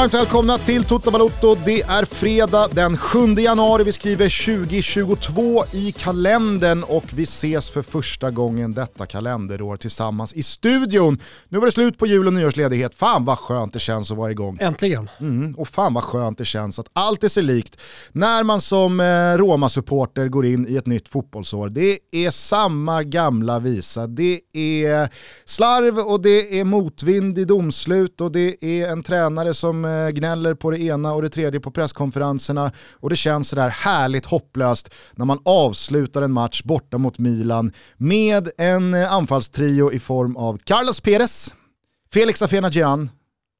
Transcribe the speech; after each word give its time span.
Varmt 0.00 0.14
välkomna 0.14 0.58
till 0.58 0.84
Toto 0.84 1.10
Balotto. 1.10 1.54
Det 1.64 1.82
är 1.82 2.04
fredag 2.04 2.68
den 2.72 2.96
7 2.96 3.34
januari. 3.34 3.84
Vi 3.84 3.92
skriver 3.92 4.56
2022 4.56 5.64
i 5.72 5.92
kalendern 5.92 6.82
och 6.82 7.04
vi 7.14 7.22
ses 7.22 7.70
för 7.70 7.82
första 7.82 8.30
gången 8.30 8.74
detta 8.74 9.06
kalenderår 9.06 9.76
tillsammans 9.76 10.32
i 10.32 10.42
studion. 10.42 11.18
Nu 11.48 11.58
var 11.58 11.66
det 11.66 11.72
slut 11.72 11.98
på 11.98 12.06
jul 12.06 12.26
och 12.26 12.32
nyårsledighet. 12.32 12.94
Fan 12.94 13.24
vad 13.24 13.38
skönt 13.38 13.72
det 13.72 13.78
känns 13.78 14.10
att 14.10 14.16
vara 14.16 14.30
igång. 14.30 14.58
Äntligen. 14.60 15.10
Mm, 15.20 15.54
och 15.54 15.68
fan 15.68 15.94
vad 15.94 16.04
skönt 16.04 16.38
det 16.38 16.44
känns 16.44 16.78
att 16.78 16.88
allt 16.92 17.24
är 17.24 17.28
sig 17.28 17.42
likt 17.42 17.80
när 18.12 18.42
man 18.42 18.60
som 18.60 19.00
eh, 19.00 19.04
Roma-supporter 19.36 20.28
går 20.28 20.46
in 20.46 20.68
i 20.68 20.76
ett 20.76 20.86
nytt 20.86 21.08
fotbollsår. 21.08 21.68
Det 21.68 21.98
är 22.12 22.30
samma 22.30 23.02
gamla 23.02 23.58
visa. 23.58 24.06
Det 24.06 24.40
är 24.52 25.08
slarv 25.44 25.98
och 25.98 26.22
det 26.22 26.60
är 26.60 26.64
motvind 26.64 27.38
i 27.38 27.44
domslut 27.44 28.20
och 28.20 28.32
det 28.32 28.64
är 28.64 28.88
en 28.88 29.02
tränare 29.02 29.54
som 29.54 29.80
som 29.80 29.84
eh, 29.84 29.89
gnäller 30.10 30.54
på 30.54 30.70
det 30.70 30.80
ena 30.82 31.12
och 31.12 31.22
det 31.22 31.28
tredje 31.28 31.60
på 31.60 31.70
presskonferenserna 31.70 32.72
och 32.92 33.10
det 33.10 33.16
känns 33.16 33.48
sådär 33.48 33.68
härligt 33.68 34.26
hopplöst 34.26 34.90
när 35.12 35.24
man 35.24 35.38
avslutar 35.44 36.22
en 36.22 36.32
match 36.32 36.62
borta 36.62 36.98
mot 36.98 37.18
Milan 37.18 37.72
med 37.96 38.50
en 38.58 38.94
eh, 38.94 39.12
anfallstrio 39.12 39.92
i 39.92 39.98
form 39.98 40.36
av 40.36 40.58
Carlos 40.58 41.00
Perez, 41.00 41.54
Felix 42.12 42.42
Afenagian 42.42 43.10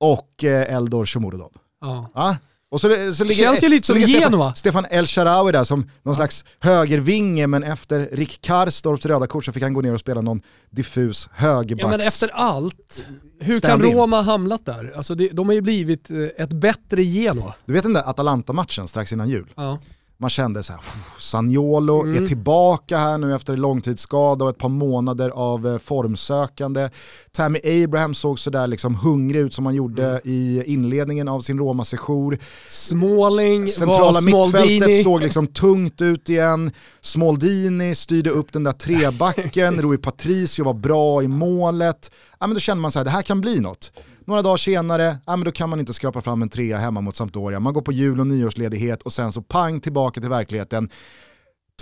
och 0.00 0.44
eh, 0.44 0.74
Eldor 0.74 1.06
Shomurodov. 1.06 1.52
Ja. 1.80 2.10
ja. 2.14 2.36
Och 2.70 2.80
så, 2.80 3.14
så 3.14 3.24
ligger, 3.24 3.44
Känns 3.44 3.62
ju 3.62 3.68
lite 3.68 3.86
som 3.86 4.00
Genoa. 4.00 4.54
Stefan 4.54 4.86
El 4.90 5.06
Sharawi 5.06 5.52
där 5.52 5.64
som 5.64 5.90
någon 6.02 6.14
slags 6.14 6.44
högervinge 6.60 7.46
men 7.46 7.62
efter 7.62 8.08
Rick 8.12 8.40
Karstorps 8.40 9.06
röda 9.06 9.26
kort 9.26 9.44
så 9.44 9.52
fick 9.52 9.62
han 9.62 9.74
gå 9.74 9.80
ner 9.80 9.92
och 9.92 10.00
spela 10.00 10.20
någon 10.20 10.42
diffus 10.70 11.28
högerbacks... 11.32 11.82
Ja 11.82 11.88
men 11.88 12.00
efter 12.00 12.30
allt, 12.32 13.08
hur 13.40 13.60
kan 13.60 13.82
Roma 13.82 14.16
ha 14.16 14.22
hamnat 14.22 14.66
där? 14.66 14.92
Alltså 14.96 15.14
det, 15.14 15.28
de 15.28 15.48
har 15.48 15.54
ju 15.54 15.60
blivit 15.60 16.10
eh, 16.10 16.16
ett 16.44 16.52
bättre 16.52 17.02
Genoa. 17.02 17.54
Du 17.64 17.72
vet 17.72 17.82
den 17.82 17.92
där 17.92 18.10
Atalanta-matchen 18.10 18.88
strax 18.88 19.12
innan 19.12 19.28
jul? 19.28 19.52
Ja 19.56 19.78
man 20.20 20.30
kände 20.30 20.62
så 20.62 20.72
här, 20.72 20.82
Sagnolo 21.18 22.02
mm. 22.02 22.22
är 22.22 22.26
tillbaka 22.26 22.98
här 22.98 23.18
nu 23.18 23.34
efter 23.34 23.56
långtidsskada 23.56 24.44
och 24.44 24.50
ett 24.50 24.58
par 24.58 24.68
månader 24.68 25.30
av 25.30 25.66
eh, 25.66 25.78
formsökande. 25.78 26.88
Tammy 27.32 27.84
Abraham 27.84 28.14
såg 28.14 28.38
sådär 28.38 28.66
liksom 28.66 28.94
hungrig 28.94 29.40
ut 29.40 29.54
som 29.54 29.66
han 29.66 29.74
gjorde 29.74 30.06
mm. 30.08 30.20
i 30.24 30.62
inledningen 30.66 31.28
av 31.28 31.40
sin 31.40 31.58
Roma-sejour. 31.58 32.38
Småling 32.68 33.68
Centrala 33.68 34.20
mittfältet 34.20 35.02
såg 35.04 35.22
liksom 35.22 35.46
tungt 35.46 36.00
ut 36.00 36.28
igen. 36.28 36.72
Smaldini 37.00 37.94
styrde 37.94 38.30
upp 38.30 38.52
den 38.52 38.64
där 38.64 38.72
trebacken, 38.72 39.82
Rui 39.82 39.98
Patricio 39.98 40.64
var 40.64 40.74
bra 40.74 41.22
i 41.22 41.28
målet. 41.28 42.10
Ja, 42.38 42.46
men 42.46 42.54
då 42.54 42.60
kände 42.60 42.80
man 42.80 42.88
att 42.88 43.04
det 43.04 43.10
här 43.10 43.22
kan 43.22 43.40
bli 43.40 43.60
något. 43.60 43.92
Några 44.30 44.42
dagar 44.42 44.56
senare, 44.56 45.18
ja, 45.26 45.36
men 45.36 45.44
då 45.44 45.52
kan 45.52 45.70
man 45.70 45.80
inte 45.80 45.92
skrapa 45.92 46.20
fram 46.20 46.42
en 46.42 46.48
trea 46.48 46.78
hemma 46.78 47.00
mot 47.00 47.16
Sampdoria. 47.16 47.60
Man 47.60 47.72
går 47.72 47.82
på 47.82 47.92
jul 47.92 48.20
och 48.20 48.26
nyårsledighet 48.26 49.02
och 49.02 49.12
sen 49.12 49.32
så 49.32 49.42
pang 49.42 49.80
tillbaka 49.80 50.20
till 50.20 50.30
verkligheten. 50.30 50.90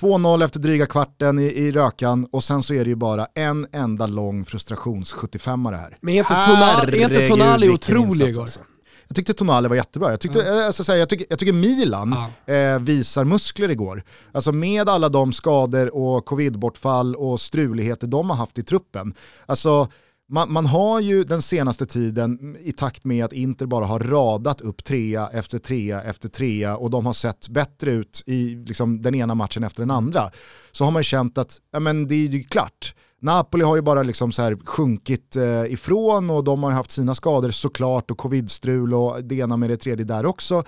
2-0 0.01 0.45
efter 0.45 0.61
dryga 0.61 0.87
kvarten 0.87 1.39
i, 1.39 1.45
i 1.45 1.73
rökan 1.73 2.29
och 2.33 2.45
sen 2.45 2.63
så 2.63 2.75
är 2.75 2.85
det 2.85 2.91
ju 2.91 2.97
bara 2.97 3.27
en 3.35 3.67
enda 3.73 4.07
lång 4.07 4.45
frustrations 4.45 5.13
75 5.13 5.65
det 5.65 5.77
här. 5.77 5.97
Men 6.01 6.15
är 6.15 6.19
inte, 6.19 6.45
Tonali, 6.47 7.03
är 7.03 7.09
inte 7.09 7.27
Tonali 7.27 7.69
otrolig 7.69 8.29
igår? 8.29 8.43
Alltså. 8.43 8.61
Jag 9.09 9.17
tyckte 9.17 9.35
Tonali 9.35 9.69
var 9.69 9.77
jättebra. 9.77 10.11
Jag, 10.11 10.21
tyckte, 10.21 10.43
mm. 10.43 10.67
alltså, 10.67 10.97
jag, 10.97 11.09
tycker, 11.09 11.27
jag 11.31 11.39
tycker 11.39 11.53
Milan 11.53 12.17
ja. 12.47 12.55
eh, 12.55 12.79
visar 12.79 13.25
muskler 13.25 13.69
igår. 13.69 14.03
Alltså 14.33 14.53
med 14.53 14.89
alla 14.89 15.09
de 15.09 15.33
skador 15.33 15.95
och 15.95 16.25
covidbortfall 16.25 17.17
och 17.17 17.41
struligheter 17.41 18.07
de 18.07 18.31
har 18.31 18.37
haft 18.37 18.59
i 18.59 18.63
truppen. 18.63 19.15
Alltså 19.47 19.89
man, 20.29 20.53
man, 20.53 20.67
har 20.67 21.01
ju 21.01 21.25
den 21.25 21.43
senaste 21.43 21.87
tiden 21.87 22.57
i 22.61 22.73
takt 22.73 23.05
med 23.05 23.25
att 23.25 23.33
Inter 23.33 23.67
bara 23.67 23.85
har 23.85 24.01
radat 24.01 24.61
upp 24.61 24.85
trea 24.85 25.29
efter 25.33 25.59
trea 25.59 26.03
efter 26.03 26.29
trea 26.29 26.77
och 26.77 26.91
de 26.91 27.07
har 27.07 27.13
sett 27.13 27.49
bättre 27.49 27.91
ut 27.91 28.23
i 28.27 28.55
liksom, 28.67 29.03
den 29.03 29.15
ena 29.15 29.35
matchen 29.35 29.65
efter 29.65 29.83
den 29.83 29.91
andra. 29.91 30.31
Så 30.73 30.85
har 30.85 30.91
man 30.91 31.01
ju 31.01 31.05
känt 31.05 31.39
att 31.39 31.61
ja, 31.71 31.81
men 31.81 32.09
det 32.09 32.15
är 32.15 32.29
ju 32.29 32.43
klart. 32.43 32.95
Napoli 33.21 33.65
har 33.65 33.77
ju 33.77 33.83
bara 33.83 34.03
liksom 34.03 34.33
så 34.33 34.43
här 34.43 34.57
sjunkit 34.65 35.37
eh, 35.37 35.65
ifrån 35.65 36.31
och 36.31 36.45
de 36.45 36.63
har 36.63 36.71
ju 36.71 36.77
haft 36.77 36.91
sina 36.91 37.15
skador 37.15 37.51
såklart 37.51 38.11
och 38.11 38.19
covidstrul 38.19 38.95
och 38.95 39.25
det 39.25 39.35
ena 39.35 39.57
med 39.57 39.71
det 39.71 39.77
tredje 39.77 40.05
där 40.05 40.27
också. 40.27 40.65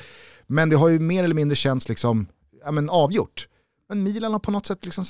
Men 0.46 0.70
det 0.70 0.76
har 0.76 0.88
ju 0.88 0.98
mer 0.98 1.24
eller 1.24 1.34
mindre 1.34 1.56
känts 1.56 1.88
liksom, 1.88 2.26
ja, 2.64 2.70
men 2.70 2.90
avgjort. 2.90 3.48
Men 3.90 4.02
Milan 4.02 4.32
har 4.32 4.40
på 4.40 4.50
något 4.50 4.66
sätt 4.66 4.84
liksom 4.84 5.04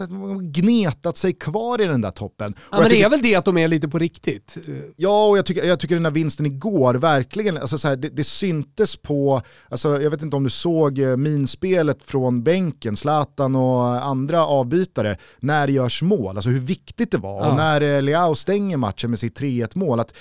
gnetat 0.53 1.17
sig 1.17 1.33
kvar 1.33 1.81
i 1.81 1.87
den 1.87 2.01
där 2.01 2.11
toppen. 2.11 2.55
Ja, 2.71 2.77
men 2.77 2.83
det 2.83 2.91
tycker, 2.91 3.05
är 3.05 3.11
väl 3.11 3.23
det 3.23 3.35
att 3.35 3.45
de 3.45 3.59
är 3.59 3.69
lite 3.69 3.89
på 3.89 3.99
riktigt? 3.99 4.57
Ja, 4.97 5.29
och 5.29 5.39
jag 5.39 5.47
tycker, 5.47 5.65
jag 5.65 5.81
tycker 5.81 5.95
den 5.95 6.03
där 6.03 6.11
vinsten 6.11 6.47
igår 6.47 6.95
verkligen, 6.95 7.57
alltså 7.57 7.79
så 7.79 7.89
här, 7.89 7.97
det, 7.97 8.09
det 8.09 8.25
syntes 8.25 8.97
på, 8.97 9.43
alltså 9.69 10.03
jag 10.03 10.11
vet 10.11 10.23
inte 10.23 10.37
om 10.37 10.45
du 10.45 10.51
såg 10.51 10.99
eh, 10.99 11.17
minspelet 11.17 12.05
från 12.05 12.43
bänken, 12.43 12.97
Zlatan 12.97 13.57
och 13.57 14.05
andra 14.05 14.47
avbytare, 14.47 15.17
när 15.41 15.67
det 15.67 15.73
görs 15.73 16.03
mål, 16.03 16.37
alltså 16.37 16.51
hur 16.51 16.61
viktigt 16.61 17.11
det 17.11 17.19
var. 17.19 17.45
Ja. 17.45 17.51
Och 17.51 17.57
när 17.57 17.81
eh, 17.81 18.03
Leao 18.03 18.35
stänger 18.35 18.77
matchen 18.77 19.11
med 19.11 19.19
sitt 19.19 19.41
3-1 19.41 19.79
mål, 19.79 20.01
att 20.01 20.15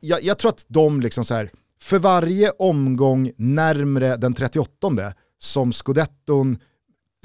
jag, 0.00 0.22
jag, 0.22 0.38
tror 0.38 0.48
att 0.48 0.64
de 0.68 1.00
liksom 1.00 1.24
så 1.24 1.34
här, 1.34 1.50
för 1.80 1.98
varje 1.98 2.50
omgång 2.50 3.30
närmre 3.36 4.16
den 4.16 4.34
38 4.34 5.12
som 5.38 5.72
scudetton 5.72 6.58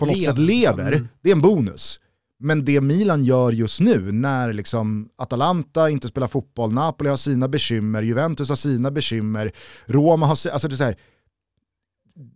på 0.06 0.14
något 0.14 0.24
sätt 0.24 0.38
lever, 0.38 0.92
mm. 0.92 1.08
det 1.22 1.30
är 1.30 1.36
en 1.36 1.42
bonus. 1.42 2.00
Men 2.40 2.66
det 2.66 2.82
Milan 2.82 3.24
gör 3.24 3.52
just 3.52 3.80
nu, 3.80 4.12
när 4.12 4.54
liksom 4.54 5.10
Atalanta 5.16 5.90
inte 5.90 6.08
spelar 6.08 6.28
fotboll, 6.28 6.74
Napoli 6.74 7.10
har 7.10 7.18
sina 7.18 7.48
bekymmer, 7.48 8.02
Juventus 8.04 8.50
har 8.50 8.56
sina 8.56 8.92
bekymmer, 8.92 9.52
Roma 9.86 10.26
har... 10.26 10.32
Alltså 10.32 10.68
det, 10.68 10.74
är 10.74 10.78
så 10.78 10.84
här, 10.84 10.96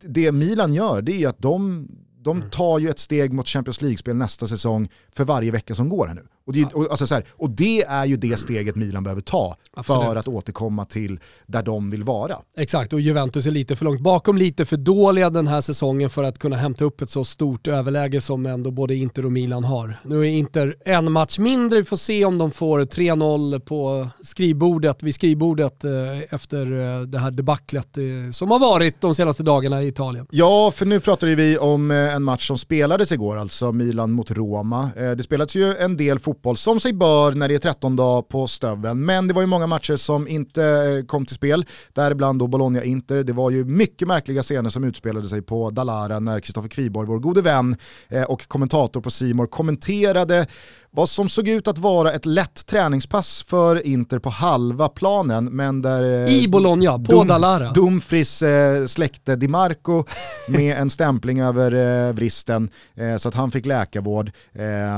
det 0.03 0.31
Milan 0.31 0.73
gör 0.73 1.01
det 1.01 1.23
är 1.23 1.27
att 1.27 1.41
de, 1.41 1.87
de 2.17 2.37
mm. 2.37 2.49
tar 2.49 2.79
ju 2.79 2.89
ett 2.89 2.99
steg 2.99 3.33
mot 3.33 3.47
Champions 3.47 3.81
League-spel 3.81 4.15
nästa 4.15 4.47
säsong 4.47 4.89
för 5.11 5.23
varje 5.23 5.51
vecka 5.51 5.75
som 5.75 5.89
går 5.89 6.07
här 6.07 6.15
nu. 6.15 6.27
Och 6.47 6.53
det, 6.53 6.73
och, 6.73 6.88
alltså 6.89 7.07
så 7.07 7.16
här, 7.16 7.25
och 7.31 7.50
det 7.50 7.83
är 7.83 8.06
ju 8.06 8.16
det 8.16 8.38
steget 8.39 8.75
Milan 8.75 9.03
behöver 9.03 9.22
ta 9.22 9.57
Absolut. 9.73 10.03
för 10.03 10.16
att 10.16 10.28
återkomma 10.28 10.85
till 10.85 11.19
där 11.45 11.63
de 11.63 11.89
vill 11.89 12.03
vara. 12.03 12.38
Exakt, 12.57 12.94
och 12.94 13.01
Juventus 13.01 13.45
är 13.45 13.51
lite 13.51 13.75
för 13.75 13.85
långt 13.85 14.01
bakom, 14.01 14.38
lite 14.38 14.66
för 14.66 14.78
dåliga 14.78 15.29
den 15.29 15.47
här 15.47 15.61
säsongen 15.61 16.09
för 16.09 16.23
att 16.23 16.39
kunna 16.39 16.56
hämta 16.56 16.85
upp 16.85 17.01
ett 17.01 17.09
så 17.09 17.25
stort 17.25 17.67
överläge 17.67 18.22
som 18.22 18.45
ändå 18.45 18.72
både 18.72 18.95
Inter 18.95 19.25
och 19.25 19.31
Milan 19.31 19.63
har. 19.63 20.00
Nu 20.03 20.19
är 20.19 20.23
Inter 20.23 20.75
en 20.85 21.11
match 21.11 21.39
mindre, 21.39 21.79
vi 21.79 21.85
får 21.85 21.97
se 21.97 22.25
om 22.25 22.38
de 22.38 22.51
får 22.51 22.79
3-0 22.79 23.59
på 23.59 24.07
skrivbordet, 24.23 25.03
vid 25.03 25.16
skrivbordet 25.16 25.83
eh, 25.83 25.91
efter 26.33 26.72
eh, 26.72 27.01
det 27.01 27.19
här 27.19 27.31
debaclet 27.31 27.97
eh, 27.97 28.03
som 28.31 28.51
har 28.51 28.59
varit 28.59 29.01
de 29.01 29.16
senaste 29.16 29.44
dagarna 29.44 29.83
i 29.83 29.88
Italien. 29.88 30.27
Ja, 30.31 30.72
för 30.72 30.85
nu 30.85 31.00
pratar 31.00 31.27
vi 31.27 31.57
om 31.57 31.91
en 31.91 32.23
match 32.23 32.47
som 32.47 32.57
spelades 32.57 33.12
igår, 33.12 33.38
alltså 33.38 33.72
Milan 33.72 34.12
mot 34.12 34.31
Roma. 34.31 34.89
Det 34.95 35.23
spelades 35.23 35.56
ju 35.56 35.77
en 35.77 35.97
del 35.97 36.19
fotboll 36.19 36.34
fotboll 36.35 36.57
som 36.57 36.79
sig 36.79 36.94
bör 36.94 37.31
när 37.31 37.47
det 37.47 37.56
är 37.56 37.59
13 37.59 37.96
dagar 37.96 38.22
på 38.22 38.47
stöveln. 38.47 39.06
Men 39.06 39.28
det 39.28 39.34
var 39.34 39.41
ju 39.41 39.47
många 39.47 39.68
matcher 39.68 39.96
som 39.96 40.28
inte 40.28 40.63
eh, 40.63 41.06
kom 41.06 41.25
till 41.25 41.35
spel, 41.35 41.66
däribland 41.94 42.40
då 42.40 42.47
Bologna-Inter. 42.47 43.23
Det 43.23 43.34
var 43.34 43.50
ju 43.50 43.66
mycket 43.66 44.07
märkliga 44.07 44.41
scener 44.41 44.69
som 44.69 44.84
utspelade 44.84 45.28
sig 45.28 45.41
på 45.41 45.69
Dalara 45.69 46.19
när 46.19 46.40
Kristoffer 46.40 46.69
Kviborg, 46.69 47.07
vår 47.07 47.19
gode 47.19 47.41
vän 47.41 47.75
eh, 48.09 48.24
och 48.24 48.48
kommentator 48.48 49.01
på 49.01 49.12
Simor 49.12 49.48
kommenterade 49.48 50.48
vad 50.95 51.09
som 51.09 51.30
såg 51.30 51.47
ut 51.47 51.68
att 51.68 51.77
vara 51.77 52.12
ett 52.12 52.25
lätt 52.25 52.65
träningspass 52.65 53.44
för 53.47 53.86
Inter 53.86 54.19
på 54.19 54.30
halva 54.30 54.89
planen, 54.89 55.45
men 55.45 55.81
där... 55.81 56.03
Eh, 56.03 56.44
I 56.44 56.47
Bologna, 56.47 56.92
på 56.92 57.12
Dum, 57.12 57.27
Dalara. 57.27 57.71
Dumfries 57.71 58.42
eh, 58.42 58.86
släckte 58.86 59.36
Di 59.36 59.47
Marco 59.47 60.03
med 60.47 60.77
en 60.77 60.89
stämpling 60.89 61.42
över 61.42 61.71
eh, 62.07 62.13
vristen, 62.13 62.69
eh, 62.95 63.18
så 63.18 63.27
att 63.27 63.36
han 63.36 63.51
fick 63.51 63.65
läkarvård. 63.65 64.31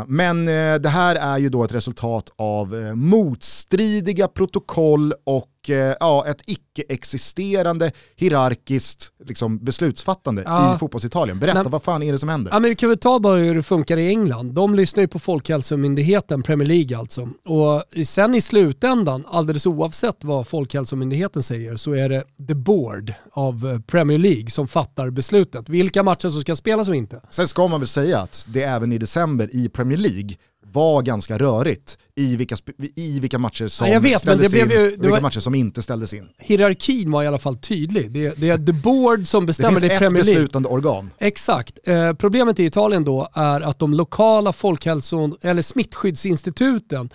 Men 0.08 0.46
det 0.82 0.90
här 0.90 1.16
är 1.16 1.38
ju 1.38 1.50
då 1.50 1.64
ett 1.64 1.74
resultat 1.74 2.30
av 2.36 2.68
motstridiga 2.96 4.28
protokoll 4.28 5.14
och 5.24 5.57
ja, 5.74 6.28
ett 6.28 6.42
icke-existerande 6.46 7.92
hierarkiskt 8.16 9.12
liksom, 9.26 9.60
beslutsfattande 9.66 10.44
ja. 10.46 10.76
i 10.76 10.78
fotbollsitalien. 10.78 11.40
Berätta, 11.40 11.64
Nej. 11.64 11.72
vad 11.72 11.84
fan 11.84 12.04
är 12.04 12.12
det 12.12 12.18
som 12.18 12.30
händer? 12.30 12.52
Ja, 12.52 12.60
men 12.60 12.70
vi 12.70 12.76
kan 12.76 12.90
väl 12.90 12.98
ta 12.98 13.20
bara 13.20 13.38
hur 13.38 13.56
det 13.56 13.64
funkar 13.64 13.98
i 13.98 14.08
England. 14.08 14.54
De 14.54 14.76
lyssnar 14.76 15.02
ju 15.02 15.08
på 15.08 15.20
Folkhälsomyndigheten, 15.20 16.44
Premier 16.44 16.68
League 16.68 16.98
alltså. 16.98 17.30
Och 17.46 17.84
sen 18.06 18.36
i 18.36 18.42
slutändan, 18.42 19.24
alldeles 19.28 19.66
oavsett 19.66 20.24
vad 20.24 20.48
Folkhälsomyndigheten 20.48 21.44
säger, 21.44 21.76
så 21.76 21.94
är 21.94 22.10
det 22.10 22.24
the 22.48 22.56
board 22.56 23.14
av 23.32 23.68
eh, 23.68 23.80
Premier 23.80 24.18
League 24.18 24.50
som 24.50 24.68
fattar 24.68 25.10
beslutet. 25.10 25.70
Vilka 25.70 26.04
matcher 26.04 26.30
som 26.30 26.42
ska 26.42 26.56
spelas 26.56 26.88
och 26.88 26.96
inte. 26.96 27.22
Sen 27.30 27.48
ska 27.48 27.68
man 27.68 27.80
väl 27.80 27.88
säga 27.88 28.20
att 28.20 28.46
det 28.48 28.64
även 28.64 28.92
i 28.92 28.98
december 28.98 29.50
i 29.56 29.70
Premier 29.70 29.98
League 29.98 30.30
var 30.72 31.02
ganska 31.02 31.38
rörigt 31.38 31.98
i 32.16 32.36
vilka, 32.36 32.56
i 32.96 33.20
vilka 33.20 33.40
matcher 33.40 33.68
som 33.68 33.90
ja, 33.90 34.00
vet, 34.00 34.22
ställdes 34.22 34.54
in 34.54 34.70
ju, 34.70 34.86
och 34.86 34.92
vilka 34.92 35.10
var, 35.10 35.22
matcher 35.22 35.40
som 35.40 35.56
inte 35.56 35.82
ställdes 35.82 36.14
in. 36.14 36.30
Hierarkin 36.38 37.12
var 37.12 37.24
i 37.24 37.28
alla 37.28 37.40
fall 37.40 37.58
tydlig. 37.58 38.12
Det, 38.12 38.34
det 38.38 38.50
är 38.50 38.58
the 38.58 38.74
board 38.74 39.28
som 39.28 39.46
bestämmer, 39.46 39.80
det, 39.80 39.88
det 39.88 39.94
är 39.94 40.00
Premier 40.00 40.12
League. 40.12 40.20
Det 40.20 40.26
finns 40.26 40.30
ett 40.30 40.36
beslutande 40.36 40.70
organ. 40.70 41.12
Exakt. 41.20 41.88
Eh, 41.88 42.14
problemet 42.14 42.60
i 42.60 42.66
Italien 42.66 43.04
då 43.04 43.28
är 43.34 43.62
att 43.62 43.80
de 43.80 43.94
lokala 43.94 44.54
folkhälson, 44.54 45.36
eller 45.42 45.62
smittskyddsinstituten 45.62 47.10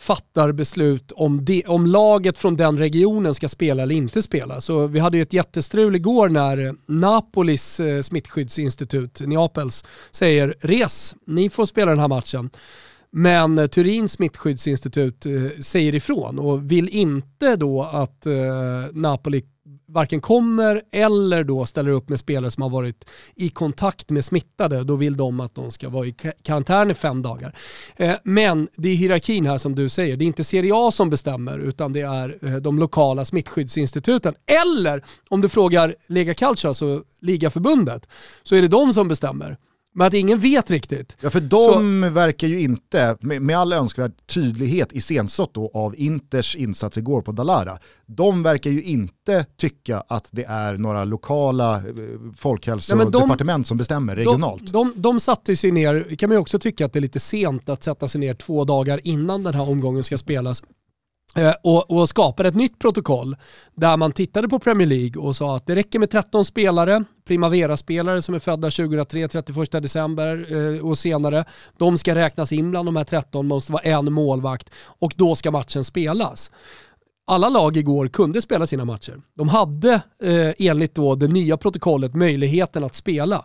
fattar 0.00 0.52
beslut 0.52 1.12
om, 1.12 1.44
de, 1.44 1.64
om 1.66 1.86
laget 1.86 2.38
från 2.38 2.56
den 2.56 2.78
regionen 2.78 3.34
ska 3.34 3.48
spela 3.48 3.82
eller 3.82 3.94
inte 3.94 4.22
spela. 4.22 4.60
Så 4.60 4.86
vi 4.86 4.98
hade 4.98 5.16
ju 5.16 5.22
ett 5.22 5.32
jättestrul 5.32 5.96
igår 5.96 6.28
när 6.28 6.74
Napolis 6.86 7.80
eh, 7.80 8.02
smittskyddsinstitut, 8.02 9.20
Neapels, 9.20 9.84
säger 10.10 10.54
res, 10.60 11.14
ni 11.26 11.50
får 11.50 11.66
spela 11.66 11.90
den 11.90 12.00
här 12.00 12.08
matchen. 12.08 12.50
Men 13.10 13.58
eh, 13.58 13.66
Turins 13.66 14.12
smittskyddsinstitut 14.12 15.26
eh, 15.26 15.32
säger 15.60 15.94
ifrån 15.94 16.38
och 16.38 16.72
vill 16.72 16.88
inte 16.88 17.56
då 17.56 17.82
att 17.82 18.26
eh, 18.26 18.34
Napoli 18.92 19.44
varken 19.88 20.20
kommer 20.20 20.82
eller 20.92 21.44
då 21.44 21.66
ställer 21.66 21.90
upp 21.90 22.08
med 22.08 22.18
spelare 22.18 22.50
som 22.50 22.62
har 22.62 22.70
varit 22.70 23.08
i 23.36 23.48
kontakt 23.48 24.10
med 24.10 24.24
smittade. 24.24 24.84
Då 24.84 24.96
vill 24.96 25.16
de 25.16 25.40
att 25.40 25.54
de 25.54 25.70
ska 25.70 25.88
vara 25.88 26.06
i 26.06 26.14
karantän 26.42 26.90
i 26.90 26.94
fem 26.94 27.22
dagar. 27.22 27.56
Eh, 27.96 28.14
men 28.22 28.68
det 28.76 28.88
är 28.88 28.94
hierarkin 28.94 29.46
här 29.46 29.58
som 29.58 29.74
du 29.74 29.88
säger. 29.88 30.16
Det 30.16 30.24
är 30.24 30.26
inte 30.26 30.44
Serie 30.44 30.72
A 30.74 30.90
som 30.90 31.10
bestämmer 31.10 31.58
utan 31.58 31.92
det 31.92 32.00
är 32.00 32.38
eh, 32.42 32.56
de 32.56 32.78
lokala 32.78 33.24
smittskyddsinstituten. 33.24 34.34
Eller 34.46 35.04
om 35.28 35.40
du 35.40 35.48
frågar 35.48 35.94
Lega 36.06 36.34
Calcio, 36.34 36.68
alltså 36.68 37.04
ligaförbundet, 37.20 38.08
så 38.42 38.54
är 38.54 38.62
det 38.62 38.68
de 38.68 38.92
som 38.92 39.08
bestämmer. 39.08 39.56
Men 39.98 40.06
att 40.06 40.14
ingen 40.14 40.38
vet 40.38 40.70
riktigt. 40.70 41.16
Ja 41.20 41.30
för 41.30 41.40
de 41.40 42.04
så... 42.04 42.10
verkar 42.14 42.48
ju 42.48 42.60
inte, 42.60 43.16
med, 43.20 43.42
med 43.42 43.58
all 43.58 43.72
önskvärd 43.72 44.12
tydlighet 44.26 44.92
iscensatt 44.92 45.54
då 45.54 45.70
av 45.74 45.96
Inters 45.96 46.56
insats 46.56 46.98
igår 46.98 47.22
på 47.22 47.32
Dalara, 47.32 47.78
de 48.06 48.42
verkar 48.42 48.70
ju 48.70 48.82
inte 48.82 49.46
tycka 49.56 50.02
att 50.08 50.28
det 50.30 50.44
är 50.44 50.76
några 50.76 51.04
lokala 51.04 51.76
eh, 51.76 51.82
folkhälsodepartement 52.36 53.66
som 53.66 53.76
bestämmer 53.76 54.16
regionalt. 54.16 54.72
De, 54.72 54.92
de, 54.94 55.02
de 55.02 55.20
satte 55.20 55.56
sig 55.56 55.70
ner, 55.70 56.16
kan 56.16 56.28
man 56.28 56.34
ju 56.36 56.40
också 56.40 56.58
tycka 56.58 56.86
att 56.86 56.92
det 56.92 56.98
är 56.98 57.00
lite 57.00 57.20
sent 57.20 57.68
att 57.68 57.82
sätta 57.82 58.08
sig 58.08 58.20
ner 58.20 58.34
två 58.34 58.64
dagar 58.64 59.00
innan 59.04 59.42
den 59.42 59.54
här 59.54 59.68
omgången 59.70 60.04
ska 60.04 60.18
spelas 60.18 60.62
Eh, 61.36 61.54
och, 61.62 61.90
och 61.90 62.08
skapade 62.08 62.48
ett 62.48 62.54
nytt 62.54 62.78
protokoll 62.78 63.36
där 63.74 63.96
man 63.96 64.12
tittade 64.12 64.48
på 64.48 64.58
Premier 64.58 64.88
League 64.88 65.22
och 65.22 65.36
sa 65.36 65.56
att 65.56 65.66
det 65.66 65.74
räcker 65.74 65.98
med 65.98 66.10
13 66.10 66.44
spelare, 66.44 67.04
Primavera-spelare 67.26 68.22
som 68.22 68.34
är 68.34 68.38
födda 68.38 68.70
2003, 68.70 69.28
31 69.28 69.72
december 69.72 70.46
eh, 70.50 70.86
och 70.86 70.98
senare. 70.98 71.44
De 71.78 71.98
ska 71.98 72.14
räknas 72.14 72.52
in 72.52 72.70
bland 72.70 72.88
de 72.88 72.96
här 72.96 73.04
13, 73.04 73.46
måste 73.46 73.72
vara 73.72 73.82
en 73.82 74.12
målvakt 74.12 74.70
och 74.98 75.12
då 75.16 75.34
ska 75.34 75.50
matchen 75.50 75.84
spelas. 75.84 76.50
Alla 77.26 77.48
lag 77.48 77.76
igår 77.76 78.08
kunde 78.08 78.42
spela 78.42 78.66
sina 78.66 78.84
matcher. 78.84 79.20
De 79.34 79.48
hade 79.48 79.92
eh, 80.22 80.52
enligt 80.58 80.94
då 80.94 81.14
det 81.14 81.28
nya 81.28 81.56
protokollet 81.56 82.14
möjligheten 82.14 82.84
att 82.84 82.94
spela. 82.94 83.44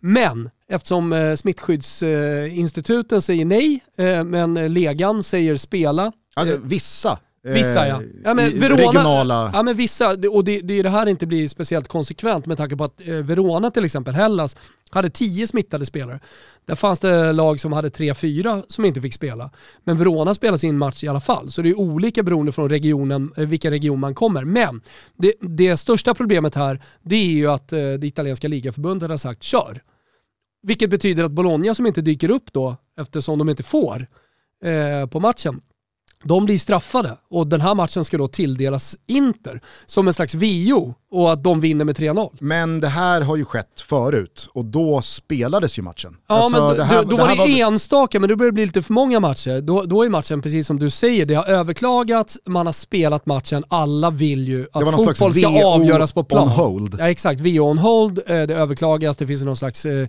Men 0.00 0.50
eftersom 0.68 1.12
eh, 1.12 1.34
smittskyddsinstituten 1.34 3.22
säger 3.22 3.44
nej, 3.44 3.84
eh, 3.98 4.24
men 4.24 4.56
eh, 4.56 4.68
legan 4.68 5.22
säger 5.22 5.56
spela, 5.56 6.12
Ja, 6.36 6.44
vissa. 6.62 7.18
Vissa 7.48 7.88
ja. 7.88 8.02
ja 8.24 8.34
men 8.34 8.60
Verona, 8.60 8.82
regionala... 8.82 9.50
Ja 9.52 9.62
men 9.62 9.76
vissa, 9.76 10.16
och 10.30 10.44
det, 10.44 10.60
det 10.60 10.78
är 10.78 10.82
det 10.82 10.90
här 10.90 11.06
inte 11.06 11.26
blir 11.26 11.48
speciellt 11.48 11.88
konsekvent 11.88 12.46
med 12.46 12.56
tanke 12.56 12.76
på 12.76 12.84
att 12.84 13.08
eh, 13.08 13.14
Verona 13.14 13.70
till 13.70 13.84
exempel, 13.84 14.14
Hellas, 14.14 14.56
hade 14.90 15.10
tio 15.10 15.46
smittade 15.46 15.86
spelare. 15.86 16.20
Där 16.64 16.74
fanns 16.74 17.00
det 17.00 17.32
lag 17.32 17.60
som 17.60 17.72
hade 17.72 17.90
tre, 17.90 18.14
fyra 18.14 18.62
som 18.68 18.84
inte 18.84 19.00
fick 19.00 19.14
spela. 19.14 19.50
Men 19.84 19.98
Verona 19.98 20.34
spelade 20.34 20.58
sin 20.58 20.78
match 20.78 21.04
i 21.04 21.08
alla 21.08 21.20
fall. 21.20 21.50
Så 21.50 21.62
det 21.62 21.70
är 21.70 21.80
olika 21.80 22.22
beroende 22.22 22.52
från 22.52 22.68
regionen, 22.68 23.32
eh, 23.36 23.46
vilken 23.46 23.70
region 23.70 24.00
man 24.00 24.14
kommer. 24.14 24.44
Men 24.44 24.80
det, 25.16 25.32
det 25.40 25.76
största 25.76 26.14
problemet 26.14 26.54
här, 26.54 26.82
det 27.02 27.16
är 27.16 27.32
ju 27.32 27.50
att 27.50 27.72
eh, 27.72 27.78
det 27.78 28.06
italienska 28.06 28.48
ligaförbundet 28.48 29.10
har 29.10 29.16
sagt 29.16 29.42
kör. 29.42 29.82
Vilket 30.62 30.90
betyder 30.90 31.24
att 31.24 31.32
Bologna 31.32 31.74
som 31.74 31.86
inte 31.86 32.00
dyker 32.00 32.30
upp 32.30 32.52
då, 32.52 32.76
eftersom 33.00 33.38
de 33.38 33.48
inte 33.48 33.62
får 33.62 34.06
eh, 34.64 35.06
på 35.06 35.20
matchen, 35.20 35.60
de 36.26 36.44
blir 36.44 36.58
straffade 36.58 37.16
och 37.30 37.46
den 37.46 37.60
här 37.60 37.74
matchen 37.74 38.04
ska 38.04 38.18
då 38.18 38.28
tilldelas 38.28 38.96
Inter 39.06 39.60
som 39.86 40.06
en 40.06 40.14
slags 40.14 40.34
VO 40.34 40.94
och 41.10 41.32
att 41.32 41.44
de 41.44 41.60
vinner 41.60 41.84
med 41.84 41.96
3-0. 41.96 42.36
Men 42.40 42.80
det 42.80 42.88
här 42.88 43.20
har 43.20 43.36
ju 43.36 43.44
skett 43.44 43.80
förut 43.80 44.48
och 44.52 44.64
då 44.64 45.02
spelades 45.02 45.78
ju 45.78 45.82
matchen. 45.82 46.16
Ja 46.28 46.34
alltså, 46.34 46.66
men 46.66 46.76
det 46.76 46.84
här, 46.84 47.02
då, 47.02 47.10
då 47.10 47.16
det 47.16 47.22
var 47.22 47.30
det 47.30 47.38
var... 47.38 47.72
enstaka 47.72 48.20
men 48.20 48.28
det 48.28 48.36
börjar 48.36 48.52
bli 48.52 48.66
lite 48.66 48.82
för 48.82 48.92
många 48.92 49.20
matcher. 49.20 49.60
Då, 49.60 49.82
då 49.82 50.04
är 50.04 50.10
matchen 50.10 50.42
precis 50.42 50.66
som 50.66 50.78
du 50.78 50.90
säger, 50.90 51.26
det 51.26 51.34
har 51.34 51.44
överklagats, 51.44 52.38
man 52.46 52.66
har 52.66 52.72
spelat 52.72 53.26
matchen, 53.26 53.64
alla 53.68 54.10
vill 54.10 54.48
ju 54.48 54.66
att 54.72 54.94
fotboll 54.94 55.34
ska 55.34 55.66
avgöras 55.66 56.12
på 56.12 56.24
plan. 56.24 56.42
on 56.42 56.48
hold. 56.48 56.96
Ja 56.98 57.10
exakt, 57.10 57.40
VO 57.40 57.60
on 57.60 57.78
hold, 57.78 58.18
eh, 58.26 58.42
det 58.42 58.54
överklagas, 58.54 59.16
det 59.16 59.26
finns 59.26 59.42
någon 59.42 59.56
slags 59.56 59.86
eh, 59.86 60.08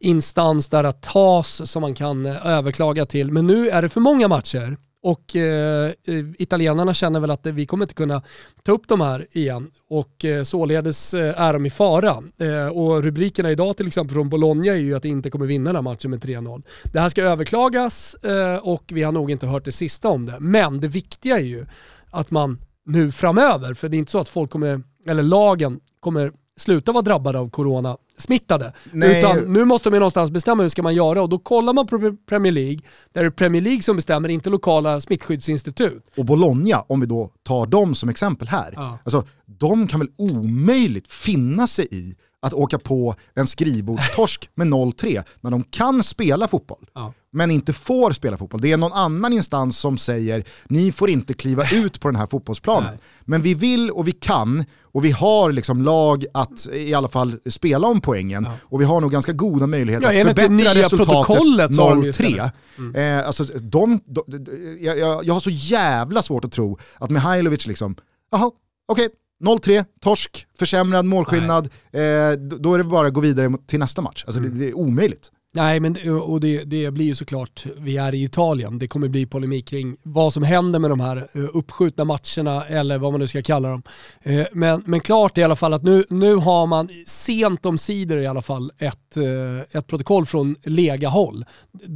instans 0.00 0.68
där 0.68 0.84
att 0.84 1.02
tas 1.02 1.70
som 1.70 1.80
man 1.80 1.94
kan 1.94 2.26
eh, 2.26 2.46
överklaga 2.46 3.06
till. 3.06 3.32
Men 3.32 3.46
nu 3.46 3.68
är 3.68 3.82
det 3.82 3.88
för 3.88 4.00
många 4.00 4.28
matcher 4.28 4.76
och 5.02 5.36
eh, 5.36 5.86
eh, 5.86 6.24
italienarna 6.38 6.94
känner 6.94 7.20
väl 7.20 7.30
att 7.30 7.46
vi 7.46 7.66
kommer 7.66 7.84
inte 7.84 7.94
kunna 7.94 8.22
ta 8.62 8.72
upp 8.72 8.88
de 8.88 9.00
här 9.00 9.26
igen 9.32 9.70
och 9.88 10.24
eh, 10.24 10.42
således 10.42 11.14
eh, 11.14 11.40
är 11.40 11.52
de 11.52 11.66
i 11.66 11.70
fara. 11.70 12.22
Eh, 12.38 12.66
och 12.66 13.02
rubrikerna 13.02 13.50
idag 13.50 13.76
till 13.76 13.86
exempel 13.86 14.14
från 14.14 14.28
Bologna 14.28 14.72
är 14.72 14.76
ju 14.76 14.94
att 14.94 15.04
inte 15.04 15.30
kommer 15.30 15.46
vinna 15.46 15.68
den 15.68 15.76
här 15.76 15.82
matchen 15.82 16.10
med 16.10 16.24
3-0. 16.24 16.62
Det 16.92 17.00
här 17.00 17.08
ska 17.08 17.22
överklagas 17.22 18.14
eh, 18.14 18.56
och 18.56 18.84
vi 18.92 19.02
har 19.02 19.12
nog 19.12 19.30
inte 19.30 19.46
hört 19.46 19.64
det 19.64 19.72
sista 19.72 20.08
om 20.08 20.26
det. 20.26 20.36
Men 20.40 20.80
det 20.80 20.88
viktiga 20.88 21.36
är 21.36 21.44
ju 21.44 21.66
att 22.10 22.30
man 22.30 22.60
nu 22.86 23.12
framöver, 23.12 23.74
för 23.74 23.88
det 23.88 23.96
är 23.96 23.98
inte 23.98 24.12
så 24.12 24.18
att 24.18 24.28
folk 24.28 24.50
kommer, 24.50 24.82
eller 25.06 25.22
lagen 25.22 25.80
kommer 26.00 26.32
sluta 26.56 26.92
vara 26.92 27.02
drabbade 27.02 27.38
av 27.38 27.50
corona 27.50 27.96
smittade. 28.18 28.72
Nej. 28.92 29.18
Utan 29.18 29.38
nu 29.38 29.64
måste 29.64 29.90
man 29.90 29.98
någonstans 29.98 30.30
bestämma 30.30 30.62
hur 30.62 30.70
ska 30.70 30.82
man 30.82 30.94
göra 30.94 31.22
och 31.22 31.28
då 31.28 31.38
kollar 31.38 31.72
man 31.72 31.86
på 31.86 32.16
Premier 32.28 32.52
League, 32.52 32.80
där 33.12 33.20
det 33.20 33.26
är 33.26 33.30
Premier 33.30 33.62
League 33.62 33.82
som 33.82 33.96
bestämmer, 33.96 34.28
inte 34.28 34.50
lokala 34.50 35.00
smittskyddsinstitut. 35.00 36.10
Och 36.16 36.24
Bologna, 36.24 36.80
om 36.80 37.00
vi 37.00 37.06
då 37.06 37.30
tar 37.42 37.66
dem 37.66 37.94
som 37.94 38.08
exempel 38.08 38.48
här, 38.48 38.72
ja. 38.76 38.98
alltså, 39.04 39.24
de 39.46 39.86
kan 39.86 40.00
väl 40.00 40.10
omöjligt 40.16 41.08
finna 41.08 41.66
sig 41.66 41.88
i 41.90 42.16
att 42.42 42.52
åka 42.52 42.78
på 42.78 43.14
en 43.34 43.46
skrivbordstorsk 43.46 44.50
med 44.54 44.66
0-3 44.66 45.24
när 45.40 45.50
de 45.50 45.64
kan 45.64 46.02
spela 46.02 46.48
fotboll. 46.48 46.90
Ja 46.94 47.12
men 47.32 47.50
inte 47.50 47.72
får 47.72 48.12
spela 48.12 48.38
fotboll. 48.38 48.60
Det 48.60 48.72
är 48.72 48.76
någon 48.76 48.92
annan 48.92 49.32
instans 49.32 49.78
som 49.78 49.98
säger 49.98 50.44
ni 50.64 50.92
får 50.92 51.10
inte 51.10 51.34
kliva 51.34 51.64
ut 51.72 52.00
på 52.00 52.08
den 52.08 52.16
här 52.16 52.26
fotbollsplanen. 52.26 52.90
Nej. 52.90 52.98
Men 53.20 53.42
vi 53.42 53.54
vill 53.54 53.90
och 53.90 54.08
vi 54.08 54.12
kan 54.12 54.64
och 54.82 55.04
vi 55.04 55.10
har 55.10 55.52
liksom 55.52 55.82
lag 55.82 56.24
att 56.34 56.68
i 56.72 56.94
alla 56.94 57.08
fall 57.08 57.38
spela 57.46 57.86
om 57.86 58.00
poängen 58.00 58.44
ja. 58.44 58.54
och 58.62 58.80
vi 58.80 58.84
har 58.84 59.00
nog 59.00 59.12
ganska 59.12 59.32
goda 59.32 59.66
möjligheter 59.66 60.12
ja, 60.12 60.30
att 60.30 60.38
förbättra 60.38 60.74
resultatet 60.74 61.70
0-3. 61.70 62.50
Mm. 62.78 63.18
Eh, 63.18 63.26
alltså, 63.26 63.44
de, 63.44 64.00
de, 64.06 64.24
de, 64.26 64.78
jag, 64.80 65.24
jag 65.24 65.34
har 65.34 65.40
så 65.40 65.50
jävla 65.50 66.22
svårt 66.22 66.44
att 66.44 66.52
tro 66.52 66.78
att 66.98 67.10
Mihailovic 67.10 67.66
liksom, 67.66 67.96
jaha, 68.30 68.50
okej, 68.86 69.06
okay, 69.06 69.16
0-3, 69.42 69.84
torsk, 70.00 70.46
försämrad 70.58 71.04
målskillnad, 71.04 71.66
eh, 71.92 72.32
då 72.60 72.74
är 72.74 72.78
det 72.78 72.84
bara 72.84 73.06
att 73.06 73.14
gå 73.14 73.20
vidare 73.20 73.52
till 73.66 73.78
nästa 73.78 74.02
match. 74.02 74.24
Alltså 74.26 74.40
mm. 74.40 74.52
det, 74.52 74.58
det, 74.58 74.68
är 74.68 74.74
omöjligt. 74.74 75.30
Nej, 75.54 75.80
men 75.80 75.96
och 76.20 76.40
det, 76.40 76.64
det, 76.64 76.90
blir 76.90 77.06
ju 77.06 77.14
såklart, 77.14 77.66
vi 77.76 77.96
är 77.96 78.14
i 78.14 78.24
Italien, 78.24 78.78
det 78.78 78.88
kommer 78.88 79.08
bli 79.08 79.26
polemik 79.26 79.68
kring 79.68 79.96
vad 80.02 80.32
som 80.32 80.42
händer 80.42 80.78
med 80.78 80.90
de 80.90 81.00
här 81.00 81.28
eh, 81.32 81.44
uppskjutna 81.52 82.04
matcherna 82.04 82.64
eller 82.64 82.98
vad 82.98 83.12
man 83.12 83.20
nu 83.20 83.26
ska 83.26 83.42
kalla 83.42 83.68
dem. 83.68 83.82
Eh, 84.22 84.46
men, 84.52 84.82
men 84.86 85.00
klart 85.00 85.38
i 85.38 85.42
alla 85.42 85.56
fall 85.56 85.72
att 85.72 85.82
nu, 85.82 86.04
nu 86.08 86.34
har 86.34 86.66
man 86.66 86.88
sent 87.06 87.66
om 87.66 87.78
sidor 87.78 88.18
i 88.18 88.26
alla 88.26 88.42
fall 88.42 88.72
ett, 88.78 89.16
eh, 89.16 89.78
ett 89.78 89.86
protokoll 89.86 90.26
från 90.26 90.56
lega-håll. 90.64 91.44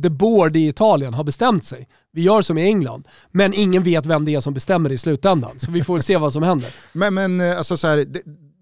The 0.03 0.11
board 0.11 0.57
i 0.57 0.69
Italien 0.69 1.15
har 1.15 1.25
bestämt 1.25 1.65
sig. 1.65 1.89
Vi 2.13 2.23
gör 2.23 2.43
som 2.43 2.59
i 2.59 2.63
England, 2.63 3.09
men 3.31 3.55
ingen 3.55 3.83
vet 3.83 4.07
vem 4.07 4.25
det 4.25 4.35
är 4.35 4.41
som 4.41 4.55
bestämmer 4.55 4.93
i 4.93 4.99
slutändan. 4.99 5.59
Så 5.59 5.71
vi 5.71 5.85
får 5.85 5.99
se 5.99 6.17
vad 6.17 6.33
som 6.33 6.43
händer. 6.43 6.71
Men, 6.93 7.15
men 7.15 7.41
alltså 7.41 7.77
så 7.77 7.87
här, 7.87 8.07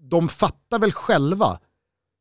de 0.09 0.29
fattar 0.29 0.79
väl 0.79 0.91
själva 0.91 1.59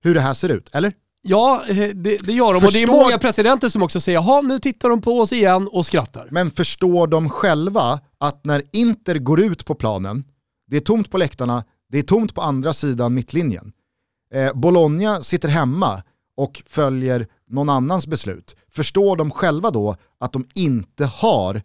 hur 0.02 0.14
det 0.14 0.21
här 0.21 0.35
ser 0.35 0.49
ut, 0.49 0.71
eller? 0.73 0.93
Ja, 1.26 1.64
eh, 1.69 1.76
det, 1.95 2.19
det 2.26 2.33
gör 2.33 2.52
de 2.52 2.61
förstår... 2.61 2.66
och 2.66 2.73
det 2.73 2.83
är 2.83 2.87
många 2.87 3.19
presidenter 3.19 3.69
som 3.69 3.83
också 3.83 4.00
säger 4.00 4.19
jaha 4.19 4.40
nu 4.40 4.59
tittar 4.59 4.88
de 4.88 5.02
på 5.02 5.21
oss 5.21 5.33
igen 5.33 5.69
och 5.73 5.87
skrattar. 5.87 6.28
Men 6.31 6.50
förstår 6.50 7.07
de 7.07 7.28
själva 7.28 8.00
att 8.19 8.45
när 8.45 8.62
Inter 8.73 9.19
går 9.19 9.40
ut 9.40 9.64
på 9.64 9.75
planen, 9.75 10.25
det 10.66 10.76
är 10.76 10.81
tomt 10.81 11.11
på 11.11 11.19
läktarna, 11.19 11.64
det 11.88 11.99
är 11.99 12.02
tomt 12.02 12.35
på 12.35 12.43
andra 12.43 12.73
sidan 12.73 13.14
mittlinjen. 13.14 13.73
Eh, 14.35 14.52
Bologna 14.54 15.23
sitter 15.23 15.49
hemma 15.49 16.02
och 16.37 16.62
följer 16.66 17.26
någon 17.50 17.69
annans 17.69 18.07
beslut. 18.07 18.57
Förstår 18.71 19.16
de 19.16 19.31
själva 19.31 19.71
då 19.71 19.97
att 20.21 20.33
de 20.33 20.47
inte 20.54 21.04
har 21.04 21.62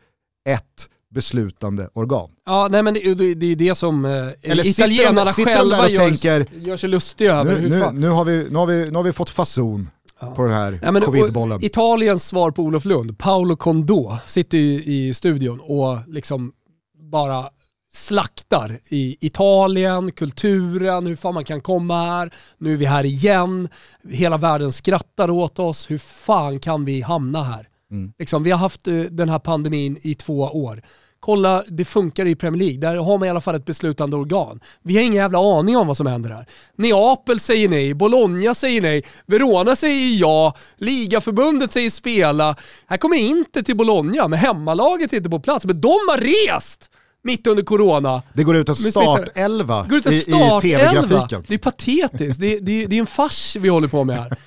ett 0.50 0.90
beslutande 1.10 1.90
organ. 1.94 2.30
Ja, 2.46 2.68
nej 2.72 2.84
men 2.84 2.94
det, 2.94 3.08
är 3.08 3.36
det, 3.36 3.56
det 3.56 3.76
som 3.76 4.06
eh, 4.06 4.12
Eller 4.42 4.68
italienarna 4.68 5.34
sitter, 5.34 5.56
själva 5.56 5.90
gör, 5.90 6.10
tänker, 6.10 6.46
gör 6.52 6.78
sig 6.78 6.90
lustiga 6.90 7.34
över. 7.34 7.56
Nu, 7.56 7.70
nu, 7.70 7.92
nu, 7.94 8.08
har 8.10 8.26
vi, 8.26 8.50
nu, 8.50 8.58
har 8.58 8.66
vi, 8.66 8.92
nu 8.92 8.96
har 8.96 9.04
vi 9.04 9.14
fått 9.14 9.30
fason 9.30 9.90
ja. 10.20 10.28
på 10.36 10.44
den 10.44 10.54
här 10.54 10.80
ja, 10.82 11.02
covidbollen. 11.02 11.64
Italiens 11.64 12.28
svar 12.28 12.52
på 12.52 12.64
Olof 12.64 12.86
Lund, 12.86 13.18
Paolo 13.18 13.56
Condò, 13.56 14.18
sitter 14.26 14.58
ju 14.58 14.84
i 14.84 15.14
studion 15.14 15.60
och 15.60 15.98
liksom 16.08 16.52
bara 17.12 17.50
slaktar 17.92 18.80
i 18.90 19.18
Italien, 19.20 20.12
kulturen, 20.12 21.08
hur 21.08 21.16
fan 21.16 21.34
man 21.34 21.46
kan 21.46 21.62
komma 21.62 22.06
här, 22.06 22.34
nu 22.58 22.74
är 22.74 22.78
vi 22.78 22.86
här 22.86 23.06
igen, 23.06 23.70
hela 24.10 24.38
världen 24.38 24.72
skrattar 24.72 25.30
åt 25.30 25.60
oss, 25.60 25.92
hur 25.92 25.98
fan 25.98 26.60
kan 26.60 26.86
vi 26.86 27.02
hamna 27.02 27.44
här? 27.44 27.68
Mm. 27.92 28.14
Liksom, 28.20 28.44
vi 28.44 28.52
har 28.52 28.58
haft 28.58 28.88
uh, 28.88 29.04
den 29.04 29.30
här 29.30 29.40
pandemin 29.40 29.98
i 30.02 30.16
två 30.16 30.40
år. 30.40 30.82
Kolla, 31.20 31.64
det 31.68 31.86
funkar 31.86 32.26
i 32.26 32.36
Premier 32.36 32.60
League. 32.60 32.80
Där 32.80 32.96
har 32.96 33.18
man 33.18 33.28
i 33.28 33.30
alla 33.30 33.42
fall 33.42 33.56
ett 33.56 33.66
beslutande 33.66 34.18
organ. 34.18 34.60
Vi 34.84 34.96
har 34.96 35.02
ingen 35.02 35.16
jävla 35.16 35.40
aning 35.40 35.78
om 35.78 35.88
vad 35.88 35.98
som 35.98 36.08
händer 36.08 36.30
här. 36.30 36.46
Neapel 36.76 37.40
säger 37.40 37.70
nej, 37.70 37.94
Bologna 37.94 38.54
säger 38.54 38.82
nej, 38.82 39.04
Verona 39.26 39.76
säger 39.76 40.20
ja, 40.20 40.54
Ligaförbundet 40.78 41.72
säger 41.72 41.90
spela. 41.90 42.56
Här 42.88 42.98
kommer 42.98 43.18
inte 43.18 43.64
till 43.64 43.78
Bologna, 43.78 44.28
men 44.28 44.40
hemmalaget 44.40 45.14
är 45.14 45.18
inte 45.18 45.30
på 45.30 45.40
plats. 45.40 45.66
Men 45.66 45.82
de 45.82 45.88
har 45.88 46.18
rest! 46.18 46.90
mitt 47.22 47.48
under 47.48 47.64
corona. 47.64 48.22
Det 48.34 48.44
går 48.44 48.56
ut 48.56 48.70
en 48.70 48.76
startelva 48.76 49.88
i, 50.06 50.18
i 50.18 50.62
tv-grafiken. 50.62 51.46
Det 51.48 51.54
är 51.54 51.58
patetiskt, 51.58 52.42
det 52.42 52.56
är, 52.56 52.60
det, 52.62 52.86
det 52.86 52.96
är 52.96 53.00
en 53.00 53.08
fars 53.08 53.56
vi 53.56 53.70
håller 53.70 53.88
på 53.88 54.04
med 54.04 54.16
här. 54.16 54.38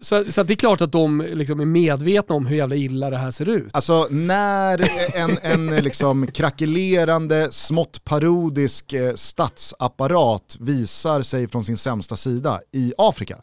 Så, 0.00 0.24
så 0.24 0.42
det 0.42 0.52
är 0.52 0.56
klart 0.56 0.80
att 0.80 0.92
de 0.92 1.26
liksom 1.32 1.60
är 1.60 1.64
medvetna 1.64 2.34
om 2.34 2.46
hur 2.46 2.56
jävla 2.56 2.76
illa 2.76 3.10
det 3.10 3.18
här 3.18 3.30
ser 3.30 3.48
ut. 3.48 3.70
Alltså 3.72 4.08
när 4.10 4.82
en, 5.14 5.36
en 5.42 5.76
liksom 5.84 6.26
krackelerande, 6.26 7.52
smått 7.52 8.04
parodisk 8.04 8.92
eh, 8.92 9.14
statsapparat 9.14 10.56
visar 10.60 11.22
sig 11.22 11.48
från 11.48 11.64
sin 11.64 11.76
sämsta 11.76 12.16
sida 12.16 12.60
i 12.72 12.94
Afrika 12.98 13.36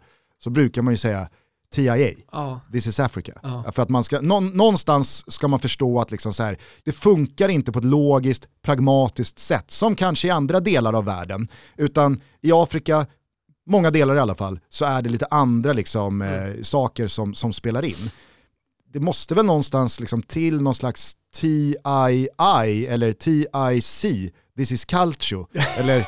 så 0.43 0.49
brukar 0.49 0.81
man 0.81 0.93
ju 0.93 0.97
säga 0.97 1.29
TIA, 1.71 2.13
ja. 2.31 2.59
this 2.71 2.87
is 2.87 2.99
Africa. 2.99 3.33
Ja. 3.43 3.71
För 3.71 3.83
att 3.83 3.89
man 3.89 4.03
ska, 4.03 4.21
nå, 4.21 4.39
någonstans 4.39 5.31
ska 5.31 5.47
man 5.47 5.59
förstå 5.59 6.01
att 6.01 6.11
liksom 6.11 6.33
så 6.33 6.43
här, 6.43 6.57
det 6.83 6.91
funkar 6.91 7.49
inte 7.49 7.71
på 7.71 7.79
ett 7.79 7.85
logiskt, 7.85 8.47
pragmatiskt 8.61 9.39
sätt 9.39 9.71
som 9.71 9.95
kanske 9.95 10.27
i 10.27 10.31
andra 10.31 10.59
delar 10.59 10.93
av 10.93 11.05
världen. 11.05 11.47
Utan 11.77 12.21
i 12.41 12.51
Afrika 12.51 13.05
många 13.69 13.91
delar 13.91 14.15
i 14.15 14.19
alla 14.19 14.35
fall, 14.35 14.59
så 14.69 14.85
är 14.85 15.01
det 15.01 15.09
lite 15.09 15.25
andra 15.25 15.73
liksom, 15.73 16.21
mm. 16.21 16.57
eh, 16.57 16.61
saker 16.61 17.07
som, 17.07 17.33
som 17.33 17.53
spelar 17.53 17.85
in. 17.85 18.11
Det 18.93 18.99
måste 18.99 19.35
väl 19.35 19.45
någonstans 19.45 19.99
liksom 19.99 20.21
till 20.21 20.61
någon 20.61 20.75
slags 20.75 21.15
TII 21.35 22.27
eller 22.87 23.13
TIC, 23.13 24.31
this 24.57 24.71
is 24.71 24.85
culture, 24.85 25.45
eller 25.77 26.05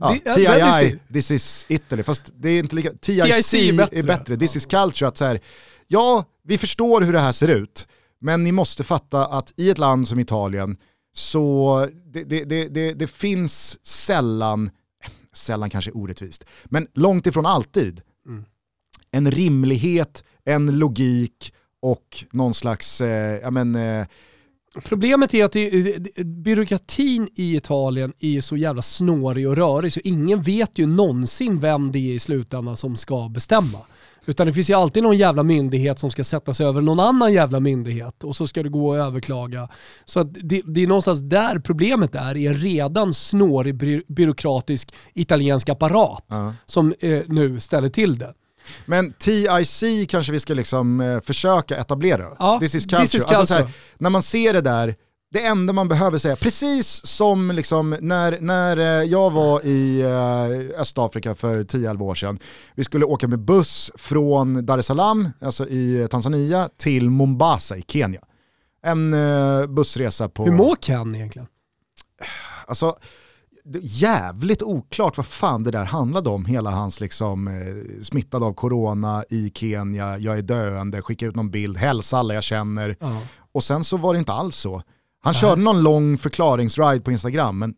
ja, 0.00 0.16
TII, 0.34 0.98
this 1.12 1.30
is 1.30 1.66
Italy, 1.68 2.02
fast 2.02 2.32
det 2.34 2.48
är 2.48 2.58
inte 2.58 2.76
lika, 2.76 2.90
TIC, 2.90 3.22
TIC 3.22 3.54
är 3.54 3.72
bättre, 3.72 3.98
är 3.98 4.02
bättre. 4.02 4.36
this 4.36 4.56
is 4.56 4.66
culture, 4.66 5.08
att 5.08 5.16
så 5.16 5.24
här, 5.24 5.40
ja, 5.86 6.24
vi 6.44 6.58
förstår 6.58 7.00
hur 7.00 7.12
det 7.12 7.20
här 7.20 7.32
ser 7.32 7.48
ut, 7.48 7.86
men 8.20 8.44
ni 8.44 8.52
måste 8.52 8.84
fatta 8.84 9.26
att 9.26 9.52
i 9.56 9.70
ett 9.70 9.78
land 9.78 10.08
som 10.08 10.18
Italien 10.18 10.76
så 11.14 11.88
det, 12.06 12.24
det, 12.24 12.68
det, 12.68 12.92
det 12.92 13.06
finns 13.06 13.86
sällan 13.86 14.70
sällan 15.34 15.70
kanske 15.70 15.90
orättvist, 15.90 16.44
men 16.64 16.86
långt 16.94 17.26
ifrån 17.26 17.46
alltid, 17.46 18.02
mm. 18.26 18.44
en 19.10 19.30
rimlighet, 19.30 20.24
en 20.44 20.78
logik 20.78 21.52
och 21.80 22.24
någon 22.32 22.54
slags, 22.54 23.00
eh, 23.00 23.40
ja 23.42 23.50
men, 23.50 23.74
eh, 23.74 24.06
Problemet 24.84 25.34
är 25.34 25.44
att 25.44 25.52
det, 25.52 26.26
byråkratin 26.26 27.28
i 27.34 27.56
Italien 27.56 28.12
är 28.20 28.40
så 28.40 28.56
jävla 28.56 28.82
snårig 28.82 29.48
och 29.48 29.56
rörig 29.56 29.92
så 29.92 30.00
ingen 30.04 30.42
vet 30.42 30.78
ju 30.78 30.86
någonsin 30.86 31.60
vem 31.60 31.92
det 31.92 31.98
är 31.98 32.14
i 32.14 32.18
slutändan 32.18 32.76
som 32.76 32.96
ska 32.96 33.28
bestämma. 33.28 33.78
Utan 34.26 34.46
det 34.46 34.52
finns 34.52 34.70
ju 34.70 34.74
alltid 34.74 35.02
någon 35.02 35.16
jävla 35.16 35.42
myndighet 35.42 35.98
som 35.98 36.10
ska 36.10 36.24
sätta 36.24 36.54
sig 36.54 36.66
över 36.66 36.80
någon 36.80 37.00
annan 37.00 37.32
jävla 37.32 37.60
myndighet 37.60 38.24
och 38.24 38.36
så 38.36 38.46
ska 38.46 38.62
det 38.62 38.68
gå 38.68 38.94
att 38.94 39.06
överklaga. 39.06 39.68
Så 40.04 40.22
det, 40.22 40.62
det, 40.64 40.82
är 40.82 40.86
någonstans 40.86 41.20
där 41.20 41.58
problemet 41.58 42.14
är, 42.14 42.36
i 42.36 42.46
en 42.46 42.54
redan 42.54 43.14
snårig 43.14 43.74
by 43.74 44.02
byråkratisk 44.08 44.94
italiensk 45.14 45.68
apparat 45.68 46.24
uh 46.32 46.38
-huh. 46.38 46.52
som 46.66 46.94
eh, 47.00 47.22
nu 47.26 47.60
ställer 47.60 47.88
till 47.88 48.18
det. 48.18 48.34
Men 48.86 49.12
TIC 49.12 49.82
kanske 50.08 50.32
vi 50.32 50.40
ska 50.40 50.54
liksom, 50.54 51.00
eh, 51.00 51.20
försöka 51.20 51.76
etablera. 51.76 52.24
Ja, 52.38 52.58
this 52.60 52.74
is 52.74 52.84
culture. 52.84 53.00
This 53.00 53.14
is 53.14 53.24
culture. 53.24 53.38
Alltså 53.38 53.54
här, 53.54 53.68
när 53.98 54.10
man 54.10 54.22
ser 54.22 54.52
det 54.52 54.60
där, 54.60 54.94
det 55.34 55.46
enda 55.46 55.72
man 55.72 55.88
behöver 55.88 56.18
säga, 56.18 56.36
precis 56.36 57.06
som 57.06 57.50
liksom 57.50 57.96
när, 58.00 58.40
när 58.40 58.76
eh, 58.76 59.10
jag 59.10 59.30
var 59.30 59.66
i 59.66 60.00
eh, 60.00 60.80
Östafrika 60.80 61.34
för 61.34 61.62
10-11 61.62 62.02
år 62.02 62.14
sedan, 62.14 62.38
vi 62.74 62.84
skulle 62.84 63.04
åka 63.04 63.28
med 63.28 63.38
buss 63.38 63.90
från 63.94 64.66
Dar 64.66 64.78
es 64.78 64.86
Salaam, 64.86 65.28
alltså 65.40 65.68
i 65.68 66.08
Tanzania, 66.10 66.68
till 66.76 67.10
Mombasa 67.10 67.76
i 67.76 67.84
Kenya. 67.88 68.20
En 68.82 69.14
eh, 69.14 69.66
bussresa 69.66 70.28
på... 70.28 70.44
Hur 70.44 70.52
mår 70.52 70.76
Ken 70.76 71.14
egentligen? 71.14 71.48
Alltså, 72.66 72.96
jävligt 73.80 74.62
oklart 74.62 75.16
vad 75.16 75.26
fan 75.26 75.64
det 75.64 75.70
där 75.70 75.84
handlade 75.84 76.30
om, 76.30 76.44
hela 76.44 76.70
hans 76.70 77.00
liksom 77.00 77.50
smittad 78.02 78.42
av 78.42 78.52
corona 78.52 79.24
i 79.30 79.52
Kenya, 79.54 80.18
jag 80.18 80.38
är 80.38 80.42
döende, 80.42 81.02
skicka 81.02 81.26
ut 81.26 81.36
någon 81.36 81.50
bild, 81.50 81.76
hälsa 81.76 82.18
alla 82.18 82.34
jag 82.34 82.42
känner. 82.42 82.88
Uh 82.88 82.96
-huh. 83.00 83.20
Och 83.52 83.64
sen 83.64 83.84
så 83.84 83.96
var 83.96 84.12
det 84.12 84.18
inte 84.18 84.32
alls 84.32 84.56
så. 84.56 84.82
Han 85.24 85.34
körde 85.34 85.62
någon 85.62 85.82
lång 85.82 86.18
förklaringsride 86.18 87.04
på 87.04 87.12
Instagram, 87.12 87.58
men 87.58 87.74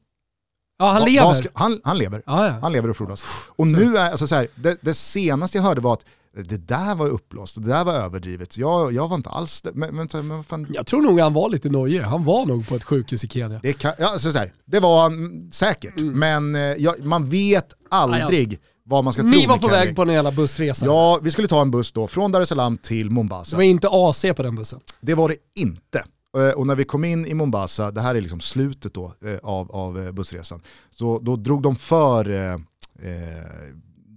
Ja, 0.78 0.92
han 0.92 1.04
lever. 1.04 1.32
Ska, 1.32 1.48
han, 1.54 1.80
han 1.84 1.98
lever. 1.98 2.22
Ah, 2.26 2.46
ja. 2.46 2.50
Han 2.50 2.72
lever 2.72 2.90
och 2.90 2.96
frodas. 2.96 3.24
Och 3.56 3.66
nu 3.66 3.96
är, 3.96 4.10
alltså 4.10 4.26
så 4.26 4.34
här, 4.34 4.48
det, 4.54 4.76
det, 4.80 4.94
senaste 4.94 5.58
jag 5.58 5.62
hörde 5.62 5.80
var 5.80 5.92
att 5.92 6.04
det 6.44 6.56
där 6.56 6.94
var 6.94 7.06
uppblåst, 7.06 7.62
det 7.62 7.68
där 7.68 7.84
var 7.84 7.92
överdrivet. 7.92 8.58
Jag, 8.58 8.92
jag 8.92 9.08
var 9.08 9.16
inte 9.16 9.30
alls 9.30 9.62
men, 9.74 9.96
men, 9.96 10.08
men 10.28 10.44
fan. 10.44 10.66
Jag 10.70 10.86
tror 10.86 11.02
nog 11.02 11.20
han 11.20 11.32
var 11.32 11.48
lite 11.48 11.68
nojig. 11.68 12.00
Han 12.00 12.24
var 12.24 12.46
nog 12.46 12.68
på 12.68 12.74
ett 12.74 12.84
sjukhus 12.84 13.24
i 13.24 13.28
Kenya. 13.28 13.60
Det, 13.62 13.72
kan, 13.72 13.92
ja, 13.98 14.12
alltså 14.12 14.32
så 14.32 14.38
här, 14.38 14.52
det 14.64 14.80
var 14.80 15.02
han 15.02 15.48
säkert, 15.52 16.00
mm. 16.00 16.18
men 16.18 16.54
eh, 16.54 16.60
ja, 16.60 16.94
man 17.02 17.28
vet 17.28 17.72
aldrig 17.90 18.54
ah, 18.54 18.66
vad 18.84 19.04
man 19.04 19.12
ska 19.12 19.22
Ni 19.22 19.30
tro. 19.30 19.40
Ni 19.40 19.46
var 19.46 19.58
på 19.58 19.68
väg 19.68 19.96
på 19.96 20.02
en 20.02 20.08
jävla 20.08 20.32
bussresa. 20.32 20.86
Ja, 20.86 21.18
vi 21.22 21.30
skulle 21.30 21.48
ta 21.48 21.62
en 21.62 21.70
buss 21.70 21.92
då 21.92 22.06
från 22.06 22.32
Dar 22.32 22.40
es 22.40 22.48
Salaam 22.48 22.78
till 22.78 23.10
Mombasa. 23.10 23.50
Det 23.50 23.56
var 23.56 23.64
inte 23.64 23.88
AC 23.90 24.24
på 24.36 24.42
den 24.42 24.56
bussen. 24.56 24.80
Det 25.00 25.14
var 25.14 25.28
det 25.28 25.36
inte. 25.54 26.04
Eh, 26.36 26.50
och 26.50 26.66
när 26.66 26.76
vi 26.76 26.84
kom 26.84 27.04
in 27.04 27.26
i 27.26 27.34
Mombasa, 27.34 27.90
det 27.90 28.00
här 28.00 28.14
är 28.14 28.20
liksom 28.20 28.40
slutet 28.40 28.94
då 28.94 29.14
eh, 29.20 29.38
av, 29.42 29.72
av 29.72 29.98
eh, 29.98 30.12
bussresan, 30.12 30.62
så 30.90 31.18
då 31.18 31.36
drog 31.36 31.62
de 31.62 31.76
för 31.76 32.30
eh, 32.30 32.58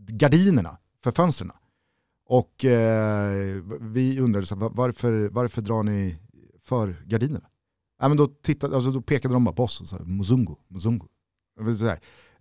gardinerna 0.08 0.78
för 1.04 1.12
fönstren. 1.12 1.52
Och 2.26 2.66
eh, 2.66 3.62
vi 3.82 4.20
undrade 4.20 4.46
så 4.46 4.56
varför, 4.56 5.30
varför 5.32 5.62
drar 5.62 5.84
ni 5.84 6.20
för 6.66 7.04
gardinerna? 7.06 7.46
Ja, 8.02 8.08
men 8.08 8.18
då, 8.18 8.28
tittade, 8.28 8.76
alltså, 8.76 8.92
då 8.92 9.02
pekade 9.02 9.34
de 9.34 9.44
bara 9.44 9.56
på 9.56 9.64
oss 9.64 9.82
och 9.82 9.88
sa 9.88 10.00
Muzungu, 10.00 10.56
Muzungu. 10.68 11.06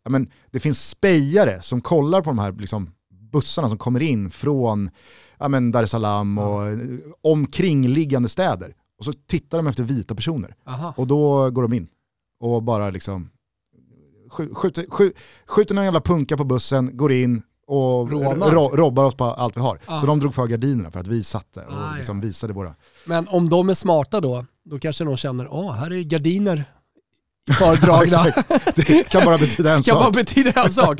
Ja, 0.02 0.10
men 0.10 0.30
det 0.50 0.60
finns 0.60 0.88
spejare 0.88 1.62
som 1.62 1.80
kollar 1.80 2.22
på 2.22 2.30
de 2.30 2.38
här 2.38 2.52
liksom, 2.52 2.90
bussarna 3.10 3.68
som 3.68 3.78
kommer 3.78 4.00
in 4.00 4.30
från 4.30 4.90
ja, 5.38 5.48
men 5.48 5.72
Dar 5.72 5.82
es 5.82 5.90
Salaam 5.90 6.38
och 6.38 6.66
mm. 6.66 7.02
omkringliggande 7.22 8.28
städer. 8.28 8.74
Och 8.98 9.04
så 9.04 9.12
tittar 9.12 9.58
de 9.58 9.66
efter 9.66 9.82
vita 9.82 10.14
personer. 10.14 10.54
Aha. 10.66 10.94
Och 10.96 11.06
då 11.06 11.50
går 11.50 11.62
de 11.62 11.72
in 11.72 11.88
och 12.40 12.62
bara 12.62 12.90
liksom 12.90 13.30
skjuter, 14.30 14.54
skjuter, 14.90 15.12
skjuter 15.46 15.74
någon 15.74 15.84
jävla 15.84 16.00
punka 16.00 16.36
på 16.36 16.44
bussen, 16.44 16.96
går 16.96 17.12
in 17.12 17.42
och 17.66 18.10
ro, 18.10 18.68
robbar 18.68 19.04
oss 19.04 19.14
på 19.14 19.24
allt 19.24 19.56
vi 19.56 19.60
har. 19.60 19.80
Aha. 19.86 20.00
Så 20.00 20.06
de 20.06 20.20
drog 20.20 20.34
för 20.34 20.46
gardinerna 20.46 20.90
för 20.90 21.00
att 21.00 21.06
vi 21.06 21.22
satt 21.22 21.52
där 21.52 21.66
och 21.66 21.74
ah, 21.74 21.94
liksom 21.96 22.16
ja. 22.16 22.22
visade 22.22 22.52
våra... 22.52 22.74
Men 23.04 23.28
om 23.28 23.48
de 23.48 23.68
är 23.68 23.74
smarta 23.74 24.20
då, 24.20 24.44
då 24.64 24.78
kanske 24.78 25.04
någon 25.04 25.16
känner, 25.16 25.48
åh 25.50 25.72
här 25.72 25.92
är 25.92 26.02
gardiner 26.02 26.64
fördragna. 27.52 28.24
det 28.74 29.08
kan 29.08 29.24
bara 29.24 29.38
betyda 29.38 29.72
en 29.72 29.82
sak. 29.82 29.92
kan 29.92 30.02
bara 30.02 30.10
betyda 30.10 30.62
en 30.62 30.72
sak. 30.72 30.98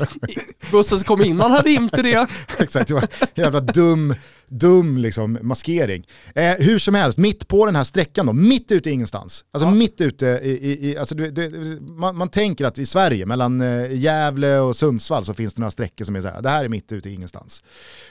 Bussen 0.71 0.97
som 0.97 1.05
kom 1.05 1.21
innan 1.21 1.51
hade 1.51 1.71
inte 1.71 2.01
det. 2.01 2.27
Exakt, 2.57 2.87
det 2.87 2.93
var 2.93 3.01
en 3.01 3.43
jävla 3.43 3.59
dum, 3.59 4.15
dum 4.47 4.97
liksom 4.97 5.37
maskering. 5.41 6.07
Eh, 6.35 6.53
hur 6.59 6.79
som 6.79 6.95
helst, 6.95 7.17
mitt 7.17 7.47
på 7.47 7.65
den 7.65 7.75
här 7.75 7.83
sträckan 7.83 8.25
då, 8.25 8.33
mitt 8.33 8.71
ute 8.71 8.89
i 8.89 8.93
ingenstans. 8.93 9.45
Alltså 9.51 9.67
ja. 9.67 9.71
mitt 9.71 10.01
ute 10.01 10.25
i, 10.25 10.49
i, 10.49 10.89
i 10.89 10.97
alltså 10.97 11.15
det, 11.15 11.31
det, 11.31 11.49
man, 11.81 12.15
man, 12.15 12.29
tänker 12.29 12.65
att 12.65 12.79
i 12.79 12.85
Sverige, 12.85 13.25
mellan 13.25 13.61
eh, 13.61 13.93
Gävle 13.93 14.59
och 14.59 14.75
Sundsvall 14.75 15.25
så 15.25 15.33
finns 15.33 15.53
det 15.53 15.59
några 15.59 15.71
sträckor 15.71 16.05
som 16.05 16.15
är 16.15 16.21
så 16.21 16.27
här, 16.27 16.41
det 16.41 16.49
här 16.49 16.65
är 16.65 16.69
mitt 16.69 16.91
ute 16.91 17.09
i 17.09 17.13
ingenstans. 17.13 17.63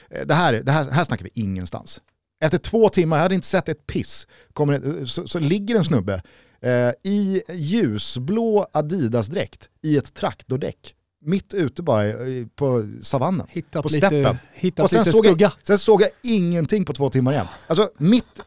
Eh, 0.09 0.25
det 0.25 0.33
här, 0.33 0.53
det 0.53 0.71
här, 0.71 0.91
här 0.91 1.03
snackar 1.03 1.23
vi 1.23 1.41
ingenstans. 1.41 2.01
Efter 2.43 2.57
två 2.57 2.89
timmar, 2.89 3.17
jag 3.17 3.23
hade 3.23 3.35
inte 3.35 3.47
sett 3.47 3.69
ett 3.69 3.87
piss, 3.87 4.27
kommer, 4.53 5.05
så, 5.05 5.27
så 5.27 5.39
ligger 5.39 5.75
en 5.75 5.83
snubbe 5.83 6.21
eh, 6.61 7.11
i 7.11 7.41
ljusblå 7.49 8.67
Adidas-dräkt 8.73 9.69
i 9.81 9.97
ett 9.97 10.13
traktordäck 10.13 10.95
mitt 11.21 11.53
ute 11.53 11.81
bara 11.83 12.13
på 12.55 12.89
savannen, 13.01 13.47
hittat 13.49 13.83
på 13.83 13.89
steppen. 13.89 14.37
Hittat 14.53 14.83
och 14.83 14.89
sen, 14.89 14.99
lite 14.99 15.11
såg 15.11 15.25
skugga. 15.25 15.41
jag, 15.41 15.67
sen 15.67 15.79
såg 15.79 16.01
jag 16.01 16.09
ingenting 16.23 16.85
på 16.85 16.93
två 16.93 17.09
timmar 17.09 17.31
igen. 17.31 17.47
Alltså 17.67 17.89
mitt, 17.97 18.39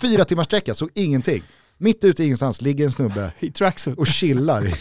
fyra 0.00 0.24
timmars 0.24 0.46
sträcka 0.46 0.74
såg 0.74 0.90
ingenting. 0.94 1.42
Mitt 1.78 2.04
ute 2.04 2.22
i 2.22 2.26
ingenstans 2.26 2.62
ligger 2.62 2.84
en 2.84 2.92
snubbe 2.92 3.32
I 3.40 3.50
tracksuit. 3.50 3.98
och 3.98 4.06
chillar 4.06 4.66
i, 4.66 4.72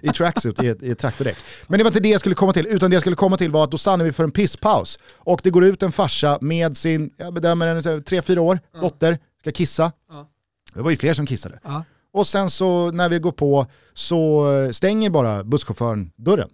i 0.00 0.08
tracksuit 0.08 0.62
i 0.62 0.68
ett, 0.68 0.82
i 0.82 0.90
ett 0.90 0.98
traktordäck. 0.98 1.36
Men 1.66 1.78
det 1.78 1.84
var 1.84 1.90
inte 1.90 2.00
det 2.00 2.08
jag 2.08 2.20
skulle 2.20 2.34
komma 2.34 2.52
till, 2.52 2.66
utan 2.66 2.90
det 2.90 2.94
jag 2.94 3.02
skulle 3.02 3.16
komma 3.16 3.36
till 3.36 3.50
var 3.50 3.64
att 3.64 3.70
då 3.70 3.78
stannar 3.78 4.04
vi 4.04 4.12
för 4.12 4.24
en 4.24 4.30
pisspaus. 4.30 4.98
Och 5.14 5.40
det 5.42 5.50
går 5.50 5.64
ut 5.64 5.82
en 5.82 5.92
farsa 5.92 6.38
med 6.40 6.76
sin, 6.76 7.10
jag 7.16 7.34
bedömer 7.34 7.66
en 7.66 8.02
tre, 8.04 8.22
fyra 8.22 8.40
år, 8.40 8.60
ja. 8.74 8.80
dotter, 8.80 9.18
ska 9.40 9.50
kissa. 9.50 9.92
Ja. 10.10 10.30
Det 10.74 10.82
var 10.82 10.90
ju 10.90 10.96
fler 10.96 11.14
som 11.14 11.26
kissade. 11.26 11.58
Ja. 11.64 11.84
Och 12.14 12.26
sen 12.26 12.50
så 12.50 12.90
när 12.90 13.08
vi 13.08 13.18
går 13.18 13.32
på 13.32 13.66
så 13.94 14.46
stänger 14.72 15.10
bara 15.10 15.44
busschauffören 15.44 16.12
dörren. 16.16 16.50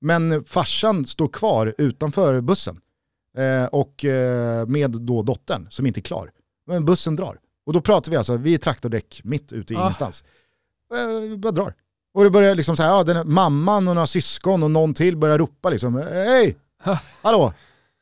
Men 0.00 0.44
farsan 0.44 1.04
står 1.06 1.28
kvar 1.28 1.74
utanför 1.78 2.40
bussen 2.40 2.80
eh, 3.38 3.64
och 3.64 4.04
eh, 4.04 4.66
med 4.66 4.90
då 4.90 5.22
dottern 5.22 5.66
som 5.70 5.86
inte 5.86 6.00
är 6.00 6.02
klar. 6.02 6.30
Men 6.66 6.84
bussen 6.84 7.16
drar. 7.16 7.38
Och 7.66 7.72
då 7.72 7.80
pratar 7.80 8.10
vi 8.10 8.16
alltså, 8.16 8.36
vi 8.36 8.54
är 8.54 8.58
traktordäck 8.58 9.20
mitt 9.24 9.52
ute 9.52 9.72
i 9.72 9.76
Ja. 9.76 9.82
ingenstans. 9.82 10.24
Eh, 10.94 11.20
Vi 11.20 11.36
bara 11.36 11.52
drar. 11.52 11.74
Och 12.14 12.24
det 12.24 12.30
börjar 12.30 12.54
liksom 12.54 12.76
så 12.76 12.82
här, 12.82 12.90
ja, 12.90 13.04
den 13.04 13.16
här, 13.16 13.24
mamman 13.24 13.88
och 13.88 13.94
några 13.94 14.06
syskon 14.06 14.62
och 14.62 14.70
någon 14.70 14.94
till 14.94 15.16
börjar 15.16 15.38
ropa 15.38 15.70
liksom, 15.70 15.94
hej, 15.96 16.56
Ha. 16.84 16.98
hallå, 17.22 17.52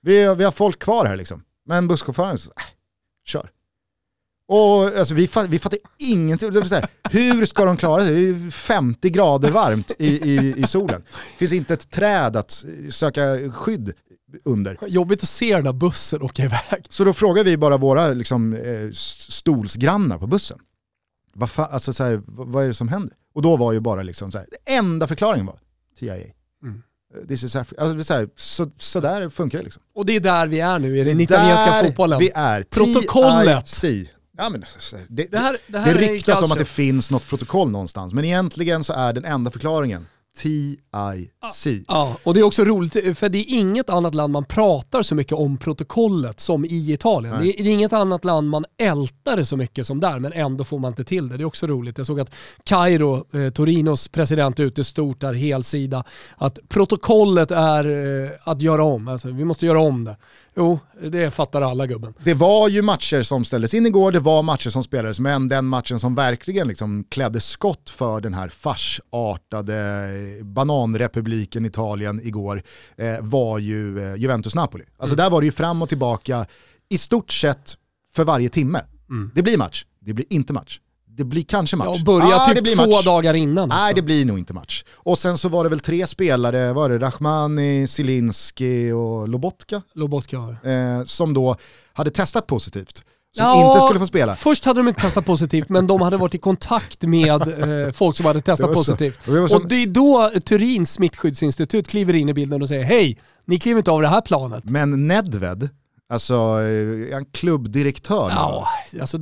vi, 0.02 0.34
vi 0.34 0.44
har 0.44 0.52
folk 0.52 0.78
kvar 0.78 1.04
här 1.06 1.16
liksom. 1.16 1.44
Men 1.66 1.88
busschauffören 1.88 2.38
så, 2.38 2.50
äh, 2.50 2.62
kör. 3.24 3.50
Och 4.48 4.98
alltså, 4.98 5.14
vi, 5.14 5.26
fatt, 5.28 5.48
vi 5.48 5.58
fattar 5.58 5.78
ingenting. 5.98 6.50
Det 6.50 6.88
hur 7.10 7.46
ska 7.46 7.64
de 7.64 7.76
klara 7.76 8.04
sig? 8.04 8.14
Det 8.32 8.46
är 8.46 8.50
50 8.50 9.10
grader 9.10 9.50
varmt 9.50 9.92
i, 9.98 10.06
i, 10.06 10.54
i 10.56 10.66
solen. 10.66 11.02
Det 11.06 11.38
finns 11.38 11.52
inte 11.52 11.74
ett 11.74 11.90
träd 11.90 12.36
att 12.36 12.64
söka 12.90 13.52
skydd 13.52 13.92
under. 14.44 14.78
Jobbigt 14.86 15.22
att 15.22 15.28
se 15.28 15.54
den 15.54 15.64
där 15.64 15.72
bussen 15.72 16.22
åka 16.22 16.44
iväg. 16.44 16.86
Så 16.88 17.04
då 17.04 17.12
frågar 17.12 17.44
vi 17.44 17.56
bara 17.56 17.76
våra 17.76 18.08
liksom, 18.08 18.54
eh, 18.54 18.90
stolsgrannar 19.28 20.18
på 20.18 20.26
bussen. 20.26 20.58
Vad, 21.34 21.48
fa- 21.48 21.68
alltså, 21.70 21.92
så 21.92 22.04
här, 22.04 22.22
vad, 22.26 22.64
är 22.64 22.68
det 22.68 22.74
som 22.74 22.88
händer? 22.88 23.16
Och 23.34 23.42
då 23.42 23.56
var 23.56 23.72
ju 23.72 23.80
bara 23.80 24.02
liksom 24.02 24.32
så 24.32 24.38
här, 24.38 24.46
enda 24.66 25.06
förklaringen 25.06 25.46
var 25.46 25.58
TIA. 25.98 26.14
Mm. 26.62 26.82
This 27.28 27.44
is 27.44 27.56
Africa. 27.56 27.82
Alltså, 27.82 28.04
så, 28.04 28.14
här, 28.14 28.28
så, 28.36 28.70
så 28.78 29.00
där 29.00 29.28
funkar 29.28 29.58
det 29.58 29.64
liksom. 29.64 29.82
Och 29.94 30.06
det 30.06 30.16
är 30.16 30.20
där 30.20 30.46
vi 30.46 30.60
är 30.60 30.78
nu 30.78 30.98
i 30.98 31.04
den 31.04 31.20
italienska 31.20 31.82
fotbollen. 31.84 32.18
vi 32.18 32.30
är. 32.34 32.62
Protokollet. 32.62 33.66
TIC. 33.66 34.08
Ja, 34.36 34.48
men, 34.50 34.64
det, 35.08 35.26
Det 35.30 35.38
här, 35.38 35.52
det 35.52 35.58
det, 35.66 35.78
här 35.78 35.94
är 35.94 35.98
ryktas 35.98 36.42
om 36.42 36.52
att 36.52 36.58
det 36.58 36.64
finns 36.64 37.10
något 37.10 37.28
protokoll 37.28 37.70
någonstans, 37.70 38.12
men 38.12 38.24
egentligen 38.24 38.84
så 38.84 38.92
är 38.92 39.12
den 39.12 39.24
enda 39.24 39.50
förklaringen 39.50 40.06
TIC. 40.36 40.78
Ja, 41.88 42.16
och 42.22 42.34
det 42.34 42.40
är 42.40 42.44
också 42.44 42.64
roligt, 42.64 43.18
för 43.18 43.28
det 43.28 43.38
är 43.38 43.58
inget 43.58 43.90
annat 43.90 44.14
land 44.14 44.32
man 44.32 44.44
pratar 44.44 45.02
så 45.02 45.14
mycket 45.14 45.32
om 45.32 45.58
protokollet 45.58 46.40
som 46.40 46.64
i 46.64 46.92
Italien. 46.92 47.34
Nej. 47.34 47.44
Det 47.44 47.60
är, 47.60 47.64
det 47.64 47.70
inget 47.70 47.92
annat 47.92 48.24
land 48.24 48.50
man 48.50 48.64
ältar 48.78 49.36
det 49.36 49.46
så 49.46 49.56
mycket 49.56 49.86
som 49.86 50.00
där, 50.00 50.18
men 50.18 50.32
ändå 50.32 50.64
får 50.64 50.78
man 50.78 50.92
inte 50.92 51.04
till 51.04 51.28
det. 51.28 51.36
Det 51.36 51.42
är 51.42 51.46
också 51.46 51.66
roligt. 51.66 51.98
Jag 51.98 52.06
såg 52.06 52.20
att 52.20 52.34
Cairo, 52.64 53.38
eh, 53.38 53.50
Torinos 53.50 54.08
president, 54.08 54.58
är 54.58 54.64
ute 54.64 54.84
stort 54.84 55.20
där, 55.20 55.32
helsida, 55.32 56.04
att 56.36 56.58
protokollet 56.68 57.50
är 57.50 57.86
eh, 58.24 58.30
att 58.44 58.60
göra 58.60 58.84
om. 58.84 59.08
Alltså, 59.08 59.28
vi 59.28 59.44
måste 59.44 59.66
göra 59.66 59.80
om 59.80 60.04
det. 60.04 60.16
Jo, 60.56 60.78
det 61.00 61.30
fattar 61.30 61.62
alla 61.62 61.86
gubben. 61.86 62.14
Det 62.24 62.34
var 62.34 62.68
ju 62.68 62.82
matcher 62.82 63.22
som 63.22 63.44
ställdes 63.44 63.74
in 63.74 63.86
igår, 63.86 64.12
det 64.12 64.20
var 64.20 64.42
matcher 64.42 64.70
som 64.70 64.82
spelades, 64.84 65.20
men 65.20 65.48
den 65.48 65.64
matchen 65.64 66.00
som 66.00 66.14
verkligen 66.14 66.68
liksom 66.68 67.04
klädde 67.08 67.40
skott 67.40 67.90
för 67.90 68.20
den 68.20 68.34
här 68.34 68.48
farsartade 68.48 70.08
bananrepubliken 70.42 71.64
Italien 71.64 72.20
igår 72.26 72.62
eh, 72.96 73.20
var 73.20 73.58
ju 73.58 73.98
eh, 73.98 74.14
Juventus-Napoli. 74.14 74.84
Alltså 74.96 75.16
där 75.16 75.30
var 75.30 75.40
det 75.40 75.44
ju 75.44 75.52
fram 75.52 75.82
och 75.82 75.88
tillbaka 75.88 76.46
i 76.88 76.98
stort 76.98 77.32
sett 77.32 77.76
för 78.14 78.24
varje 78.24 78.48
timme. 78.48 78.80
Det 79.34 79.42
blir 79.42 79.58
match, 79.58 79.84
det 80.00 80.12
blir 80.12 80.26
inte 80.30 80.52
match. 80.52 80.80
Det 81.16 81.24
blir 81.24 81.42
kanske 81.42 81.76
match. 81.76 81.88
Ja, 81.98 82.04
börja 82.04 82.36
Ah, 82.36 82.46
typ 82.54 82.74
två 82.76 82.86
match. 82.86 83.04
dagar 83.04 83.34
innan. 83.34 83.68
Nej, 83.68 83.84
också. 83.84 83.94
det 83.96 84.02
blir 84.02 84.24
nog 84.24 84.38
inte 84.38 84.52
match. 84.54 84.84
Och 84.94 85.18
sen 85.18 85.38
så 85.38 85.48
var 85.48 85.64
det 85.64 85.70
väl 85.70 85.80
tre 85.80 86.06
spelare, 86.06 86.72
var 86.72 86.88
det 86.88 86.98
Rachmani, 86.98 87.86
Zielinski 87.88 88.90
och 88.92 89.28
Lobotka, 89.28 89.82
Lobotka 89.94 90.38
har. 90.38 90.50
eh, 90.68 91.04
som 91.04 91.34
då 91.34 91.56
hade 91.92 92.10
testat 92.10 92.46
positivt. 92.46 93.02
Som 93.36 93.46
Ja, 93.46 93.68
inte 93.74 93.86
skulle 93.86 94.00
få 94.00 94.06
spela. 94.06 94.36
Först 94.36 94.64
hade 94.64 94.80
de 94.80 94.88
inte 94.88 95.00
testat 95.00 95.26
positivt, 95.26 95.68
men 95.68 95.86
de 95.86 96.00
hade 96.00 96.16
varit 96.16 96.34
i 96.34 96.38
kontakt 96.38 97.02
med 97.02 97.30
eh, 97.86 97.92
folk 97.92 98.16
som 98.16 98.26
hade 98.26 98.40
testat 98.40 98.68
så. 98.68 98.74
positivt. 98.74 99.18
Och 99.28 99.34
det 99.34 99.48
som- 99.48 99.62
Och 99.62 99.68
det 99.68 99.82
är 99.82 99.86
då 99.86 100.30
Turins 100.44 100.92
smittskyddsinstitut 100.92 101.88
kliver 101.88 102.14
in 102.14 102.28
i 102.28 102.34
bilden 102.34 102.62
och 102.62 102.68
säger 102.68 102.84
hej, 102.84 103.18
ni 103.46 103.58
kliver 103.58 103.78
inte 103.78 103.90
av 103.90 104.02
det 104.02 104.08
här 104.08 104.20
planet. 104.20 104.64
Men 104.64 105.08
Nedved, 105.08 105.68
alltså 106.14 106.34
eh, 106.34 107.08
är 107.08 107.12
han 107.14 107.24
klubbdirektör? 107.24 108.30
Ja, 108.30 108.66
alltså 109.00 109.18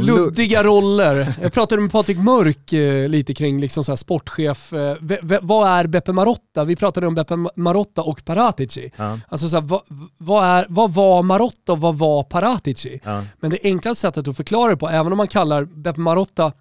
luddiga 0.00 0.62
roller. 0.62 1.34
Jag 1.42 1.52
pratade 1.52 1.82
med 1.82 1.92
Patrik 1.92 2.18
Mörk 2.18 2.72
eh, 2.72 3.08
lite 3.08 3.34
kring 3.34 3.60
liksom 3.60 3.84
så 3.84 3.92
här 3.92 3.96
sportchef. 3.96 4.72
Eh, 4.72 4.96
v- 5.00 5.18
v- 5.22 5.38
vad 5.42 5.68
är 5.68 5.86
Beppe 5.86 6.12
Marotta? 6.12 6.64
Vi 6.64 6.76
pratade 6.76 7.06
om 7.06 7.14
Beppe 7.14 7.34
Marotta 7.56 8.02
och 8.02 8.24
Paratici. 8.24 8.90
Ja. 8.96 9.18
Alltså 9.28 9.48
så 9.48 9.56
här, 9.56 9.62
vad, 9.62 9.80
vad, 10.18 10.44
är, 10.44 10.66
vad 10.68 10.94
var 10.94 11.22
Marotta 11.22 11.72
och 11.72 11.80
vad 11.80 11.98
var 11.98 12.22
Paratici? 12.22 13.00
Ja. 13.04 13.22
Men 13.40 13.50
det 13.50 13.58
enklaste 13.62 14.00
sättet 14.00 14.28
att 14.28 14.36
förklara 14.36 14.70
det 14.70 14.76
på, 14.76 14.88
även 14.88 15.12
om 15.12 15.16
man 15.18 15.28
kallar 15.28 15.64
Beppe 15.64 16.00
Marotta 16.00 16.52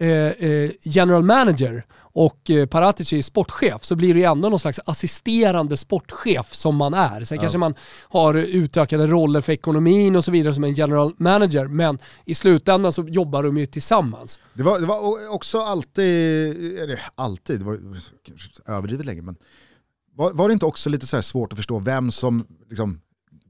eh, 0.00 0.08
eh, 0.08 0.70
general 0.82 1.22
manager 1.22 1.84
och 2.18 2.50
eh, 2.50 2.66
Paratici 2.66 3.22
sportchef 3.22 3.84
så 3.84 3.96
blir 3.96 4.14
det 4.14 4.20
ju 4.20 4.26
ändå 4.26 4.48
någon 4.48 4.58
slags 4.58 4.80
assisterande 4.86 5.76
sportchef 5.76 6.54
som 6.54 6.76
man 6.76 6.94
är. 6.94 7.24
Sen 7.24 7.38
kanske 7.38 7.58
man 7.58 7.74
har 8.08 8.34
utökade 8.34 9.06
roller 9.06 9.40
för 9.40 9.52
ekonomin 9.52 10.16
och 10.16 10.24
så 10.24 10.30
vidare 10.30 10.54
som 10.54 10.64
en 10.64 10.74
general 10.74 11.14
manager 11.16 11.66
men 11.66 11.98
i 12.24 12.34
slutändan 12.34 12.92
så 12.92 13.02
jobbar 13.02 13.42
de 13.42 13.58
ju 13.58 13.66
tillsammans. 13.66 14.40
Det, 14.54 14.62
var, 14.62 14.80
det 14.80 14.86
var 14.86 15.28
också 15.34 15.60
alltid, 15.60 16.78
eller 16.78 17.00
alltid, 17.14 17.60
det 17.60 17.64
var 17.64 17.78
överdrivet 18.66 19.06
länge, 19.06 19.22
men 19.22 19.36
var, 20.14 20.32
var 20.32 20.48
det 20.48 20.52
inte 20.52 20.66
också 20.66 20.90
lite 20.90 21.06
så 21.06 21.22
svårt 21.22 21.52
att 21.52 21.58
förstå 21.58 21.78
vem 21.78 22.10
som 22.10 22.46
liksom 22.68 23.00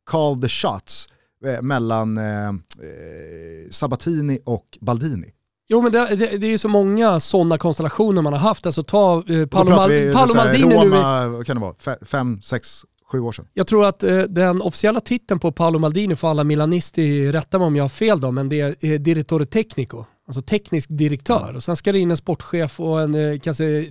called 0.04 0.42
the 0.42 0.48
shots 0.48 1.09
eh, 1.44 1.62
mellan 1.62 2.18
eh, 2.18 2.48
eh, 2.48 3.70
Sabatini 3.70 4.38
och 4.44 4.78
Baldini? 4.81 5.33
Jo 5.68 5.83
men 5.83 5.92
det, 5.92 5.98
det, 6.16 6.38
det 6.38 6.46
är 6.46 6.50
ju 6.50 6.59
så 6.59 6.68
många 6.68 7.20
sådana 7.20 7.59
konstellationer 7.59 8.22
man 8.22 8.33
har 8.33 8.40
haft. 8.40 8.66
Alltså 8.66 8.83
ta 8.83 9.12
eh, 9.12 9.16
Och 9.16 9.24
då 9.24 9.46
Paolo, 9.46 9.66
pratar 9.70 9.88
Mal- 9.88 9.90
vi 10.07 10.12
Paolo 10.12 10.28
så 10.33 10.38
här 10.38 10.44
Maldini 10.46 10.68
nu. 10.68 10.74
Roma, 10.74 11.28
vad 11.28 11.46
kan 11.46 11.57
det 11.57 11.61
vara, 11.62 11.72
Fe- 11.72 12.04
fem, 12.04 12.42
sex, 12.42 12.85
sju 13.12 13.20
år 13.20 13.33
sedan? 13.33 13.46
Jag 13.54 13.66
tror 13.66 13.87
att 13.87 14.02
eh, 14.02 14.18
den 14.18 14.62
officiella 14.62 15.00
titeln 15.00 15.40
på 15.40 15.52
Paolo 15.52 15.78
Maldini, 15.78 16.16
för 16.16 16.28
alla 16.31 16.44
milanisti, 16.44 17.33
rätta 17.33 17.59
mig 17.59 17.66
om 17.66 17.76
jag 17.76 17.85
har 17.85 17.88
fel 17.88 18.20
då, 18.20 18.31
men 18.31 18.48
det 18.48 18.61
är 18.61 18.74
eh, 18.92 19.00
direttore 19.00 19.44
tecnico. 19.46 20.04
Alltså 20.26 20.42
teknisk 20.42 20.88
direktör. 20.90 21.52
Och 21.57 21.62
sen 21.64 21.76
ska 21.76 21.92
det 21.92 21.98
in 21.98 22.11
en 22.11 22.16
sportchef 22.16 22.81
och 22.81 23.00
en 23.02 23.14
eh, 23.14 23.38
kanske 23.38 23.64
eh, 23.78 23.85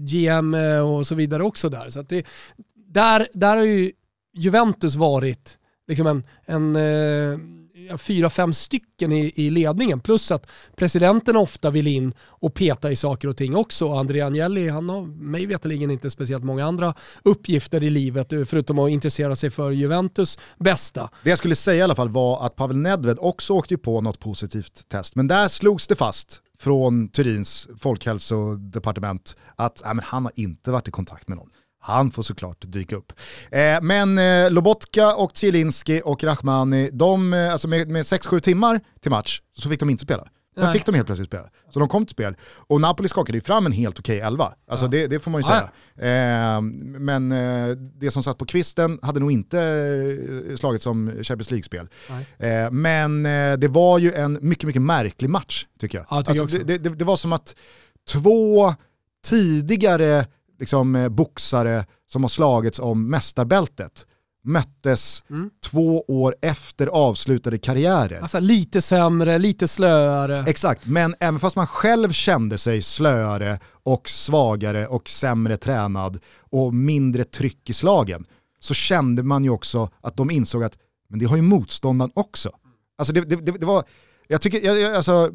GM 0.00 0.54
eh, 0.54 0.78
och 0.78 1.06
så 1.06 1.14
vidare 1.14 1.42
också 1.42 1.68
där. 1.68 1.90
Så 1.90 2.02
det, 2.02 2.26
där, 2.88 3.28
där 3.32 3.56
har 3.56 3.64
ju 3.64 3.92
Juventus 4.36 4.94
varit 4.96 5.58
liksom 5.88 6.06
en, 6.06 6.22
en 6.46 6.76
eh, 6.76 7.38
Eh, 7.90 7.96
fyra, 7.96 8.30
fem 8.30 8.52
stycken 8.52 9.12
i, 9.12 9.32
i 9.36 9.50
ledningen. 9.50 10.00
Plus 10.00 10.30
att 10.30 10.46
presidenten 10.76 11.36
ofta 11.36 11.70
vill 11.70 11.86
in 11.86 12.12
och 12.20 12.54
peta 12.54 12.90
i 12.90 12.96
saker 12.96 13.28
och 13.28 13.36
ting 13.36 13.56
också. 13.56 13.86
Och 13.86 13.98
Andrea 13.98 14.26
Agnelli, 14.26 14.68
han 14.68 14.88
har 14.88 15.02
mig 15.02 15.46
veterligen 15.46 15.90
inte 15.90 16.10
speciellt 16.10 16.44
många 16.44 16.66
andra 16.66 16.94
uppgifter 17.22 17.82
i 17.82 17.90
livet 17.90 18.32
eh, 18.32 18.44
förutom 18.44 18.78
att 18.78 18.90
intressera 18.90 19.36
sig 19.36 19.50
för 19.50 19.70
Juventus 19.70 20.38
bästa. 20.58 21.10
Det 21.22 21.30
jag 21.30 21.38
skulle 21.38 21.54
säga 21.54 21.78
i 21.78 21.82
alla 21.82 21.94
fall 21.94 22.08
var 22.08 22.46
att 22.46 22.56
Pavel 22.56 22.76
Nedved 22.76 23.18
också 23.20 23.52
åkte 23.52 23.76
på 23.76 24.00
något 24.00 24.20
positivt 24.20 24.88
test, 24.88 25.14
men 25.14 25.28
där 25.28 25.48
slogs 25.48 25.86
det 25.86 25.96
fast 25.96 26.42
från 26.58 27.08
Turins 27.08 27.68
folkhälsodepartement 27.78 29.36
att 29.56 29.82
nej, 29.84 29.94
men 29.94 30.04
han 30.04 30.24
har 30.24 30.32
inte 30.34 30.70
varit 30.70 30.88
i 30.88 30.90
kontakt 30.90 31.28
med 31.28 31.38
någon. 31.38 31.50
Han 31.80 32.10
får 32.10 32.22
såklart 32.22 32.56
dyka 32.60 32.96
upp. 32.96 33.12
Eh, 33.50 33.78
men 33.82 34.18
eh, 34.18 34.50
Lobotka 34.50 35.14
och 35.14 35.36
Zielinski 35.36 36.02
och 36.04 36.24
Rachmani, 36.24 36.90
de, 36.92 37.32
eh, 37.34 37.52
alltså 37.52 37.68
med, 37.68 37.88
med 37.88 38.02
6-7 38.02 38.40
timmar 38.40 38.80
till 39.00 39.10
match 39.10 39.40
så 39.52 39.68
fick 39.68 39.80
de 39.80 39.90
inte 39.90 40.04
spela. 40.04 40.28
Sen 40.54 40.64
Nej. 40.64 40.72
fick 40.72 40.86
de 40.86 40.94
helt 40.94 41.06
plötsligt 41.06 41.28
spela. 41.28 41.48
Så 41.70 41.78
de 41.78 41.88
kom 41.88 42.06
till 42.06 42.12
spel. 42.12 42.36
Och 42.54 42.80
Napoli 42.80 43.08
skakade 43.08 43.38
ju 43.38 43.42
fram 43.42 43.66
en 43.66 43.72
helt 43.72 43.98
okej 43.98 44.20
elva. 44.20 44.54
Alltså 44.70 44.84
Ja. 44.86 44.90
det, 44.90 45.06
det 45.06 45.20
får 45.20 45.30
man 45.30 45.40
ju 45.40 45.48
Ja, 45.48 45.70
säga. 45.96 46.54
Eh, 46.56 46.60
men 47.00 47.32
eh, 47.32 47.68
det 47.76 48.10
som 48.10 48.22
satt 48.22 48.38
på 48.38 48.44
kvisten 48.46 48.98
hade 49.02 49.20
nog 49.20 49.32
inte 49.32 49.60
eh, 50.50 50.56
slagit 50.56 50.82
som 50.82 51.10
Champions 51.22 51.50
League-spel. 51.50 51.88
Eh, 52.38 52.70
men 52.70 53.26
eh, 53.26 53.56
det 53.56 53.68
var 53.68 53.98
ju 53.98 54.12
en 54.12 54.38
mycket, 54.42 54.64
mycket 54.66 54.82
märklig 54.82 55.30
match 55.30 55.66
tycker 55.80 55.98
jag. 55.98 56.06
Ja, 56.10 56.22
tycker 56.22 56.34
jag 56.34 56.42
alltså, 56.42 56.56
också. 56.56 56.66
det, 56.66 56.78
det, 56.78 56.88
det 56.90 57.04
var 57.04 57.16
som 57.16 57.32
att 57.32 57.54
två 58.08 58.74
tidigare 59.24 60.26
liksom, 60.58 60.96
eh, 60.96 61.08
boxare 61.08 61.86
som 62.06 62.24
har 62.24 62.28
slagits 62.28 62.78
om 62.78 63.10
mästarbältet 63.10 64.06
möttes 64.44 65.22
Mm. 65.30 65.50
två 65.64 66.04
år 66.08 66.36
efter 66.42 66.86
avslutade 66.86 67.58
karriärer. 67.58 68.20
Alltså 68.20 68.40
lite 68.40 68.80
sämre, 68.80 69.38
lite 69.38 69.68
slöare. 69.68 70.44
Exakt, 70.46 70.86
men 70.86 71.14
även 71.20 71.40
fast 71.40 71.56
man 71.56 71.66
själv 71.66 72.12
kände 72.12 72.58
sig 72.58 72.82
slöare 72.82 73.58
och 73.82 74.08
svagare 74.08 74.86
och 74.86 75.08
sämre 75.08 75.56
tränad 75.56 76.20
och 76.50 76.74
mindre 76.74 77.24
tryck 77.24 77.70
i 77.70 77.72
slagen 77.72 78.24
så 78.60 78.74
kände 78.74 79.22
man 79.22 79.44
ju 79.44 79.50
också 79.50 79.90
att 80.00 80.16
de 80.16 80.30
insåg 80.30 80.64
att 80.64 80.78
men 81.08 81.18
det 81.18 81.26
har 81.26 81.36
ju 81.36 81.42
motståndaren 81.42 82.12
också. 82.14 82.50
Alltså 82.98 83.12
det, 83.12 83.20
det, 83.20 83.36
det, 83.36 83.52
det 83.52 83.66
var, 83.66 83.84
jag 84.28 84.40
tycker, 84.40 84.60
jag, 84.64 84.80
jag, 84.80 84.94
alltså, 84.94 85.30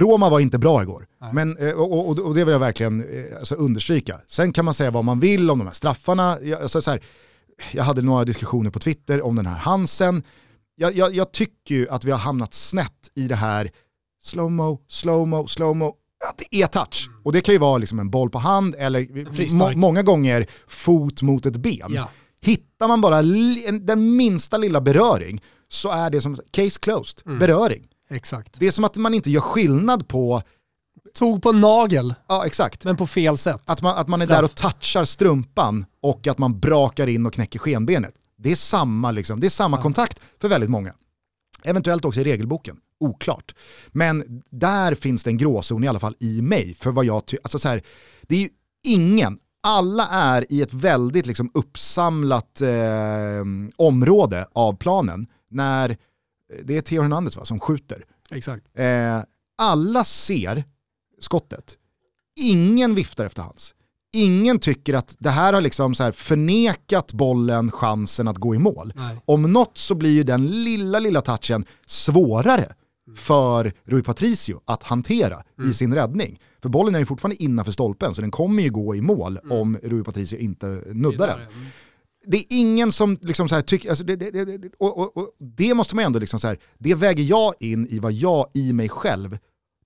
Roma 0.00 0.30
var 0.30 0.40
inte 0.40 0.58
bra 0.58 0.82
igår, 0.82 1.06
Nej. 1.20 1.30
men, 1.32 1.56
eh, 1.56 1.72
och, 1.72 2.08
och, 2.08 2.18
och 2.18 2.34
det 2.34 2.44
vill 2.44 2.52
jag 2.52 2.58
verkligen 2.58 3.00
eh, 3.00 3.38
alltså, 3.38 3.54
understryka. 3.54 4.20
Sen 4.26 4.52
kan 4.52 4.64
man 4.64 4.74
säga 4.74 4.90
vad 4.90 5.04
man 5.04 5.20
vill 5.20 5.50
om 5.50 5.58
de 5.58 5.66
här 5.66 5.74
straffarna. 5.74 6.38
Jag, 6.42 6.62
alltså, 6.62 6.82
så 6.82 6.90
här, 6.90 7.00
jag 7.72 7.84
hade 7.84 8.02
några 8.02 8.24
diskussioner 8.24 8.70
på 8.70 8.78
Twitter 8.78 9.22
om 9.22 9.36
den 9.36 9.46
här 9.46 9.58
Hansen. 9.58 10.22
Jag, 10.76 10.96
jag, 10.96 11.14
jag 11.14 11.32
tycker 11.32 11.74
ju 11.74 11.88
att 11.88 12.04
vi 12.04 12.10
har 12.10 12.18
hamnat 12.18 12.54
snett 12.54 13.10
i 13.14 13.28
det 13.28 13.36
här 13.36 13.70
slowmo, 14.22 14.80
slowmo, 14.88 15.46
slowmo. 15.46 15.94
Ja, 16.20 16.34
det 16.36 16.62
är 16.62 16.66
touch. 16.66 17.10
Och 17.24 17.32
det 17.32 17.40
kan 17.40 17.54
ju 17.54 17.58
vara 17.58 17.78
liksom 17.78 17.98
en 17.98 18.10
boll 18.10 18.30
på 18.30 18.38
hand 18.38 18.74
eller 18.78 19.54
må, 19.54 19.72
många 19.72 20.02
gånger 20.02 20.46
fot 20.68 21.22
mot 21.22 21.46
ett 21.46 21.56
ben. 21.56 21.92
Ja. 21.92 22.08
Hittar 22.40 22.88
man 22.88 23.00
bara 23.00 23.22
den 23.80 24.16
minsta 24.16 24.58
lilla 24.58 24.80
beröring 24.80 25.42
så 25.68 25.90
är 25.90 26.10
det 26.10 26.20
som 26.20 26.36
case 26.50 26.80
closed, 26.80 27.38
beröring. 27.38 27.89
Exakt. 28.10 28.56
Det 28.60 28.66
är 28.66 28.70
som 28.70 28.84
att 28.84 28.96
man 28.96 29.14
inte 29.14 29.30
gör 29.30 29.40
skillnad 29.40 30.08
på, 30.08 30.42
Tog 31.14 31.42
på 31.42 31.52
nagel, 31.52 32.14
ja 32.28 32.46
exakt, 32.46 32.84
men 32.84 32.96
på 32.96 33.06
fel 33.06 33.38
sätt. 33.38 33.62
att 33.66 33.82
man, 33.82 33.96
att 33.98 34.08
man 34.08 34.20
är 34.22 34.26
Straff. 34.26 34.38
där 34.38 34.44
och 34.44 34.54
touchar 34.54 35.04
strumpan 35.04 35.84
och 36.02 36.26
att 36.26 36.38
man 36.38 36.60
brakar 36.60 37.06
in 37.06 37.26
och 37.26 37.32
knäcker 37.34 37.58
skenbenet. 37.58 38.14
Det 38.38 38.50
är 38.52 38.56
samma, 38.56 39.10
liksom, 39.10 39.40
det 39.40 39.46
är 39.46 39.50
samma 39.50 39.76
Ja. 39.76 39.82
kontakt 39.82 40.20
för 40.40 40.48
väldigt 40.48 40.70
många. 40.70 40.92
Eventuellt 41.62 42.04
också 42.04 42.20
i 42.20 42.24
regelboken, 42.24 42.76
oklart. 43.00 43.54
Men 43.88 44.42
där 44.50 44.94
finns 44.94 45.24
det 45.24 45.30
en 45.30 45.36
gråzon 45.36 45.84
i 45.84 45.88
alla 45.88 46.00
fall 46.00 46.16
i 46.20 46.42
mig. 46.42 46.74
För 46.74 46.90
vad 46.90 47.04
jag 47.04 47.22
alltså 47.42 47.58
så 47.58 47.68
här, 47.68 47.82
det 48.22 48.34
är 48.36 48.40
ju 48.40 48.48
ingen, 48.86 49.38
alla 49.62 50.06
är 50.08 50.52
i 50.52 50.62
ett 50.62 50.74
väldigt 50.74 51.26
liksom 51.26 51.50
uppsamlat 51.54 52.60
eh, 52.60 53.44
område 53.76 54.46
av 54.52 54.76
planen 54.76 55.26
när 55.50 55.96
det 56.64 56.76
är 56.76 56.80
Theo 56.80 57.02
Hernandez 57.02 57.36
va, 57.36 57.44
som 57.44 57.60
skjuter. 57.60 58.04
Exakt. 58.30 58.66
Eh, 58.74 59.20
alla 59.58 60.04
ser 60.04 60.64
skottet. 61.18 61.76
Ingen 62.40 62.94
viftar 62.94 63.24
efter 63.24 63.42
hans. 63.42 63.74
Ingen 64.12 64.58
tycker 64.58 64.94
att 64.94 65.16
det 65.18 65.30
här 65.30 65.52
har 65.52 65.60
liksom 65.60 65.94
så 65.94 66.02
här 66.02 66.12
förnekat 66.12 67.12
bollen 67.12 67.70
chansen 67.70 68.28
att 68.28 68.36
gå 68.36 68.54
i 68.54 68.58
mål. 68.58 68.92
Nej. 68.96 69.16
Om 69.24 69.52
något 69.52 69.78
så 69.78 69.94
blir 69.94 70.10
ju 70.10 70.22
den 70.22 70.64
lilla, 70.64 70.98
lilla 70.98 71.20
touchen 71.20 71.64
svårare 71.86 72.72
för 73.16 73.72
Rui 73.84 74.02
Patricio 74.02 74.60
att 74.64 74.82
hantera 74.82 75.42
i 75.64 75.74
sin 75.74 75.94
räddning. 75.94 76.40
För 76.62 76.68
bollen 76.68 76.94
är 76.94 76.98
ju 76.98 77.06
fortfarande 77.06 77.42
innanför 77.42 77.72
stolpen 77.72 78.14
så 78.14 78.20
den 78.20 78.30
kommer 78.30 78.62
ju 78.62 78.70
gå 78.70 78.94
i 78.94 79.00
mål 79.00 79.38
om 79.50 79.78
Rui 79.82 80.04
Patricio 80.04 80.38
inte 80.38 80.66
nuddar 80.86 81.26
den 81.26 81.38
det 82.26 82.36
är 82.38 82.44
ingen 82.48 82.92
som 82.92 83.18
liksom 83.20 83.48
så 83.48 83.54
här 83.54 83.62
tycker, 83.62 83.88
alltså 83.88 84.04
det, 84.04 84.16
det, 84.16 84.30
det, 84.44 84.70
och, 84.78 84.98
och, 84.98 85.16
och 85.16 85.30
det 85.38 85.74
måste 85.74 85.96
man 85.96 86.04
ändå 86.04 86.18
liksom 86.18 86.40
så 86.40 86.48
här, 86.48 86.58
det 86.78 86.94
väger 86.94 87.24
jag 87.24 87.54
in 87.60 87.86
i 87.90 87.98
vad 87.98 88.12
jag 88.12 88.46
i 88.54 88.72
mig 88.72 88.88
själv 88.88 89.38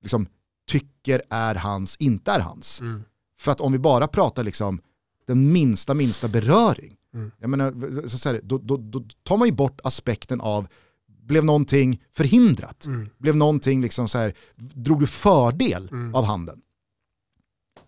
liksom 0.02 0.26
tycker 0.68 1.22
är 1.30 1.54
hans, 1.54 1.96
inte 1.96 2.32
är 2.32 2.40
hans. 2.40 2.80
Mm. 2.80 3.02
För 3.40 3.52
att 3.52 3.60
om 3.60 3.72
vi 3.72 3.78
bara 3.78 4.08
pratar 4.08 4.44
liksom 4.44 4.80
den 5.26 5.52
minsta, 5.52 5.94
minsta 5.94 6.28
beröring, 6.28 6.96
Mm. 7.14 7.30
jag 7.38 7.50
menar, 7.50 8.08
så 8.08 8.18
så 8.18 8.28
här, 8.28 8.40
då, 8.42 8.58
då, 8.58 8.76
då 8.76 9.04
tar 9.22 9.36
man 9.36 9.48
ju 9.48 9.54
bort 9.54 9.80
aspekten 9.84 10.40
av, 10.40 10.66
blev 11.06 11.44
någonting 11.44 12.02
förhindrat? 12.12 12.86
Mm. 12.86 13.08
Blev 13.18 13.36
någonting 13.36 13.82
liksom 13.82 14.08
så 14.08 14.18
här, 14.18 14.34
drog 14.56 15.00
du 15.00 15.06
fördel 15.06 15.88
Mm. 15.92 16.14
av 16.14 16.24
handen? 16.24 16.60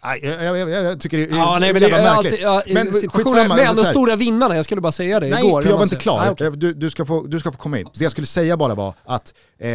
Nej, 0.06 0.20
jag, 0.22 0.58
jag, 0.58 0.70
jag, 0.70 1.00
tycker 1.00 1.18
det 1.18 1.24
är 1.24 1.36
Ja, 1.36 1.58
nej, 1.60 1.72
men 1.72 1.82
det 1.82 1.90
är 1.90 2.06
alltid, 2.06 2.38
ja, 2.40 2.62
Men 2.66 2.92
skitsamma, 2.92 3.56
med 3.56 3.68
så 3.68 3.74
de 3.74 3.82
här. 3.84 3.90
stora 3.90 4.16
vinnarna, 4.16 4.56
jag 4.56 4.64
skulle 4.64 4.80
bara 4.80 4.92
säga 4.92 5.20
det 5.20 5.28
Nej, 5.28 5.46
igår. 5.46 5.62
för 5.62 5.68
jag 5.68 5.76
var 5.76 5.82
inte 5.84 5.96
klar. 5.96 6.20
Nej, 6.20 6.30
okej. 6.30 6.50
du, 6.50 6.74
du, 6.74 6.90
ska 6.90 7.04
få, 7.04 7.22
du 7.26 7.40
ska 7.40 7.52
få 7.52 7.58
komma 7.58 7.78
in. 7.78 7.86
Det 7.94 8.04
jag 8.04 8.12
skulle 8.12 8.26
säga 8.26 8.56
bara 8.56 8.74
var 8.74 8.94
att 9.04 9.34
eh, 9.58 9.68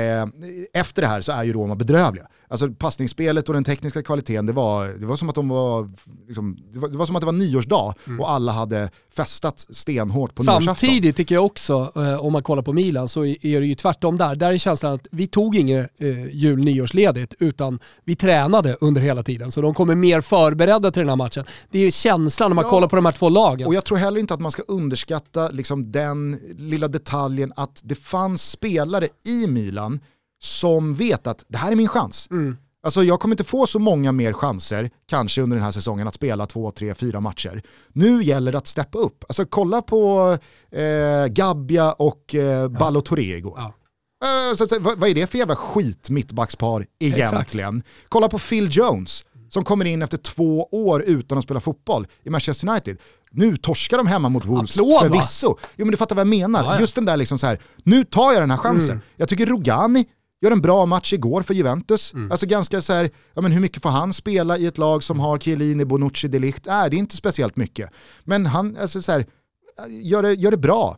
efter 0.82 1.02
det 1.02 1.08
här 1.08 1.22
så 1.22 1.32
är 1.32 1.44
ju 1.44 1.54
Roma 1.54 1.76
bedrövliga. 1.76 2.28
Alltså 2.52 2.70
passningsspelet 2.70 3.48
och 3.50 3.54
den 3.54 3.64
tekniska 3.64 4.04
kvaliteten, 4.04 4.46
det 4.46 4.54
var, 4.54 4.88
det 4.88 5.06
var 5.06 5.16
som 5.16 5.30
att 5.30 5.36
de 5.36 5.50
var, 5.50 5.90
liksom, 6.28 6.58
det 6.74 6.80
var, 6.80 6.90
det 6.90 6.98
var 6.98 7.06
som 7.06 7.16
att 7.16 7.22
det 7.22 7.26
var 7.26 7.34
nyårsdag 7.34 7.94
och 8.20 8.32
alla 8.32 8.52
hade 8.52 8.90
festat 9.16 9.66
stenhårt 9.70 10.36
på 10.36 10.44
nyårsafton. 10.44 10.76
Samtidigt 10.76 11.16
tycker 11.16 11.36
jag 11.36 11.46
också, 11.46 11.92
eh, 11.96 12.26
om 12.26 12.34
man 12.34 12.44
kollar 12.44 12.64
på 12.64 12.74
Milan, 12.74 13.08
så 13.08 13.26
är 13.26 13.62
det 13.62 13.68
ju 13.68 13.76
tvärtom 13.76 14.18
där. 14.18 14.36
Där 14.36 14.54
är 14.54 14.58
känslan 14.58 14.94
att 14.94 15.08
vi 15.12 15.28
tog 15.28 15.56
inget 15.56 16.02
eh, 16.02 16.26
jul 16.36 16.64
nyårsledigt, 16.64 17.34
utan 17.40 17.80
vi 18.06 18.16
tränade 18.16 18.78
under 18.82 19.02
hela 19.02 19.24
tiden. 19.24 19.52
Så 19.52 19.62
de 19.62 19.74
kommer 19.74 19.96
mer 19.96 20.22
förberedda 20.22 20.92
till 20.92 21.00
den 21.00 21.10
här 21.10 21.16
matchen. 21.16 21.46
Det 21.70 21.80
är 21.80 21.86
ju 21.86 21.92
känslan 21.92 22.50
när 22.50 22.56
man 22.56 22.66
Ja. 22.66 22.70
kollar 22.70 22.88
på 22.88 22.96
de 22.96 23.06
här 23.06 23.12
två 23.12 23.30
lagen. 23.30 23.68
Och 23.68 23.74
jag 23.74 23.86
tror 23.86 23.98
heller 23.98 24.20
inte 24.20 24.34
att 24.34 24.42
man 24.42 24.52
ska 24.52 24.62
underskatta 24.68 25.50
liksom 25.50 25.92
den 25.92 26.40
lilla 26.58 26.88
detaljen 26.88 27.54
att 27.56 27.82
det 27.84 27.96
fanns 27.96 28.50
spelare 28.52 29.08
i 29.26 29.48
Milan 29.48 30.00
som 30.44 30.96
vet 30.96 31.28
att 31.28 31.46
det 31.48 31.58
här 31.58 31.72
är 31.72 31.76
min 31.76 31.88
chans. 31.88 32.28
Mm. 32.32 32.58
Alltså 32.84 33.04
jag 33.04 33.20
kommer 33.20 33.34
inte 33.34 33.44
få 33.44 33.68
så 33.68 33.80
många 33.80 34.12
mer 34.12 34.34
chanser, 34.34 34.90
kanske 35.08 35.42
under 35.42 35.58
den 35.58 35.64
här 35.64 35.72
säsongen, 35.72 36.08
att 36.08 36.16
spela 36.16 36.46
två, 36.46 36.72
tre, 36.72 36.94
fyra 36.94 37.20
matcher. 37.20 37.62
Nu 37.94 38.24
gäller 38.24 38.52
det 38.52 38.58
att 38.58 38.68
steppa 38.68 38.98
upp. 38.98 39.24
Alltså 39.28 39.46
kolla 39.46 39.82
på 39.82 40.38
eh, 40.72 41.26
Gabbia 41.28 41.94
och 41.94 42.36
eh, 42.36 42.68
Ballo-Touré 42.68 43.36
igår. 43.36 43.54
Ja. 43.58 43.74
Eh, 44.24 44.56
så, 44.56 44.68
säga, 44.68 44.82
vad, 44.82 45.00
vad 45.00 45.10
är 45.10 45.16
det 45.16 45.28
för 45.28 45.38
jävla 45.38 45.56
skit 45.56 46.10
mittbackspar 46.10 46.86
egentligen? 47.00 47.84
Kolla 48.10 48.28
på 48.28 48.40
Phil 48.40 48.68
Jones 48.72 49.26
som 49.50 49.64
kommer 49.64 49.86
in 49.86 50.02
efter 50.02 50.18
två 50.18 50.68
år 50.72 51.02
utan 51.02 51.38
att 51.38 51.44
spela 51.44 51.60
fotboll 51.60 52.08
i 52.24 52.30
Manchester 52.30 52.68
United. 52.70 52.98
Nu 53.32 53.58
torskar 53.58 53.98
de 53.98 54.08
hemma 54.08 54.30
mot 54.30 54.46
Wolves 54.46 54.78
Applåd, 54.78 54.94
va? 54.94 55.00
förvisso. 55.10 55.58
Jo 55.76 55.86
men 55.86 55.92
du 55.92 55.98
fattar 55.98 56.16
vad 56.16 56.22
jag 56.22 56.28
menar. 56.28 56.64
Ja, 56.64 56.74
ja. 56.74 56.80
Just 56.80 56.96
den 56.96 57.06
där 57.06 57.18
liksom 57.18 57.40
så 57.40 57.48
här, 57.48 57.60
nu 57.84 58.04
tar 58.04 58.34
jag 58.34 58.42
den 58.42 58.52
här 58.52 58.58
chansen. 58.58 58.90
Mm. 58.90 59.02
Jag 59.16 59.30
tycker 59.30 59.46
Rogani 59.46 60.06
gör 60.42 60.52
en 60.52 60.62
bra 60.62 60.86
match 60.86 61.14
igår 61.14 61.42
för 61.42 61.54
Juventus. 61.54 62.14
Mm. 62.14 62.32
Alltså 62.32 62.46
ganska 62.46 62.82
så 62.82 62.94
här, 62.94 63.10
ja 63.34 63.42
men 63.42 63.52
hur 63.52 63.62
mycket 63.62 63.84
får 63.84 63.90
han 63.90 64.14
spela 64.14 64.58
i 64.58 64.66
ett 64.66 64.78
lag 64.78 65.04
som 65.04 65.20
har 65.20 65.38
Chiellini, 65.38 65.86
Bonucci, 65.86 66.28
De 66.28 66.40
Ligt? 66.40 66.68
Äh, 66.68 66.86
det 66.90 66.96
är 66.96 67.00
inte 67.00 67.18
speciellt 67.18 67.56
mycket. 67.56 67.90
Men 68.24 68.46
han, 68.46 68.78
alltså 68.78 69.02
så 69.02 69.12
här, 69.12 69.26
gör, 69.88 70.24
det, 70.24 70.34
gör 70.34 70.52
det 70.52 70.58
bra. 70.58 70.98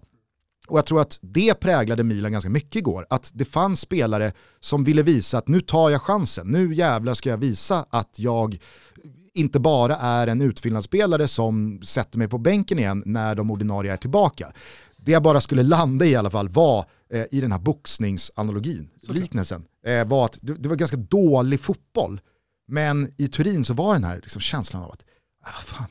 Och 0.68 0.78
jag 0.78 0.86
tror 0.86 1.02
att 1.02 1.20
det 1.22 1.54
präglade 1.54 2.04
Milan 2.04 2.32
ganska 2.32 2.50
mycket 2.50 2.76
igår. 2.76 3.06
Att 3.10 3.32
det 3.34 3.46
fanns 3.46 3.80
spelare 3.80 4.32
som 4.60 4.84
ville 4.84 5.04
visa 5.04 5.38
att 5.38 5.48
nu 5.48 5.62
tar 5.62 5.90
jag 5.90 6.02
chansen. 6.02 6.48
Nu 6.48 6.74
jävlar 6.74 7.14
ska 7.14 7.30
jag 7.30 7.38
visa 7.38 7.86
att 7.90 8.20
jag 8.20 8.60
inte 9.34 9.60
bara 9.60 9.96
är 9.96 10.28
en 10.28 10.42
utfyllnadsspelare 10.42 11.28
som 11.28 11.82
sätter 11.84 12.18
mig 12.18 12.28
på 12.28 12.38
bänken 12.38 12.80
igen 12.80 13.04
när 13.06 13.36
de 13.36 13.52
ordinarie 13.52 13.94
är 13.94 13.98
tillbaka. 13.98 14.52
Det 14.98 15.12
jag 15.12 15.24
bara 15.24 15.42
skulle 15.42 15.64
landa 15.64 16.06
i 16.06 16.10
i 16.10 16.16
alla 16.16 16.30
fall 16.30 16.50
var 16.50 16.86
eh, 17.14 17.26
i 17.32 17.42
den 17.42 17.52
här 17.52 17.60
boxningsanalogin, 17.60 18.90
liknelsen, 19.02 19.66
eh, 19.86 20.06
var 20.08 20.26
att 20.26 20.38
det, 20.42 20.54
det 20.54 20.70
var 20.70 20.76
ganska 20.76 20.98
dålig 20.98 21.60
fotboll. 21.60 22.22
Men 22.68 23.14
i 23.18 23.28
Turin 23.28 23.66
så 23.66 23.74
var 23.74 23.94
den 23.94 24.04
här 24.04 24.16
liksom 24.16 24.42
känslan 24.42 24.84
av 24.84 24.92
att, 24.92 25.04
ah, 25.44 25.62
fan, 25.62 25.88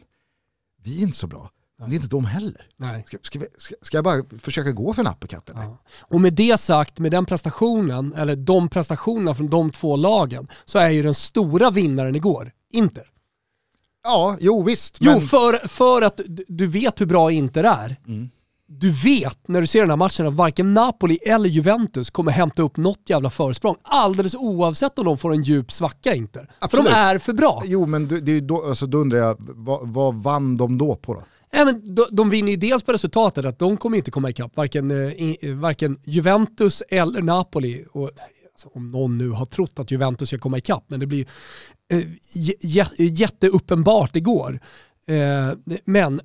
vi 0.82 0.98
är 0.98 1.02
inte 1.02 1.18
så 1.18 1.26
bra. 1.26 1.50
Men 1.78 1.90
det 1.90 1.94
är 1.94 1.96
inte 1.96 2.08
de 2.08 2.24
heller. 2.24 2.66
Nej. 2.76 3.04
Ska, 3.06 3.18
ska, 3.22 3.38
vi, 3.38 3.46
ska, 3.58 3.74
ska 3.82 3.96
jag 3.96 4.04
bara 4.04 4.22
försöka 4.38 4.72
gå 4.72 4.92
för 4.94 5.02
en 5.02 5.06
eller? 5.50 5.62
Ja. 5.62 5.78
Och 6.00 6.20
med 6.20 6.34
det 6.34 6.60
sagt, 6.60 6.98
med 6.98 7.10
den 7.12 7.26
prestationen, 7.26 8.12
eller 8.14 8.36
de 8.36 8.68
prestationerna 8.68 9.34
från 9.34 9.50
de 9.50 9.70
två 9.72 9.96
lagen, 9.96 10.48
så 10.64 10.78
är 10.78 10.88
ju 10.90 11.02
den 11.02 11.14
stora 11.14 11.70
vinnaren 11.70 12.16
igår 12.16 12.52
Inter. 12.70 13.10
Ja, 14.04 14.36
jo 14.40 14.62
visst. 14.62 14.96
Jo, 15.00 15.12
men- 15.12 15.20
för, 15.20 15.68
för 15.68 16.02
att 16.02 16.20
du- 16.26 16.44
du 16.48 16.66
vet 16.66 17.00
hur 17.00 17.06
bra 17.06 17.30
Inter 17.32 17.64
är. 17.64 17.96
Mm. 18.06 18.30
Du 18.78 18.90
vet 18.90 19.48
när 19.48 19.60
du 19.60 19.66
ser 19.66 19.80
den 19.80 19.90
här 19.90 19.96
matchen 19.96 20.26
att 20.26 20.34
varken 20.34 20.74
Napoli 20.74 21.16
eller 21.16 21.48
Juventus 21.48 22.10
kommer 22.10 22.32
hämta 22.32 22.62
upp 22.62 22.76
något 22.76 23.00
jävla 23.06 23.30
försprång. 23.30 23.76
Alldeles 23.82 24.34
oavsett 24.34 24.98
om 24.98 25.04
de 25.04 25.18
får 25.18 25.32
en 25.32 25.42
djup 25.42 25.72
svacka 25.72 26.14
Inter. 26.14 26.50
För 26.70 26.76
de 26.76 26.86
är 26.86 27.18
för 27.18 27.32
bra. 27.32 27.62
Jo 27.66 27.86
men 27.86 28.08
du- 28.08 28.20
det 28.20 28.32
är 28.32 28.40
då, 28.40 28.64
alltså, 28.64 28.86
då 28.86 28.98
undrar 28.98 29.18
jag, 29.18 29.36
vad, 29.38 29.88
vad 29.88 30.14
vann 30.14 30.56
de 30.56 30.78
då 30.78 30.96
på 30.96 31.14
då? 31.14 31.22
Nej, 31.52 31.64
men 31.64 31.94
de, 31.94 32.04
de 32.12 32.30
vinner 32.30 32.50
ju 32.50 32.56
dels 32.56 32.82
på 32.82 32.92
resultatet 32.92 33.44
att 33.44 33.58
de 33.58 33.76
kommer 33.76 33.96
inte 33.96 34.10
komma 34.10 34.30
ikapp 34.30 34.56
varken, 34.56 34.90
eh, 34.90 34.96
i, 34.96 35.36
eh, 35.42 35.54
varken 35.54 35.98
Juventus 36.04 36.82
eller 36.88 37.22
Napoli. 37.22 37.84
Och, 37.92 38.10
alltså, 38.52 38.68
om 38.74 38.90
någon 38.90 39.18
nu 39.18 39.30
har 39.30 39.44
trott 39.46 39.78
att 39.78 39.90
Juventus 39.90 40.28
ska 40.28 40.38
komma 40.38 40.58
ikapp, 40.58 40.84
men 40.88 41.00
det 41.00 41.06
blir 41.06 41.26
eh, 41.92 41.98
jä- 42.34 42.60
jä- 42.60 42.92
jätteuppenbart 42.98 44.16
igår. 44.16 44.60
Eh, 45.06 45.56
men 45.84 46.20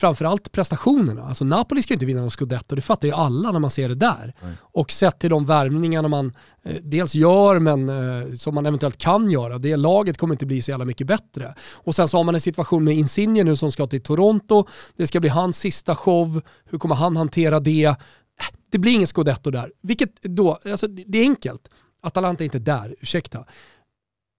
framförallt 0.00 0.52
prestationerna. 0.52 1.22
Alltså 1.22 1.44
Napoli 1.44 1.82
ska 1.82 1.92
ju 1.92 1.94
inte 1.94 2.06
vinna 2.06 2.20
någon 2.20 2.30
scudetto, 2.30 2.74
det 2.74 2.82
fattar 2.82 3.08
ju 3.08 3.14
alla 3.14 3.52
när 3.52 3.58
man 3.58 3.70
ser 3.70 3.88
det 3.88 3.94
där. 3.94 4.34
Och 4.60 4.92
sett 4.92 5.18
till 5.18 5.30
de 5.30 5.46
värvningarna 5.46 6.08
man 6.08 6.32
eh, 6.64 6.76
dels 6.82 7.14
gör, 7.14 7.58
men 7.58 7.88
eh, 7.88 8.32
som 8.32 8.54
man 8.54 8.66
eventuellt 8.66 8.98
kan 8.98 9.30
göra, 9.30 9.58
det 9.58 9.76
laget 9.76 10.18
kommer 10.18 10.34
inte 10.34 10.46
bli 10.46 10.62
så 10.62 10.70
jävla 10.70 10.84
mycket 10.84 11.06
bättre. 11.06 11.54
Och 11.74 11.94
sen 11.94 12.08
så 12.08 12.16
har 12.16 12.24
man 12.24 12.34
en 12.34 12.40
situation 12.40 12.84
med 12.84 12.94
Insigne 12.94 13.44
nu 13.44 13.56
som 13.56 13.72
ska 13.72 13.86
till 13.86 14.02
Toronto, 14.02 14.66
det 14.96 15.06
ska 15.06 15.20
bli 15.20 15.28
hans 15.28 15.58
sista 15.58 15.96
show, 15.96 16.42
hur 16.70 16.78
kommer 16.78 16.94
han 16.94 17.16
hantera 17.16 17.60
det? 17.60 17.84
Eh, 17.84 17.96
Det 18.70 18.78
blir 18.78 18.92
ingen 18.92 19.06
scudetto 19.06 19.50
där, 19.50 19.72
vilket 19.82 20.22
då, 20.22 20.58
alltså 20.70 20.86
det 20.86 21.04
det 21.06 21.18
är 21.18 21.22
enkelt. 21.22 21.68
Atalanta 22.02 22.44
är 22.44 22.44
inte 22.44 22.58
där, 22.58 22.94
ursäkta. 23.00 23.44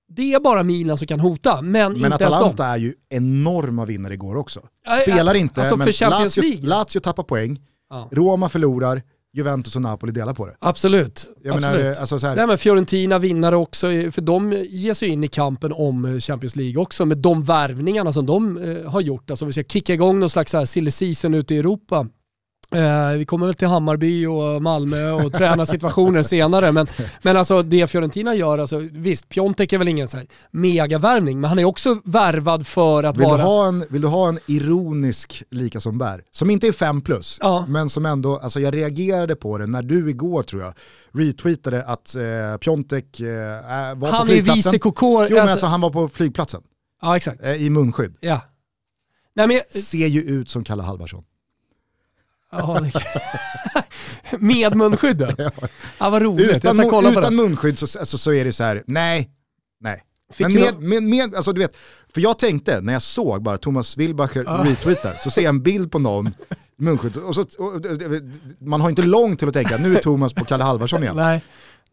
Det 0.10 0.34
är 0.34 0.40
bara 0.40 0.64
Milan 0.64 0.98
som 0.98 1.08
kan 1.08 1.20
hota, 1.20 1.62
men, 1.62 1.72
Men 1.72 1.92
inte 1.92 2.24
ens 2.24 2.36
Atalanta 2.36 2.64
dem. 2.64 2.72
är 2.74 2.78
ju 2.78 2.94
enorma 3.10 3.86
vinnare 3.86 4.14
igår 4.14 4.36
också. 4.36 4.60
Spelar 5.02 5.34
inte, 5.34 5.62
alltså 5.62 5.78
men 5.78 5.88
Lazio. 6.10 6.60
Lazio 6.62 7.00
tappar 7.00 7.24
poäng, 7.24 7.60
Ja. 7.90 8.10
Roma 8.12 8.50
förlorar, 8.50 9.02
Juventus 9.34 9.76
och 9.76 9.82
Napoli 9.82 10.12
delar 10.12 10.34
på 10.34 10.46
det. 10.46 10.56
Absolut. 10.60 11.28
Jag 11.44 11.56
Absolut. 11.56 11.78
menar, 11.78 11.92
eh, 11.92 12.00
alltså 12.02 12.18
Nej, 12.36 12.48
men 12.48 12.58
Fiorentina 12.58 13.20
vinnare 13.20 13.56
också, 13.56 13.88
för 13.88 14.22
de 14.22 14.52
ger 14.70 14.94
sig 14.94 15.10
in 15.10 15.24
i 15.24 15.28
kampen 15.28 15.74
om 15.74 16.06
eh, 16.06 16.20
Champions 16.20 16.56
League 16.56 16.82
också 16.82 17.06
med 17.06 17.18
de 17.18 17.44
värvningarna 17.44 18.12
som 18.12 18.26
de 18.26 18.58
eh, 18.58 18.92
har 18.92 19.02
gjort. 19.02 19.30
Alltså 19.30 19.46
om 19.46 19.48
vi 19.48 19.54
ska 19.54 19.64
kicka 19.64 19.94
igång 19.94 20.20
någon 20.20 20.30
slags 20.30 20.56
silly 20.72 20.92
season 20.92 21.34
ute 21.34 21.56
i 21.56 21.58
Europa 21.58 22.08
Eh, 22.76 23.18
vi 23.18 23.26
kommer 23.26 23.46
väl 23.46 23.56
till 23.56 23.68
Hammarby 23.68 24.26
och 24.26 24.62
Malmö 24.62 25.12
och 25.12 25.34
tränarsituationer 25.34 26.24
senare. 26.24 26.72
Men, 26.72 26.88
men 27.22 27.38
alltså 27.38 27.62
det 27.62 27.88
Fiorentina 27.88 28.36
gör, 28.36 28.58
alltså, 28.58 28.78
visst 28.92 29.30
Piontek 29.30 29.74
är 29.74 29.78
väl 29.78 29.88
ingen 29.88 30.08
så 30.08 30.18
här 30.18 30.28
megavärvning, 30.52 31.42
men 31.42 31.50
han 31.50 31.60
är 31.60 31.66
också 31.66 31.98
värvad 32.04 32.68
för 32.68 33.04
att 33.04 33.18
vill 33.18 33.26
vara... 33.26 33.38
Du 33.38 33.44
ha 33.44 33.68
en, 33.68 33.86
vill 33.90 34.02
du 34.02 34.08
ha 34.08 34.30
en 34.30 34.40
ironisk 34.46 35.44
lika 35.50 35.80
som 35.80 35.98
bär? 35.98 36.24
Som 36.32 36.50
inte 36.50 36.68
är 36.68 36.72
5 36.72 37.02
plus, 37.02 37.38
ja. 37.42 37.66
men 37.68 37.90
som 37.90 38.06
ändå, 38.06 38.38
alltså 38.38 38.60
jag 38.60 38.76
reagerade 38.76 39.36
på 39.36 39.58
det 39.58 39.68
när 39.68 39.84
du 39.84 40.10
igår 40.10 40.44
tror 40.44 40.62
jag 40.62 40.74
retweetade 41.12 41.84
att 41.84 42.16
eh, 42.16 42.58
Piontek 42.60 43.20
eh, 43.20 43.28
var 43.96 44.12
han 44.12 44.20
på 44.20 44.26
flygplatsen. 44.26 44.28
Han 44.28 44.30
är 44.30 44.56
vice 44.56 44.80
KK. 44.80 45.28
Jo 45.30 45.36
men 45.36 45.50
alltså 45.50 45.66
han 45.66 45.82
var 45.82 45.90
på 45.90 46.10
flygplatsen. 46.10 46.62
Ja 47.02 47.18
exakt. 47.18 47.44
Eh, 47.44 47.54
I 47.54 47.70
munskydd. 47.70 48.16
Ja. 48.20 48.42
Nej, 49.36 49.48
men 49.48 49.56
jag... 49.56 49.84
Ser 49.84 50.08
ju 50.08 50.22
ut 50.22 50.50
som 50.50 50.64
Kalle 50.64 50.84
Halvarsson. 50.84 51.24
Ja, 52.52 52.80
med 54.40 54.76
munskyddet? 54.76 55.36
Ja. 55.38 55.52
ja, 56.00 56.10
vad 56.10 56.22
roligt. 56.22 56.56
Utan, 56.56 56.78
jag 56.78 56.90
kolla 56.90 57.12
på 57.12 57.20
utan 57.20 57.36
munskydd 57.36 57.78
så, 57.80 58.00
alltså, 58.00 58.18
så 58.18 58.34
är 58.34 58.46
det 58.46 58.54
så 58.54 58.64
här, 58.64 58.84
nej, 58.88 59.30
nej. 59.80 60.04
Fick 60.32 60.48
men 60.48 60.56
med, 60.56 60.80
med, 60.82 61.04
med, 61.04 61.36
alltså 61.36 61.54
du 61.54 61.62
vet, 61.62 61.76
för 62.14 62.22
jag 62.22 62.40
tänkte 62.40 62.82
när 62.82 62.94
jag 62.94 63.02
såg 63.02 63.44
bara 63.44 63.58
Thomas 63.58 63.98
Wilbacher 63.98 64.44
ja. 64.46 64.66
retweetar, 64.66 65.14
så 65.24 65.30
ser 65.30 65.42
jag 65.42 65.50
en 65.50 65.64
bild 65.64 65.92
på 65.92 66.00
någon 66.00 66.34
munskydd, 66.78 67.18
och 67.18 67.36
så, 67.36 67.42
och, 67.42 67.82
man 68.60 68.82
har 68.82 68.90
inte 68.90 69.02
långt 69.02 69.40
till 69.40 69.48
att 69.48 69.54
tänka, 69.54 69.78
nu 69.78 69.96
är 69.96 70.02
Thomas 70.02 70.34
på 70.34 70.46
Kalle 70.46 70.64
Halvarsson 70.64 71.04
igen. 71.04 71.16
Nej. 71.16 71.42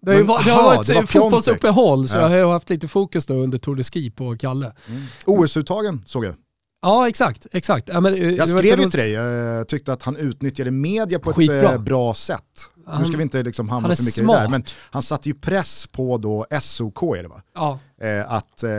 Det 0.00 0.10
har, 0.10 0.18
ju 0.18 0.24
var, 0.24 0.44
det 0.44 0.50
har 0.50 0.62
varit 0.62 0.86
det 0.86 1.06
fotbollsuppehåll 1.06 2.08
så 2.08 2.16
ja. 2.16 2.36
jag 2.36 2.46
har 2.46 2.52
haft 2.52 2.70
lite 2.70 2.88
fokus 2.88 3.26
då 3.26 3.34
under 3.34 3.58
Tour 3.58 3.76
de 3.76 3.84
Ski 3.84 4.10
på 4.10 4.36
Kalle. 4.36 4.72
Mm. 4.88 5.02
OS-uttagen 5.24 6.02
såg 6.06 6.24
jag. 6.24 6.34
Ja 6.82 7.08
exakt, 7.08 7.46
exakt. 7.52 7.88
Ja, 7.92 8.00
men, 8.00 8.14
eh, 8.14 8.30
jag 8.30 8.48
skrev 8.48 8.80
ju 8.80 8.90
till 8.90 9.00
dig, 9.00 9.10
jag 9.10 9.68
tyckte 9.68 9.92
att 9.92 10.02
han 10.02 10.16
utnyttade 10.16 10.70
media 10.70 11.18
på 11.18 11.32
Skitbra. 11.32 11.56
ett 11.56 11.74
eh, 11.74 11.78
bra 11.78 12.14
sätt. 12.14 12.42
Han, 12.86 13.02
nu 13.02 13.08
ska 13.08 13.16
vi 13.16 13.22
inte 13.22 13.42
liksom 13.42 13.68
hamna 13.68 13.96
för 13.96 14.02
mycket 14.02 14.14
smart. 14.14 14.36
i 14.36 14.38
det 14.38 14.42
där, 14.42 14.48
men 14.48 14.64
han 14.90 15.02
satte 15.02 15.28
ju 15.28 15.34
press 15.34 15.86
på 15.86 16.18
då 16.18 16.46
SOK 16.60 17.02
är 17.02 17.22
det 17.22 17.28
va? 17.28 17.42
Ja. 17.54 17.78
Eh, 18.00 18.32
att, 18.32 18.62
eh, 18.62 18.70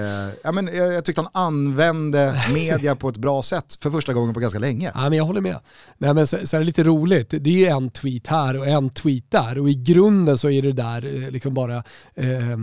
ja, 0.43 0.51
men, 0.51 0.67
jag, 0.67 0.93
jag 0.93 1.05
tyckte 1.05 1.21
han 1.21 1.45
använde 1.45 2.41
media 2.53 2.95
på 2.95 3.09
ett 3.09 3.17
bra 3.17 3.43
sätt 3.43 3.77
för 3.81 3.91
första 3.91 4.13
gången 4.13 4.33
på 4.33 4.39
ganska 4.39 4.59
länge. 4.59 4.91
Ja, 4.95 5.01
men 5.01 5.17
jag 5.17 5.25
håller 5.25 5.41
med. 5.41 5.59
Nej, 5.97 6.13
men 6.13 6.27
så, 6.27 6.37
så 6.43 6.55
är 6.55 6.59
det 6.59 6.65
lite 6.65 6.83
roligt, 6.83 7.29
det 7.29 7.49
är 7.49 7.53
ju 7.53 7.65
en 7.65 7.89
tweet 7.89 8.27
här 8.27 8.57
och 8.57 8.67
en 8.67 8.89
tweet 8.89 9.31
där 9.31 9.57
och 9.59 9.69
i 9.69 9.73
grunden 9.73 10.37
så 10.37 10.49
är 10.49 10.61
det 10.61 10.71
där 10.71 11.05
eh, 11.05 11.31
liksom 11.31 11.53
bara 11.53 11.83
eh, 12.15 12.57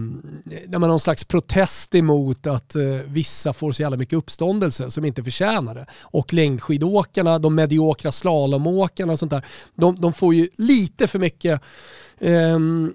någon 0.69 1.01
slags 1.01 1.25
protest 1.25 1.95
emot 1.95 2.47
att 2.47 2.75
eh, 2.75 2.83
vissa 3.07 3.53
får 3.53 3.73
så 3.73 3.83
jävla 3.83 3.97
mycket 3.97 4.17
uppståndelse 4.17 4.91
som 4.91 5.05
inte 5.05 5.25
förtjänar 5.25 5.75
det. 5.75 5.87
Och 6.01 6.33
längdskidåkarna, 6.33 7.39
de 7.39 7.55
mediokra 7.55 8.13
slalomåkarna 8.13 9.13
och 9.13 9.19
sånt 9.19 9.31
där, 9.31 9.47
de, 9.75 10.01
de 10.01 10.13
får 10.13 10.35
ju 10.35 10.49
lite 10.57 11.07
för 11.07 11.19
mycket 11.19 11.61
um, 12.21 12.95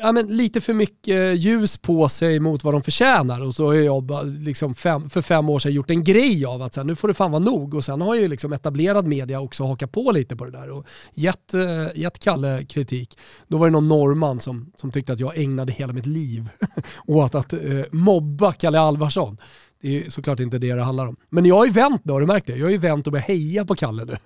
ja, 0.00 0.12
men 0.12 0.26
lite 0.26 0.60
för 0.60 0.74
mycket 0.74 1.38
ljus 1.38 1.78
på 1.78 2.08
sig 2.08 2.40
mot 2.40 2.64
vad 2.64 2.74
de 2.74 2.82
förtjänar 2.82 3.40
och 3.40 3.54
så 3.54 3.66
har 3.66 3.74
jag 3.74 4.12
liksom 4.38 4.74
fem, 4.74 5.10
för 5.10 5.22
fem 5.22 5.48
år 5.48 5.58
sedan 5.58 5.72
gjort 5.72 5.90
en 5.90 6.04
grej 6.04 6.46
av 6.46 6.62
att 6.62 6.74
så 6.74 6.80
här, 6.80 6.86
nu 6.86 6.96
får 6.96 7.08
det 7.08 7.14
fan 7.14 7.30
vara 7.30 7.42
nog 7.44 7.74
och 7.74 7.84
sen 7.84 8.00
har 8.00 8.14
ju 8.14 8.28
liksom 8.28 8.52
etablerad 8.52 9.06
media 9.06 9.40
också 9.40 9.64
hakat 9.64 9.92
på 9.92 10.12
lite 10.12 10.36
på 10.36 10.44
det 10.44 10.50
där 10.50 10.70
och 10.70 10.86
gett, 11.14 11.54
eh, 11.54 11.86
gett 11.94 12.18
Kalle 12.18 12.64
kritik. 12.64 13.18
Då 13.48 13.58
var 13.58 13.66
det 13.66 13.72
någon 13.72 13.88
norrman 13.88 14.40
som, 14.40 14.72
som 14.76 14.92
tyckte 14.92 15.12
att 15.12 15.20
jag 15.20 15.38
ägnade 15.38 15.72
hela 15.72 15.92
mitt 15.92 16.06
liv 16.06 16.48
åt 17.06 17.34
att 17.34 17.52
eh, 17.52 17.60
mobba 17.90 18.52
Kalle 18.52 18.80
Alvarsson. 18.80 19.38
Det 19.82 20.06
är 20.06 20.10
såklart 20.10 20.40
inte 20.40 20.58
det 20.58 20.74
det 20.74 20.82
handlar 20.82 21.06
om. 21.06 21.16
Men 21.30 21.46
jag 21.46 21.56
har 21.56 21.66
ju 21.66 21.72
vänt 21.72 22.04
nu, 22.04 22.12
har 22.12 22.20
du 22.20 22.26
märkt 22.26 22.46
det? 22.46 22.56
Jag 22.56 22.66
har 22.66 22.70
ju 22.70 22.78
vänt 22.78 23.06
och 23.06 23.12
börjat 23.12 23.28
heja 23.28 23.64
på 23.64 23.74
Kalle 23.74 24.04
nu. 24.04 24.16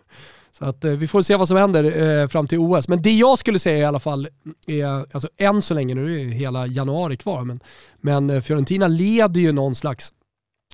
Så 0.52 0.64
att, 0.64 0.84
eh, 0.84 0.92
vi 0.92 1.06
får 1.06 1.22
se 1.22 1.36
vad 1.36 1.48
som 1.48 1.56
händer 1.56 2.20
eh, 2.20 2.28
fram 2.28 2.46
till 2.46 2.58
OS. 2.58 2.88
Men 2.88 3.02
det 3.02 3.12
jag 3.12 3.38
skulle 3.38 3.58
säga 3.58 3.78
i 3.78 3.84
alla 3.84 4.00
fall 4.00 4.28
är, 4.66 4.84
alltså 4.86 5.28
än 5.36 5.62
så 5.62 5.74
länge, 5.74 5.94
nu 5.94 6.20
är 6.20 6.24
hela 6.24 6.66
januari 6.66 7.16
kvar, 7.16 7.44
men, 7.44 7.60
men 8.00 8.30
eh, 8.30 8.40
Fiorentina 8.40 8.88
leder 8.88 9.40
ju 9.40 9.52
någon 9.52 9.74
slags 9.74 10.12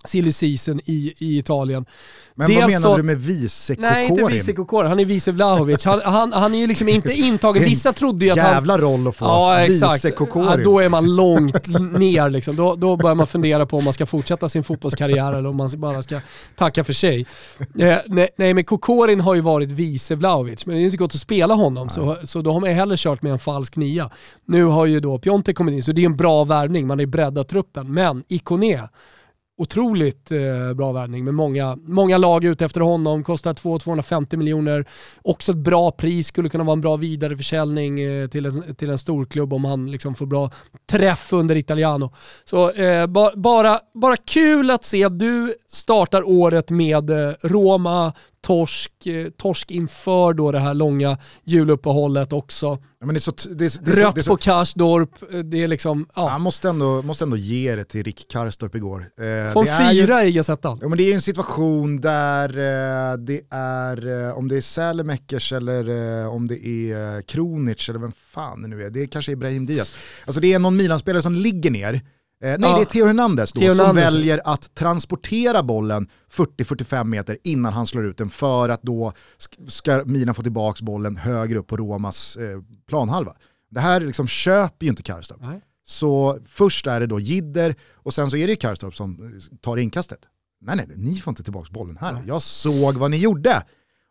silly 0.06 0.32
season 0.32 0.80
i, 0.84 1.14
i 1.18 1.38
Italien. 1.38 1.86
Men 2.38 2.48
Dels 2.48 2.60
vad 2.60 2.70
menar 2.70 2.88
då, 2.88 2.96
du 2.96 3.02
med 3.02 3.20
vice 3.20 3.74
Kokorin? 3.74 3.92
Nej, 3.92 4.08
inte 4.08 4.24
vice 4.24 4.52
Kokorin. 4.52 4.88
Han 4.88 5.00
är 5.00 5.04
vice 5.04 5.32
Vlahovic. 5.32 5.84
Han, 5.84 6.00
han, 6.04 6.32
han 6.32 6.54
är 6.54 6.58
ju 6.58 6.66
liksom 6.66 6.88
inte 6.88 7.12
intagen. 7.14 7.62
Vissa 7.62 7.92
trodde 7.92 8.24
ju 8.24 8.30
att 8.30 8.38
han... 8.38 8.52
Jävla 8.52 8.78
roll 8.78 9.08
att 9.08 9.16
få. 9.16 9.24
Ja, 9.24 9.60
exakt. 9.60 9.94
Vice 9.94 10.10
Kokorin. 10.10 10.48
Ja, 10.48 10.56
då 10.64 10.80
är 10.80 10.88
man 10.88 11.16
långt 11.16 11.68
ner 11.98 12.30
liksom. 12.30 12.56
Då, 12.56 12.74
då 12.74 12.96
börjar 12.96 13.14
man 13.14 13.26
fundera 13.26 13.66
på 13.66 13.78
om 13.78 13.84
man 13.84 13.92
ska 13.92 14.06
fortsätta 14.06 14.48
sin 14.48 14.64
fotbollskarriär 14.64 15.32
eller 15.32 15.48
om 15.48 15.56
man 15.56 15.70
bara 15.76 16.02
ska 16.02 16.20
tacka 16.54 16.84
för 16.84 16.92
sig. 16.92 17.26
Eh, 17.78 17.96
nej, 18.06 18.28
nej, 18.36 18.54
men 18.54 18.64
Kokorin 18.64 19.20
har 19.20 19.34
ju 19.34 19.40
varit 19.40 19.72
vice 19.72 20.14
Vlahovic, 20.14 20.66
men 20.66 20.76
det 20.76 20.82
är 20.82 20.84
inte 20.84 20.96
gått 20.96 21.14
att 21.14 21.20
spela 21.20 21.54
honom. 21.54 21.90
Så, 21.90 22.16
så 22.24 22.42
då 22.42 22.52
har 22.52 22.60
man 22.60 22.70
hellre 22.70 22.96
kört 22.98 23.22
med 23.22 23.32
en 23.32 23.38
falsk 23.38 23.76
nia. 23.76 24.10
Nu 24.44 24.64
har 24.64 24.86
ju 24.86 25.00
då 25.00 25.18
Piontek 25.18 25.56
kommit 25.56 25.74
in, 25.74 25.82
så 25.82 25.92
det 25.92 26.02
är 26.02 26.06
en 26.06 26.16
bra 26.16 26.44
värvning. 26.44 26.86
Man 26.86 26.98
har 26.98 27.02
ju 27.02 27.06
breddat 27.06 27.48
truppen. 27.48 27.94
Men 27.94 28.24
Ikoné, 28.28 28.80
otroligt 29.58 30.32
eh, 30.32 30.74
bra 30.74 30.92
värvning 30.92 31.24
med 31.24 31.34
många, 31.34 31.76
många 31.76 32.18
lag 32.18 32.44
ute 32.44 32.64
efter 32.64 32.80
honom, 32.80 33.24
kostar 33.24 33.54
2-250 33.54 34.36
miljoner. 34.36 34.84
Också 35.22 35.52
ett 35.52 35.58
bra 35.58 35.90
pris, 35.90 36.26
skulle 36.26 36.48
kunna 36.48 36.64
vara 36.64 36.72
en 36.72 36.80
bra 36.80 36.96
vidareförsäljning 36.96 38.00
eh, 38.00 38.28
till, 38.28 38.46
en, 38.46 38.74
till 38.74 38.90
en 38.90 38.98
storklubb 38.98 39.52
om 39.52 39.64
han 39.64 39.90
liksom 39.90 40.14
får 40.14 40.26
bra 40.26 40.50
träff 40.90 41.32
under 41.32 41.56
Italiano. 41.56 42.12
Så 42.44 42.70
eh, 42.70 43.06
ba, 43.06 43.30
bara, 43.36 43.80
bara 43.94 44.16
kul 44.16 44.70
att 44.70 44.84
se 44.84 45.04
att 45.04 45.18
du 45.18 45.54
startar 45.68 46.28
året 46.28 46.70
med 46.70 47.10
eh, 47.10 47.32
Roma, 47.42 48.12
torsk, 48.46 49.06
eh, 49.06 49.26
torsk 49.36 49.70
inför 49.70 50.32
då 50.32 50.52
det 50.52 50.58
här 50.58 50.74
långa 50.74 51.18
juluppehållet 51.44 52.32
också. 52.32 52.66
Ja, 52.66 53.06
men 53.06 53.08
det 53.08 53.18
är 53.18 53.20
så, 53.20 53.32
det 53.54 53.64
är, 53.64 53.84
det 53.84 53.90
är 53.90 54.04
Rött 54.04 54.14
så, 54.14 54.20
är 54.20 54.34
på 54.34 54.36
Karsdorp, 54.36 55.32
eh, 55.32 55.38
det 55.38 55.62
är 55.62 55.68
liksom... 55.68 56.06
Ja. 56.14 56.30
Jag 56.30 56.40
måste 56.40 56.68
ändå, 56.68 57.02
måste 57.02 57.24
ändå 57.24 57.36
ge 57.36 57.76
det 57.76 57.84
till 57.84 58.02
Rick 58.02 58.26
Karstorp 58.28 58.74
igår. 58.74 59.00
Eh, 59.00 59.52
Får 59.52 59.90
fyra 59.90 60.24
i 60.24 60.32
Gazettan. 60.32 60.78
Ja, 60.82 60.88
men 60.88 60.98
det 60.98 61.04
är 61.04 61.06
ju 61.06 61.12
en 61.12 61.20
situation 61.20 62.00
där 62.00 62.48
eh, 62.48 63.16
det 63.18 63.40
är, 63.50 64.26
eh, 64.28 64.38
om 64.38 64.48
det 64.48 64.56
är 64.56 64.60
Sälemäckers 64.60 65.52
eller 65.52 66.20
eh, 66.22 66.34
om 66.34 66.46
det 66.46 66.66
är 66.66 67.22
Kronic 67.22 67.88
eller 67.88 67.98
vem 67.98 68.12
fan 68.30 68.62
det 68.62 68.68
nu 68.68 68.82
är, 68.82 68.90
det 68.90 69.02
är 69.02 69.06
kanske 69.06 69.32
Ibrahim 69.32 69.66
Diaz. 69.66 69.94
Alltså 70.24 70.40
det 70.40 70.52
är 70.52 70.58
någon 70.58 70.76
Milan-spelare 70.76 71.22
som 71.22 71.34
ligger 71.34 71.70
ner 71.70 71.94
Eh, 71.94 72.00
nej, 72.40 72.56
ja. 72.60 72.76
det 72.76 72.82
är 72.82 72.84
Theo 72.84 73.06
Hernandez 73.06 73.52
då, 73.52 73.60
Theo 73.60 73.70
som 73.70 73.86
Hernandez. 73.86 74.04
väljer 74.14 74.40
att 74.44 74.74
transportera 74.74 75.62
bollen 75.62 76.08
40-45 76.32 77.04
meter 77.04 77.38
innan 77.44 77.72
han 77.72 77.86
slår 77.86 78.06
ut 78.06 78.18
den 78.18 78.30
för 78.30 78.68
att 78.68 78.82
då 78.82 79.12
ska 79.68 80.04
Milan 80.04 80.34
få 80.34 80.42
tillbaka 80.42 80.84
bollen 80.84 81.16
högre 81.16 81.58
upp 81.58 81.66
på 81.66 81.76
Romas 81.76 82.36
eh, 82.36 82.60
planhalva. 82.88 83.32
Det 83.70 83.80
här 83.80 84.00
liksom 84.00 84.26
köper 84.26 84.86
ju 84.86 84.90
inte 84.90 85.02
Karstorp. 85.02 85.40
Så 85.84 86.38
först 86.46 86.86
är 86.86 87.00
det 87.00 87.06
då 87.06 87.20
Jidder 87.20 87.74
och 87.94 88.14
sen 88.14 88.30
så 88.30 88.36
är 88.36 88.46
det 88.46 88.56
Karstorp 88.56 88.94
som 88.94 89.12
eh, 89.12 89.56
tar 89.56 89.76
inkastet. 89.76 90.20
Nej, 90.60 90.76
nej, 90.76 90.88
ni 90.96 91.16
får 91.16 91.30
inte 91.30 91.42
tillbaka 91.42 91.68
bollen 91.72 91.96
här. 92.00 92.22
Jag 92.26 92.42
såg 92.42 92.94
vad 92.96 93.10
ni 93.10 93.16
gjorde 93.16 93.62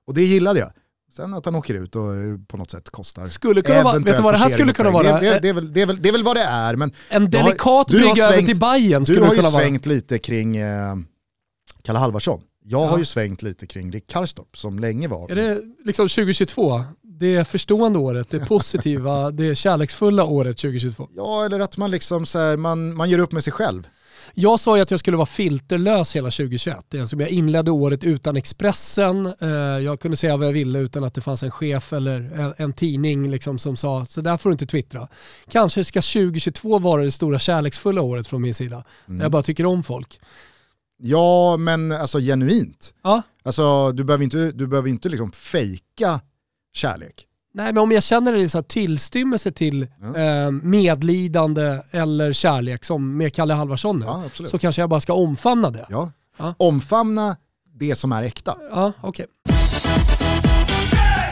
och 0.08 0.14
det 0.14 0.24
gillade 0.24 0.60
jag. 0.60 0.72
Sen 1.16 1.34
att 1.34 1.46
han 1.46 1.56
åker 1.56 1.74
ut 1.74 1.96
och 1.96 2.16
eh, 2.16 2.38
på 2.48 2.58
något 2.58 2.72
sätt 2.72 2.90
kostar. 2.90 3.26
Skulle 3.26 3.62
kunna 3.62 3.84
vara, 3.84 4.00
vet 4.00 4.18
du 4.18 4.24
vad 4.24 4.34
det 4.34 4.38
här 4.38 4.50
skulle 4.50 4.74
kunna 4.74 4.92
vara? 4.92 5.20
Det, 5.20 5.30
det, 5.30 5.40
det, 5.40 5.50
är 5.50 5.54
väl, 5.54 5.74
det, 5.74 5.82
är 5.82 5.86
väl, 5.86 6.02
det 6.02 6.10
är 6.10 6.14
väl 6.14 6.24
vad 6.24 6.36
det 6.36 6.44
är. 6.44 6.76
Men 6.76 6.92
en 7.10 7.30
delikat 7.30 7.88
brygga 7.88 8.26
över 8.26 8.42
till 8.42 8.60
Bayern 8.60 9.06
skulle 9.06 9.20
kunna 9.20 9.30
vara. 9.30 9.42
Du 9.42 9.48
har 9.48 9.62
ju 9.62 9.62
svängt 9.62 9.86
lite 9.86 10.18
kring 10.20 10.58
eh, 10.58 10.96
Kalle 11.84 12.00
Halvarsson. 12.00 12.42
Jag 12.64 12.82
ja. 12.82 12.90
har 12.90 12.98
ju 12.98 13.06
svängt 13.06 13.42
lite 13.42 13.68
kring 13.68 13.92
Rick 13.92 14.08
Karstorp 14.08 14.58
som 14.58 14.80
länge 14.80 15.08
var. 15.08 15.32
Är 15.32 15.36
det 15.36 15.62
liksom 15.86 16.10
2022? 16.10 16.84
Det 17.02 17.48
förstående 17.48 18.00
året, 18.00 18.30
det 18.30 18.40
positiva, 18.40 19.32
det 19.32 19.56
kärleksfulla 19.56 20.24
året 20.24 20.58
2022? 20.58 21.08
Ja, 21.16 21.46
eller 21.46 21.60
att 21.60 21.78
man 21.78 21.92
liksom 21.92 22.26
så 22.26 22.40
här, 22.40 22.58
man, 22.58 22.96
man 22.96 23.10
gör 23.10 23.20
upp 23.20 23.32
med 23.32 23.44
sig 23.44 23.54
själv. 23.54 23.88
Jag 24.34 24.60
sa 24.60 24.76
ju 24.76 24.82
att 24.82 24.92
jag 24.92 25.00
skulle 25.00 25.18
vara 25.18 25.26
filterlös 25.26 26.16
hela 26.16 26.32
2021. 26.32 26.96
Alltså 26.96 27.16
jag 27.16 27.30
inledde 27.30 27.72
året 27.72 28.04
utan 28.04 28.38
Expressen. 28.38 29.34
Eh, 29.40 29.50
jag 29.60 30.00
kunde 30.00 30.18
säga 30.18 30.38
vad 30.38 30.48
jag 30.48 30.54
ville 30.54 30.80
utan 30.80 31.04
att 31.04 31.14
det 31.14 31.22
fanns 31.22 31.44
en 31.44 31.52
chef 31.52 31.94
eller 31.94 32.54
en 32.58 32.74
tidning 32.74 33.32
liksom 33.32 33.60
som 33.60 33.78
sa 33.78 34.06
så 34.06 34.22
där 34.22 34.38
får 34.38 34.50
du 34.50 34.54
inte 34.54 34.66
twittra. 34.66 35.08
Kanske 35.50 35.84
ska 35.84 36.02
2022 36.02 36.80
vara 36.80 37.04
det 37.04 37.12
stora 37.12 37.40
kärleksfulla 37.40 38.02
året 38.02 38.28
från 38.28 38.42
min 38.42 38.54
sida. 38.54 38.84
Mm. 39.08 39.22
jag 39.22 39.32
bara 39.32 39.44
tycker 39.44 39.66
om 39.66 39.84
folk. 39.84 40.20
Ja, 40.98 41.58
men 41.58 41.92
alltså 41.92 42.20
genuint. 42.20 42.94
Ja. 43.04 43.22
Alltså, 43.44 43.92
du 43.92 44.04
behöver 44.04 44.24
inte, 44.24 44.52
du 44.52 44.68
behöver 44.68 44.90
inte 44.90 45.10
liksom 45.10 45.32
fejka 45.32 46.22
kärlek. 46.74 47.28
Nej 47.56 47.74
men 47.74 47.78
om 47.78 47.92
jag 47.92 48.04
känner 48.04 48.34
en 48.34 48.50
så 48.50 48.64
tillstymmelse 48.64 49.52
till 49.52 49.88
ja. 50.02 50.18
eh, 50.18 50.52
medlidande 50.52 51.82
eller 51.92 52.34
kärlek 52.34 52.84
som 52.84 53.18
med 53.18 53.34
Kalle 53.34 53.54
Halvarsson 53.54 54.00
nu, 54.00 54.06
ja, 54.06 54.24
så 54.34 54.60
kanske 54.60 54.82
jag 54.82 54.90
bara 54.90 55.00
ska 55.00 55.14
omfamna 55.14 55.72
det. 55.72 55.86
Ja. 55.90 56.12
ja. 56.38 56.54
Omfamna 56.58 57.38
det 57.74 57.96
som 57.96 58.12
är 58.12 58.24
äkta. 58.24 58.58
Ja. 58.72 58.94
Okay. 59.04 59.26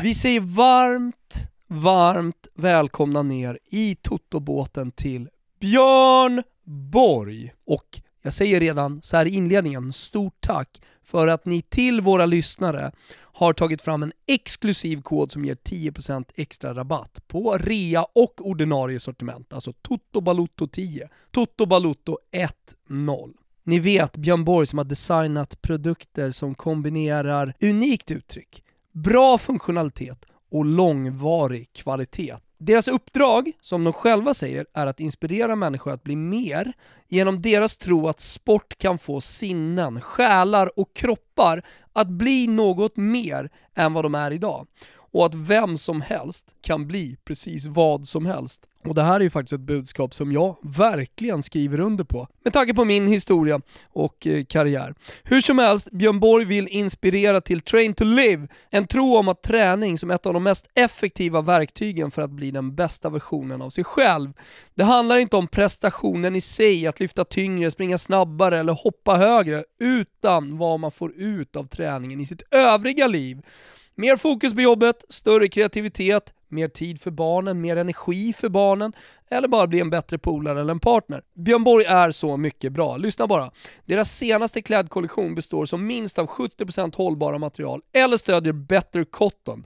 Vi 0.03 0.15
säger 0.15 0.41
varmt, 0.41 1.49
varmt 1.67 2.47
välkomna 2.55 3.23
ner 3.23 3.59
i 3.71 3.95
Totobåten 3.95 4.91
till 4.91 5.29
Björn 5.59 6.43
Borg. 6.91 7.53
Och 7.67 8.01
jag 8.25 8.33
säger 8.33 8.59
redan 8.59 9.01
så 9.03 9.17
här 9.17 9.25
i 9.25 9.29
inledningen, 9.29 9.93
stort 9.93 10.41
tack 10.41 10.81
för 11.03 11.27
att 11.27 11.45
ni 11.45 11.61
till 11.61 12.01
våra 12.01 12.25
lyssnare 12.25 12.91
har 13.15 13.53
tagit 13.53 13.81
fram 13.81 14.03
en 14.03 14.11
exklusiv 14.27 15.01
kod 15.01 15.31
som 15.31 15.45
ger 15.45 15.55
10% 15.55 16.25
extra 16.35 16.73
rabatt 16.73 17.27
på 17.27 17.57
rea 17.57 18.03
och 18.03 18.47
ordinarie 18.47 18.99
sortiment, 18.99 19.53
alltså 19.53 19.73
Toto 19.81 20.21
Balutto 20.21 20.67
10, 20.67 21.09
Toto 21.31 21.65
Balutto 21.65 22.17
1.0. 22.31 23.33
Ni 23.63 23.79
vet 23.79 24.17
Björn 24.17 24.43
Borg 24.43 24.67
som 24.67 24.77
har 24.77 24.85
designat 24.85 25.61
produkter 25.61 26.31
som 26.31 26.55
kombinerar 26.55 27.53
unikt 27.61 28.11
uttryck, 28.11 28.63
bra 28.91 29.37
funktionalitet 29.37 30.25
och 30.51 30.65
långvarig 30.65 31.69
kvalitet. 31.73 32.35
Deras 32.65 32.87
uppdrag, 32.87 33.51
som 33.61 33.83
de 33.83 33.93
själva 33.93 34.33
säger, 34.33 34.65
är 34.73 34.87
att 34.87 34.99
inspirera 34.99 35.55
människor 35.55 35.91
att 35.91 36.03
bli 36.03 36.15
mer 36.15 36.73
genom 37.07 37.41
deras 37.41 37.77
tro 37.77 38.07
att 38.07 38.19
sport 38.19 38.77
kan 38.77 38.97
få 38.97 39.21
sinnen, 39.21 40.01
själar 40.01 40.79
och 40.79 40.93
kroppar 40.93 41.65
att 41.93 42.07
bli 42.07 42.47
något 42.47 42.97
mer 42.97 43.49
än 43.75 43.93
vad 43.93 44.05
de 44.05 44.15
är 44.15 44.31
idag. 44.31 44.67
Och 45.13 45.25
att 45.25 45.35
vem 45.35 45.77
som 45.77 46.01
helst 46.01 46.45
kan 46.61 46.87
bli 46.87 47.17
precis 47.25 47.67
vad 47.67 48.07
som 48.07 48.25
helst. 48.25 48.67
Och 48.87 48.95
det 48.95 49.03
här 49.03 49.15
är 49.15 49.23
ju 49.23 49.29
faktiskt 49.29 49.53
ett 49.53 49.59
budskap 49.59 50.13
som 50.13 50.31
jag 50.31 50.57
verkligen 50.61 51.43
skriver 51.43 51.79
under 51.79 52.03
på, 52.03 52.27
med 52.43 52.53
tanke 52.53 52.73
på 52.73 52.85
min 52.85 53.07
historia 53.07 53.61
och 53.93 54.27
eh, 54.27 54.45
karriär. 54.45 54.95
Hur 55.23 55.41
som 55.41 55.59
helst, 55.59 55.91
Björn 55.91 56.19
Borg 56.19 56.45
vill 56.45 56.67
inspirera 56.67 57.41
till 57.41 57.61
Train 57.61 57.93
to 57.93 58.03
Live, 58.03 58.47
en 58.69 58.87
tro 58.87 59.17
om 59.17 59.27
att 59.27 59.43
träning 59.43 59.97
som 59.97 60.11
ett 60.11 60.25
av 60.25 60.33
de 60.33 60.43
mest 60.43 60.67
effektiva 60.73 61.41
verktygen 61.41 62.11
för 62.11 62.21
att 62.21 62.31
bli 62.31 62.51
den 62.51 62.75
bästa 62.75 63.09
versionen 63.09 63.61
av 63.61 63.69
sig 63.69 63.83
själv. 63.83 64.33
Det 64.75 64.83
handlar 64.83 65.17
inte 65.17 65.35
om 65.35 65.47
prestationen 65.47 66.35
i 66.35 66.41
sig, 66.41 66.87
att 66.87 66.99
lyfta 66.99 67.25
tyngre, 67.25 67.71
springa 67.71 67.97
snabbare 67.97 68.59
eller 68.59 68.73
hoppa 68.73 69.15
högre, 69.15 69.63
utan 69.79 70.57
vad 70.57 70.79
man 70.79 70.91
får 70.91 71.13
ut 71.15 71.55
av 71.55 71.67
träningen 71.67 72.19
i 72.19 72.25
sitt 72.25 72.43
övriga 72.51 73.07
liv. 73.07 73.41
Mer 73.95 74.17
fokus 74.17 74.53
på 74.53 74.61
jobbet, 74.61 75.05
större 75.09 75.47
kreativitet, 75.47 76.33
mer 76.47 76.67
tid 76.67 77.01
för 77.01 77.11
barnen, 77.11 77.61
mer 77.61 77.75
energi 77.75 78.33
för 78.33 78.49
barnen, 78.49 78.93
eller 79.29 79.47
bara 79.47 79.67
bli 79.67 79.79
en 79.79 79.89
bättre 79.89 80.17
polare 80.17 80.61
eller 80.61 80.71
en 80.71 80.79
partner. 80.79 81.21
Björn 81.35 81.63
Borg 81.63 81.85
är 81.85 82.11
så 82.11 82.37
mycket 82.37 82.71
bra. 82.71 82.97
Lyssna 82.97 83.27
bara. 83.27 83.51
Deras 83.85 84.17
senaste 84.17 84.61
klädkollektion 84.61 85.35
består 85.35 85.65
som 85.65 85.87
minst 85.87 86.19
av 86.19 86.27
70% 86.27 86.95
hållbara 86.95 87.37
material 87.37 87.81
eller 87.93 88.17
stödjer 88.17 88.53
Better 88.53 89.03
Cotton. 89.03 89.63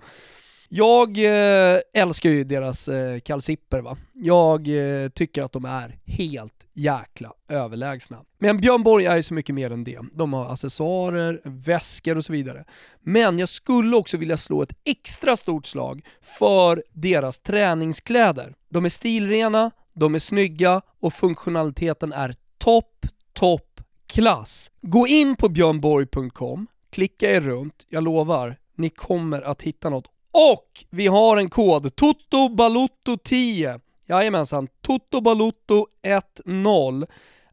Jag 0.69 1.17
eh, 1.17 1.79
älskar 1.93 2.29
ju 2.29 2.43
deras 2.43 2.87
eh, 2.87 3.19
kalsipper 3.19 3.81
va. 3.81 3.97
Jag 4.13 4.67
eh, 4.67 5.09
tycker 5.09 5.43
att 5.43 5.51
de 5.51 5.65
är 5.65 5.99
helt 6.05 6.67
jäkla 6.73 7.33
överlägsna. 7.49 8.23
Men 8.39 8.57
Björn 8.57 8.83
Borg 8.83 9.05
är 9.05 9.15
ju 9.15 9.23
så 9.23 9.33
mycket 9.33 9.55
mer 9.55 9.71
än 9.71 9.83
det. 9.83 9.99
De 10.13 10.33
har 10.33 10.51
accessoarer, 10.51 11.41
väskor 11.43 12.17
och 12.17 12.25
så 12.25 12.33
vidare. 12.33 12.65
Men 13.01 13.39
jag 13.39 13.49
skulle 13.49 13.95
också 13.95 14.17
vilja 14.17 14.37
slå 14.37 14.61
ett 14.61 14.73
extra 14.83 15.35
stort 15.35 15.65
slag 15.65 16.05
för 16.21 16.83
deras 16.93 17.39
träningskläder. 17.39 18.53
De 18.69 18.85
är 18.85 18.89
stilrena, 18.89 19.71
de 19.93 20.15
är 20.15 20.19
snygga 20.19 20.81
och 20.99 21.13
funktionaliteten 21.13 22.13
är 22.13 22.33
topp, 22.57 23.05
topp 23.33 23.81
klass. 24.07 24.71
Gå 24.81 25.07
in 25.07 25.35
på 25.35 25.49
björnborg.com, 25.49 26.67
klicka 26.89 27.31
er 27.31 27.41
runt, 27.41 27.85
jag 27.89 28.03
lovar, 28.03 28.57
ni 28.75 28.89
kommer 28.89 29.41
att 29.41 29.61
hitta 29.61 29.89
något 29.89 30.07
och 30.37 30.85
vi 30.89 31.07
har 31.07 31.37
en 31.37 31.49
kod, 31.49 31.95
TOTOBALUTTO10. 31.95 33.81
Jajamensan, 34.07 34.67
TOTOBALUTTO10 34.87 37.07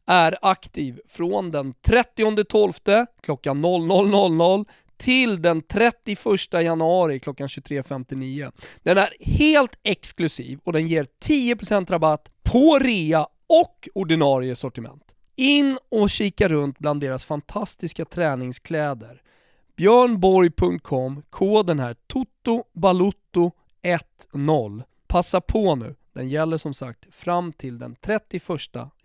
är 0.07 0.37
aktiv 0.41 0.99
från 1.07 1.51
den 1.51 1.73
30.12 1.73 3.07
klockan 3.21 3.65
00.00 3.65 4.65
till 4.97 5.41
den 5.41 5.61
31 5.61 6.53
januari 6.53 7.19
klockan 7.19 7.47
23.59. 7.47 8.51
Den 8.83 8.97
är 8.97 9.09
helt 9.19 9.79
exklusiv 9.83 10.59
och 10.63 10.73
den 10.73 10.87
ger 10.87 11.07
10% 11.25 11.91
rabatt 11.91 12.31
på 12.43 12.79
rea 12.79 13.27
och 13.47 13.87
ordinarie 13.93 14.55
sortiment. 14.55 15.15
In 15.35 15.77
och 15.91 16.09
kika 16.09 16.47
runt 16.47 16.79
bland 16.79 17.01
deras 17.01 17.25
fantastiska 17.25 18.05
träningskläder 18.05 19.21
björnborg.com, 19.75 21.23
koden 21.29 21.79
här 21.79 21.95
TOTOBALUTTO10. 22.07 24.83
Passa 25.07 25.41
på 25.41 25.75
nu, 25.75 25.95
den 26.13 26.29
gäller 26.29 26.57
som 26.57 26.73
sagt 26.73 27.15
fram 27.15 27.53
till 27.53 27.79
den 27.79 27.95
31 28.01 28.43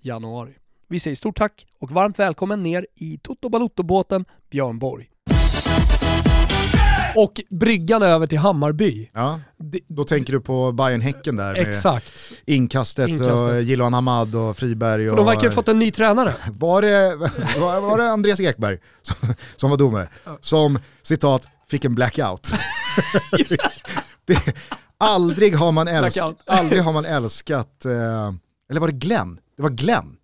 januari. 0.01 0.55
Vi 0.89 1.01
säger 1.01 1.17
stort 1.17 1.37
tack 1.37 1.67
och 1.79 1.91
varmt 1.91 2.19
välkommen 2.19 2.63
ner 2.63 2.87
i 2.97 3.19
Toto 3.23 3.49
Balutto-båten 3.49 4.25
Björn 4.51 4.79
Borg. 4.79 5.11
Och 7.17 7.41
bryggan 7.51 8.03
över 8.03 8.27
till 8.27 8.39
Hammarby. 8.39 9.11
Ja, 9.13 9.41
då 9.89 10.05
tänker 10.05 10.33
du 10.33 10.41
på 10.41 10.73
Bayern 10.73 11.01
häcken 11.01 11.37
där 11.37 11.53
med 11.53 11.69
Exakt. 11.69 12.13
inkastet, 12.47 13.09
inkastet. 13.09 13.41
och 13.41 13.63
Jiloan 13.63 13.93
Hamad 13.93 14.35
och 14.35 14.57
Friberg. 14.57 15.11
Och, 15.11 15.17
de 15.17 15.27
verkar 15.27 15.49
ha 15.49 15.55
fått 15.55 15.69
en 15.69 15.79
ny 15.79 15.91
tränare. 15.91 16.35
Var 16.59 16.83
det, 16.83 17.17
var, 17.61 17.81
var 17.81 17.99
det 17.99 18.11
Andreas 18.11 18.41
Ekberg 18.41 18.79
som, 19.03 19.35
som 19.57 19.71
var 19.71 19.77
domare? 19.77 20.09
Som, 20.41 20.79
citat, 21.03 21.49
fick 21.69 21.85
en 21.85 21.95
blackout. 21.95 22.53
det, 24.25 24.55
aldrig, 24.99 25.55
har 25.55 25.73
man 25.73 25.89
älskat, 25.89 26.43
aldrig 26.47 26.83
har 26.83 26.93
man 26.93 27.05
älskat, 27.05 27.85
eh, 27.85 28.33
eller 28.71 28.81
var 28.81 28.89
det 28.89 28.95
Glenn? 28.95 29.39
Det 29.57 29.63
var 29.63 29.71
Glenn. 29.71 30.17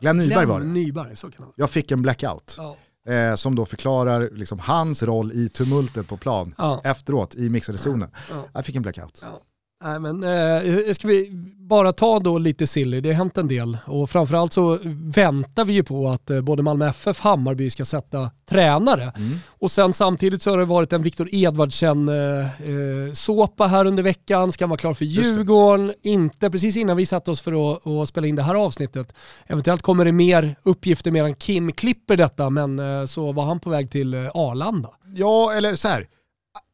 Glenn 0.00 0.16
Nyberg 0.16 0.34
Glenn 0.34 0.48
var 0.48 0.60
det. 0.60 0.66
Nyberg, 0.66 1.16
så 1.16 1.30
kan 1.30 1.46
Jag 1.56 1.70
fick 1.70 1.90
en 1.90 2.02
blackout. 2.02 2.54
Ja. 2.58 2.76
Eh, 3.08 3.34
som 3.34 3.54
då 3.54 3.66
förklarar 3.66 4.30
liksom, 4.32 4.58
hans 4.58 5.02
roll 5.02 5.32
i 5.32 5.48
tumultet 5.48 6.08
på 6.08 6.16
plan 6.16 6.54
ja. 6.58 6.80
efteråt 6.84 7.34
i 7.34 7.48
mixade 7.48 7.78
zonen. 7.78 8.10
Ja. 8.30 8.44
Jag 8.52 8.66
fick 8.66 8.76
en 8.76 8.82
blackout. 8.82 9.18
Ja. 9.22 9.40
Nej, 9.84 10.00
men, 10.00 10.22
eh, 10.22 10.62
ska 10.92 11.08
vi 11.08 11.30
bara 11.58 11.92
ta 11.92 12.18
då 12.18 12.38
lite 12.38 12.66
silly, 12.66 13.00
det 13.00 13.08
har 13.08 13.14
hänt 13.14 13.38
en 13.38 13.48
del 13.48 13.78
och 13.86 14.10
framförallt 14.10 14.52
så 14.52 14.78
väntar 15.14 15.64
vi 15.64 15.72
ju 15.72 15.82
på 15.82 16.08
att 16.08 16.30
eh, 16.30 16.40
både 16.40 16.62
Malmö 16.62 16.88
FF 16.88 17.18
och 17.18 17.24
Hammarby 17.24 17.70
ska 17.70 17.84
sätta 17.84 18.30
tränare. 18.48 19.02
Mm. 19.02 19.38
Och 19.48 19.70
sen 19.70 19.92
samtidigt 19.92 20.42
så 20.42 20.50
har 20.50 20.58
det 20.58 20.64
varit 20.64 20.92
en 20.92 21.02
Viktor 21.02 21.28
Edvardsen-såpa 21.32 23.64
eh, 23.64 23.70
eh 23.70 23.76
här 23.76 23.86
under 23.86 24.02
veckan, 24.02 24.52
ska 24.52 24.66
vara 24.66 24.78
klar 24.78 24.94
för 24.94 25.04
Djurgården, 25.04 25.92
inte 26.02 26.50
precis 26.50 26.76
innan 26.76 26.96
vi 26.96 27.06
satte 27.06 27.30
oss 27.30 27.40
för 27.40 27.72
att, 27.72 27.86
att, 27.86 28.08
spela 28.08 28.26
in 28.26 28.36
det 28.36 28.42
här 28.42 28.54
avsnittet. 28.54 29.14
Eventuellt 29.46 29.82
kommer 29.82 30.04
det 30.04 30.12
mer 30.12 30.56
uppgifter 30.62 31.10
medan 31.10 31.34
Kim 31.34 31.72
klipper 31.72 32.16
detta, 32.16 32.50
men 32.50 32.78
eh, 32.78 33.06
så 33.06 33.32
var 33.32 33.44
han 33.44 33.60
på 33.60 33.70
väg 33.70 33.90
till 33.90 34.14
eh, 34.14 34.30
Arlanda. 34.34 34.90
Ja, 35.14 35.52
eller 35.52 35.74
så 35.74 35.88
här, 35.88 36.06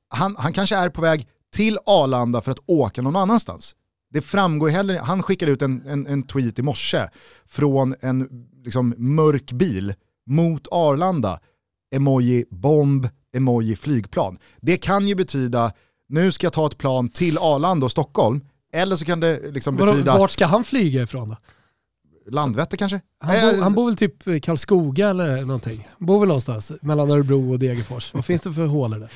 han, 0.08 0.36
han 0.38 0.52
kanske 0.52 0.76
är 0.76 0.88
på 0.88 1.02
väg 1.02 1.26
till 1.52 1.78
Arlanda 1.86 2.40
för 2.40 2.52
att 2.52 2.58
åka 2.66 3.02
någon 3.02 3.16
annanstans. 3.16 3.76
Det 4.12 4.20
framgår 4.20 4.68
heller 4.68 4.98
han 4.98 5.22
skickade 5.22 5.52
ut 5.52 5.62
en, 5.62 5.86
en, 5.86 6.06
en 6.06 6.22
tweet 6.22 6.58
i 6.58 6.62
morse 6.62 7.08
från 7.46 7.94
en 8.00 8.28
liksom, 8.64 8.94
mörk 8.98 9.52
bil 9.52 9.94
mot 10.26 10.68
Arlanda. 10.70 11.40
Emoji 11.94 12.44
bomb, 12.50 13.08
emoji 13.36 13.76
flygplan. 13.76 14.38
Det 14.60 14.76
kan 14.76 15.08
ju 15.08 15.14
betyda, 15.14 15.72
nu 16.08 16.32
ska 16.32 16.46
jag 16.46 16.52
ta 16.52 16.66
ett 16.66 16.78
plan 16.78 17.08
till 17.08 17.38
Arlanda 17.38 17.84
och 17.84 17.90
Stockholm, 17.90 18.40
eller 18.72 18.96
så 18.96 19.04
kan 19.04 19.20
det 19.20 19.50
liksom 19.50 19.76
betyda... 19.76 20.18
Vart 20.18 20.30
ska 20.30 20.46
han 20.46 20.64
flyga 20.64 21.02
ifrån 21.02 21.28
då? 21.28 21.36
Landvetter 22.30 22.76
kanske? 22.76 23.00
Han, 23.20 23.40
bo, 23.40 23.62
han 23.62 23.72
bor 23.72 23.86
väl 23.86 23.96
typ 23.96 24.28
i 24.28 24.40
Karlskoga 24.40 25.08
eller 25.08 25.42
någonting. 25.42 25.88
Bor 25.98 26.20
väl 26.20 26.28
någonstans 26.28 26.72
mellan 26.82 27.10
Örebro 27.10 27.52
och 27.52 27.58
Degerfors. 27.58 28.14
Vad 28.14 28.24
finns 28.24 28.42
det 28.42 28.52
för 28.52 28.66
hålor 28.66 28.98
där? 28.98 29.10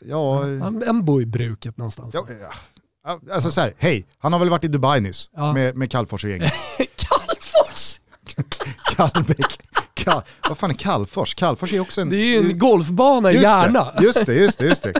Ja, 0.00 0.42
han, 0.42 0.82
han 0.86 1.04
bor 1.04 1.22
i 1.22 1.26
bruket 1.26 1.76
någonstans. 1.76 2.14
Ja, 2.14 2.26
ja. 2.40 3.20
Alltså 3.32 3.50
så 3.50 3.60
här, 3.60 3.74
hej, 3.78 4.06
han 4.18 4.32
har 4.32 4.40
väl 4.40 4.50
varit 4.50 4.64
i 4.64 4.68
Dubai 4.68 5.00
nyss 5.00 5.30
ja. 5.34 5.52
med, 5.52 5.76
med 5.76 5.90
Kallfors 5.90 6.24
och 6.24 6.30
gänget. 6.30 6.52
Kallfors! 6.96 8.00
Kallbäck. 8.96 9.60
Kall, 9.94 10.22
vad 10.48 10.58
fan 10.58 10.70
är 10.70 10.74
Kallfors? 10.74 11.34
Kallfors 11.34 11.72
är 11.72 11.80
också 11.80 12.00
en... 12.00 12.10
Det 12.10 12.16
är 12.16 12.42
ju 12.42 12.50
en 12.50 12.58
golfbana 12.58 13.32
i 13.32 13.42
Järna. 13.42 13.92
just 14.00 14.26
det, 14.26 14.34
just 14.34 14.58
det, 14.58 14.64
just 14.64 14.82
det. 14.82 14.92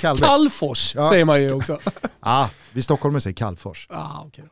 Kall, 0.00 0.16
Kallfors 0.16 0.94
ja. 0.94 1.08
säger 1.08 1.24
man 1.24 1.42
ju 1.42 1.52
också. 1.52 1.78
ah, 2.20 2.48
vi 2.72 2.82
stockholmare 2.82 3.20
säger 3.20 3.34
Kallfors. 3.34 3.86
Ah, 3.90 4.24
okay. 4.24 4.44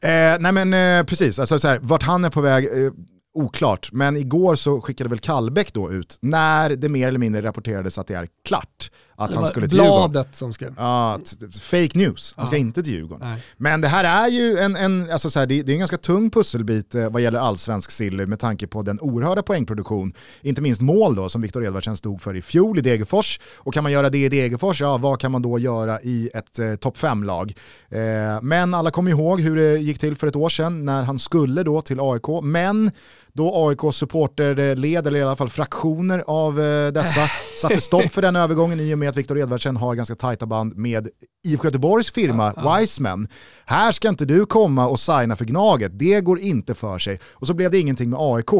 Eh, 0.00 0.38
nej 0.40 0.52
men 0.52 0.74
eh, 0.74 1.04
precis, 1.04 1.38
alltså 1.38 1.58
så 1.58 1.68
här, 1.68 1.78
vart 1.82 2.02
han 2.02 2.24
är 2.24 2.30
på 2.30 2.40
väg, 2.40 2.64
eh, 2.64 2.92
oklart. 3.34 3.88
Men 3.92 4.16
igår 4.16 4.54
så 4.54 4.80
skickade 4.80 5.10
väl 5.10 5.18
Kallbäck 5.18 5.72
då 5.72 5.92
ut, 5.92 6.18
när 6.20 6.70
det 6.70 6.88
mer 6.88 7.08
eller 7.08 7.18
mindre 7.18 7.42
rapporterades 7.42 7.98
att 7.98 8.06
det 8.06 8.14
är 8.14 8.28
klart, 8.44 8.90
att 9.16 9.34
han 9.34 9.46
skulle 9.46 9.68
till 9.68 9.78
Djurgården. 9.78 10.10
Bladet 10.10 10.34
som 10.34 10.52
skrev. 10.52 10.74
Ja, 10.76 11.18
fake 11.60 11.98
news, 11.98 12.34
han 12.36 12.46
ska 12.46 12.56
ja. 12.56 12.60
inte 12.60 12.82
till 12.82 12.92
Djurgården. 12.92 13.28
Nej. 13.28 13.42
Men 13.56 13.80
det 13.80 13.88
här 13.88 14.26
är 14.26 14.28
ju 14.28 14.58
en, 14.58 14.76
en, 14.76 15.10
alltså 15.10 15.30
så 15.30 15.38
här, 15.38 15.46
det, 15.46 15.62
det, 15.62 15.72
är 15.72 15.74
en 15.74 15.78
ganska 15.78 15.96
tung 15.96 16.30
pusselbit 16.30 16.94
eh, 16.94 17.10
vad 17.10 17.22
gäller 17.22 17.38
allsvensk 17.38 17.90
silly 17.90 18.26
med 18.26 18.40
tanke 18.40 18.66
på 18.66 18.82
den 18.82 19.00
oerhörda 19.00 19.42
poängproduktion, 19.42 20.12
inte 20.42 20.62
minst 20.62 20.80
mål 20.80 21.14
då, 21.14 21.28
som 21.28 21.42
Viktor 21.42 21.64
Edvardsen 21.64 21.96
stod 21.96 22.22
för 22.22 22.36
i 22.36 22.42
fjol 22.42 22.78
i 22.78 22.80
Degerfors. 22.80 23.40
Och 23.56 23.74
kan 23.74 23.82
man 23.82 23.92
göra 23.92 24.10
det 24.10 24.18
i 24.18 24.28
Degerfors, 24.28 24.80
ja 24.80 24.96
vad 24.96 25.20
kan 25.20 25.32
man 25.32 25.42
då 25.42 25.58
göra 25.58 26.00
i 26.00 26.30
ett 26.34 26.58
eh, 26.58 26.74
topp 26.74 26.98
5-lag? 26.98 27.54
Eh, 27.88 28.00
men 28.42 28.74
alla 28.74 28.90
kommer 28.90 29.10
ihåg 29.10 29.40
hur 29.40 29.56
det 29.56 29.78
gick 29.78 29.98
till 29.98 30.16
för 30.16 30.26
ett 30.26 30.36
år 30.36 30.48
sedan 30.48 30.84
när 30.84 31.02
han 31.02 31.18
skulle 31.18 31.62
då 31.62 31.82
till 31.82 31.98
AIK, 32.00 32.42
men 32.42 32.90
då 33.34 33.68
AIK 33.68 33.94
supporterled, 33.94 35.06
eller 35.06 35.16
i 35.18 35.22
alla 35.22 35.36
fall 35.36 35.48
fraktioner 35.48 36.24
av 36.26 36.60
eh, 36.60 36.92
dessa, 36.92 37.30
satte 37.60 37.80
stopp 37.80 38.12
för 38.12 38.22
den 38.22 38.36
övergången 38.36 38.80
i 38.80 38.94
och 38.94 38.98
med 38.98 39.08
att 39.08 39.16
Viktor 39.16 39.38
Edvardsen 39.38 39.76
har 39.76 39.94
ganska 39.94 40.14
tajta 40.14 40.46
band 40.46 40.76
med 40.76 41.08
IFK 41.46 41.64
Göteborgs 41.64 42.12
firma 42.12 42.52
ja, 42.56 42.76
Wiseman. 42.78 43.28
Här 43.64 43.92
ska 43.92 44.08
inte 44.08 44.24
du 44.24 44.46
komma 44.46 44.88
och 44.88 45.00
signa 45.00 45.36
för 45.36 45.44
Gnaget, 45.44 45.98
det 45.98 46.20
går 46.20 46.40
inte 46.40 46.74
för 46.74 46.98
sig. 46.98 47.20
Och 47.32 47.46
så 47.46 47.54
blev 47.54 47.70
det 47.70 47.78
ingenting 47.78 48.10
med 48.10 48.18
AIK. 48.20 48.52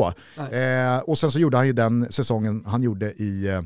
Eh, 0.53 0.99
och 0.99 1.19
sen 1.19 1.31
så 1.31 1.39
gjorde 1.39 1.57
han 1.57 1.67
ju 1.67 1.73
den 1.73 2.13
säsongen 2.13 2.65
han 2.67 2.83
gjorde 2.83 3.13
i 3.13 3.49
eh, 3.49 3.63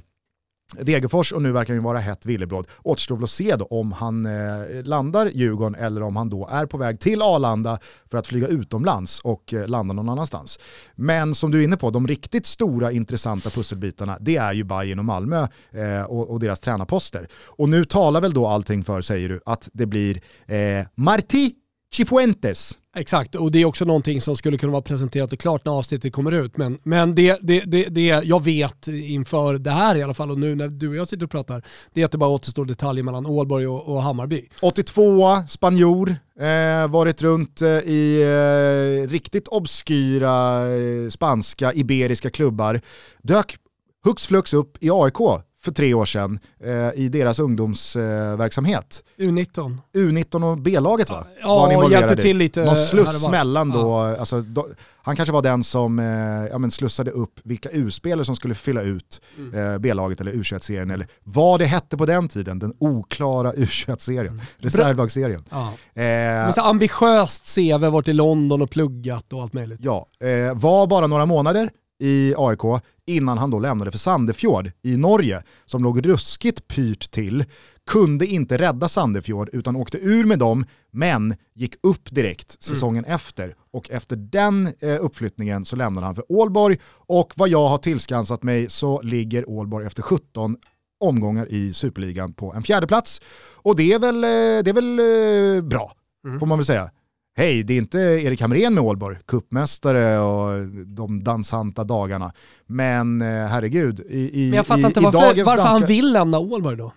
Degerfors 0.77 1.33
och 1.33 1.43
nu 1.43 1.53
verkar 1.53 1.75
han 1.75 1.83
vara 1.83 1.99
hett 1.99 2.27
villebråd. 2.27 2.67
Återstår 2.83 3.17
väl 3.17 3.25
att 3.25 3.31
se 3.31 3.57
då 3.57 3.65
om 3.65 3.93
han 3.93 4.27
eh, 4.27 4.85
landar 4.85 5.27
Djurgården 5.27 5.75
eller 5.75 6.03
om 6.03 6.17
han 6.17 6.29
då 6.29 6.49
är 6.51 6.67
på 6.67 6.79
väg 6.79 7.01
till 7.01 7.23
Arlanda 7.23 7.79
för 8.11 8.19
att 8.19 8.27
flyga 8.27 8.47
utomlands 8.47 9.21
och 9.21 9.55
eh, 9.55 9.69
landa 9.69 9.95
någon 9.95 10.09
annanstans. 10.09 10.59
Men 10.95 11.35
som 11.35 11.51
du 11.51 11.61
är 11.61 11.65
inne 11.65 11.77
på, 11.77 11.91
de 11.91 12.07
riktigt 12.07 12.47
stora 12.47 12.93
intressanta 12.93 13.51
pusselbitarna 13.51 14.17
det 14.21 14.37
är 14.37 14.53
ju 14.53 14.65
Bayern 14.65 14.99
och 14.99 15.05
Malmö 15.05 15.47
eh, 15.71 16.03
och, 16.03 16.31
och, 16.31 16.41
deras 16.41 16.61
tränarposter. 16.61 17.29
Och 17.47 17.69
nu 17.69 17.85
talar 17.85 18.21
väl 18.21 18.33
då 18.33 18.47
allting 18.47 18.85
för, 18.85 19.01
säger 19.01 19.29
du, 19.29 19.41
att 19.47 19.69
det 19.73 19.87
blir 19.87 20.21
eh, 20.47 20.87
Marti 20.95 21.55
Chifuentes 21.95 22.79
Exakt, 22.99 23.35
och 23.35 23.53
det 23.53 23.59
är 23.59 23.65
också 23.65 23.85
någonting 23.85 24.21
som 24.21 24.37
skulle 24.37 24.59
kunna 24.59 24.73
vara 24.73 24.83
presenterat 24.83 25.33
och 25.33 25.39
klart 25.39 25.65
när 25.65 25.73
avsnittet 25.73 26.13
kommer 26.13 26.33
ut. 26.33 26.57
Men, 26.57 26.79
men 26.83 27.15
det, 27.15 27.39
det, 27.43 27.61
det, 27.61 27.85
det 27.85 28.07
jag 28.25 28.45
vet 28.45 28.89
inför 28.89 29.59
det 29.59 29.71
här 29.71 29.95
i 29.95 30.03
alla 30.03 30.15
fall, 30.15 30.31
och 30.31 30.39
nu 30.39 30.55
när 30.55 30.69
du 30.69 30.89
och 30.89 30.97
jag 30.97 31.09
sitter 31.09 31.25
och 31.25 31.31
pratar, 31.31 31.63
det 31.93 32.01
är 32.01 32.05
att 32.05 32.13
det 32.13 32.19
bara 32.19 32.31
återstår 32.31 32.65
detaljer 32.65 33.05
mellan 33.05 33.27
Ålborg 33.27 33.67
och, 33.67 33.89
och 33.89 34.03
Hammarby. 34.03 34.49
82 34.63 35.37
spanjor, 35.49 36.17
eh, 36.41 36.89
varit 36.89 37.23
runt 37.23 37.63
eh, 37.63 37.69
i 37.69 38.23
eh, 38.23 39.11
riktigt 39.11 39.49
obskyra 39.49 40.67
eh, 40.69 41.09
spanska, 41.09 41.75
iberiska 41.75 42.31
klubbar, 42.31 42.81
dök 43.23 43.57
hux 44.05 44.27
flux 44.27 44.55
upp 44.55 44.77
i 44.81 44.91
AIK 44.91 45.21
för 45.61 45.73
tre 45.73 45.95
år 45.95 46.05
sedan 46.05 46.39
eh, 46.61 46.91
i 46.95 47.09
deras 47.09 47.39
ungdomsverksamhet. 47.39 49.03
Eh, 49.19 49.23
U19. 49.23 49.79
U19 49.95 50.51
och 50.51 50.59
B-laget 50.59 51.11
va? 51.11 51.25
Ja, 51.43 51.67
var 51.67 51.91
hjälpte 51.91 52.17
till 52.17 52.37
lite. 52.37 52.65
Någon 52.65 52.77
sluss 52.77 53.29
mellan 53.29 53.71
då, 53.71 53.81
ja. 53.81 54.17
alltså, 54.17 54.41
då, 54.41 54.69
han 55.03 55.17
kanske 55.17 55.33
var 55.33 55.43
den 55.43 55.65
som 55.65 55.99
eh, 55.99 56.07
ja, 56.51 56.59
men 56.59 56.71
slussade 56.71 57.11
upp 57.11 57.41
vilka 57.45 57.71
U-spelare 57.71 58.25
som 58.25 58.37
skulle 58.37 58.55
fylla 58.55 58.83
ut 58.83 59.21
mm. 59.39 59.73
eh, 59.73 59.79
B-laget 59.79 60.21
eller 60.21 60.33
U21-serien, 60.33 60.91
eller 60.91 61.07
vad 61.25 61.61
det 61.61 61.67
hette 61.67 61.97
på 61.97 62.07
den 62.07 62.29
tiden, 62.29 62.59
den 62.59 62.75
oklara 62.79 63.53
U21-serien, 63.53 64.33
mm. 64.33 64.45
reservlagsserien. 64.59 65.45
Ja. 65.51 66.03
Eh, 66.03 66.51
så 66.51 66.61
ambitiöst 66.61 67.55
CV, 67.55 67.85
varit 67.85 68.09
i 68.09 68.13
London 68.13 68.63
och 68.63 68.71
pluggat 68.71 69.33
och 69.33 69.43
allt 69.43 69.53
möjligt. 69.53 69.81
Ja, 69.83 70.07
eh, 70.21 70.55
var 70.55 70.87
bara 70.87 71.07
några 71.07 71.27
månader, 71.27 71.71
i 71.99 72.35
AIK 72.37 72.83
innan 73.07 73.39
han 73.39 73.51
då 73.51 73.59
lämnade 73.59 73.91
för 73.91 73.99
Sandefjord 73.99 74.71
i 74.83 74.97
Norge 74.97 75.43
som 75.65 75.83
låg 75.83 76.07
ruskigt 76.07 76.69
pyrt 76.69 77.11
till. 77.11 77.45
Kunde 77.91 78.27
inte 78.27 78.59
rädda 78.59 78.89
Sandefjord 78.89 79.51
utan 79.53 79.77
åkte 79.77 79.99
ur 79.99 80.25
med 80.25 80.39
dem 80.39 80.65
men 80.91 81.35
gick 81.55 81.75
upp 81.83 82.15
direkt 82.15 82.63
säsongen 82.63 83.05
mm. 83.05 83.15
efter. 83.15 83.55
Och 83.73 83.91
efter 83.91 84.17
den 84.17 84.67
eh, 84.81 85.05
uppflyttningen 85.05 85.65
så 85.65 85.77
lämnade 85.77 86.07
han 86.07 86.15
för 86.15 86.33
Ålborg 86.33 86.79
och 86.91 87.33
vad 87.37 87.49
jag 87.49 87.69
har 87.69 87.79
tillskansat 87.79 88.43
mig 88.43 88.71
så 88.71 89.03
ligger 89.03 89.49
Ålborg 89.49 89.87
efter 89.87 90.03
17 90.03 90.57
omgångar 91.01 91.53
i 91.53 91.73
Superligan 91.73 92.33
på 92.33 92.53
en 92.55 92.63
fjärde 92.63 92.87
plats. 92.87 93.21
Och 93.55 93.77
det 93.77 93.93
är 93.93 93.99
väl, 93.99 94.25
eh, 94.25 94.65
det 94.65 94.71
är 94.71 94.73
väl 94.73 94.99
eh, 94.99 95.65
bra, 95.65 95.93
mm. 96.27 96.41
får 96.41 96.47
man 96.47 96.59
väl 96.59 96.65
säga. 96.65 96.91
Hej, 97.39 97.63
det 97.63 97.75
är 97.75 97.79
inte 97.79 97.99
Erik 97.99 98.41
Hamrén 98.41 98.75
med 98.75 98.85
Ålborg, 98.85 99.19
kuppmästare 99.27 100.19
och 100.19 100.69
de 100.87 101.25
dansanta 101.25 101.85
dagarna. 101.85 102.33
Men 102.67 103.21
eh, 103.23 103.27
herregud, 103.27 104.01
i, 104.01 104.45
i, 104.45 104.47
Men 104.47 104.57
jag 104.57 104.67
fattar 104.67 104.87
inte 104.87 105.01
varför, 105.01 105.21
varför 105.21 105.45
danska... 105.45 105.63
han 105.63 105.87
vill 105.87 106.13
lämna 106.13 106.39
Ålborg 106.39 106.77
då. 106.77 106.93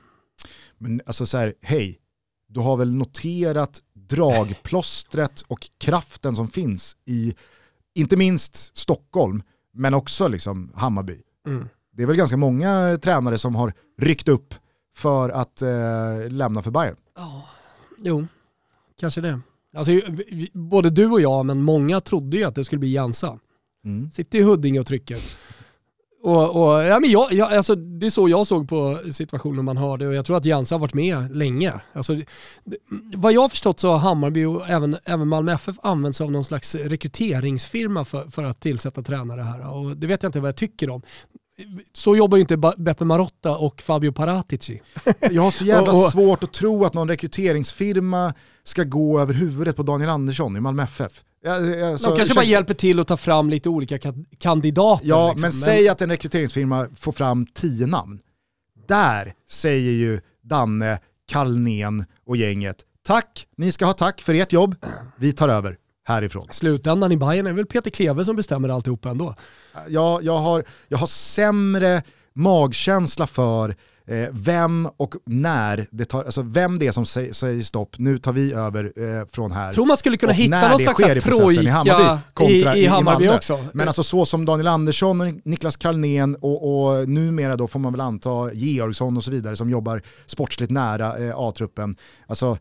Men 0.77 1.01
alltså 1.05 1.25
så 1.25 1.37
här, 1.37 1.53
hej, 1.61 1.97
du 2.47 2.59
har 2.59 2.77
väl 2.77 2.93
noterat 2.93 3.81
dragplåstret 3.93 5.41
och 5.47 5.69
kraften 5.77 6.35
som 6.35 6.47
finns 6.47 6.97
i, 7.05 7.35
inte 7.95 8.17
minst 8.17 8.77
Stockholm, 8.77 9.43
men 9.73 9.93
också 9.93 10.27
liksom 10.27 10.71
Hammarby. 10.75 11.21
Mm. 11.47 11.69
Det 11.93 12.03
är 12.03 12.07
väl 12.07 12.17
ganska 12.17 12.37
många 12.37 12.99
tränare 13.01 13.37
som 13.37 13.55
har 13.55 13.73
ryckt 13.97 14.27
upp 14.27 14.53
för 14.95 15.29
att 15.29 15.61
eh, 15.61 16.29
lämna 16.29 16.63
för 16.63 16.71
Bayern. 16.71 16.95
Ja, 17.15 17.49
jo, 17.97 18.27
kanske 18.99 19.21
det. 19.21 19.41
Alltså, 19.75 19.91
både 20.53 20.89
du 20.89 21.07
och 21.07 21.21
jag, 21.21 21.45
men 21.45 21.61
många 21.61 22.01
trodde 22.01 22.37
ju 22.37 22.43
att 22.43 22.55
det 22.55 22.63
skulle 22.63 22.79
bli 22.79 22.93
Jansa. 22.93 23.39
Mm. 23.85 24.11
Sitter 24.11 24.39
i 24.39 24.41
Huddinge 24.41 24.79
och 24.79 24.87
trycker. 24.87 25.17
Och, 26.23 26.63
och, 26.63 26.83
ja, 26.83 26.99
men 26.99 27.11
jag, 27.11 27.33
jag, 27.33 27.53
alltså, 27.53 27.75
det 27.75 28.05
är 28.05 28.09
så 28.09 28.29
jag 28.29 28.47
såg 28.47 28.69
på 28.69 28.99
situationen 29.11 29.65
man 29.65 29.77
hörde 29.77 30.07
och 30.07 30.13
jag 30.13 30.25
tror 30.25 30.37
att 30.37 30.45
Jansa 30.45 30.75
har 30.75 30.79
varit 30.79 30.93
med 30.93 31.35
länge. 31.35 31.73
Alltså, 31.93 32.21
vad 33.15 33.33
jag 33.33 33.41
har 33.41 33.49
förstått 33.49 33.79
så 33.79 33.91
har 33.91 33.97
Hammarby 33.97 34.45
och 34.45 34.69
även, 34.69 34.97
även 35.05 35.27
Malmö 35.27 35.53
FF 35.53 35.75
använt 35.83 36.15
sig 36.15 36.23
av 36.23 36.31
någon 36.31 36.43
slags 36.43 36.75
rekryteringsfirma 36.75 38.05
för, 38.05 38.31
för 38.31 38.43
att 38.43 38.59
tillsätta 38.59 39.01
tränare 39.01 39.41
här. 39.41 39.73
Och 39.73 39.97
det 39.97 40.07
vet 40.07 40.23
jag 40.23 40.29
inte 40.29 40.39
vad 40.39 40.47
jag 40.47 40.55
tycker 40.55 40.89
om 40.89 41.01
så 41.93 42.15
jobbar 42.15 42.37
ju 42.37 42.41
inte 42.41 42.57
Beppe 42.77 43.05
Marotta 43.05 43.57
och 43.57 43.81
Fabio 43.81 44.11
Paratici. 44.11 44.81
Jag 45.31 45.41
har 45.41 45.51
så 45.51 45.65
jävla 45.65 45.91
och, 45.91 46.05
och, 46.05 46.11
svårt 46.11 46.43
att 46.43 46.53
tro 46.53 46.85
att 46.85 46.93
någon 46.93 47.07
rekryteringsfirma 47.07 48.33
ska 48.63 48.83
gå 48.83 49.19
över 49.19 49.33
huvudet 49.33 49.75
på 49.75 49.83
Daniel 49.83 50.09
Andersson 50.09 50.57
i 50.57 50.59
Malmö 50.59 50.83
FF. 50.83 51.23
Jag, 51.43 51.65
jag, 51.65 51.99
så, 51.99 52.09
De 52.09 52.17
kanske 52.17 52.35
bara 52.35 52.45
hjälper 52.45 52.73
till 52.73 52.99
att 52.99 53.07
ta 53.07 53.17
fram 53.17 53.49
lite 53.49 53.69
olika 53.69 53.99
kandidater. 54.37 55.07
Ja, 55.07 55.27
liksom. 55.27 55.41
men, 55.41 55.51
säg 55.51 55.89
att 55.89 56.01
en 56.01 56.09
rekryteringsfirma 56.09 56.87
får 56.95 57.11
fram 57.11 57.45
tio 57.45 57.87
namn. 57.87 58.19
Där 58.87 59.33
säger 59.49 59.91
ju 59.91 60.19
Danne, 60.43 60.99
Karlnen 61.31 62.05
och 62.25 62.37
gänget, 62.37 62.77
tack, 63.03 63.47
ni 63.57 63.71
ska 63.71 63.85
ha 63.85 63.93
tack 63.93 64.21
för 64.21 64.33
ert 64.33 64.53
jobb, 64.53 64.75
vi 65.17 65.33
tar 65.33 65.49
över 65.49 65.77
härifrån. 66.03 66.47
Slutändan 66.49 67.11
i 67.11 67.17
Bayern 67.17 67.47
är 67.47 67.53
väl 67.53 67.65
Peter 67.65 67.91
Kleve 67.91 68.25
som 68.25 68.35
bestämmer 68.35 68.69
alltihop 68.69 69.05
ändå. 69.05 69.35
Ja, 69.87 70.19
jag, 70.21 70.37
har, 70.37 70.63
jag 70.87 70.97
har 70.97 71.07
sämre 71.07 72.03
magkänsla 72.33 73.27
för 73.27 73.75
eh, 74.07 74.29
vem 74.31 74.89
och 74.97 75.15
när 75.25 75.87
det 75.91 76.05
tar, 76.05 76.23
alltså 76.23 76.41
vem 76.41 76.79
det 76.79 76.87
är 76.87 76.91
som 76.91 77.05
säger, 77.05 77.33
säger 77.33 77.61
stopp, 77.61 77.95
nu 77.97 78.17
tar 78.17 78.33
vi 78.33 78.53
över 78.53 78.93
eh, 78.95 79.25
från 79.31 79.51
här. 79.51 79.73
Tror 79.73 79.85
man 79.85 79.97
skulle 79.97 80.17
kunna 80.17 80.33
hitta 80.33 80.69
någon 80.69 80.79
slags 80.79 81.23
trojka 81.23 81.61
i 81.61 81.67
Hammarby, 81.67 82.21
kontra 82.33 82.75
i, 82.75 82.83
i, 82.83 82.85
Hammarby 82.85 83.25
i 83.25 83.29
också. 83.29 83.65
Men 83.73 83.87
alltså 83.87 84.03
så 84.03 84.25
som 84.25 84.45
Daniel 84.45 84.67
Andersson, 84.67 85.21
och 85.21 85.33
Niklas 85.43 85.77
Karlnén 85.77 86.35
och, 86.35 86.87
och 86.89 87.09
numera 87.09 87.55
då 87.55 87.67
får 87.67 87.79
man 87.79 87.93
väl 87.93 88.01
anta 88.01 88.53
Georgsson 88.53 89.17
och 89.17 89.23
så 89.23 89.31
vidare 89.31 89.55
som 89.55 89.69
jobbar 89.69 90.01
sportsligt 90.25 90.71
nära 90.71 91.17
eh, 91.17 91.33
A-truppen. 91.37 91.95
Alltså, 92.27 92.57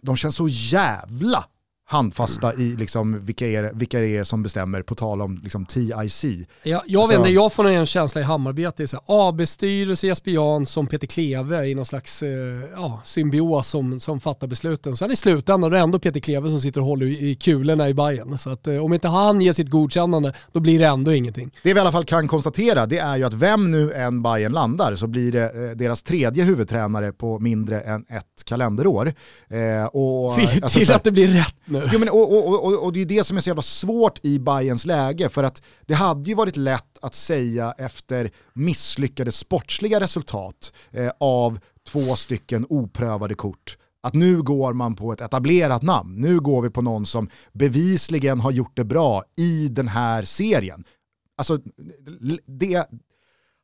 de 0.00 0.16
känns 0.16 0.36
så 0.36 0.48
jävla 0.48 1.44
handfasta 1.92 2.54
i 2.54 2.76
liksom 2.76 3.24
vilka, 3.24 3.46
är, 3.46 3.70
vilka 3.74 3.98
det 3.98 4.16
är 4.16 4.24
som 4.24 4.42
bestämmer, 4.42 4.82
på 4.82 4.94
tal 4.94 5.20
om 5.20 5.40
liksom 5.42 5.66
TIC. 5.66 6.24
Ja, 6.62 6.82
jag 6.86 7.00
alltså, 7.00 7.12
vet 7.12 7.18
inte, 7.18 7.30
jag 7.30 7.52
får 7.52 7.68
en 7.68 7.86
känsla 7.86 8.20
i 8.20 8.24
Hammarby 8.24 8.64
att 8.64 8.76
det 8.76 8.92
är 8.92 9.00
AB-styrelse, 9.06 10.06
Jesper 10.06 10.30
Jansson, 10.30 10.86
Peter 10.86 11.06
Kleve 11.06 11.66
i 11.66 11.74
någon 11.74 11.86
slags 11.86 12.22
eh, 12.22 12.28
ja, 12.74 13.00
symbios 13.04 13.68
som, 13.68 14.00
som 14.00 14.20
fattar 14.20 14.46
besluten. 14.46 14.96
Sen 14.96 15.10
i 15.10 15.16
slutändan 15.16 15.72
är 15.72 15.76
det 15.76 15.82
ändå 15.82 15.98
Peter 15.98 16.20
Kleve 16.20 16.50
som 16.50 16.60
sitter 16.60 16.80
och 16.80 16.86
håller 16.86 17.06
i 17.06 17.34
kulorna 17.34 17.88
i 17.88 17.94
Bayern. 17.94 18.38
Så 18.38 18.50
att, 18.50 18.66
eh, 18.66 18.84
om 18.84 18.92
inte 18.92 19.08
han 19.08 19.40
ger 19.40 19.52
sitt 19.52 19.70
godkännande, 19.70 20.32
då 20.52 20.60
blir 20.60 20.78
det 20.78 20.86
ändå 20.86 21.12
ingenting. 21.12 21.50
Det 21.62 21.74
vi 21.74 21.78
i 21.78 21.80
alla 21.80 21.92
fall 21.92 22.04
kan 22.04 22.28
konstatera, 22.28 22.86
det 22.86 22.98
är 22.98 23.16
ju 23.16 23.24
att 23.24 23.34
vem 23.34 23.70
nu 23.70 23.92
än 23.92 24.22
Bayern 24.22 24.52
landar 24.52 24.94
så 24.94 25.06
blir 25.06 25.32
det 25.32 25.44
eh, 25.44 25.76
deras 25.76 26.02
tredje 26.02 26.44
huvudtränare 26.44 27.12
på 27.12 27.38
mindre 27.38 27.80
än 27.80 28.04
ett 28.08 28.44
kalenderår. 28.44 29.12
Eh, 29.48 29.86
och, 29.86 30.34
till 30.34 30.64
alltså, 30.64 30.92
att 30.92 31.04
det 31.04 31.10
blir 31.10 31.28
rätt 31.28 31.54
nu. 31.64 31.81
Jo, 31.92 31.98
men, 31.98 32.08
och, 32.08 32.32
och, 32.32 32.64
och, 32.64 32.84
och, 32.84 32.92
det 32.92 33.00
är 33.00 33.06
det 33.06 33.24
som 33.24 33.36
är 33.36 33.40
så 33.40 33.50
jävla 33.50 33.62
svårt 33.62 34.24
i 34.24 34.38
Bayerns 34.38 34.86
läge, 34.86 35.28
för 35.28 35.44
att 35.44 35.62
det 35.86 35.94
hade 35.94 36.28
ju 36.28 36.34
varit 36.34 36.56
lätt 36.56 36.98
att 37.02 37.14
säga 37.14 37.74
efter 37.78 38.30
misslyckade 38.52 39.32
sportsliga 39.32 40.00
resultat 40.00 40.72
eh, 40.90 41.10
av 41.20 41.58
två 41.88 42.16
stycken 42.16 42.66
oprövade 42.68 43.34
kort 43.34 43.76
att 44.02 44.14
nu 44.14 44.42
går 44.42 44.72
man 44.72 44.96
på 44.96 45.12
ett 45.12 45.20
etablerat 45.20 45.82
namn. 45.82 46.14
Nu 46.20 46.40
går 46.40 46.62
vi 46.62 46.70
på 46.70 46.82
någon 46.82 47.06
som 47.06 47.28
bevisligen 47.52 48.40
har 48.40 48.50
gjort 48.50 48.76
det 48.76 48.84
bra 48.84 49.24
i 49.36 49.68
den 49.68 49.88
här 49.88 50.22
serien. 50.22 50.84
Alltså, 51.36 51.58
det, 52.46 52.86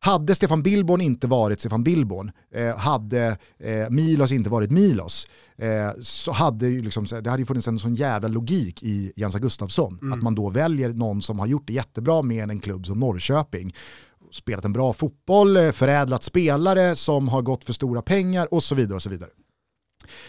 hade 0.00 0.34
Stefan 0.34 0.62
Billborn 0.62 1.00
inte 1.00 1.26
varit 1.26 1.60
Stefan 1.60 1.84
Billborn, 1.84 2.30
eh, 2.54 2.76
hade 2.76 3.38
eh, 3.58 3.90
Milos 3.90 4.32
inte 4.32 4.50
varit 4.50 4.70
Milos, 4.70 5.28
eh, 5.56 5.90
så 6.00 6.32
hade 6.32 6.68
ju 6.68 6.82
liksom, 6.82 7.04
det 7.04 7.30
hade 7.30 7.42
ju 7.42 7.46
funnits 7.46 7.68
en 7.68 7.78
sån 7.78 7.94
jävla 7.94 8.28
logik 8.28 8.82
i 8.82 9.12
Jensa 9.16 9.38
Gustafsson. 9.38 9.98
Mm. 10.02 10.12
Att 10.12 10.22
man 10.22 10.34
då 10.34 10.50
väljer 10.50 10.92
någon 10.92 11.22
som 11.22 11.38
har 11.38 11.46
gjort 11.46 11.66
det 11.66 11.72
jättebra 11.72 12.22
med 12.22 12.50
en 12.50 12.60
klubb 12.60 12.86
som 12.86 12.98
Norrköping 12.98 13.74
spelat 14.32 14.64
en 14.64 14.72
bra 14.72 14.92
fotboll, 14.92 15.56
eh, 15.56 15.72
förädlat 15.72 16.22
spelare 16.22 16.96
som 16.96 17.28
har 17.28 17.42
gått 17.42 17.64
för 17.64 17.72
stora 17.72 18.02
pengar 18.02 18.54
och 18.54 18.62
så 18.62 18.74
vidare. 18.74 18.96
och 18.96 19.02
så 19.02 19.10
vidare. 19.10 19.30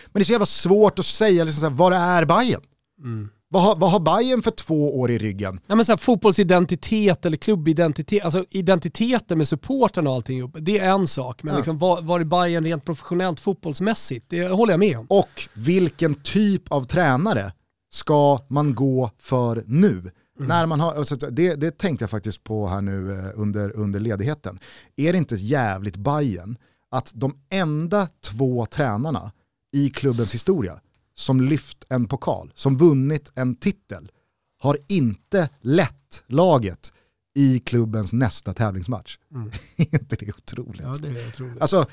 Men 0.05 0.13
det 0.13 0.19
är 0.19 0.25
så 0.25 0.31
jävla 0.31 0.45
svårt 0.45 0.99
att 0.99 1.05
säga 1.05 1.43
liksom 1.43 1.61
så 1.61 1.69
här, 1.69 1.75
vad 1.75 1.93
är 1.93 2.25
Bayern? 2.25 2.63
Mm. 3.03 3.29
Vad 3.51 3.63
har, 3.63 3.75
vad 3.75 3.91
har 3.91 3.99
Bayern 3.99 4.41
för 4.41 4.51
två 4.51 4.99
år 4.99 5.11
i 5.11 5.17
ryggen? 5.17 5.59
Ja, 5.67 5.75
men 5.75 5.85
så 5.85 5.91
här, 5.91 5.97
fotbollsidentitet 5.97 7.25
eller 7.25 7.37
klubbidentitet, 7.37 8.23
alltså 8.23 8.45
identiteten 8.49 9.37
med 9.37 9.47
supporten 9.47 10.07
och 10.07 10.13
allting, 10.13 10.51
det 10.55 10.79
är 10.79 10.89
en 10.89 11.07
sak. 11.07 11.43
Men 11.43 11.51
ja. 11.51 11.57
liksom, 11.57 11.77
vad, 11.77 12.05
vad 12.05 12.21
är 12.21 12.25
Bayern 12.25 12.63
rent 12.63 12.85
professionellt 12.85 13.39
fotbollsmässigt? 13.39 14.25
Det 14.29 14.47
håller 14.47 14.73
jag 14.73 14.79
med 14.79 14.97
om. 14.97 15.05
Och 15.09 15.47
vilken 15.53 16.15
typ 16.15 16.71
av 16.71 16.83
tränare 16.83 17.53
ska 17.93 18.39
man 18.47 18.75
gå 18.75 19.11
för 19.17 19.63
nu? 19.67 19.91
Mm. 19.91 20.11
När 20.35 20.65
man 20.65 20.79
har, 20.79 20.93
alltså, 20.93 21.15
det, 21.15 21.55
det 21.55 21.77
tänkte 21.77 22.03
jag 22.03 22.09
faktiskt 22.09 22.43
på 22.43 22.67
här 22.67 22.81
nu 22.81 23.19
eh, 23.19 23.25
under, 23.35 23.71
under 23.75 23.99
ledigheten. 23.99 24.59
Är 24.95 25.11
det 25.11 25.17
inte 25.17 25.35
jävligt 25.35 25.97
Bayern 25.97 26.57
att 26.91 27.11
de 27.15 27.37
enda 27.49 28.07
två 28.23 28.65
tränarna 28.65 29.31
i 29.73 29.89
klubbens 29.89 30.33
historia 30.33 30.79
som 31.19 31.41
lyft 31.41 31.85
en 31.89 32.07
pokal, 32.07 32.51
som 32.55 32.77
vunnit 32.77 33.31
en 33.35 33.55
titel, 33.55 34.11
har 34.59 34.77
inte 34.87 35.49
lett 35.61 36.23
laget 36.27 36.93
i 37.35 37.59
klubbens 37.59 38.13
nästa 38.13 38.53
tävlingsmatch. 38.53 39.17
Mm. 39.33 39.51
är 39.77 39.95
inte 40.01 40.15
det 40.15 40.37
otroligt? 40.37 40.81
Ja, 40.81 40.95
det 41.01 41.07
är 41.07 41.27
otroligt. 41.27 41.61
Alltså, 41.61 41.85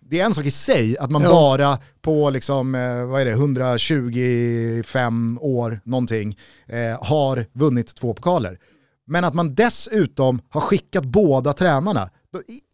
det 0.00 0.20
är 0.20 0.24
en 0.24 0.34
sak 0.34 0.46
i 0.46 0.50
sig 0.50 0.98
att 0.98 1.10
man 1.10 1.22
ja. 1.22 1.30
bara 1.30 1.78
på 2.00 2.30
liksom, 2.30 2.74
eh, 2.74 3.04
vad 3.04 3.20
är 3.20 3.24
det, 3.24 3.30
125 3.30 5.38
år 5.40 5.80
någonting 5.84 6.38
eh, 6.66 7.04
har 7.04 7.46
vunnit 7.52 7.94
två 7.94 8.14
pokaler. 8.14 8.58
Men 9.06 9.24
att 9.24 9.34
man 9.34 9.54
dessutom 9.54 10.40
har 10.48 10.60
skickat 10.60 11.04
båda 11.04 11.52
tränarna, 11.52 12.10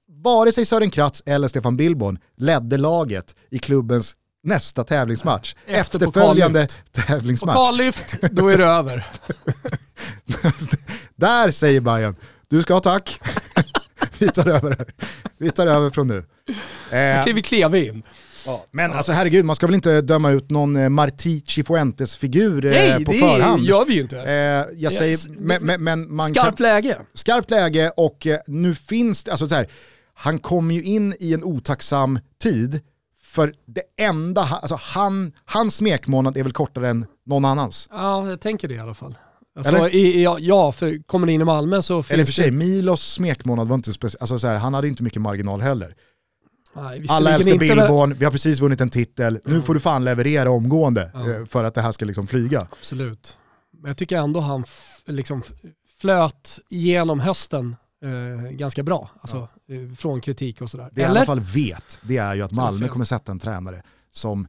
vare 0.09 0.53
sig 0.53 0.65
Sören 0.65 0.91
Kratz 0.91 1.23
eller 1.27 1.49
Stefan 1.49 1.77
Billborn 1.77 2.19
ledde 2.37 2.77
laget 2.77 3.37
i 3.51 3.59
klubbens 3.59 4.17
nästa 4.49 4.85
tävlingsmatch. 4.85 5.55
Efter 5.67 5.99
Efterföljande 5.99 6.67
tävlingsmatch. 6.93 7.57
Pokallyft, 7.57 8.15
då 8.31 8.49
är 8.49 8.59
det 8.59 8.65
över. 8.79 9.07
Där 11.17 11.51
säger 11.51 11.81
Bayern, 11.81 12.17
du 12.49 12.63
ska 12.63 12.75
ha 12.75 12.81
tack. 12.81 13.21
vi 14.19 14.29
tar 14.29 14.49
över 14.49 14.71
här. 14.71 14.95
Vi 15.39 15.51
tar 15.51 15.67
över 15.67 15.91
från 15.91 16.09
nu. 16.09 16.25
Eh, 16.97 17.35
vi 17.35 17.43
klev 17.43 17.75
in. 17.75 18.03
Ja, 18.47 18.67
men 18.71 18.93
alltså 18.93 19.13
herregud, 19.13 19.45
man 19.45 19.57
ska 19.57 19.67
väl 19.67 19.75
inte 19.75 20.01
döma 20.01 20.31
ut 20.31 20.51
någon 20.51 20.77
eh, 20.77 20.89
Martici 20.89 21.65
Fuentes-figur 21.65 22.67
eh, 22.67 22.99
på 23.05 23.13
förhand? 23.13 23.57
Nej, 23.57 23.61
det 23.61 23.67
gör 23.67 23.85
vi 23.85 23.95
ju 23.95 24.01
inte. 24.01 24.21
Eh, 24.21 24.79
jag 24.79 24.93
säger, 24.93 25.19
men, 25.41 25.63
men, 25.63 25.85
men 25.85 26.15
man 26.15 26.29
skarpt 26.35 26.59
kan, 26.59 26.67
läge. 26.67 26.99
Skarpt 27.15 27.51
läge 27.51 27.93
och 27.97 28.27
eh, 28.27 28.39
nu 28.47 28.75
finns 28.75 29.25
det, 29.25 29.31
alltså 29.31 29.49
så 29.49 29.55
här, 29.55 29.67
han 30.15 30.39
kommer 30.39 30.75
ju 30.75 30.83
in 30.83 31.15
i 31.21 31.35
en 31.35 31.45
otacksam 31.45 32.19
tid 32.43 32.81
för 33.39 33.55
det 33.67 33.83
enda, 34.05 34.41
alltså 34.41 34.79
han, 34.83 35.33
hans 35.45 35.77
smekmånad 35.77 36.37
är 36.37 36.43
väl 36.43 36.53
kortare 36.53 36.89
än 36.89 37.07
någon 37.27 37.45
annans? 37.45 37.89
Ja, 37.91 38.29
jag 38.29 38.41
tänker 38.41 38.69
det 38.69 38.75
i 38.75 38.79
alla 38.79 38.95
fall. 38.95 39.19
Alltså, 39.59 39.89
i, 39.89 39.99
i, 39.99 40.23
ja, 40.41 40.73
för 40.73 41.03
kommer 41.07 41.27
det 41.27 41.33
in 41.33 41.41
i 41.41 41.45
Malmö 41.45 41.83
så 41.83 42.03
finns 42.03 42.15
Eller 42.15 42.25
för 42.25 42.33
sig, 42.33 42.51
det... 42.51 42.57
Milos 42.57 43.13
smekmånad 43.13 43.69
var 43.69 43.75
inte 43.75 43.93
speciellt, 43.93 44.23
alltså 44.23 44.39
så 44.39 44.49
här, 44.49 44.57
han 44.57 44.75
hade 44.75 44.89
inte 44.89 45.03
mycket 45.03 45.23
marginal 45.23 45.61
heller. 45.61 45.95
Nej, 46.77 47.07
Alla 47.09 47.31
älskar 47.31 47.53
inte 47.53 47.67
Billborn, 47.67 48.15
vi 48.19 48.25
har 48.25 48.33
precis 48.33 48.61
vunnit 48.61 48.81
en 48.81 48.91
titel, 48.91 49.41
nu 49.45 49.63
får 49.63 49.75
du 49.75 49.81
fan 49.81 50.05
leverera 50.05 50.51
omgående. 50.51 51.11
Eh, 51.15 51.47
för 51.47 51.65
att 51.65 51.75
det 51.75 51.81
här 51.81 51.93
ska 51.93 52.05
liksom 52.05 52.27
flyga. 52.27 52.69
Absolut. 52.73 53.39
Men 53.83 53.89
jag 53.89 53.97
tycker 53.97 54.17
ändå 54.17 54.41
han 54.41 54.65
liksom 55.07 55.43
flöt 56.01 56.59
igenom 56.71 57.21
hösten 57.21 57.77
eh, 58.05 58.51
ganska 58.51 58.83
bra. 58.83 59.11
Alltså, 59.21 59.49
från 59.97 60.21
kritik 60.21 60.61
och 60.63 60.71
sådär. 60.71 60.89
Det 60.93 61.01
jag 61.01 61.09
i 61.09 61.11
alla 61.11 61.27
fall 61.27 61.41
vet, 61.41 62.01
det 62.03 62.17
är 62.17 62.35
ju 62.35 62.43
att 62.43 62.53
Malmö 62.53 62.89
kommer 62.89 63.05
sätta 63.05 63.33
en 63.33 63.39
tränare 63.39 63.83
som 64.13 64.47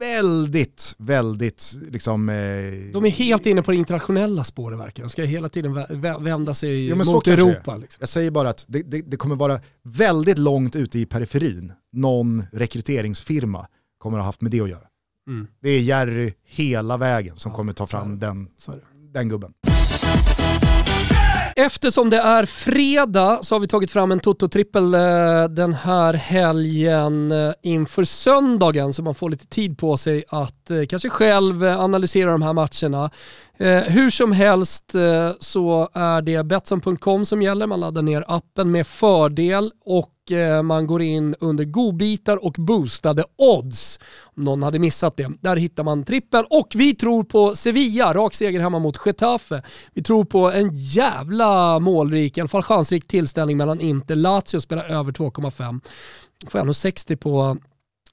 väldigt, 0.00 0.94
väldigt 0.98 1.78
liksom... 1.90 2.28
Eh... 2.28 2.34
De 2.92 3.04
är 3.04 3.10
helt 3.10 3.46
inne 3.46 3.62
på 3.62 3.70
det 3.70 3.76
internationella 3.76 4.44
spåret 4.44 4.78
verkar 4.78 5.02
De 5.02 5.10
ska 5.10 5.22
hela 5.22 5.48
tiden 5.48 5.84
vända 6.20 6.54
sig 6.54 6.88
jo, 6.88 6.96
mot 6.96 7.26
Europa. 7.26 7.76
Liksom. 7.76 7.96
Jag 8.00 8.08
säger 8.08 8.30
bara 8.30 8.48
att 8.48 8.64
det, 8.68 8.82
det, 8.82 9.02
det, 9.02 9.16
kommer 9.16 9.36
vara 9.36 9.60
väldigt 9.82 10.38
långt 10.38 10.76
ute 10.76 10.98
i 10.98 11.06
periferin 11.06 11.72
någon 11.92 12.44
rekryteringsfirma 12.52 13.66
kommer 13.98 14.18
att 14.18 14.22
ha 14.22 14.28
haft 14.28 14.40
med 14.40 14.50
det 14.50 14.60
att 14.60 14.70
göra. 14.70 14.86
Mm. 15.28 15.46
Det 15.60 15.70
är 15.70 15.80
Jerry 15.80 16.32
hela 16.44 16.96
vägen 16.96 17.36
som 17.36 17.50
ja, 17.50 17.56
kommer 17.56 17.72
ta 17.72 17.86
fram 17.86 18.18
den, 18.18 18.48
den 19.12 19.28
gubben. 19.28 19.52
Eftersom 21.60 22.10
det 22.10 22.18
är 22.18 22.46
fredag 22.46 23.38
så 23.42 23.54
har 23.54 23.60
vi 23.60 23.68
tagit 23.68 23.90
fram 23.90 24.12
en 24.12 24.20
Toto-trippel 24.20 24.94
eh, 24.94 25.44
den 25.44 25.74
här 25.74 26.14
helgen 26.14 27.32
eh, 27.32 27.52
inför 27.62 28.04
söndagen 28.04 28.92
så 28.92 29.02
man 29.02 29.14
får 29.14 29.30
lite 29.30 29.46
tid 29.46 29.78
på 29.78 29.96
sig 29.96 30.24
att 30.28 30.70
eh, 30.70 30.82
kanske 30.88 31.08
själv 31.08 31.64
analysera 31.64 32.30
de 32.30 32.42
här 32.42 32.52
matcherna. 32.52 33.10
Hur 33.86 34.10
som 34.10 34.32
helst 34.32 34.94
så 35.40 35.88
är 35.92 36.22
det 36.22 36.44
Betsson.com 36.44 37.24
som 37.24 37.42
gäller. 37.42 37.66
Man 37.66 37.80
laddar 37.80 38.02
ner 38.02 38.24
appen 38.28 38.70
med 38.70 38.86
fördel 38.86 39.70
och 39.84 40.17
Eh, 40.32 40.62
man 40.62 40.86
går 40.86 41.02
in 41.02 41.34
under 41.40 41.64
godbitar 41.64 42.44
och 42.44 42.54
boostade 42.58 43.24
odds. 43.36 44.00
Om 44.36 44.44
någon 44.44 44.62
hade 44.62 44.78
missat 44.78 45.16
det. 45.16 45.30
Där 45.40 45.56
hittar 45.56 45.84
man 45.84 46.04
trippen 46.04 46.44
och 46.50 46.68
vi 46.74 46.94
tror 46.94 47.24
på 47.24 47.56
Sevilla, 47.56 48.14
rak 48.14 48.34
seger 48.34 48.60
hemma 48.60 48.78
mot 48.78 49.06
Getafe. 49.06 49.62
Vi 49.94 50.02
tror 50.02 50.24
på 50.24 50.50
en 50.50 50.70
jävla 50.72 51.78
målrik, 51.78 52.38
i 52.38 52.40
alla 52.40 52.48
fall 52.48 52.62
chansrik 52.62 53.06
tillställning 53.06 53.56
mellan 53.56 53.80
Inter 53.80 54.16
Lazio 54.16 54.60
spelar 54.60 54.84
över 54.84 55.12
2,5. 55.12 55.80
Får 56.48 56.58
1,60 56.58 57.16
på 57.16 57.56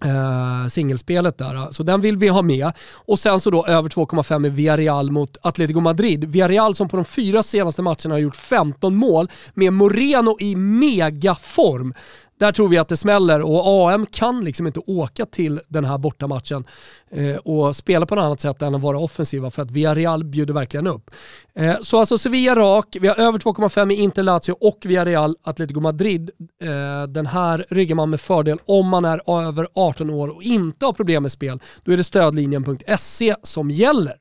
eh, 0.03 0.67
singelspelet 0.69 1.37
där. 1.37 1.71
Så 1.71 1.83
den 1.83 2.01
vill 2.01 2.17
vi 2.17 2.27
ha 2.27 2.41
med. 2.41 2.71
Och 2.93 3.19
sen 3.19 3.39
så 3.39 3.49
då 3.49 3.65
över 3.65 3.89
2,5 3.89 4.39
med 4.39 4.55
Villarreal 4.55 5.11
mot 5.11 5.37
Atletico 5.41 5.79
Madrid. 5.79 6.25
Villarreal 6.25 6.75
som 6.75 6.87
på 6.87 6.95
de 6.95 7.05
fyra 7.05 7.43
senaste 7.43 7.81
matcherna 7.81 8.13
har 8.13 8.19
gjort 8.19 8.35
15 8.35 8.95
mål 8.95 9.29
med 9.53 9.73
Moreno 9.73 10.37
i 10.39 10.55
megaform. 10.55 11.93
Där 12.39 12.51
tror 12.51 12.69
vi 12.69 12.77
att 12.77 12.87
det 12.87 12.97
smäller 12.97 13.41
och 13.41 13.91
AM 13.91 14.05
kan 14.05 14.45
liksom 14.45 14.67
inte 14.67 14.79
åka 14.79 15.25
till 15.25 15.59
den 15.67 15.85
här 15.85 15.97
bortamatchen 15.97 16.65
eh, 17.11 17.35
och 17.35 17.75
spela 17.75 18.05
på 18.05 18.15
något 18.15 18.23
annat 18.23 18.41
sätt 18.41 18.61
än 18.61 18.75
att 18.75 18.81
vara 18.81 18.99
offensiva 18.99 19.51
för 19.51 19.61
att 19.61 19.71
Villarreal 19.71 20.23
bjuder 20.23 20.53
verkligen 20.53 20.87
upp. 20.87 21.11
Eh, 21.53 21.75
så 21.81 21.99
alltså 21.99 22.17
Sevilla 22.17 22.55
rak, 22.55 22.97
vi 23.01 23.07
har 23.07 23.19
över 23.19 23.39
2,5 23.39 23.91
i 23.91 23.95
Inter 23.95 24.23
Lazio 24.23 24.51
och 24.61 24.77
Villarreal 24.85 25.35
Atletico 25.43 25.79
Madrid. 25.79 26.31
Eh, 26.61 27.07
den 27.07 27.25
här 27.25 27.65
ryggar 27.69 27.95
man 27.95 28.09
med 28.09 28.21
fördel 28.21 28.57
om 28.65 28.87
man 28.87 29.05
är 29.05 29.47
över 29.47 29.67
18 29.75 30.09
år 30.09 30.35
och 30.35 30.43
inte 30.43 30.85
har 30.85 30.93
problem 30.93 31.21
med 31.21 31.31
spel. 31.31 31.59
Då 31.83 31.91
är 31.91 31.97
det 31.97 32.03
stödlinjen.se 32.03 33.35
som 33.43 33.71
gäller. 33.71 34.13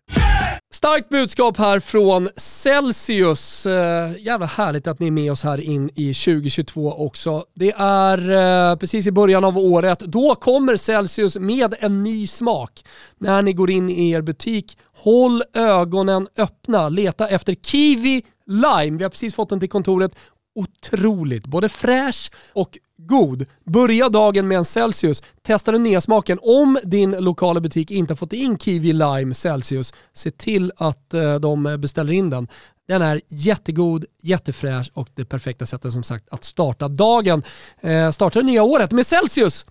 Starkt 0.74 1.08
budskap 1.08 1.56
här 1.56 1.80
från 1.80 2.28
Celsius. 2.36 3.66
Eh, 3.66 4.12
jävla 4.18 4.46
härligt 4.46 4.86
att 4.86 5.00
ni 5.00 5.06
är 5.06 5.10
med 5.10 5.32
oss 5.32 5.44
här 5.44 5.60
in 5.60 5.90
i 5.94 6.14
2022 6.14 6.92
också. 6.92 7.44
Det 7.54 7.72
är 7.76 8.30
eh, 8.30 8.76
precis 8.76 9.06
i 9.06 9.12
början 9.12 9.44
av 9.44 9.58
året. 9.58 9.98
Då 9.98 10.34
kommer 10.34 10.76
Celsius 10.76 11.36
med 11.36 11.74
en 11.80 12.02
ny 12.02 12.26
smak. 12.26 12.84
När 13.18 13.42
ni 13.42 13.52
går 13.52 13.70
in 13.70 13.90
i 13.90 14.10
er 14.10 14.20
butik, 14.20 14.78
håll 14.96 15.42
ögonen 15.54 16.28
öppna. 16.38 16.88
Leta 16.88 17.28
efter 17.28 17.54
Kiwi 17.54 18.22
Lime. 18.46 18.98
Vi 18.98 19.04
har 19.04 19.10
precis 19.10 19.34
fått 19.34 19.48
den 19.48 19.60
till 19.60 19.68
kontoret 19.68 20.12
otroligt. 20.54 21.46
Både 21.46 21.68
fräsch 21.68 22.30
och 22.52 22.78
god. 23.06 23.46
Börja 23.64 24.08
dagen 24.08 24.48
med 24.48 24.58
en 24.58 24.64
Celsius. 24.64 25.22
Testa 25.42 25.72
den 25.72 25.82
nya 25.82 26.00
smaken. 26.00 26.38
Om 26.42 26.78
din 26.84 27.10
lokala 27.10 27.60
butik 27.60 27.90
inte 27.90 28.12
har 28.12 28.16
fått 28.16 28.32
in 28.32 28.58
Kiwi 28.58 28.92
Lime 28.92 29.34
Celsius, 29.34 29.94
se 30.12 30.30
till 30.30 30.72
att 30.76 31.14
eh, 31.14 31.34
de 31.34 31.76
beställer 31.78 32.12
in 32.12 32.30
den. 32.30 32.48
Den 32.88 33.02
är 33.02 33.20
jättegod, 33.28 34.04
jättefräsch 34.22 34.90
och 34.94 35.08
det 35.14 35.24
perfekta 35.24 35.66
sättet 35.66 35.92
som 35.92 36.02
sagt 36.02 36.32
att 36.32 36.44
starta 36.44 36.88
dagen. 36.88 37.42
Eh, 37.80 38.10
starta 38.10 38.38
det 38.38 38.46
nya 38.46 38.62
året 38.62 38.92
med 38.92 39.06
Celsius! 39.06 39.66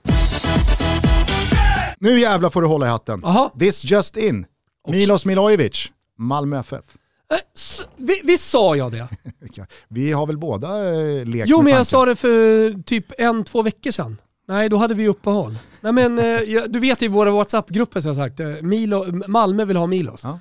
Nu 2.00 2.20
jävlar 2.20 2.50
får 2.50 2.62
du 2.62 2.68
hålla 2.68 2.86
i 2.86 2.90
hatten. 2.90 3.26
Aha. 3.26 3.52
This 3.60 3.84
just 3.86 4.18
in. 4.18 4.46
Milos 4.88 5.26
Milojevic, 5.26 5.92
Malmö 6.18 6.60
FF. 6.60 6.86
Eh, 7.34 8.18
visst 8.24 8.50
sa 8.50 8.76
jag 8.76 8.92
det? 8.92 9.08
vi 9.88 10.12
har 10.12 10.28
väl 10.28 10.38
båda 10.38 10.94
eh, 10.94 11.26
lekt 11.26 11.50
Jo, 11.50 11.62
men 11.62 11.74
jag 11.74 11.86
sa 11.86 12.06
det 12.06 12.16
för 12.16 12.84
typ 12.84 13.06
en, 13.18 13.44
två 13.44 13.62
veckor 13.62 13.92
sedan. 13.92 14.18
Nej, 14.48 14.70
då 14.70 14.78
hade 14.78 14.94
vi 14.94 15.08
uppehåll. 15.08 15.58
Nej, 15.82 15.92
men, 15.92 16.20
eh, 16.20 16.40
du 16.68 16.80
vet 16.80 17.02
i 17.02 17.08
våra 17.08 17.32
WhatsApp-grupper 17.32 18.00
som 18.00 18.08
jag 18.08 18.18
sagt, 18.18 18.64
Milo, 18.64 19.06
Malmö 19.28 19.66
vill 19.66 19.78
ha 19.78 19.88
Milos. 19.88 20.22
Ja. 20.24 20.40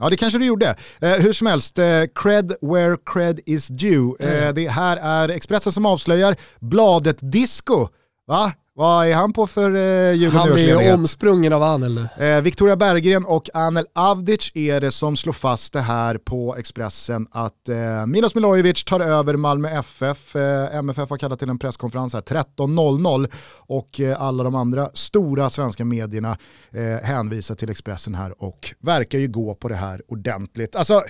Ja 0.00 0.10
det 0.10 0.16
kanske 0.16 0.38
du 0.38 0.46
gjorde. 0.46 0.76
Eh, 1.00 1.10
hur 1.10 1.32
som 1.32 1.46
helst, 1.46 1.78
eh, 1.78 2.02
cred 2.14 2.52
where 2.60 2.96
cred 3.04 3.40
is 3.46 3.68
due. 3.68 4.14
Eh, 4.20 4.54
det 4.54 4.68
här 4.68 4.96
är 4.96 5.28
Expressen 5.28 5.72
som 5.72 5.86
avslöjar 5.86 6.36
bladet 6.60 7.16
Disco. 7.20 7.88
Va? 8.26 8.52
Vad 8.80 9.06
är 9.06 9.14
han 9.14 9.32
på 9.32 9.46
för 9.46 9.74
eh, 9.74 10.12
jul 10.12 10.32
Han 10.32 10.52
blir 10.52 10.82
ju 10.82 10.92
omsprungen 10.92 11.52
av 11.52 11.62
Anel 11.62 11.94
nu. 11.94 12.24
Eh, 12.26 12.40
Victoria 12.40 12.76
Berggren 12.76 13.24
och 13.24 13.50
Anel 13.54 13.86
Avdic 13.94 14.50
är 14.54 14.80
det 14.80 14.90
som 14.90 15.16
slår 15.16 15.32
fast 15.32 15.72
det 15.72 15.80
här 15.80 16.18
på 16.18 16.56
Expressen 16.56 17.26
att 17.30 17.68
eh, 17.68 18.06
Milos 18.06 18.34
Milojevic 18.34 18.84
tar 18.84 19.00
över 19.00 19.36
Malmö 19.36 19.68
FF. 19.68 20.36
Eh, 20.36 20.74
MFF 20.74 21.10
har 21.10 21.16
kallat 21.16 21.38
till 21.38 21.48
en 21.48 21.58
presskonferens 21.58 22.14
här 22.14 22.20
13.00 22.20 23.30
och 23.56 24.00
eh, 24.00 24.22
alla 24.22 24.44
de 24.44 24.54
andra 24.54 24.90
stora 24.94 25.50
svenska 25.50 25.84
medierna 25.84 26.38
eh, 26.70 27.06
hänvisar 27.06 27.54
till 27.54 27.70
Expressen 27.70 28.14
här 28.14 28.42
och 28.42 28.74
verkar 28.78 29.18
ju 29.18 29.28
gå 29.28 29.54
på 29.54 29.68
det 29.68 29.74
här 29.74 30.02
ordentligt. 30.08 30.76
Alltså, 30.76 31.02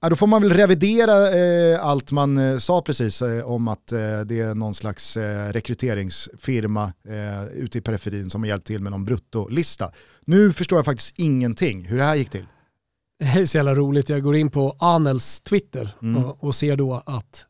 Ja, 0.00 0.08
då 0.08 0.16
får 0.16 0.26
man 0.26 0.42
väl 0.42 0.52
revidera 0.52 1.38
eh, 1.38 1.84
allt 1.84 2.12
man 2.12 2.38
eh, 2.38 2.58
sa 2.58 2.82
precis 2.82 3.22
eh, 3.22 3.50
om 3.50 3.68
att 3.68 3.92
eh, 3.92 4.20
det 4.20 4.40
är 4.40 4.54
någon 4.54 4.74
slags 4.74 5.16
eh, 5.16 5.52
rekryteringsfirma 5.52 6.92
eh, 7.08 7.44
ute 7.46 7.78
i 7.78 7.80
periferin 7.80 8.30
som 8.30 8.42
har 8.42 8.48
hjälpt 8.48 8.66
till 8.66 8.82
med 8.82 8.92
någon 8.92 9.04
bruttolista. 9.04 9.92
Nu 10.24 10.52
förstår 10.52 10.78
jag 10.78 10.84
faktiskt 10.84 11.18
ingenting 11.18 11.84
hur 11.84 11.98
det 11.98 12.04
här 12.04 12.14
gick 12.14 12.30
till. 12.30 12.46
Det 13.18 13.40
är 13.40 13.46
så 13.46 13.56
jävla 13.56 13.74
roligt, 13.74 14.08
jag 14.08 14.22
går 14.22 14.36
in 14.36 14.50
på 14.50 14.76
Anels 14.78 15.40
Twitter 15.40 15.96
mm. 16.02 16.24
och, 16.24 16.44
och 16.44 16.54
ser 16.54 16.76
då 16.76 17.02
att 17.06 17.46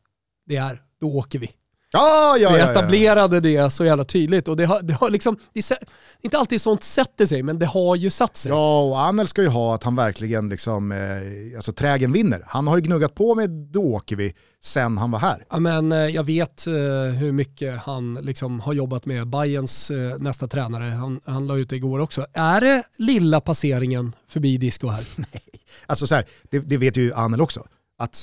det 0.46 0.56
är, 0.56 0.82
då 1.00 1.06
åker 1.16 1.38
vi. 1.38 1.50
Ja, 1.90 2.36
ja, 2.40 2.52
vi 2.52 2.60
etablerade 2.60 3.36
ja, 3.36 3.50
ja. 3.50 3.64
det 3.64 3.70
så 3.70 3.84
jävla 3.84 4.04
tydligt 4.04 4.48
och 4.48 4.56
det 4.56 4.64
har, 4.64 4.82
det 4.82 4.94
har 4.94 5.10
liksom, 5.10 5.38
det 5.52 5.70
är 5.70 5.78
inte 6.20 6.38
alltid 6.38 6.60
sånt 6.60 6.82
sätter 6.82 7.26
sig, 7.26 7.42
men 7.42 7.58
det 7.58 7.66
har 7.66 7.96
ju 7.96 8.10
satt 8.10 8.36
sig. 8.36 8.52
Ja, 8.52 8.82
och 8.82 9.00
Anel 9.00 9.28
ska 9.28 9.42
ju 9.42 9.48
ha 9.48 9.74
att 9.74 9.82
han 9.84 9.96
verkligen 9.96 10.48
liksom, 10.48 10.92
eh, 10.92 11.56
alltså 11.56 11.72
trägen 11.72 12.12
vinner. 12.12 12.42
Han 12.46 12.66
har 12.66 12.76
ju 12.76 12.82
gnuggat 12.82 13.14
på 13.14 13.34
med 13.34 13.50
då 13.50 13.82
åker 13.82 14.16
vi 14.16 14.34
sen 14.62 14.98
han 14.98 15.10
var 15.10 15.18
här. 15.18 15.44
Ja, 15.50 15.58
men 15.58 15.92
eh, 15.92 15.98
jag 15.98 16.24
vet 16.24 16.66
eh, 16.66 16.72
hur 17.18 17.32
mycket 17.32 17.78
han 17.78 18.14
liksom 18.14 18.60
har 18.60 18.72
jobbat 18.72 19.06
med 19.06 19.26
Bayerns 19.26 19.90
eh, 19.90 20.18
nästa 20.18 20.48
tränare. 20.48 20.84
Han, 20.84 21.20
han 21.24 21.46
la 21.46 21.56
ut 21.56 21.70
det 21.70 21.76
igår 21.76 21.98
också. 21.98 22.26
Är 22.32 22.60
det 22.60 22.82
lilla 22.96 23.40
passeringen 23.40 24.12
förbi 24.28 24.58
disco 24.58 24.88
här? 24.88 25.06
Nej, 25.16 25.42
alltså 25.86 26.06
så 26.06 26.14
här, 26.14 26.26
det, 26.50 26.58
det 26.58 26.76
vet 26.76 26.96
ju 26.96 27.12
Anel 27.14 27.40
också. 27.40 27.66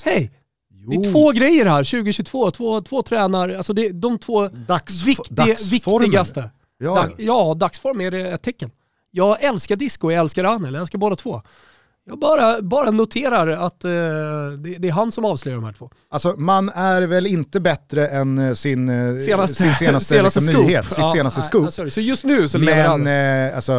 Hej, 0.04 0.30
det 0.86 0.96
är 0.96 1.12
två 1.12 1.32
grejer 1.32 1.66
här 1.66 1.84
2022, 1.84 2.50
två, 2.50 2.80
två 2.80 3.02
tränare, 3.02 3.56
alltså 3.56 3.72
det 3.72 3.88
de 3.88 4.18
två 4.18 4.48
Dags, 4.48 5.02
viktig, 5.02 5.56
viktigaste. 5.70 6.50
Ja. 6.78 6.94
Dag, 6.94 7.12
ja, 7.18 7.54
dagsform 7.54 8.00
är 8.00 8.10
det 8.10 8.30
ett 8.30 8.42
tecken. 8.42 8.70
Jag 9.10 9.44
älskar 9.44 9.76
disco, 9.76 10.10
jag 10.10 10.20
älskar 10.20 10.44
Anel, 10.44 10.74
jag 10.74 10.80
älskar 10.80 10.98
båda 10.98 11.16
två. 11.16 11.42
Jag 12.08 12.18
bara, 12.18 12.62
bara 12.62 12.90
noterar 12.90 13.48
att 13.48 13.84
eh, 13.84 13.90
det, 13.90 14.78
det, 14.78 14.88
är 14.88 14.92
han 14.92 15.12
som 15.12 15.24
avslöjar 15.24 15.56
de 15.56 15.64
här 15.64 15.72
två. 15.72 15.90
Alltså 16.10 16.34
man 16.38 16.68
är 16.68 17.02
väl 17.02 17.26
inte 17.26 17.60
bättre 17.60 18.08
än 18.08 18.38
eh, 18.38 18.52
sin 18.52 18.88
eh, 18.88 19.18
senaste, 19.18 19.62
sin 19.62 19.74
senaste, 19.74 20.14
senaste 20.14 20.40
liksom, 20.40 20.62
nyhet, 20.62 20.84
sitt 20.84 20.98
ja, 20.98 21.12
senaste 21.12 21.42
scoop. 21.42 21.72
Sorry. 21.72 21.90
Så 21.90 22.00
just 22.00 22.24
nu 22.24 22.48
så 22.48 22.58
lever 22.58 22.84
han. 22.84 23.02
Men 23.02 23.48
eh, 23.48 23.56
alltså, 23.56 23.72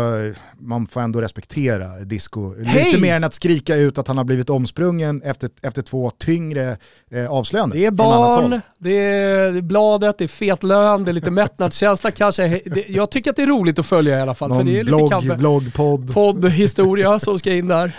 man 0.60 0.88
får 0.88 1.02
ändå 1.02 1.22
respektera 1.22 1.88
disco. 1.88 2.64
Hey! 2.64 2.86
Lite 2.86 3.02
mer 3.02 3.16
än 3.16 3.24
att 3.24 3.34
skrika 3.34 3.76
ut 3.76 3.98
att 3.98 4.08
han 4.08 4.18
har 4.18 4.24
blivit 4.24 4.50
omsprungen 4.50 5.22
efter, 5.22 5.50
efter 5.62 5.82
två 5.82 6.12
tyngre 6.12 6.78
eh, 7.12 7.32
avslöjanden. 7.32 7.80
Det 7.80 7.86
är 7.86 7.92
barn, 7.92 8.62
det 8.78 8.92
är 8.92 9.62
bladet, 9.62 10.18
det 10.18 10.24
är 10.24 10.28
fet 10.28 10.64
lön, 10.64 11.04
det 11.04 11.12
är 11.12 11.14
lite 11.14 11.32
mättnadskänsla 11.32 12.12
kanske. 12.12 12.62
Det, 12.66 12.90
jag 12.90 13.12
tycker 13.12 13.30
att 13.30 13.36
det 13.36 13.44
är 13.44 13.48
roligt 13.48 13.80
att 13.80 13.86
följa 13.86 14.18
i 14.18 14.22
alla 14.22 14.36
fall. 14.36 14.50
Någon 14.50 14.58
för 14.58 14.66
det 14.66 14.80
är 14.80 14.84
lite 14.84 14.98
blogg, 14.98 15.38
blogg, 15.38 15.74
podd. 15.74 16.14
Poddhistoria 16.14 17.20
som 17.20 17.40
ska 17.40 17.54
in 17.54 17.68
där. 17.68 17.94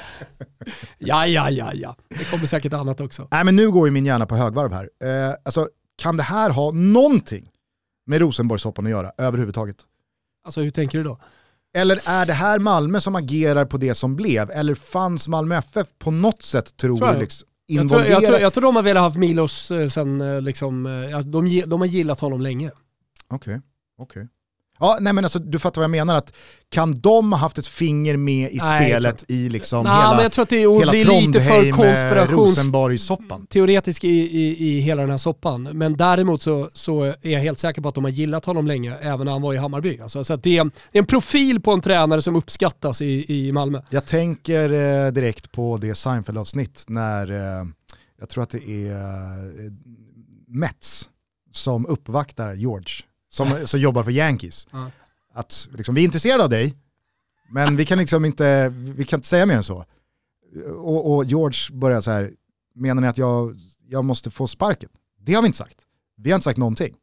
Ja, 0.99 1.27
ja, 1.27 1.51
ja, 1.51 1.71
ja. 1.75 1.97
Det 2.09 2.31
kommer 2.31 2.47
säkert 2.47 2.73
annat 2.73 3.01
också. 3.01 3.29
Nej 3.31 3.45
men 3.45 3.57
nu 3.57 3.71
går 3.71 3.87
ju 3.89 3.93
min 3.93 4.07
hjärna 4.07 4.27
på 4.27 4.37
högvarv 4.37 4.73
här. 4.73 4.91
Eh, 5.05 5.35
alltså, 5.45 5.69
kan 5.97 6.17
det 6.17 6.23
här 6.23 6.51
ha 6.51 6.71
någonting 6.71 7.51
med 8.07 8.21
Rosenborgssoppan 8.21 8.85
att 8.85 8.91
göra 8.91 9.13
överhuvudtaget? 9.19 9.77
Alltså 10.45 10.61
hur 10.61 10.71
tänker 10.71 10.99
du 10.99 11.05
då? 11.05 11.19
Eller 11.75 12.01
är 12.07 12.27
det 12.27 12.33
här 12.33 12.59
Malmö 12.59 13.01
som 13.01 13.17
agerar 13.17 13.65
på 13.65 13.77
det 13.77 13.95
som 13.95 14.17
blev? 14.17 14.51
Eller 14.51 14.75
fanns 14.75 15.29
Malmö 15.29 15.57
FF 15.57 15.87
på 15.99 16.11
något 16.11 16.43
sätt, 16.43 16.77
tror, 16.77 16.97
tror 16.97 17.13
du, 17.13 17.21
liksom, 17.21 17.49
jag 17.67 17.89
tror, 17.89 18.03
jag, 18.03 18.25
tror, 18.25 18.39
jag 18.39 18.53
tror 18.53 18.63
de 18.63 18.77
har 18.77 18.83
velat 18.83 19.15
ha 19.15 19.21
Milos 19.21 19.71
eh, 19.71 19.89
sen, 19.89 20.21
eh, 20.21 20.41
liksom, 20.41 20.87
eh, 20.87 21.19
de, 21.19 21.63
de 21.67 21.81
har 21.81 21.87
gillat 21.87 22.21
honom 22.21 22.41
länge. 22.41 22.71
Okej, 23.29 23.37
okay, 23.37 23.61
okej. 23.99 24.23
Okay. 24.23 24.29
Ja, 24.81 24.99
nej 25.01 25.13
men 25.13 25.25
alltså, 25.25 25.39
du 25.39 25.59
fattar 25.59 25.81
vad 25.81 25.85
jag 25.85 25.91
menar, 25.91 26.15
att 26.17 26.33
kan 26.71 26.95
de 26.95 27.33
ha 27.33 27.39
haft 27.39 27.59
ett 27.59 27.67
finger 27.67 28.17
med 28.17 28.53
i 28.53 28.59
nej, 28.63 28.91
spelet 28.91 29.25
i 29.29 29.49
liksom 29.49 29.85
nej, 29.85 29.97
hela, 29.97 30.15
men 30.15 30.23
jag 30.23 30.33
tror 30.33 30.43
att 30.43 30.49
det 30.49 30.63
är, 30.63 30.79
hela 30.79 30.93
det 30.93 31.01
är 31.01 31.27
lite 31.27 31.41
för 31.41 31.71
konspirations... 31.71 32.59
Rosenborg-soppan? 32.59 33.47
Teoretisk 33.47 34.05
i, 34.05 34.09
i, 34.09 34.69
i 34.69 34.81
hela 34.81 35.03
den 35.03 35.11
här 35.11 35.19
soppan, 35.19 35.63
men 35.73 35.97
däremot 35.97 36.43
så, 36.43 36.69
så 36.73 37.03
är 37.03 37.31
jag 37.31 37.41
helt 37.41 37.59
säker 37.59 37.83
på 37.83 37.89
att 37.89 37.95
de 37.95 38.05
har 38.05 38.11
gillat 38.11 38.45
honom 38.45 38.67
länge, 38.67 38.97
även 39.01 39.25
när 39.25 39.33
han 39.33 39.43
var 39.43 39.55
i 39.55 39.57
Hammarby. 39.57 40.01
Alltså, 40.01 40.25
så 40.25 40.37
det, 40.37 40.59
är, 40.59 40.65
det 40.65 40.99
är 40.99 41.03
en 41.03 41.07
profil 41.07 41.61
på 41.61 41.73
en 41.73 41.81
tränare 41.81 42.23
som 42.23 42.37
uppskattas 42.37 43.03
i, 43.03 43.25
i 43.29 43.53
Malmö. 43.53 43.81
Jag 43.91 44.07
tänker 44.07 44.73
eh, 44.73 45.13
direkt 45.13 45.53
på 45.53 45.77
det 45.77 45.95
Seinfeld-avsnitt 45.95 46.85
när, 46.89 47.31
eh, 47.31 47.67
jag 48.21 48.29
tror 48.29 48.43
att 48.43 48.51
det 48.51 48.69
är 48.69 48.93
eh, 48.93 49.73
Mets 50.49 51.09
som 51.53 51.87
uppvaktar 51.87 52.55
George 52.55 53.08
som, 53.29 53.67
som 53.67 53.81
jobbar 53.81 54.03
för 54.03 54.11
Yankees. 54.11 54.67
Ja. 54.71 54.91
Att 55.35 55.69
liksom, 55.73 55.95
vi 55.95 56.01
är 56.01 56.05
intresserade 56.05 56.45
av 56.45 56.51
dig, 56.51 56.75
men 57.51 57.77
vi 57.77 57.85
kan 57.85 57.99
liksom 57.99 58.25
inte, 58.25 58.69
vi 58.69 59.05
kan 59.05 59.19
inte 59.19 59.29
säga 59.29 59.47
mer 59.47 59.57
än 59.57 59.65
så. 59.65 59.85
Och, 60.77 61.15
och 61.15 61.25
George 61.25 61.77
börjar 61.79 62.01
så 62.01 62.11
här, 62.11 62.33
menar 62.75 63.03
ni 63.03 63.09
att 63.09 63.19
jag, 63.19 63.59
jag 63.89 64.05
måste 64.05 64.31
få 64.31 64.47
sparken? 64.47 64.91
Det 65.21 65.35
har 65.35 65.43
vi 65.43 65.47
inte 65.47 65.59
sagt. 65.59 65.79
Vi 66.17 66.31
har 66.31 66.35
inte 66.35 66.45
sagt 66.45 66.59
någonting. 66.59 66.95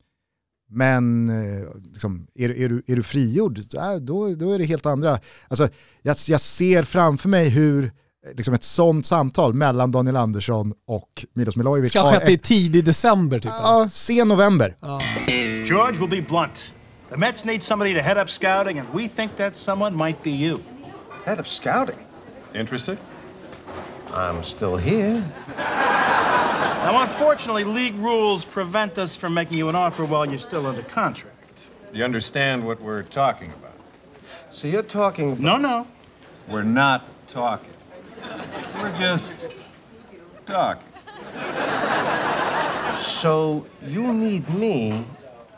Men 0.70 1.30
eh, 1.30 1.68
liksom, 1.94 2.28
är, 2.36 2.50
är, 2.50 2.70
du, 2.70 2.84
är 2.88 2.96
du 2.96 3.04
frigjord, 3.04 3.60
då, 4.02 4.36
då 4.36 4.52
är 4.52 4.60
det 4.60 4.66
helt 4.66 4.86
andra. 4.86 5.20
Alltså, 5.48 5.70
jag, 6.02 6.16
jag 6.28 6.42
ser 6.42 6.84
framför 6.84 7.30
mig 7.30 7.50
hur 7.50 7.92
liksom 8.34 8.54
ett 8.54 8.64
sånt 8.64 9.06
samtal 9.06 9.54
mellan 9.54 9.92
Daniel 9.92 10.16
Andersson 10.16 10.74
och 10.86 11.26
Milos 11.34 11.56
Milojevic. 11.56 11.90
Ska 11.90 12.02
ha 12.02 12.20
skett 12.20 12.30
i 12.30 12.38
tidig 12.38 12.86
december 12.86 13.40
typ? 13.40 13.52
Ja, 13.52 13.90
sen 13.92 14.28
november. 14.28 14.78
Ja. 14.80 15.02
George, 15.66 15.98
we'll 15.98 16.08
be 16.08 16.20
blunt. 16.20 16.74
The 17.10 17.18
Mets 17.18 17.44
need 17.44 17.64
somebody 17.64 17.96
to 17.96 18.02
head 18.02 18.18
up 18.20 18.30
scouting, 18.30 18.78
and 18.78 18.88
we 18.94 19.08
think 19.08 19.36
that 19.38 19.56
someone 19.56 19.96
might 19.96 20.22
be 20.22 20.30
you. 20.30 20.64
Head 21.24 21.40
of 21.40 21.48
scouting? 21.48 21.98
Interested? 22.54 23.00
I'm 24.14 24.44
still 24.44 24.78
here. 24.78 25.28
Now, 25.58 27.02
unfortunately, 27.02 27.64
league 27.64 27.96
rules 27.96 28.46
prevent 28.46 29.00
us 29.00 29.16
from 29.16 29.34
making 29.34 29.58
you 29.58 29.68
an 29.68 29.76
offer 29.76 30.06
while 30.06 30.28
you're 30.28 30.38
still 30.38 30.68
under 30.68 30.84
contract. 30.84 31.70
You 31.92 32.04
understand 32.04 32.64
what 32.64 32.80
we're 32.80 33.02
talking 33.02 33.52
about? 33.52 33.74
So 34.52 34.68
you're 34.68 34.84
talking 34.84 35.32
about... 35.32 35.42
No, 35.42 35.58
no. 35.58 35.88
We're 36.48 36.62
not 36.62 37.06
talking. 37.28 37.74
We're 38.76 38.96
just 38.96 39.48
talking. 40.46 40.88
So 42.98 43.66
you 43.84 44.14
need 44.14 44.48
me 44.54 45.06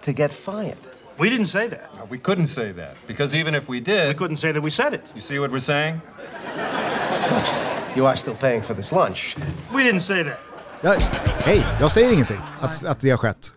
to 0.08 0.14
get 0.14 0.32
fired. 0.34 0.78
We 1.20 1.30
didn't 1.30 1.48
say 1.48 1.68
that. 1.68 1.90
No, 1.98 2.06
we 2.10 2.18
couldn't 2.18 2.48
say 2.48 2.72
that 2.72 2.96
because 3.08 3.38
even 3.38 3.56
if 3.56 3.70
we 3.70 3.80
did, 3.80 4.08
we 4.08 4.14
couldn't 4.14 4.38
say 4.38 4.52
that 4.54 4.64
we 4.64 4.72
said 4.72 4.94
it. 4.94 5.12
You 5.16 5.22
see 5.22 5.40
what 5.40 5.52
we're 5.52 5.60
saying? 5.60 6.02
But 7.30 7.54
you 7.96 8.08
are 8.08 8.16
still 8.16 8.36
paying 8.36 8.64
for 8.64 8.76
this 8.76 8.92
lunch. 8.92 9.36
We 9.74 9.84
didn't 9.84 10.02
say 10.02 10.24
that. 10.24 10.40
Ja, 10.82 10.96
Hej, 11.46 11.66
jag 11.80 11.92
säger 11.92 12.12
ingenting 12.12 12.40
att, 12.60 12.86
att 12.86 13.00
det 13.00 13.10
har 13.10 13.18
skett. 13.18 13.52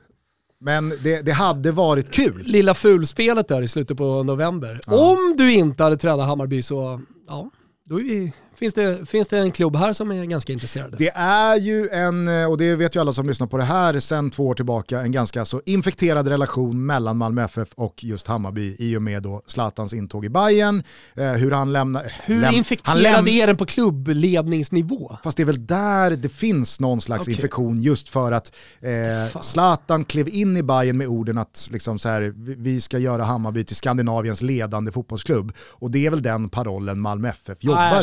Men 0.61 0.89
det, 1.03 1.23
det 1.23 1.33
hade 1.33 1.73
varit 1.73 2.11
kul. 2.11 2.43
Lilla 2.47 2.75
fulspelet 2.75 3.49
där 3.49 3.63
i 3.63 3.69
slutet 3.69 3.97
på 3.97 4.23
november. 4.23 4.81
Ja. 4.87 5.11
Om 5.11 5.35
du 5.39 5.53
inte 5.53 5.83
hade 5.83 5.97
tränat 5.97 6.27
Hammarby 6.27 6.63
så, 6.63 7.01
ja, 7.29 7.51
då 7.85 8.01
är 8.01 8.05
vi 8.05 8.33
Finns 8.61 8.75
det, 8.75 9.09
finns 9.09 9.29
det 9.29 9.39
en 9.39 9.53
klubb 9.53 9.77
här 9.77 9.93
som 9.93 10.11
är 10.11 10.25
ganska 10.25 10.53
intresserade? 10.53 10.97
Det 10.97 11.11
är 11.15 11.57
ju 11.57 11.89
en, 11.89 12.29
och 12.29 12.59
det 12.59 12.75
vet 12.75 12.97
ju 12.97 13.01
alla 13.01 13.13
som 13.13 13.27
lyssnar 13.27 13.47
på 13.47 13.57
det 13.57 13.65
här 13.65 14.01
sen 14.01 14.31
två 14.31 14.47
år 14.47 14.55
tillbaka, 14.55 15.01
en 15.01 15.13
ganska 15.13 15.45
så 15.45 15.63
infekterad 15.67 16.29
relation 16.29 16.87
mellan 16.87 17.17
Malmö 17.17 17.45
FF 17.45 17.69
och 17.75 18.05
just 18.05 18.27
Hammarby 18.27 18.77
i 18.79 18.97
och 18.97 19.03
med 19.03 19.23
då 19.23 19.43
Zlatans 19.47 19.95
intåg 19.95 20.25
i 20.25 20.29
Bayern. 20.29 20.83
Eh, 21.15 21.33
hur 21.33 21.51
han 21.51 21.73
lämnar... 21.73 22.13
Hur 22.25 22.41
läm, 22.41 22.55
infekterad 22.55 23.03
läm 23.03 23.29
är 23.29 23.47
den 23.47 23.57
på 23.57 23.67
klubbledningsnivå? 23.67 25.19
Fast 25.25 25.37
det 25.37 25.43
är 25.43 25.45
väl 25.45 25.67
där 25.67 26.11
det 26.11 26.29
finns 26.29 26.81
någon 26.81 27.01
slags 27.01 27.23
okay. 27.23 27.35
infektion 27.35 27.81
just 27.81 28.09
för 28.09 28.33
att 28.33 28.53
eh, 28.81 29.41
Zlatan 29.41 30.05
klev 30.05 30.29
in 30.29 30.57
i 30.57 30.63
Bayern 30.63 30.97
med 30.97 31.09
orden 31.09 31.39
att 31.39 31.69
liksom 31.73 31.99
så 31.99 32.09
här, 32.09 32.35
vi 32.37 32.81
ska 32.81 32.99
göra 32.99 33.25
Hammarby 33.25 33.65
till 33.65 33.77
Skandinaviens 33.77 34.43
ledande 34.43 34.93
fotbollsklubb. 34.93 35.53
Och 35.59 35.91
det 35.91 36.07
är 36.07 36.11
väl 36.11 36.23
den 36.23 36.49
parollen 36.49 37.01
Malmö 37.01 37.29
FF 37.29 37.65
jobbar 37.65 37.81
ah, 37.81 38.03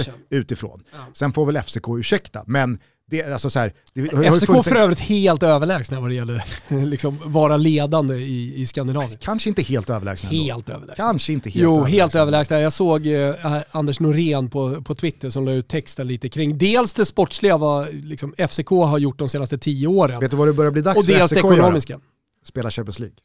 utifrån. 0.51 0.83
Ja. 0.91 0.97
Sen 1.13 1.33
får 1.33 1.45
väl 1.45 1.61
FCK 1.63 1.83
ursäkta, 1.97 2.43
men 2.47 2.79
Det, 3.09 3.23
alltså 3.23 3.49
så 3.49 3.59
här, 3.59 3.73
det, 3.93 4.01
FCK 4.07 4.45
funnits 4.45 4.67
för 4.67 4.75
övrigt 4.75 4.99
helt 4.99 5.43
överlägsna 5.43 5.99
vad 6.01 6.09
det 6.09 6.15
gäller 6.15 6.43
liksom 6.85 7.19
vara 7.25 7.57
ledande 7.57 8.15
i, 8.15 8.61
i 8.61 8.65
Skandinavien. 8.65 9.17
Kanske 9.21 9.49
inte 9.49 9.61
helt 9.61 9.89
överlägsna. 9.89 10.29
Helt 10.29 10.69
överlägsna. 10.69 11.05
Kanske 11.05 11.33
inte 11.33 11.49
helt 11.49 11.63
jo, 11.63 11.73
helt 11.75 11.85
överlägsna. 12.15 12.21
överlägsna. 12.21 12.59
Jag 12.59 12.73
såg 12.73 13.07
eh, 13.07 13.61
Anders 13.71 13.99
Norén 13.99 14.49
på, 14.49 14.81
på 14.81 14.95
Twitter 14.95 15.29
som 15.29 15.45
la 15.45 15.51
ut 15.51 15.67
texten 15.67 16.07
lite 16.07 16.29
kring 16.29 16.57
dels 16.57 16.93
det 16.93 17.05
sportsliga, 17.05 17.57
vad 17.57 17.93
liksom, 17.93 18.33
FCK 18.49 18.69
har 18.69 18.97
gjort 18.97 19.19
de 19.19 19.29
senaste 19.29 19.57
tio 19.57 19.87
åren, 19.87 20.19
Vet 20.19 20.31
du 20.31 20.37
vad 20.37 20.47
det 20.47 20.53
börjar 20.53 20.71
bli 20.71 20.81
dags 20.81 20.97
och 20.97 21.05
för 21.05 21.13
dels 21.13 21.31
FCK 21.31 21.33
det 21.33 21.39
att 21.39 21.45
göra? 21.45 21.55
ekonomiska. 21.57 21.99
Spela 22.45 22.69
Champions 22.71 22.99
League. 22.99 23.15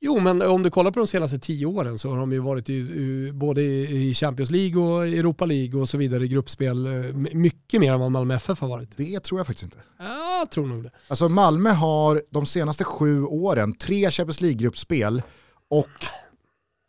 Jo, 0.00 0.20
men 0.20 0.42
om 0.42 0.62
du 0.62 0.70
kollar 0.70 0.90
på 0.90 1.00
de 1.00 1.06
senaste 1.06 1.38
tio 1.38 1.66
åren 1.66 1.98
så 1.98 2.10
har 2.10 2.18
de 2.18 2.32
ju 2.32 2.38
varit 2.38 2.70
i, 2.70 2.74
i, 2.74 3.30
både 3.34 3.62
i 3.62 4.14
Champions 4.14 4.50
League 4.50 4.82
och 4.82 5.06
Europa 5.06 5.46
League 5.46 5.80
och 5.80 5.88
så 5.88 5.98
vidare 5.98 6.24
i 6.24 6.28
gruppspel 6.28 6.86
eh, 6.86 7.14
mycket 7.14 7.80
mer 7.80 7.92
än 7.92 8.00
vad 8.00 8.12
Malmö 8.12 8.34
FF 8.34 8.60
har 8.60 8.68
varit. 8.68 8.96
Det 8.96 9.20
tror 9.20 9.40
jag 9.40 9.46
faktiskt 9.46 9.64
inte. 9.64 9.78
Ja, 9.98 10.38
jag 10.38 10.50
tror 10.50 10.66
nog 10.66 10.82
det. 10.82 10.90
Alltså 11.08 11.28
Malmö 11.28 11.70
har 11.70 12.22
de 12.30 12.46
senaste 12.46 12.84
sju 12.84 13.24
åren 13.24 13.74
tre 13.74 14.10
Champions 14.10 14.40
League-gruppspel 14.40 15.22
och 15.68 15.90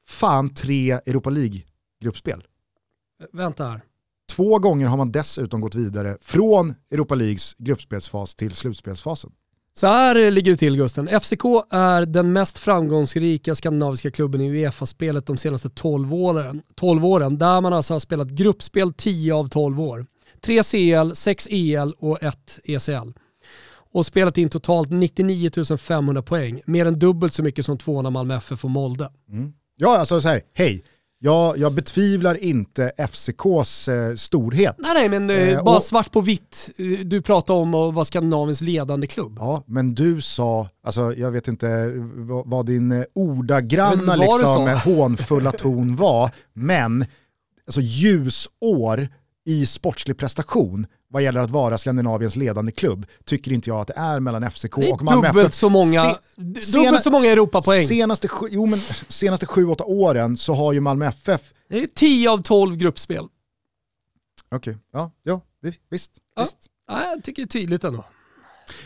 fan 0.08 0.54
tre 0.54 0.92
Europa 0.92 1.30
League-gruppspel. 1.30 2.44
Vänta 3.34 3.68
här. 3.68 3.82
Två 4.32 4.60
gånger 4.60 4.88
har 4.88 4.98
man 4.98 5.12
dessutom 5.12 5.62
gått 5.62 5.76
vidare 5.76 6.18
från 6.22 6.76
Europa 6.92 7.16
Leagues 7.16 7.56
gruppspelsfas 7.58 8.36
till 8.36 8.54
slutspelsfasen. 8.54 9.32
Så 9.80 9.88
här 9.88 10.16
eh, 10.16 10.32
ligger 10.32 10.52
det 10.52 10.58
till 10.58 10.78
Gusten. 10.78 11.08
FCK 11.22 11.44
är 11.70 12.06
den 12.06 12.34
mest 12.34 12.60
framgångsrika 12.60 13.56
skandinaviska 13.56 14.12
klubben 14.12 14.42
i 14.42 14.50
Uefa-spelet 14.50 15.26
de 15.26 15.38
senaste 15.38 15.70
12 15.70 16.14
åren, 16.14 16.62
12 16.76 17.06
åren, 17.06 17.38
där 17.38 17.62
man 17.62 17.74
alltså 17.74 17.94
har 17.94 18.00
spelat 18.00 18.28
gruppspel 18.28 18.94
10 18.94 19.34
av 19.34 19.50
12 19.50 19.82
år. 19.82 20.06
3 20.42 20.64
CL, 20.64 21.16
6 21.16 21.48
EL 21.52 21.94
och 21.98 22.24
1 22.24 22.60
ECL. 22.64 23.10
Och 23.92 24.06
spelat 24.06 24.38
in 24.38 24.50
totalt 24.50 24.90
99 24.92 25.78
500 25.78 26.22
poäng, 26.22 26.62
mer 26.66 26.86
än 26.86 27.00
dubbelt 27.00 27.34
så 27.34 27.44
mycket 27.44 27.66
som 27.66 27.78
tvåorna 27.78 28.10
Malmö 28.10 28.36
FF 28.36 28.64
och 28.64 28.72
Molde. 28.72 29.10
Mm. 29.30 29.54
Ja, 29.76 29.98
alltså 29.98 30.22
så 30.22 30.28
här, 30.28 30.42
hej, 30.54 30.84
jag, 31.22 31.58
jag 31.58 31.74
betvivlar 31.74 32.36
inte 32.44 32.92
FCKs 32.98 33.88
eh, 33.88 34.16
storhet. 34.16 34.76
Nej, 34.78 34.94
nej 34.94 35.10
men 35.10 35.30
eh, 35.30 35.50
Eh, 35.50 35.64
bara 35.64 35.76
och- 35.78 35.84
svart 35.84 36.12
på 36.12 36.22
vitt. 36.22 36.70
Eh, 36.78 37.06
Du 37.06 37.22
pratar 37.22 37.54
om 37.54 37.74
att 37.74 37.94
vara 37.94 38.06
Skandinaviens 38.06 38.62
ledande 38.62 39.08
klubb. 39.08 39.38
Ja, 39.40 39.64
men 39.68 39.96
du 39.96 40.22
sa, 40.22 40.68
alltså 40.84 41.14
jag 41.14 41.32
vet 41.32 41.48
inte 41.48 41.94
vad, 42.16 42.50
vad 42.50 42.66
din 42.66 42.92
eh, 42.92 43.04
ordagranna 43.16 44.16
liksom, 44.16 44.68
hånfulla 44.86 45.52
ton 45.52 45.96
var, 45.96 46.32
men 46.54 47.06
alltså 47.68 47.82
ljusår 47.82 49.08
i 49.50 49.66
sportslig 49.66 50.18
prestation 50.18 50.88
vad 51.08 51.22
gäller 51.24 51.40
att 51.40 51.50
vara 51.50 51.78
Skandinaviens 51.78 52.36
ledande 52.36 52.72
klubb 52.72 53.06
tycker 53.26 53.52
inte 53.54 53.70
jag 53.70 53.80
att 53.80 53.88
det 53.88 53.94
är 53.98 54.20
mellan 54.20 54.52
FCK 54.52 54.76
Det 54.76 54.88
är 54.90 54.94
och 54.94 55.04
Malmö 55.04 55.28
dubbelt 55.28 55.54
så 55.54 55.70
många, 55.70 56.02
Se- 56.36 56.62
sena- 56.62 57.02
så 57.02 57.12
många 57.12 57.26
Europapoäng. 57.26 57.88
Senaste, 57.88 58.28
jo, 58.52 58.66
men, 58.66 58.80
senaste 59.08 59.46
sju, 59.46 59.66
åtta 59.66 59.84
åren 59.84 60.38
så 60.38 60.54
har 60.54 60.74
ju 60.74 60.80
Malmö 60.80 61.06
FF, 61.06 61.42
Det 61.70 61.84
är 61.84 61.88
10 61.88 62.30
av 62.32 62.38
12 62.42 62.76
gruppspel. 62.78 63.26
okej, 64.52 64.78
ja, 64.94 65.12
ja, 65.24 65.42
vi- 65.62 65.80
visst, 65.90 66.12
Ja. 66.36 66.42
visst. 66.42 66.58
Ja, 66.88 67.04
jag 67.06 67.24
tycker 67.24 67.42
det 67.42 67.46
är 67.48 67.60
tydligt 67.60 67.84
ändå. 67.84 68.06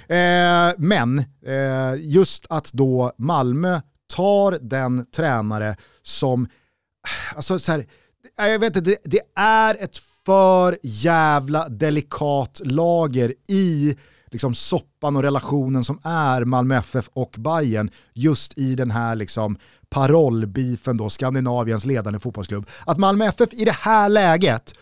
Eh, 0.08 0.74
men 0.78 1.20
eh, 1.46 1.96
just 2.00 2.46
att 2.50 2.74
då 2.74 3.12
Malmö 3.18 3.82
tar 4.14 4.58
den 4.62 5.06
tränare 5.06 5.76
som, 6.02 6.48
alltså 7.36 7.60
så 7.60 7.72
här, 7.72 7.86
jag 8.38 8.60
vet 8.60 8.76
inte, 8.76 8.90
det, 8.92 8.98
det 9.04 9.22
är 9.36 9.76
ett 9.84 9.98
för 10.26 10.78
jävla 10.84 11.70
delikat 11.70 12.62
lager 12.66 13.34
i 13.48 13.96
liksom 14.32 14.56
soppan 14.56 15.16
och 15.16 15.24
relationen 15.24 15.84
som 15.84 16.00
är 16.04 16.46
Malmö 16.46 16.76
FF 16.76 17.10
och 17.14 17.36
Bayern 17.38 17.90
just 18.14 18.58
i 18.58 18.76
den 18.76 18.92
här 18.92 19.16
liksom 19.16 19.58
parollbifen 19.90 20.98
då, 20.98 21.10
Skandinaviens 21.10 21.86
ledande 21.86 22.20
fotbollsklubb. 22.20 22.70
Att 22.86 22.98
Malmö 22.98 23.26
FF 23.26 23.54
i 23.54 23.66
det 23.66 23.78
här 23.80 24.10
läget 24.10 24.74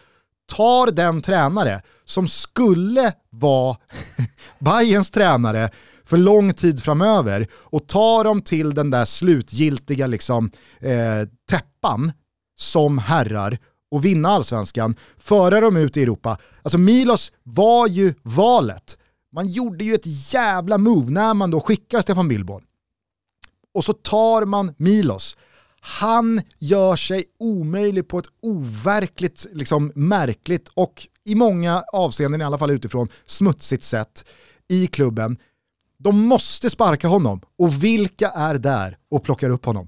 tar 0.56 0.92
den 0.92 1.22
tränare 1.22 1.82
som 2.06 2.28
skulle 2.28 3.14
vara 3.30 3.78
Bayerns 4.60 5.12
tränare 5.12 5.70
för 6.06 6.18
lång 6.18 6.54
tid 6.54 6.84
framöver 6.84 7.48
och 7.54 7.88
tar 7.88 8.24
dem 8.24 8.42
till 8.42 8.74
den 8.74 8.90
där 8.90 9.06
slutgiltiga 9.06 10.08
liksom, 10.08 10.52
eh, 10.80 11.28
täppan 11.50 12.12
som 12.56 12.98
herrar 12.98 13.58
och 13.92 14.06
vinna 14.06 14.30
allsvenskan, 14.30 14.96
föra 15.18 15.62
dem 15.62 15.78
ut 15.78 15.98
i 15.98 16.02
Europa. 16.04 16.38
Alltså 16.62 16.78
Milos 16.78 17.32
var 17.44 17.88
ju 17.88 18.14
valet. 18.24 18.98
Man 19.34 19.48
gjorde 19.48 19.84
ju 19.84 19.94
ett 19.94 20.34
jävla 20.34 20.78
move 20.78 21.12
när 21.12 21.34
man 21.34 21.52
då 21.52 21.62
skickar 21.62 22.02
Stefan 22.02 22.28
Billborn. 22.28 22.64
Och 23.74 23.84
så 23.84 23.94
tar 23.94 24.46
man 24.46 24.74
Milos. 24.78 25.38
Han 25.80 26.42
gör 26.60 26.96
sig 26.96 27.26
omöjlig 27.40 28.08
på 28.08 28.20
ett 28.20 28.26
overkligt, 28.42 29.48
liksom, 29.54 29.92
märkligt 29.96 30.70
och 30.74 31.08
i 31.24 31.36
många 31.36 31.84
avseenden, 31.94 32.42
i 32.42 32.44
alla 32.44 32.58
fall 32.58 32.72
utifrån, 32.72 33.10
smutsigt 33.26 33.84
sätt 33.84 34.26
i 34.68 34.88
klubben. 34.88 35.38
De 35.98 36.26
måste 36.26 36.70
sparka 36.70 37.08
honom. 37.08 37.42
Och 37.58 37.84
vilka 37.84 38.28
är 38.30 38.58
där 38.58 38.98
och 39.10 39.24
plockar 39.24 39.50
upp 39.50 39.66
honom? 39.66 39.88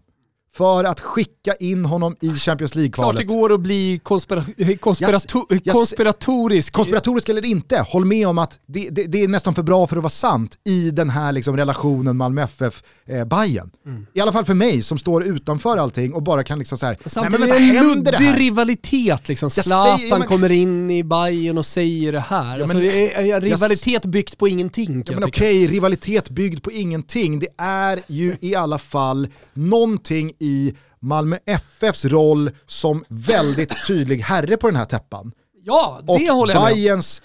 För 0.57 0.83
att 0.83 0.99
skicka 0.99 1.53
in 1.59 1.85
honom 1.85 2.15
i 2.21 2.33
Champions 2.33 2.71
Klart 2.71 2.73
det 2.73 2.79
League-kvalet. 2.79 3.27
går 3.27 3.53
att 3.53 3.59
bli 3.61 3.99
konspira 4.03 4.45
konspirato 4.79 5.45
Jag- 5.49 5.61
jag- 5.63 5.75
konspiratorisk. 5.75 6.73
Konspiratorisk 6.73 7.29
eller 7.29 7.45
inte, 7.45 7.85
håll 7.89 8.05
med 8.05 8.27
om 8.27 8.37
att 8.37 8.59
det, 8.65 8.89
det, 8.89 9.03
det 9.03 9.23
är 9.23 9.27
nästan 9.27 9.55
för 9.55 9.63
bra 9.63 9.87
för 9.87 9.97
att 9.97 10.03
vara 10.03 10.09
sant 10.09 10.57
i 10.65 10.91
den 10.91 11.09
här 11.09 11.31
liksom 11.31 11.57
relationen 11.57 12.17
Malmö 12.17 12.41
FF-Bajen. 12.43 13.69
I 14.13 14.21
alla 14.21 14.31
fall 14.31 14.45
för 14.45 14.53
mig 14.53 14.81
som 14.81 14.97
står 14.97 15.23
utanför 15.23 15.77
allting 15.77 16.13
och 16.13 16.23
bara 16.23 16.43
kan 16.43 16.59
liksom 16.59 16.77
så 16.77 16.85
här, 16.85 16.91
nej 16.93 16.99
men 17.03 17.09
Samtidigt 17.09 17.39
vänta, 17.41 17.55
händer 17.57 18.11
det 18.11 18.17
här? 18.17 18.37
rivalitet. 18.39 19.29
Liksom. 19.29 19.49
Jag 19.55 19.65
Zlatan 19.65 19.97
säger- 19.97 20.09
ja, 20.09 20.17
men- 20.17 20.27
kommer 20.27 20.51
in 20.51 20.91
i 20.91 21.03
Bayern 21.03 21.57
och 21.57 21.65
säger 21.65 22.11
det 22.11 22.19
här. 22.19 22.59
alltså, 22.59 22.77
men- 22.77 22.85
en 23.15 23.41
rivalitet 23.41 24.05
byggt 24.05 24.37
på 24.37 24.47
ingenting 24.47 24.95
Ja, 24.97 25.03
jag 25.05 25.19
men 25.19 25.29
okej, 25.29 25.67
rivalitet 25.67 26.29
byggd 26.29 26.63
på 26.63 26.71
ingenting. 26.71 27.39
Det 27.39 27.47
är 27.57 27.99
ju 28.07 28.35
i 28.41 28.55
alla 28.55 28.77
fall 28.79 29.27
någonting 29.53 30.31
i 30.43 30.75
Malmö 30.99 31.37
FFs 31.45 32.05
roll 32.05 32.51
som 32.65 33.05
väldigt 33.07 33.87
tydlig 33.87 34.17
herre 34.17 34.57
på 34.57 34.67
den 34.67 34.75
här 34.75 34.85
täppan. 34.85 35.31
Ja, 35.53 35.99
det 36.03 36.11
och 36.11 36.19
håller 36.19 36.53
jag 36.53 36.63
med. 36.63 36.73
Bayerns 36.73 37.21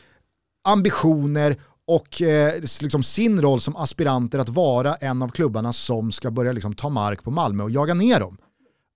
ambitioner 0.64 1.57
och 1.87 2.23
eh, 2.23 2.61
liksom 2.81 3.03
sin 3.03 3.43
roll 3.43 3.61
som 3.61 3.77
aspiranter 3.77 4.39
att 4.39 4.49
vara 4.49 4.95
en 4.95 5.23
av 5.23 5.29
klubbarna 5.29 5.73
som 5.73 6.12
ska 6.12 6.31
börja 6.31 6.53
liksom 6.53 6.75
ta 6.75 6.89
mark 6.89 7.23
på 7.23 7.31
Malmö 7.31 7.62
och 7.62 7.71
jaga 7.71 7.95
ner 7.95 8.21
dem. 8.21 8.39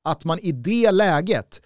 Att 0.05 0.25
man 0.25 0.39
i 0.39 0.53
det 0.53 0.91
läget 0.91 1.61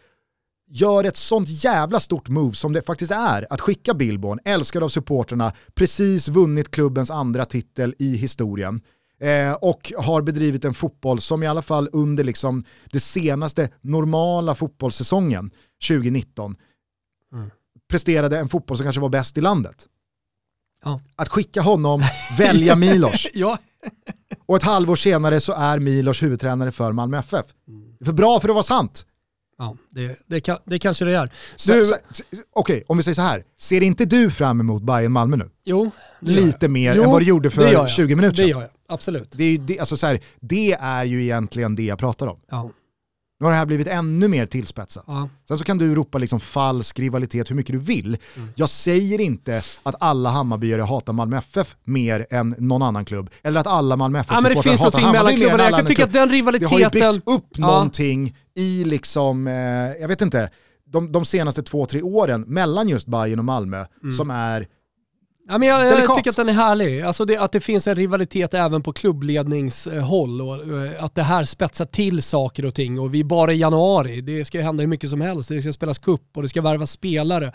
gör 0.69 1.05
ett 1.05 1.17
sånt 1.17 1.49
jävla 1.49 2.01
stort 2.01 2.29
move 2.29 2.55
som 2.55 2.73
det 2.73 2.83
faktiskt 2.83 3.13
är 3.13 3.47
att 3.53 3.61
skicka 3.61 3.95
Billborn, 3.95 4.39
älskad 4.45 4.83
av 4.83 4.89
supporterna, 4.89 5.53
precis 5.75 6.29
vunnit 6.29 6.71
klubbens 6.71 7.11
andra 7.11 7.45
titel 7.45 7.95
i 7.99 8.17
historien 8.17 8.81
eh, 9.21 9.53
och 9.53 9.93
har 9.99 10.23
bedrivit 10.23 10.65
en 10.65 10.75
fotboll 10.75 11.21
som 11.21 11.43
i 11.43 11.47
alla 11.47 11.63
fall 11.63 11.89
under 11.93 12.25
liksom 12.25 12.65
det 12.93 13.01
senaste 13.01 13.69
normala 13.81 14.55
fotbollssäsongen 14.55 15.51
2019 15.89 16.57
presterade 17.89 18.39
en 18.39 18.49
fotboll 18.49 18.77
som 18.77 18.85
kanske 18.85 19.01
var 19.01 19.09
bäst 19.09 19.39
i 19.39 19.41
landet. 19.41 19.87
Ja. 20.85 21.01
Att 21.17 21.29
skicka 21.29 21.61
honom, 21.61 22.03
välja 22.39 22.77
Milos 22.77 23.27
Ja, 23.35 23.59
och 24.47 24.57
ett 24.57 24.63
halvår 24.63 24.97
senare 24.97 25.41
så 25.41 25.53
är 25.53 25.79
Milos 25.79 26.23
huvudtränare 26.23 26.73
för 26.73 26.93
Malmö 26.93 27.19
FF. 27.19 27.47
Är 28.01 28.05
för 28.05 28.13
bra 28.13 28.41
för 28.41 28.49
att 28.49 28.55
vara 28.55 28.63
sant. 28.63 29.07
Ja 29.59 29.77
det, 29.91 30.19
det, 30.27 30.41
kan, 30.41 30.57
det 30.65 30.79
kanske 30.79 31.05
det 31.05 31.17
är. 31.17 31.31
Du, 31.67 31.93
Okej, 32.53 32.85
om 32.87 32.97
vi 32.97 33.03
säger 33.03 33.15
så 33.15 33.23
här. 33.23 33.45
Ser 33.61 33.83
inte 33.83 34.05
du 34.05 34.31
fram 34.31 34.61
emot 34.61 34.83
Bayern 34.83 35.13
Malmö 35.13 35.37
nu? 35.37 35.51
jo, 35.65 35.91
det 36.21 36.33
jag. 36.33 36.45
Lite 36.45 36.69
mer 36.69 36.95
Jo, 36.97 37.03
än 37.03 37.11
vad 37.11 37.21
du 37.23 37.27
gjorde 37.27 37.47
det 37.49 37.55
för 37.55 37.63
gör 37.63 37.73
jag. 37.73 37.91
20 37.91 38.15
minuter 38.17 38.37
Det 38.37 38.43
sedan. 38.43 38.49
gör 38.49 38.61
jag, 38.61 38.71
absolut. 38.89 39.33
Det 39.33 39.45
är, 39.45 39.51
ju- 39.51 39.57
det, 39.59 39.79
alltså 39.79 39.97
så 39.97 40.07
här, 40.07 40.21
det 40.41 40.73
är 40.81 41.05
ju 41.05 41.23
egentligen 41.23 41.75
det 41.77 41.83
jag 41.85 41.99
pratar 41.99 42.27
om. 42.27 42.39
Ja, 42.51 42.71
Nu 43.41 43.45
har 43.47 43.51
det 43.51 43.57
här 43.59 43.67
blivit 43.67 43.87
ännu 43.87 44.29
mer 44.29 44.47
tillspetsat. 44.47 45.05
ja. 45.07 45.29
Sen 45.49 45.59
så 45.59 45.65
kan 45.65 45.79
du 45.79 45.95
ropa 45.95 46.19
liksom 46.19 46.41
falsk 46.41 46.99
rivalitet 46.99 47.51
hur 47.51 47.57
mycket 47.57 47.73
du 47.73 47.79
vill. 47.79 48.19
Mm. 48.37 48.49
Jag 48.57 48.69
säger 48.69 49.21
inte 49.21 49.63
att 49.83 49.95
alla 50.01 50.31
Hammarbyare 50.31 50.83
hatar 50.83 51.13
Malmö 51.13 51.37
FF 51.39 51.77
mer 51.85 52.27
än 52.31 52.55
någon 52.59 52.83
annan 52.83 53.05
klubb. 53.05 53.31
Eller 53.43 53.61
att 53.61 53.67
alla 53.67 53.97
Malmö 53.97 54.19
ja 54.19 54.23
det 54.23 54.35
FF-supportrar 54.49 54.63
finns 54.63 54.81
hatar 54.81 55.01
Hammarby 55.01 55.39
mer 55.39 55.49
än 55.49 55.55
alla 55.55 55.63
Jag 55.63 55.71
kan 55.71 55.75
andra 55.75 55.89
tycka 55.89 56.05
att 56.05 56.11
klubbar. 56.11 56.27
den 56.27 56.35
rivaliteten... 56.35 56.79
Det 56.79 56.85
har 56.85 57.11
ju 57.11 57.13
byggts 57.13 57.27
upp 57.27 57.47
Ja. 57.57 57.67
någonting 57.67 58.37
i 58.57 58.85
liksom, 58.85 59.47
eh, 59.47 59.55
jag 60.01 60.09
vet 60.09 60.23
inte, 60.23 60.51
de, 60.85 61.13
de 61.13 61.25
senaste 61.25 61.63
två, 61.63 61.87
tre 61.87 62.03
åren 62.03 62.45
mellan 62.47 62.89
just 62.89 63.07
Bayern 63.07 63.39
och 63.39 63.45
Malmö 63.45 63.85
Mm. 64.03 64.13
som 64.13 64.31
är 64.31 64.67
Ja, 65.49 65.59
men 65.59 65.69
jag, 65.69 65.87
jag 65.87 66.17
tycker 66.17 66.31
att 66.31 66.37
den 66.37 66.49
är 66.49 66.53
härlig. 66.53 67.03
Alltså 67.03 67.25
det, 67.25 67.37
att 67.37 67.53
det 67.53 67.61
finns 67.61 67.87
en 67.87 67.95
rivalitet 67.95 68.55
även 68.55 68.83
på 68.83 68.93
klubbledningshåll 68.93 70.41
och 70.41 70.55
eh, 70.55 71.05
att 71.05 71.15
det 71.15 71.23
här 71.23 71.45
spetsar 71.45 71.85
till 71.85 72.23
saker 72.23 72.65
och 72.65 72.75
ting. 72.75 73.01
Och 73.01 73.15
vi 73.15 73.21
är 73.21 73.25
bara 73.25 73.53
i 73.53 73.57
januari. 73.57 74.21
Det 74.21 74.45
ska 74.45 74.61
hända 74.61 74.81
hur 74.81 74.89
mycket 74.89 75.11
som 75.11 75.21
helst. 75.21 75.49
Det 75.49 75.63
ska 75.63 75.73
spelas 75.73 75.99
cup 75.99 76.37
och 76.37 76.43
det 76.43 76.49
ska 76.49 76.63
värvas 76.63 76.91
spelare 76.91 77.53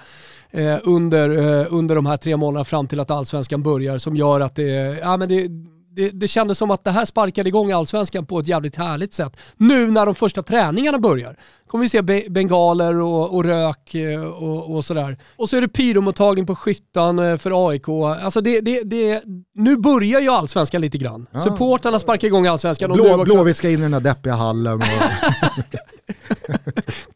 eh, 0.51 0.77
under, 0.83 1.29
eh, 1.29 1.67
under 1.69 1.95
de 1.95 2.05
här 2.05 2.17
tre 2.17 2.37
månaderna 2.37 2.65
fram 2.65 2.87
till 2.87 2.99
att 2.99 3.11
allsvenskan 3.11 3.63
börjar 3.63 3.97
som 3.97 4.15
gör 4.15 4.41
att 4.41 4.55
det, 4.55 4.99
ja, 5.01 5.17
men 5.17 5.29
det 5.29 5.47
det, 5.95 6.09
det 6.09 6.27
kändes 6.27 6.57
som 6.57 6.71
att 6.71 6.83
det 6.83 6.91
här 6.91 7.05
sparkade 7.05 7.49
igång 7.49 7.71
allsvenskan 7.71 8.25
på 8.25 8.39
ett 8.39 8.47
jävligt 8.47 8.75
härligt 8.75 9.13
sätt. 9.13 9.37
Nu 9.57 9.91
när 9.91 10.05
de 10.05 10.15
första 10.15 10.43
träningarna 10.43 10.99
börjar 10.99 11.35
kommer 11.67 11.83
vi 11.83 11.89
se 11.89 12.01
be 12.01 12.23
bengaler 12.29 12.95
och, 12.95 13.35
och 13.35 13.43
rök 13.43 13.95
eh, 13.95 14.23
och, 14.23 14.75
och, 14.75 14.85
sådär. 14.85 15.17
Och 15.35 15.49
så 15.49 15.57
är 15.57 15.61
det 15.61 15.67
pyromottagning 15.67 16.45
på 16.45 16.55
skyttan 16.55 17.19
eh, 17.19 17.37
för 17.37 17.69
AIK. 17.69 17.89
Alltså 17.89 18.41
det, 18.41 18.61
det, 18.61 18.81
det, 18.83 19.23
nu 19.55 19.77
börjar 19.77 20.21
ju 20.21 20.29
allsvenskan 20.29 20.81
lite 20.81 20.97
grann. 20.97 21.27
Ja. 21.31 21.39
Supportarna 21.39 21.99
sparkar 21.99 22.27
igång 22.27 22.47
allsvenskan. 22.47 22.91
Blå, 22.91 23.23
Blåvitt 23.23 23.57
ska 23.57 23.69
in 23.69 23.79
i 23.79 23.81
den 23.81 23.91
där 23.91 23.99
deppiga 23.99 24.33
hallen. 24.33 24.73
Och, 24.73 24.81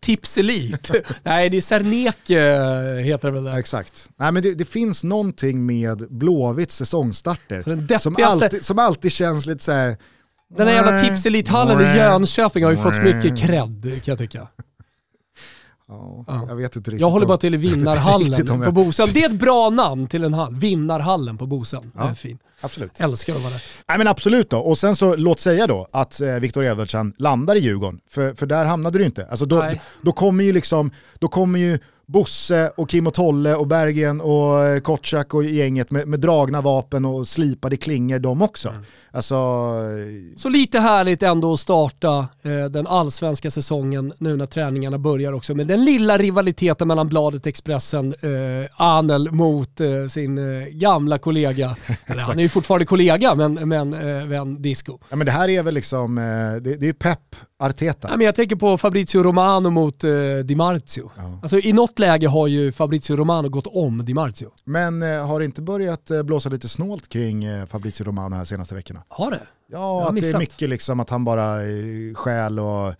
Tips 0.06 0.38
Elite. 0.38 1.02
Nej, 1.24 1.50
det 1.50 1.58
är 1.58 1.62
Serneke 1.62 2.40
heter 3.04 3.28
det 3.28 3.32
väl 3.34 3.44
där. 3.44 3.58
exakt. 3.58 4.10
Nej, 4.20 4.32
men 4.32 4.44
det, 4.44 4.54
det 4.54 4.66
finns 4.66 5.04
någonting 5.04 5.66
med 5.66 5.98
Blåvitts 6.10 6.76
säsongstarter 6.76 7.56
den 7.66 8.00
som 8.00 8.16
deppigaste- 8.16 8.26
alltid, 8.26 8.66
som 8.66 8.80
alltid 8.80 9.12
känns 9.12 9.46
lite 9.46 9.64
så 9.64 9.72
här. 9.72 9.98
Den 10.58 10.68
här 10.68 10.74
jävla 10.74 11.00
Tips 11.00 11.26
Elite-hallen 11.26 11.82
i 11.82 11.98
Jönköping 11.98 12.64
har 12.64 12.72
ju 12.72 12.78
fått 12.78 13.04
mycket 13.04 13.40
cred 13.40 13.84
kan 13.84 14.12
jag 14.12 14.18
tycka. 14.18 14.48
Ja, 15.88 16.24
Ja. 16.28 16.46
Jag 16.50 16.56
vet 16.56 16.76
inte 16.76 16.92
riktigt. 16.92 17.02
Jag 17.02 17.10
håller 17.10 17.26
bara 17.26 17.38
till 17.38 17.56
i 17.56 17.58
jag 17.68 17.76
Vinnarhallen 17.76 18.50
om 18.52 18.60
på 18.60 18.66
jag- 18.66 18.74
Bosön. 18.74 19.08
Det 19.14 19.24
är 19.24 19.30
ett 19.30 19.40
bra 19.40 19.70
namn 19.70 20.08
till 20.08 20.24
en 20.24 20.34
hall. 20.34 20.56
Vinnarhallen 20.56 21.38
på 21.38 21.46
Bosön. 21.48 21.92
Det 21.96 22.00
är 22.04 22.08
Ja. 22.08 22.16
fin. 22.16 22.38
Absolut. 22.62 22.92
Älskar 23.00 23.36
att 23.36 23.42
vara 23.42 23.52
där. 23.54 23.62
Nej 23.88 23.98
men 23.98 24.08
absolut 24.08 24.50
då, 24.50 24.58
och 24.60 24.78
sen 24.78 24.96
så 24.96 25.16
låt 25.16 25.40
säga 25.40 25.68
då 25.68 25.88
att 25.92 26.22
eh, 26.22 26.34
Viktor 26.34 26.64
Edvardsen 26.64 27.14
landar 27.18 27.56
i 27.56 27.60
Djurgården, 27.60 28.00
för, 28.10 28.34
för 28.34 28.46
där 28.46 28.66
hamnade 28.66 28.98
du 29.00 29.06
inte. 29.06 29.28
Alltså 29.28 29.46
då, 29.46 29.60
Nej. 29.60 29.82
då 30.02 30.12
kommer 30.12 30.44
ju 30.44 30.54
liksom, 30.54 30.92
då 31.20 31.28
kommer 31.28 31.60
ju 31.60 31.80
Bosse 32.06 32.72
och 32.78 32.90
Kim 32.90 33.08
och 33.08 33.14
Tolle 33.14 33.56
och 33.56 33.68
Bergen 33.68 34.22
och 34.22 34.66
eh, 34.66 34.80
Kotschack 34.80 35.34
och 35.34 35.44
gänget 35.44 35.92
med, 35.92 36.08
med 36.08 36.20
dragna 36.20 36.62
vapen 36.62 37.06
och 37.06 37.28
slipade 37.28 37.78
klingor 37.78 38.20
de 38.20 38.42
också. 38.42 38.70
Mm. 38.70 38.82
Alltså, 39.12 39.36
Så 40.38 40.50
lite 40.50 40.80
härligt 40.80 41.24
ändå 41.24 41.54
att 41.54 41.60
starta 41.60 42.28
eh, 42.44 42.66
den 42.66 42.88
allsvenska 42.88 43.52
säsongen 43.52 44.14
nu 44.18 44.38
när 44.38 44.46
träningarna 44.46 44.98
börjar 44.98 45.34
också 45.34 45.56
med 45.56 45.68
den 45.68 45.86
lilla 45.86 46.18
rivaliteten 46.18 46.88
mellan 46.88 47.08
Bladet 47.08 47.48
Expressen, 47.48 48.14
eh, 48.22 48.82
Anel 48.82 49.32
mot 49.32 49.82
eh, 49.82 50.08
sin 50.10 50.38
eh, 50.38 50.68
gamla 50.68 51.18
kollega. 51.18 51.76
Eller, 52.06 52.22
han 52.22 52.40
är 52.40 52.44
ju 52.44 52.50
fortfarande 52.50 52.86
kollega 52.86 53.36
men, 53.36 53.54
men 53.54 53.94
eh, 53.94 54.26
vän 54.26 54.62
Disco. 54.62 54.98
ja 55.10 55.16
men 55.16 55.26
det 55.26 55.32
här 55.32 55.50
är 55.50 55.64
väl 55.64 55.74
liksom, 55.74 56.18
eh, 56.18 56.24
det, 56.24 56.60
det 56.76 56.86
är 56.86 56.88
ju 56.88 56.94
Pep 56.94 57.36
Arteta. 57.60 58.08
Ja, 58.12 58.18
men 58.18 58.26
jag 58.26 58.36
tänker 58.36 58.56
på 58.56 58.78
Fabrizio 58.78 59.24
Romano 59.24 59.70
mot 59.70 60.04
eh, 60.04 60.10
Di 60.44 60.56
Marzio. 60.56 61.12
Ja. 61.18 61.40
Alltså, 61.42 61.60
I 61.60 61.74
något 61.74 62.00
läge 62.00 62.28
har 62.28 62.48
ju 62.48 62.72
Fabrizio 62.72 63.16
Romano 63.16 63.50
gått 63.50 63.68
om 63.68 64.06
Di 64.06 64.14
Marzio. 64.14 64.52
Men 64.64 65.04
eh, 65.04 65.28
har 65.28 65.40
det 65.40 65.46
inte 65.46 65.62
börjat 65.62 66.12
eh, 66.12 66.24
blåsa 66.24 66.50
lite 66.50 66.68
snålt 66.68 67.10
kring 67.10 67.44
eh, 67.44 67.66
Fabrizio 67.66 68.04
Romano 68.04 68.36
här 68.36 68.46
senaste 68.46 68.76
veckorna? 68.76 69.04
Har 69.08 69.32
det? 69.32 69.42
Ja, 69.72 70.02
har 70.04 70.10
att 70.10 70.16
det 70.16 70.30
är 70.30 70.38
mycket 70.38 70.70
liksom 70.70 71.00
att 71.00 71.10
han 71.10 71.26
bara 71.26 71.64
eh, 71.64 72.14
stjäl 72.16 72.60
och 72.60 72.94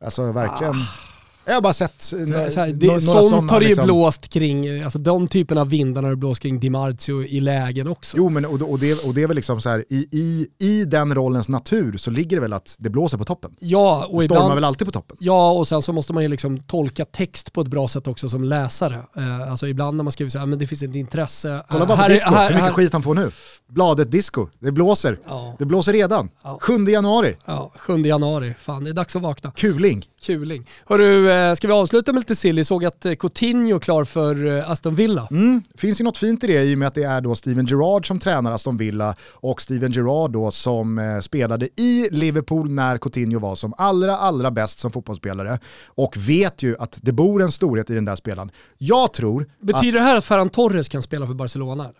alltså 0.00 0.32
verkligen. 0.32 0.74
Ah. 0.74 1.15
Jag 1.48 1.54
har 1.54 1.60
bara 1.60 1.72
sett 1.72 2.12
eh, 2.12 2.48
Så, 2.48 2.60
här, 2.60 2.72
det, 2.72 2.86
några 2.86 3.00
sånt 3.00 3.24
sådana 3.28 3.52
har 3.52 3.60
det 3.60 3.64
ju 3.64 3.68
liksom- 3.68 3.84
blåst 3.86 4.28
kring, 4.28 4.66
eh, 4.66 4.84
alltså 4.84 4.98
de 4.98 5.28
typerna 5.28 5.60
av 5.60 5.68
vindar 5.68 6.02
har 6.02 6.10
det 6.10 6.16
blåst 6.16 6.42
kring 6.42 6.60
Di 6.60 6.70
Marzio 6.70 7.22
i 7.22 7.40
lägen 7.40 7.88
också. 7.88 8.16
Jo 8.16 8.28
men 8.28 8.44
och, 8.44 8.62
och, 8.70 8.78
det, 8.78 9.04
och 9.06 9.14
det 9.14 9.22
är 9.22 9.26
väl 9.26 9.36
liksom 9.36 9.60
så 9.60 9.70
här, 9.70 9.84
i, 9.88 10.08
i, 10.12 10.46
i 10.58 10.84
den 10.84 11.14
rollens 11.14 11.48
natur 11.48 11.96
så 11.96 12.10
ligger 12.10 12.36
det 12.36 12.40
väl 12.40 12.52
att 12.52 12.76
det 12.78 12.90
blåser 12.90 13.18
på 13.18 13.24
toppen. 13.24 13.50
Ja, 13.58 14.06
Det 14.10 14.16
och 14.16 14.22
stormar 14.22 14.40
ibland, 14.42 14.54
väl 14.54 14.64
alltid 14.64 14.86
på 14.86 14.92
toppen. 14.92 15.16
ja, 15.20 15.50
och 15.50 15.68
sen 15.68 15.82
så 15.82 15.92
måste 15.92 16.12
man 16.12 16.22
ju 16.22 16.28
liksom 16.28 16.58
tolka 16.58 17.04
text 17.04 17.52
på 17.52 17.60
ett 17.60 17.68
bra 17.68 17.88
sätt 17.88 18.06
också 18.08 18.28
som 18.28 18.44
läsare. 18.44 19.02
Eh, 19.16 19.50
alltså 19.50 19.66
ibland 19.68 19.96
när 19.96 20.04
man 20.04 20.12
skriver 20.12 20.30
så 20.30 20.38
här, 20.38 20.46
men 20.46 20.58
det 20.58 20.66
finns 20.66 20.82
ett 20.82 20.94
intresse. 20.94 21.62
Kolla 21.68 21.82
Eh, 21.82 21.88
bara 21.88 21.96
på 21.96 22.02
här 22.02 22.10
är- 22.10 22.14
disco, 22.14 22.30
här- 22.30 22.42
hur 22.48 22.54
mycket 22.54 22.64
här- 22.64 22.72
skit 22.72 22.92
han 22.92 23.02
får 23.02 23.14
nu. 23.14 23.30
Bladet 23.68 24.10
disco, 24.12 24.46
det 24.58 24.72
blåser. 24.72 25.18
Ja, 25.28 25.56
Det 25.58 25.64
blåser 25.64 25.92
redan. 25.92 26.28
Ja. 26.44 26.58
7 26.60 26.84
januari, 26.88 27.36
ja, 27.44 27.72
7 27.76 27.96
januari. 28.06 28.54
Fan, 28.58 28.84
det 28.84 28.90
är 28.90 28.94
dags 28.94 29.16
att 29.16 29.22
vakna. 29.22 29.50
kuling. 29.56 30.06
Kuling. 30.26 30.66
Hörru, 30.86 31.30
eh, 31.30 31.35
ska 31.56 31.66
vi 31.66 31.72
avsluta 31.72 32.12
med 32.12 32.20
lite 32.20 32.34
sill? 32.34 32.56
Jag 32.56 32.66
såg 32.66 32.84
att 32.84 33.04
eh, 33.06 33.14
Coutinho 33.14 33.76
är 33.76 33.80
klar 33.80 34.04
för 34.04 34.46
eh, 34.46 34.70
Aston 34.70 34.94
Villa. 34.94 35.28
Mm, 35.30 35.62
finns 35.74 36.00
ju 36.00 36.04
något 36.04 36.16
fint 36.18 36.44
i 36.44 36.46
det 36.46 36.62
i 36.64 36.74
och 36.74 36.78
med 36.78 36.88
att 36.88 36.94
det 36.94 37.02
är 37.02 37.20
då 37.20 37.34
Steven 37.34 37.66
Gerrard 37.66 38.06
som 38.08 38.18
tränar 38.18 38.52
Aston 38.52 38.76
Villa 38.76 39.14
och 39.32 39.62
Steven 39.62 39.92
Gerrard 39.92 40.30
då 40.30 40.50
som 40.50 40.98
eh, 40.98 41.20
spelade 41.20 41.68
i 41.76 42.08
Liverpool 42.10 42.70
när 42.70 42.98
Coutinho 42.98 43.38
var 43.38 43.54
som 43.54 43.74
allra, 43.76 44.16
allra 44.16 44.50
bäst 44.50 44.78
som 44.78 44.92
fotbollsspelare 44.92 45.58
och 45.86 46.16
vet 46.16 46.62
ju 46.62 46.76
att 46.78 46.98
det 47.02 47.12
bor 47.12 47.42
en 47.42 47.52
storhet 47.52 47.90
i 47.90 47.94
den 47.94 48.04
där 48.04 48.16
spelaren. 48.16 48.50
Jag 48.78 49.12
tror 49.12 49.42
att, 49.42 49.48
Betyder 49.66 49.98
det 49.98 50.04
här 50.04 50.16
att 50.16 50.24
Ferran 50.24 50.48
Torres 50.50 50.88
kan 50.88 51.02
spela 51.02 51.26
för 51.26 51.34
Barcelona? 51.34 51.84
Eller? 51.84 51.96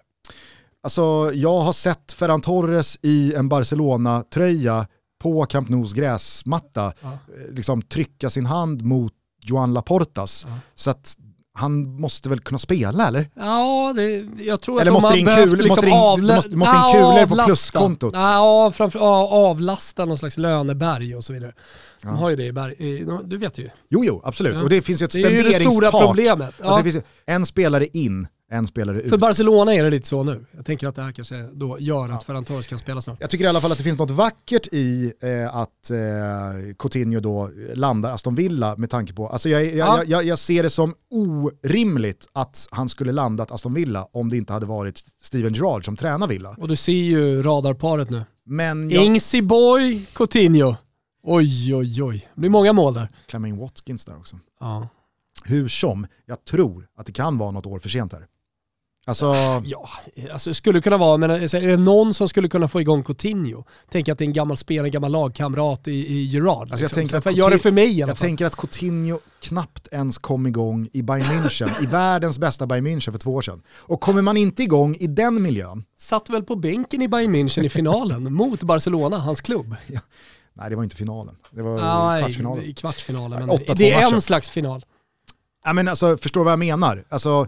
alltså 0.82 1.30
jag 1.34 1.61
har 1.61 1.72
sett 1.72 2.12
Ferran 2.12 2.41
Torres 2.41 2.99
i 3.03 3.34
en 3.34 3.49
Barcelona-tröja 3.49 4.87
på 5.22 5.45
Camp 5.47 5.68
Nous 5.68 5.93
gräsmatta 5.95 6.93
Ja. 7.01 7.09
eh, 7.09 7.55
liksom 7.55 7.82
trycka 7.82 8.30
sin 8.30 8.47
hand 8.47 8.82
mot 8.82 9.12
Joan 9.47 9.74
Laportas. 9.74 10.47
Ja. 10.49 10.55
Så 10.74 10.90
att 10.90 11.14
han 11.59 12.01
måste 12.01 12.28
väl 12.28 12.40
kunna 12.40 12.59
spela 12.59 13.09
eller? 13.09 13.30
Ja, 13.34 13.92
det, 13.97 14.26
jag 14.44 14.61
tror 14.61 14.80
Eller 14.80 14.92
att 14.92 15.03
de 15.03 15.07
har 15.09 15.16
in 15.16 15.24
behövt 15.24 15.51
kul- 15.51 15.59
liksom 15.59 15.68
måste 15.68 15.86
in- 15.86 15.92
avla- 15.94 16.34
måste- 16.34 16.57
måste 16.57 16.76
in 16.76 16.82
Ja, 16.82 16.92
kulor 16.92 17.12
på 17.14 17.20
avlasta. 17.32 17.44
pluskontot? 17.47 18.14
Ja, 18.16 18.72
framför, 18.74 18.99
ja, 18.99 19.28
avlasta 19.28 20.05
någon 20.05 20.18
slags 20.18 20.36
löneberg 20.38 21.16
och 21.16 21.24
så 21.24 21.32
vidare. 21.32 21.53
De 22.03 22.09
Ja. 22.09 22.14
har 22.14 22.30
ju 22.30 22.36
det 22.36 22.44
i 22.47 22.53
berg, 22.53 23.05
du 23.24 23.38
vet 23.38 23.59
ju. 23.59 23.68
Jo, 23.88 24.05
jo, 24.05 24.20
absolut. 24.24 24.62
Och 24.62 24.68
det 24.68 24.82
finns 24.82 25.03
ju 25.03 25.05
ett 25.05 25.12
Det 25.12 25.22
är 25.22 25.30
ju 25.30 25.36
det 25.36 25.42
spenderingstak. 25.42 25.72
stora 25.92 26.07
problemet. 26.07 26.55
Alltså 26.62 26.76
det 26.82 26.82
en 27.26 27.47
spelare 27.47 27.86
in, 27.86 28.26
en 28.51 28.66
spelare 28.66 29.01
ut. 29.01 29.11
För 29.11 29.18
Barcelona 29.18 29.74
är 29.74 29.84
det 29.84 29.90
lite 29.90 30.09
så 30.09 30.22
nu. 30.22 30.44
Jag 30.57 30.64
tänker 30.64 30.86
att 30.86 30.94
det 30.94 31.03
här 31.03 31.12
kanske 31.12 31.42
då 31.53 31.76
gör 31.80 32.09
att 32.09 32.24
Ferran 32.24 32.44
Torres 32.44 32.66
kan 32.66 32.78
spela 32.78 33.01
snart. 33.01 33.20
Jag 33.20 33.30
tycker 33.30 33.44
i 33.44 33.49
alla 33.49 33.61
fall 33.61 33.72
att 33.72 33.78
det 33.78 33.84
finns 33.84 33.99
något 33.99 34.11
vackert 34.11 34.66
i 34.72 35.12
eh, 35.20 35.57
att 35.57 35.90
eh, 35.90 36.74
Coutinho 36.78 37.20
då 37.20 37.51
landar 37.74 38.11
Aston 38.11 38.34
Villa 38.34 38.76
med 38.76 38.90
tanke 38.90 39.12
på, 39.12 39.28
alltså 39.28 39.49
jag, 39.49 39.66
jag, 39.66 39.76
Ja. 39.76 40.03
jag, 40.07 40.24
jag, 40.24 40.38
ser 40.38 40.62
det 40.62 40.70
som 40.70 40.94
orimligt 41.11 42.28
att 42.32 42.68
han 42.70 42.88
skulle 42.88 43.12
landat 43.12 43.51
Aston 43.51 43.74
Villa 43.74 44.09
om 44.12 44.28
det 44.28 44.36
inte 44.36 44.53
hade 44.53 44.66
varit 44.66 45.05
Steven 45.22 45.55
Gerrard 45.55 45.84
som 45.84 45.97
tränar 45.97 46.26
Villa. 46.26 46.57
Och 46.59 46.68
du 46.68 46.76
ser 46.76 46.92
ju 46.92 47.42
radarparet 47.42 48.11
nu. 48.11 48.22
Men 48.47 48.90
jag... 48.90 49.05
Ingsy 49.05 49.42
Boy, 49.42 50.07
Coutinho. 50.14 50.74
Oj, 51.22 51.74
oj, 51.74 52.03
oj. 52.03 52.28
Det 52.34 52.40
blir 52.40 52.51
många 52.51 52.72
mål 52.72 52.94
där. 52.94 53.09
Klämma 53.26 53.49
in 53.49 53.57
Watkins 53.59 54.05
där 54.05 54.16
också. 54.16 54.38
Ja. 54.61 54.88
Hur 55.44 55.68
som, 55.68 56.07
jag 56.26 56.44
tror 56.44 56.88
att 56.97 57.07
det 57.07 57.12
kan 57.12 57.38
vara 57.38 57.51
något 57.51 57.66
år 57.66 57.78
för 57.78 57.88
sent 57.88 58.12
här. 58.12 58.26
Alltså, 59.09 59.34
Ja, 59.64 59.88
alltså 60.32 60.50
det 60.50 60.54
skulle 60.54 60.80
kunna 60.80 60.96
vara, 60.96 61.16
men 61.16 61.30
alltså, 61.30 61.57
är 61.57 61.68
det 61.68 61.76
någon 61.76 62.14
som 62.14 62.28
skulle 62.28 62.48
kunna 62.48 62.68
få 62.68 62.80
igång 62.80 63.02
Coutinho? 63.02 63.64
Tänk 63.90 64.09
att 64.09 64.18
det 64.18 64.24
är 64.24 64.26
en 64.26 64.32
gammal 64.32 64.57
spelare, 64.57 64.86
en 64.86 64.90
gammal 64.92 65.12
lagkamrat 65.12 65.88
i, 65.88 65.92
i 65.92 66.24
Gerard. 66.24 66.70
Alltså 66.70 66.84
jag 66.84 66.92
tänker 66.92 67.20
Så 67.20 67.28
att 67.28 67.36
gör 67.36 67.50
det 67.50 67.57
Coutinho- 67.57 67.59
för 67.62 67.70
mig 67.70 67.98
i 67.98 68.02
alla 68.02 68.11
Jag 68.11 68.18
fall. 68.18 68.26
tänker 68.28 68.46
att 68.46 68.57
Coutinho 68.57 69.18
knappt 69.40 69.88
ens 69.92 70.18
kom 70.18 70.46
igång 70.46 70.88
i 70.92 71.02
Bayern 71.02 71.22
München, 71.26 71.82
i 71.82 71.86
världens 71.86 72.38
bästa 72.38 72.66
Bayern 72.66 72.86
München 72.86 73.11
för 73.12 73.18
två 73.18 73.34
år 73.34 73.42
sedan. 73.42 73.62
Och 73.78 74.00
kommer 74.00 74.22
man 74.22 74.36
inte 74.36 74.62
igång 74.62 74.96
i 75.00 75.07
den 75.07 75.42
miljön, 75.42 75.84
Satt 75.98 76.30
väl 76.30 76.42
på 76.42 76.57
bänken 76.57 77.02
i 77.02 77.09
Bayern 77.09 77.34
München 77.34 77.64
i 77.64 77.68
finalen 77.68 78.32
mot 78.34 78.62
Barcelona, 78.62 79.18
hans 79.18 79.40
klubb. 79.40 79.74
nej 80.54 80.70
det 80.70 80.76
var 80.76 80.82
inte 80.84 80.96
finalen, 80.96 81.36
det 81.50 81.62
var 81.62 81.78
Ja, 81.78 82.18
kvartsfinalen. 82.20 82.74
kvartsfinalen. 82.74 83.38
Men 83.46 83.50
8-2 83.59 83.74
det 83.76 83.92
är 83.92 84.02
matchen. 84.02 84.14
en 84.14 84.20
slags 84.20 84.48
final. 84.48 84.84
Ja, 85.64 85.72
men 85.72 85.88
alltså, 85.88 86.16
förstår 86.16 86.40
du 86.40 86.44
vad 86.44 86.52
jag 86.52 86.59
menar? 86.59 87.04
Alltså, 87.09 87.46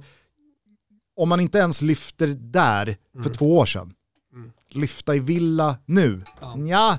om 1.19 1.29
man 1.29 1.41
inte 1.41 1.59
ens 1.59 1.83
lyfter 1.83 2.27
där 2.29 2.97
för 3.23 3.31
två 3.31 3.57
år 3.59 3.67
sedan, 3.67 3.93
Mm. 4.33 4.51
lyfta 4.71 5.15
i 5.15 5.19
Villa 5.21 5.77
nu, 5.87 6.23
Ja. 6.41 6.57
ja. 6.59 6.99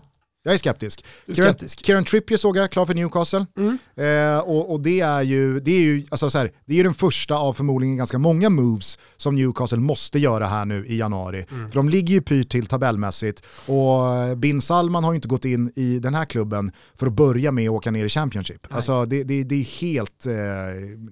Jag 0.49 0.53
är 0.53 0.57
skeptisk. 0.57 1.05
Är 1.27 1.33
Kieran, 1.33 1.49
skeptisk. 1.53 1.85
Kieran 1.85 2.03
Trippier 2.03 2.37
såg 2.37 2.57
jag, 2.57 2.71
klar 2.71 2.85
för 2.85 2.93
Newcastle. 2.93 3.45
Mm. 3.57 3.77
Eh, 3.95 4.39
och, 4.39 4.71
och 4.71 4.79
det 4.79 4.99
är 4.99 5.21
ju, 5.21 5.59
det 5.59 5.71
är 5.71 5.81
ju, 5.81 6.05
alltså 6.09 6.29
så 6.29 6.37
här, 6.37 6.51
det 6.65 6.79
är 6.79 6.83
den 6.83 6.93
första 6.93 7.35
av 7.35 7.53
förmodligen 7.53 7.97
ganska 7.97 8.17
många 8.17 8.49
moves 8.49 8.99
som 9.17 9.35
Newcastle 9.35 9.77
måste 9.77 10.19
göra 10.19 10.47
här 10.47 10.65
nu 10.65 10.85
i 10.85 10.97
januari. 10.97 11.45
Mm. 11.51 11.71
För 11.71 11.75
de 11.75 11.89
ligger 11.89 12.13
ju 12.13 12.21
pyrt 12.21 12.51
till 12.51 12.65
tabellmässigt 12.65 13.43
och 13.67 14.37
Bin 14.37 14.61
Salman 14.61 15.03
har 15.03 15.11
ju 15.11 15.15
inte 15.15 15.27
gått 15.27 15.45
in 15.45 15.71
i 15.75 15.99
den 15.99 16.15
här 16.15 16.25
klubben 16.25 16.71
för 16.95 17.07
att 17.07 17.13
börja 17.13 17.51
med 17.51 17.69
att 17.69 17.75
åka 17.75 17.91
ner 17.91 18.05
i 18.05 18.09
Championship. 18.09 18.67
Alltså 18.69 19.05
det, 19.05 19.23
det, 19.23 19.43
det 19.43 19.55
är 19.55 19.81
helt 19.81 20.25
eh, 20.25 20.33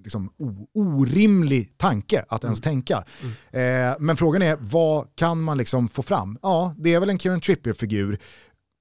liksom, 0.03 0.29
o, 0.37 0.67
orimlig 0.73 1.77
tanke 1.77 2.25
att 2.29 2.43
ens 2.43 2.61
tänka. 2.61 3.03
Eh, 3.51 3.61
men 3.99 4.17
frågan 4.17 4.41
är, 4.41 4.57
vad 4.59 5.07
kan 5.15 5.41
man 5.41 5.57
liksom 5.57 5.87
få 5.87 6.03
fram? 6.03 6.37
Ja, 6.41 6.75
det 6.77 6.93
är 6.93 6.99
väl 6.99 7.09
en 7.09 7.19
Kieran 7.19 7.41
Trippier-figur. 7.41 8.17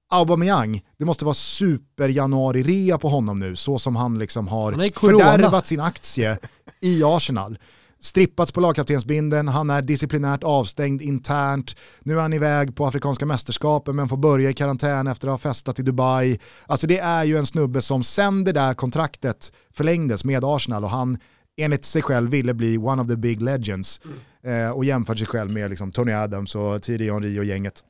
Aubameyang, 0.09 0.81
det 0.97 1.05
måste 1.05 1.25
vara 1.25 1.33
super 1.33 2.09
januari-rea 2.09 2.97
på 2.97 3.09
honom 3.09 3.39
nu, 3.39 3.55
så 3.55 3.79
som 3.79 3.95
han 3.95 4.19
liksom 4.19 4.47
har 4.47 4.71
Han 4.71 4.91
fördärvat 4.91 5.65
sin 5.67 5.79
aktie 5.79 6.37
i 6.79 7.03
Arsenal. 7.03 7.57
strippats 7.99 8.51
på 8.51 8.61
lagkaptensbinden, 8.61 9.47
han 9.47 9.69
är 9.69 9.81
disciplinärt 9.81 10.43
avstängd 10.43 11.01
internt, 11.01 11.75
nu 11.99 12.17
är 12.17 12.21
han 12.21 12.33
iväg 12.33 12.75
på 12.75 12.85
Afrikanska 12.85 13.25
mästerskapen 13.25 13.95
men 13.95 14.09
får 14.09 14.17
börja 14.17 14.49
i 14.49 14.53
karantän 14.53 15.07
efter 15.07 15.27
att 15.27 15.33
ha 15.33 15.37
festat 15.37 15.79
i 15.79 15.81
Dubai. 15.81 16.39
Alltså 16.65 16.87
det 16.87 16.99
är 16.99 17.23
ju 17.23 17.37
en 17.37 17.45
snubbe 17.45 17.81
som 17.81 18.03
sen 18.03 18.43
det 18.43 18.51
där 18.51 18.73
kontraktet 18.73 19.51
förlängdes 19.73 20.23
med 20.23 20.43
Arsenal 20.43 20.83
och 20.83 20.89
han 20.89 21.17
enligt 21.57 21.85
sig 21.85 22.01
själv 22.01 22.29
ville 22.29 22.53
bli 22.53 22.77
one 22.77 23.01
of 23.01 23.07
the 23.07 23.15
big 23.15 23.41
legends 23.41 24.01
eh, 24.43 24.69
och 24.69 24.85
jämförde 24.85 25.19
sig 25.19 25.27
själv 25.27 25.51
med 25.51 25.69
liksom, 25.69 25.91
Tony 25.91 26.11
Adams 26.11 26.55
och 26.55 26.81
Thierry 26.83 27.11
Henry 27.11 27.39
och 27.39 27.45
gänget. 27.45 27.83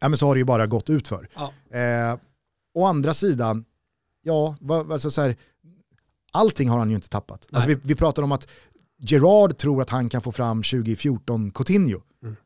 Ja, 0.00 0.08
men 0.08 0.18
så 0.18 0.26
har 0.26 0.34
det 0.34 0.38
ju 0.38 0.44
bara 0.44 0.66
gått 0.66 0.90
ut 0.90 1.08
för. 1.08 1.28
Ja. 1.34 1.78
Eh, 1.78 2.18
å 2.74 2.84
andra 2.86 3.14
sidan, 3.14 3.64
ja, 4.22 4.56
alltså 4.90 5.10
så 5.10 5.22
här, 5.22 5.36
allting 6.32 6.68
har 6.68 6.78
han 6.78 6.90
ju 6.90 6.96
inte 6.96 7.08
tappat. 7.08 7.46
Alltså 7.52 7.68
vi, 7.68 7.74
vi 7.82 7.94
pratar 7.94 8.22
om 8.22 8.32
att 8.32 8.48
Gerard 8.98 9.56
tror 9.56 9.82
att 9.82 9.90
han 9.90 10.08
kan 10.08 10.22
få 10.22 10.32
fram 10.32 10.62
2014 10.62 11.50
Coutinho. 11.50 12.00
Mm. 12.22 12.36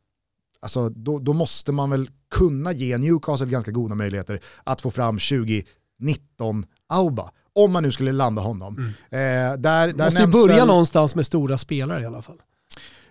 Alltså 0.61 0.89
då, 0.89 1.19
då 1.19 1.33
måste 1.33 1.73
man 1.73 1.91
väl 1.91 2.11
kunna 2.31 2.73
ge 2.73 2.99
Newcastle 2.99 3.47
ganska 3.47 3.71
goda 3.71 3.95
möjligheter 3.95 4.41
att 4.65 4.81
få 4.81 4.91
fram 4.91 5.19
2019 5.19 6.67
Auba. 6.89 7.31
Om 7.53 7.73
man 7.73 7.83
nu 7.83 7.91
skulle 7.91 8.13
landa 8.13 8.43
honom. 8.43 8.79
Eh, 9.11 9.19
där, 9.19 9.57
där 9.59 9.89
Mm. 9.91 9.97
Måste 10.05 10.21
ju 10.21 10.27
börja 10.27 10.57
väl- 10.57 10.67
någonstans 10.67 11.15
med 11.15 11.27
stora 11.27 11.59
spelare 11.59 12.03
i 12.03 12.07
alla 12.07 12.23
fall. 12.23 12.43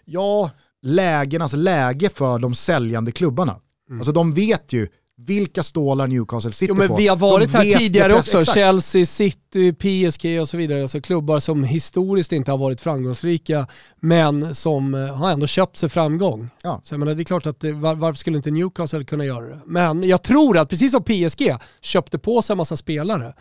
Ja, 0.06 0.52
lägenas 0.82 1.54
läge 1.54 2.10
för 2.10 2.40
de 2.40 2.56
säljande 2.56 3.12
klubbarna. 3.12 3.60
Alltså 3.92 4.12
de 4.12 4.34
vet 4.34 4.74
ju 4.74 4.88
vilka 5.20 5.64
stålar 5.64 6.08
Newcastle 6.08 6.52
sitter 6.52 6.74
Jo 6.74 6.78
men 6.78 6.88
på. 6.88 6.96
vi 6.96 7.08
har 7.08 7.16
varit 7.16 7.52
De 7.52 7.58
här 7.58 7.78
tidigare 7.80 8.14
också, 8.14 8.40
exakt. 8.40 8.54
Chelsea, 8.54 9.06
City, 9.06 9.74
PSG 9.74 10.42
och 10.42 10.50
så 10.50 10.58
vidare. 10.58 10.82
Alltså 10.82 11.02
klubbar 11.02 11.40
som 11.40 11.64
historiskt 11.64 12.32
inte 12.32 12.52
har 12.52 12.58
varit 12.58 12.82
framgångsrika 12.82 13.68
men 14.00 14.56
som 14.56 14.94
eh, 14.94 15.16
har 15.16 15.32
ändå 15.32 15.48
köpt 15.48 15.78
sig 15.78 15.90
framgång. 15.90 16.50
Ja. 16.64 16.82
Så 16.84 16.94
jag 16.94 17.00
menar, 17.00 17.16
det 17.16 17.22
är 17.22 17.24
klart 17.24 17.46
att 17.46 17.64
var, 17.64 17.96
varför 17.96 18.18
skulle 18.18 18.38
inte 18.38 18.52
Newcastle 18.52 19.04
kunna 19.04 19.26
göra 19.26 19.46
det? 19.46 19.60
Men 19.66 20.04
jag 20.04 20.24
tror 20.24 20.58
att 20.58 20.70
precis 20.70 20.92
som 20.92 21.04
PSG 21.04 21.56
köpte 21.82 22.20
på 22.20 22.42
sig 22.42 22.54
en 22.54 22.58
massa 22.58 22.78
spelare, 22.78 23.34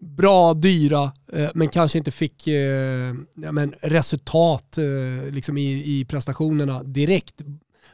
bra, 0.00 0.54
dyra, 0.54 1.12
eh, 1.32 1.48
men 1.54 1.68
kanske 1.68 1.98
inte 1.98 2.10
fick 2.10 2.46
eh, 2.46 3.14
ja, 3.34 3.52
men 3.52 3.74
resultat 3.82 4.78
eh, 4.78 5.32
liksom 5.32 5.58
i, 5.58 6.00
i 6.00 6.04
prestationerna 6.04 6.82
direkt. 6.82 7.34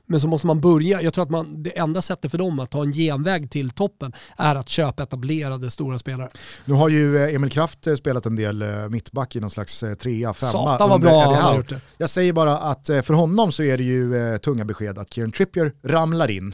Men 0.08 0.20
så 0.20 0.28
måste 0.28 0.46
man 0.46 0.60
börja, 0.60 1.02
jag 1.02 1.14
tror 1.14 1.24
att 1.24 1.30
man, 1.30 1.62
det 1.62 1.78
enda 1.78 2.02
sättet 2.02 2.30
för 2.30 2.38
dem 2.38 2.60
att 2.60 2.70
ta 2.70 2.82
en 2.82 2.92
genväg 2.92 3.50
till 3.50 3.70
toppen 3.70 4.12
är 4.36 4.54
att 4.54 4.68
köpa 4.68 5.02
etablerade 5.02 5.70
stora 5.70 5.98
spelare. 5.98 6.28
Nu 6.64 6.74
har 6.74 6.88
ju 6.88 7.16
eh, 7.24 7.34
Emil 7.34 7.50
Kraft 7.50 7.86
eh, 7.86 7.94
spelat 7.94 8.26
en 8.26 8.36
del 8.36 8.62
eh, 8.62 8.88
mittback 8.88 9.36
i 9.36 9.40
någon 9.40 9.50
slags 9.50 9.84
trea, 9.98 10.34
femma 10.34 10.52
Satan 10.52 10.90
vad 10.90 11.00
bra 11.00 11.24
han 11.34 11.34
har 11.44 11.56
gjort 11.56 11.68
det. 11.68 11.80
Jag 11.98 12.10
säger 12.10 12.32
bara 12.32 12.58
att 12.58 12.86
för 12.86 13.12
honom 13.12 13.52
så 13.52 13.62
är 13.62 13.76
det 13.78 13.84
ju 13.84 14.38
tunga 14.38 14.64
besked 14.64 14.98
att 14.98 15.12
Kieran 15.14 15.32
Trippier 15.32 15.72
ramlar 15.82 16.30
in. 16.30 16.52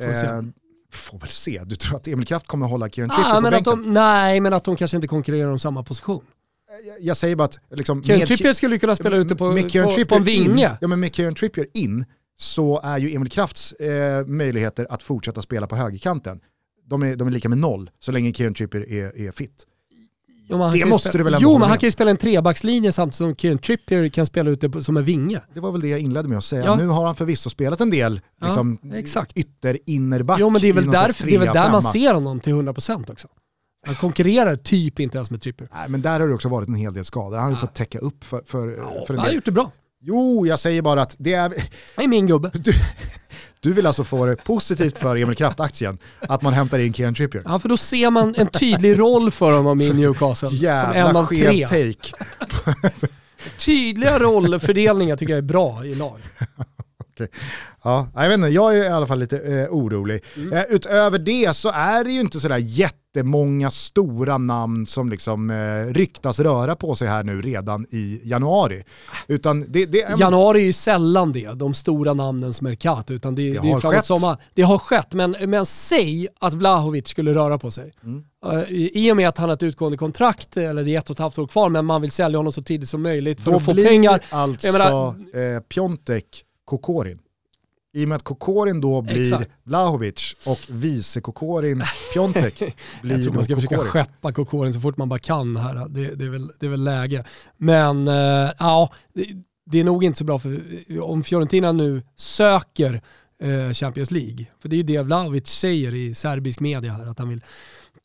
Eh, 0.00 0.08
får 0.92 1.18
väl 1.18 1.28
se, 1.28 1.60
du 1.66 1.76
tror 1.76 1.96
att 1.96 2.08
Emil 2.08 2.26
Kraft 2.26 2.46
kommer 2.46 2.66
hålla 2.66 2.88
Kieran 2.88 3.10
Trippier 3.10 3.30
Ah, 3.30 3.34
på 3.34 3.40
men 3.40 3.54
att 3.54 3.64
bänken? 3.64 3.82
de, 3.82 3.92
nej, 3.92 4.40
men 4.40 4.52
att 4.52 4.64
de 4.64 4.76
kanske 4.76 4.96
inte 4.96 5.08
konkurrerar 5.08 5.50
om 5.50 5.58
samma 5.58 5.82
position. 5.82 6.24
Jag- 6.86 6.96
Jag 7.00 7.16
säger 7.16 7.36
bara 7.36 7.44
att 7.44 7.58
liksom, 7.70 8.02
Kieran 8.02 8.26
Trippier 8.26 8.52
skulle 8.52 8.78
kunna 8.78 8.96
spela 8.96 9.16
ute 9.16 9.28
på, 9.36 9.36
på, 9.36 9.52
på 9.52 9.58
en 9.78 9.90
Trippier 9.90 10.18
in, 10.18 10.24
vinge. 10.24 10.76
ja, 10.80 10.88
men 10.88 11.00
med 11.00 11.14
Kieran 11.14 11.34
Trippier 11.34 11.66
in 11.74 12.04
så 12.40 12.80
är 12.84 12.98
ju 12.98 13.14
Emil 13.14 13.30
Krafts 13.30 13.72
eh, 13.72 14.26
möjligheter 14.26 14.86
att 14.90 15.02
fortsätta 15.02 15.42
spela 15.42 15.66
på 15.66 15.76
högerkanten, 15.76 16.40
de 16.86 17.02
är, 17.02 17.16
de 17.16 17.28
är 17.28 17.32
lika 17.32 17.48
med 17.48 17.58
noll 17.58 17.90
så 17.98 18.12
länge 18.12 18.32
Kieran 18.32 18.54
Trippier 18.54 18.90
är, 18.92 19.20
är 19.28 19.32
fit. 19.32 19.66
Jo, 20.50 20.70
Det 20.72 20.84
måste 20.86 21.08
spela, 21.08 21.18
du 21.18 21.24
väl 21.24 21.34
ändå 21.34 21.48
Jo, 21.52 21.58
men 21.58 21.68
han 21.68 21.78
kan 21.78 21.86
ju 21.86 21.90
spela 21.90 22.10
en 22.10 22.16
trebackslinje 22.16 22.92
samtidigt 22.92 23.16
som 23.16 23.36
Kieran 23.36 23.58
Trippier 23.58 24.08
kan 24.08 24.26
spela 24.26 24.50
ute 24.50 24.82
som 24.82 24.96
en 24.96 25.04
vinge. 25.04 25.40
Det 25.54 25.60
var 25.60 25.72
väl 25.72 25.80
det 25.80 25.88
jag 25.88 26.00
inledde 26.00 26.28
med 26.28 26.38
att 26.38 26.44
säga. 26.44 26.64
Ja. 26.64 26.76
Nu 26.76 26.86
har 26.86 27.06
han 27.06 27.14
förvisso 27.14 27.50
spelat 27.50 27.80
en 27.80 27.90
del 27.90 28.20
Ja, 28.40 28.46
liksom, 28.46 28.78
exakt. 28.94 29.36
ytter-innerback 29.36 30.38
Jo, 30.40 30.50
men 30.50 30.60
det 30.60 30.68
är 30.68 30.72
väl, 30.72 30.90
därför, 30.90 31.26
det 31.26 31.34
är 31.34 31.38
väl 31.38 31.54
där 31.54 31.70
man 31.70 31.82
ser 31.82 32.14
honom 32.14 32.40
till 32.40 32.52
100% 32.52 33.10
också. 33.12 33.28
Han 33.86 33.94
konkurrerar 33.94 34.56
typ 34.56 35.00
inte 35.00 35.18
ens 35.18 35.30
med 35.30 35.42
Trippier. 35.42 35.68
Nej, 35.74 35.88
men 35.88 36.02
där 36.02 36.20
har 36.20 36.28
det 36.28 36.34
också 36.34 36.48
varit 36.48 36.68
en 36.68 36.74
hel 36.74 36.94
del 36.94 37.04
skador. 37.04 37.36
Han 37.36 37.44
har 37.44 37.50
ju 37.50 37.56
fått 37.56 37.74
täcka 37.74 37.98
upp 37.98 38.24
för, 38.24 38.42
för, 38.46 38.76
för 38.76 38.78
en 38.80 38.82
Han 39.08 39.18
har 39.18 39.26
del. 39.26 39.34
gjort 39.34 39.44
det 39.44 39.52
bra. 39.52 39.72
Jo, 40.00 40.46
jag 40.46 40.58
säger 40.58 40.82
bara 40.82 41.02
att 41.02 41.14
det 41.18 41.32
är, 41.34 41.48
Det 41.48 42.04
är 42.04 42.08
min 42.08 42.26
gubbe. 42.26 42.50
du 43.60 43.72
vill 43.72 43.86
alltså 43.86 44.04
få 44.04 44.26
det 44.26 44.36
positivt 44.36 44.98
för 44.98 45.16
Emil 45.16 45.36
Kraft-aktien, 45.36 45.98
att 46.20 46.42
man 46.42 46.52
hämtar 46.52 46.78
in 46.78 46.92
Kieran 46.94 47.14
Trippier. 47.14 47.42
Ja, 47.46 47.58
för 47.58 47.68
då 47.68 47.76
ser 47.76 48.10
man 48.10 48.34
en 48.34 48.46
tydlig 48.46 48.98
roll 48.98 49.30
för 49.30 49.52
honom 49.52 49.80
i 49.80 49.92
Newcastle. 49.92 50.48
som 50.48 50.56
en 50.56 50.62
Jävla 50.62 51.18
av 51.20 51.26
tre. 51.26 51.66
take. 51.66 52.12
Tydliga 53.58 54.18
rollfördelningar 54.18 55.16
tycker 55.16 55.32
jag 55.32 55.38
är 55.38 55.42
bra 55.42 55.84
i 55.84 55.94
lag. 55.94 56.20
Ja, 57.84 58.08
jag 58.14 58.28
vet 58.28 58.34
inte, 58.34 58.48
jag 58.48 58.76
är 58.76 58.84
i 58.84 58.88
alla 58.88 59.06
fall 59.06 59.18
lite 59.18 59.38
eh, 59.38 59.68
orolig. 59.70 60.24
Mm. 60.36 60.52
Eh, 60.52 60.62
utöver 60.68 61.18
det 61.18 61.56
så 61.56 61.70
är 61.70 62.04
det 62.04 62.10
ju 62.10 62.20
inte 62.20 62.40
sådär 62.40 62.58
jättemånga 63.18 63.70
stora 63.70 64.38
namn 64.38 64.86
som 64.86 65.08
liksom 65.08 65.50
eh, 65.50 65.92
ryktas 65.94 66.40
röra 66.40 66.76
på 66.76 66.94
sig 66.94 67.08
här 67.08 67.24
nu 67.24 67.42
redan 67.42 67.86
i 67.90 68.20
januari. 68.24 68.82
Utan 69.28 69.64
det, 69.72 69.86
det 69.86 70.02
är... 70.02 70.20
Januari 70.20 70.60
är 70.60 70.66
ju 70.66 70.72
sällan 70.72 71.32
det, 71.32 71.52
de 71.54 71.74
stora 71.74 72.14
namnens 72.14 72.62
Mercato, 72.62 73.12
utan 73.14 73.34
det, 73.34 73.52
Det 73.52 73.60
det, 73.60 73.70
är 73.70 73.80
framåt 73.80 74.06
sommar. 74.06 74.38
Det 74.54 74.62
har 74.62 74.78
skett, 74.78 75.12
men, 75.12 75.36
men 75.46 75.66
säg 75.66 76.28
att 76.40 76.54
Vlahovic 76.54 77.08
skulle 77.08 77.34
röra 77.34 77.58
på 77.58 77.70
sig. 77.70 77.92
Mm. 78.04 78.24
Eh, 78.46 78.62
I 78.70 79.12
och 79.12 79.16
med 79.16 79.28
att 79.28 79.38
han 79.38 79.48
har 79.48 79.54
ett 79.56 79.62
utgående 79.62 79.98
kontrakt, 79.98 80.56
eller 80.56 80.84
det 80.84 80.94
är 80.94 80.98
ett 80.98 81.10
och 81.10 81.14
ett 81.16 81.20
halvt 81.20 81.38
år 81.38 81.46
kvar, 81.46 81.68
men 81.68 81.84
man 81.84 82.00
vill 82.02 82.10
sälja 82.10 82.38
honom 82.38 82.52
så 82.52 82.62
tidigt 82.62 82.88
som 82.88 83.02
möjligt 83.02 83.40
för 83.40 83.50
Då 83.50 83.56
att 83.56 83.64
få 83.64 83.74
blir 83.74 83.84
pengar. 83.88 84.20
alltså 84.30 84.66
Jag 84.66 84.72
menar- 84.72 85.54
eh, 85.56 85.60
Piontek 85.60 86.24
Kokorin. 86.64 87.18
I 87.98 88.04
och 88.04 88.08
med 88.08 88.16
att 88.16 88.22
Kokorin 88.22 88.80
då 88.80 89.02
blir 89.02 89.20
Exakt. 89.20 89.50
Vlahovic 89.64 90.36
och 90.46 90.58
vice 90.68 91.20
Kokorin 91.20 91.84
Piontek 92.12 92.58
blir 93.02 93.14
Jag 93.14 93.22
tror 93.22 93.34
man 93.34 93.44
ska 93.44 93.54
försöka 93.54 93.78
skeppa 93.78 94.32
Kokorin 94.32 94.72
så 94.72 94.80
fort 94.80 94.96
man 94.96 95.08
bara 95.08 95.18
kan 95.18 95.56
här. 95.56 95.88
Det, 95.88 96.14
det, 96.14 96.24
är, 96.24 96.28
väl, 96.30 96.50
det 96.60 96.66
är 96.66 96.70
väl 96.70 96.84
läge. 96.84 97.24
Men 97.56 98.08
eh, 98.08 98.50
ja, 98.58 98.92
det, 99.14 99.26
det 99.70 99.80
är 99.80 99.84
nog 99.84 100.04
inte 100.04 100.18
så 100.18 100.24
bra 100.24 100.38
för 100.38 100.60
om 101.00 101.22
Fiorentina 101.22 101.72
nu 101.72 102.02
söker 102.16 103.02
eh, 103.42 103.72
Champions 103.72 104.10
League, 104.10 104.46
för 104.62 104.68
det 104.68 104.76
är 104.76 104.78
ju 104.78 104.82
det 104.82 105.02
Vlahovic 105.02 105.48
säger 105.48 105.94
i 105.94 106.14
serbisk 106.14 106.60
media 106.60 106.92
här, 106.92 107.06
att 107.06 107.18
han 107.18 107.28
vill 107.28 107.44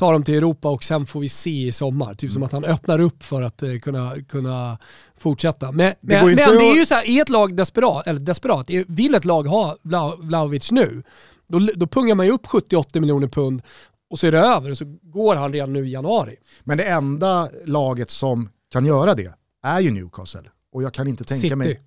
ta 0.03 0.11
dem 0.11 0.23
till 0.23 0.35
Europa 0.35 0.69
och 0.69 0.83
sen 0.83 1.05
får 1.05 1.19
vi 1.19 1.29
se 1.29 1.67
i 1.67 1.71
sommar. 1.71 2.13
Typ 2.15 2.21
Mm. 2.23 2.33
som 2.33 2.43
att 2.43 2.51
han 2.51 2.65
öppnar 2.65 2.99
upp 2.99 3.23
för 3.23 3.41
att 3.41 3.63
eh, 3.63 3.79
kunna, 3.79 4.15
kunna 4.27 4.77
fortsätta. 5.17 5.71
Men, 5.71 5.93
men, 6.01 6.19
går 6.19 6.25
men 6.25 6.29
inte 6.39 6.51
det 6.51 6.65
är 6.65 6.71
att- 6.71 6.77
ju 6.77 6.85
så 6.85 6.93
här, 6.95 7.09
är 7.09 7.21
ett 7.21 7.29
lag 7.29 7.55
desperat, 7.55 8.07
eller 8.07 8.19
desperat, 8.19 8.69
vill 8.87 9.15
ett 9.15 9.25
lag 9.25 9.43
ha 9.47 9.75
Vla- 9.83 10.15
Vlahovic 10.21 10.71
nu, 10.71 11.03
då, 11.47 11.59
då 11.75 11.87
pungar 11.87 12.15
man 12.15 12.25
ju 12.25 12.31
upp 12.31 12.45
70-80 12.45 12.99
miljoner 12.99 13.27
pund 13.27 13.61
och 14.09 14.19
så 14.19 14.27
är 14.27 14.31
det 14.31 14.39
över 14.39 14.71
och 14.71 14.77
så 14.77 14.85
går 15.01 15.35
han 15.35 15.53
redan 15.53 15.73
nu 15.73 15.87
i 15.87 15.91
januari. 15.91 16.35
Men 16.63 16.77
det 16.77 16.83
enda 16.83 17.49
laget 17.65 18.09
som 18.09 18.49
kan 18.71 18.85
göra 18.85 19.15
det 19.15 19.33
är 19.63 19.79
ju 19.79 19.91
Newcastle. 19.91 20.49
Och 20.71 20.83
jag 20.83 20.93
kan 20.93 21.07
inte 21.07 21.23
tänka 21.23 21.41
City. 21.41 21.55
mig, 21.55 21.79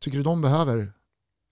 tycker 0.00 0.18
du 0.18 0.24
de 0.24 0.42
behöver, 0.42 0.92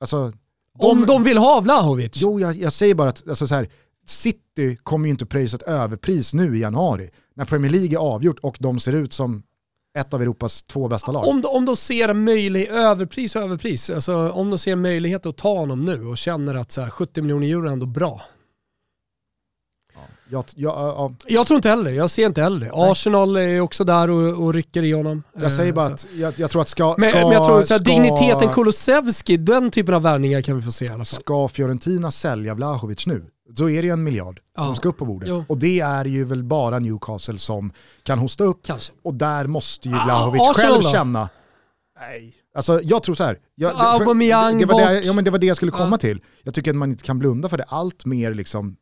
alltså, 0.00 0.32
Om 0.78 1.06
de 1.06 1.22
vill 1.24 1.38
ha 1.38 1.60
Vlahovic. 1.60 2.10
Jo, 2.14 2.40
jag, 2.40 2.54
jag 2.56 2.72
säger 2.72 2.94
bara 2.94 3.08
att 3.08 3.28
alltså, 3.28 3.46
så 3.46 3.54
här, 3.54 3.68
City 4.06 4.76
kommer 4.82 5.06
ju 5.06 5.10
inte 5.10 5.26
pröjsa 5.26 5.56
ett 5.56 5.62
överpris 5.62 6.34
nu 6.34 6.56
i 6.56 6.60
januari, 6.60 7.10
när 7.34 7.44
Premier 7.44 7.72
League 7.72 7.96
är 7.96 8.00
avgjort 8.00 8.38
och 8.42 8.56
de 8.60 8.80
ser 8.80 8.92
ut 8.92 9.12
som 9.12 9.42
ett 9.98 10.14
av 10.14 10.22
Europas 10.22 10.62
två 10.62 10.88
bästa 10.88 11.12
lag. 11.12 11.28
Om 11.28 11.40
de, 11.40 11.48
om 11.48 11.64
de 11.64 11.76
ser 11.76 12.08
en 12.08 12.24
möjlighet, 12.24 12.70
överpris 12.70 13.36
och 13.36 13.42
överpris, 13.42 13.90
alltså 13.90 14.30
om 14.30 14.50
de 14.50 14.58
ser 14.58 14.76
möjlighet 14.76 15.26
att 15.26 15.36
ta 15.36 15.58
honom 15.58 15.84
nu 15.84 16.06
och 16.06 16.18
känner 16.18 16.54
att 16.54 16.72
så 16.72 16.80
här, 16.80 16.90
70 16.90 17.22
miljoner 17.22 17.46
euro 17.48 17.68
är 17.68 17.72
ändå 17.72 17.86
bra. 17.86 18.22
Jag, 20.30 20.44
jag, 20.54 20.74
ja, 20.74 21.12
Jag 21.26 21.46
tror 21.46 21.56
inte 21.56 21.68
heller 21.68 21.90
jag 21.90 22.10
ser 22.10 22.26
inte 22.26 22.42
heller. 22.42 22.70
Arsenal 22.90 23.36
är 23.36 23.60
också 23.60 23.84
där 23.84 24.10
och, 24.10 24.44
och 24.44 24.54
rycker 24.54 24.82
i 24.82 24.92
honom. 24.92 25.22
jag 25.40 25.52
säger 25.52 25.68
Eh, 25.70 25.74
bara 25.74 25.86
så. 25.88 25.92
att 26.08 26.14
jag, 26.14 26.34
jag 26.36 26.50
tror 26.50 26.62
att 26.62 26.68
ska, 26.68 26.94
Men, 26.98 27.10
ska, 27.10 27.18
men 27.20 27.30
jag 27.30 27.44
tror 27.44 27.60
att 27.60 27.66
ska, 27.66 27.78
digniteten 27.78 28.48
Kulusevski, 28.48 29.36
den 29.36 29.70
typen 29.70 29.94
av 29.94 30.02
värvningar 30.02 30.42
kan 30.42 30.56
vi 30.56 30.62
få 30.62 30.72
se 30.72 30.84
i 30.84 30.88
alla 30.88 30.96
fall. 30.96 31.06
ska 31.06 31.48
Fiorentina 31.48 32.10
sälja 32.10 32.54
Vlahovic 32.54 33.06
nu, 33.06 33.24
då 33.50 33.70
är 33.70 33.82
det 33.82 33.86
ju 33.86 33.92
en 33.92 34.04
miljard 34.04 34.40
som 34.58 34.64
Ja. 34.68 34.74
ska 34.74 34.88
upp 34.88 34.96
på 34.98 35.04
bordet. 35.04 35.28
Jo. 35.28 35.44
Och 35.48 35.58
det 35.58 35.80
är 35.80 36.04
ju 36.04 36.24
väl 36.24 36.42
bara 36.44 36.78
Newcastle 36.78 37.38
som 37.38 37.72
kan 38.02 38.18
hosta 38.18 38.44
upp. 38.44 38.60
Kanske. 38.66 38.92
Och 39.02 39.14
där 39.14 39.46
måste 39.46 39.88
ju 39.88 39.94
Ah, 39.94 40.04
Vlahovic 40.04 40.42
Arsenal 40.42 40.70
själv 40.72 40.82
då? 40.82 40.88
känna, 40.90 41.28
nej, 42.00 42.34
alltså 42.54 42.80
jag 42.82 43.02
tror 43.02 43.14
så 43.14 43.24
här. 43.24 43.38
Jag, 43.54 43.72
Så 43.72 43.78
Aubameyang 43.78 44.58
det, 44.58 44.66
var 44.66 44.80
det, 44.80 44.96
bort. 44.96 45.04
ja, 45.04 45.12
men 45.12 45.24
det 45.24 45.30
var 45.30 45.38
det 45.38 45.46
jag 45.46 45.56
skulle 45.56 45.72
komma 45.72 45.90
Ja. 45.90 45.98
till. 45.98 46.20
Jag 46.42 46.54
tycker 46.54 46.70
att 46.70 46.76
man 46.76 46.90
inte 46.90 47.04
kan 47.04 47.18
blunda 47.18 47.48
för 47.48 47.56
det 47.56 47.64
allt 47.64 48.04
mer 48.04 48.34
liksom 48.34 48.76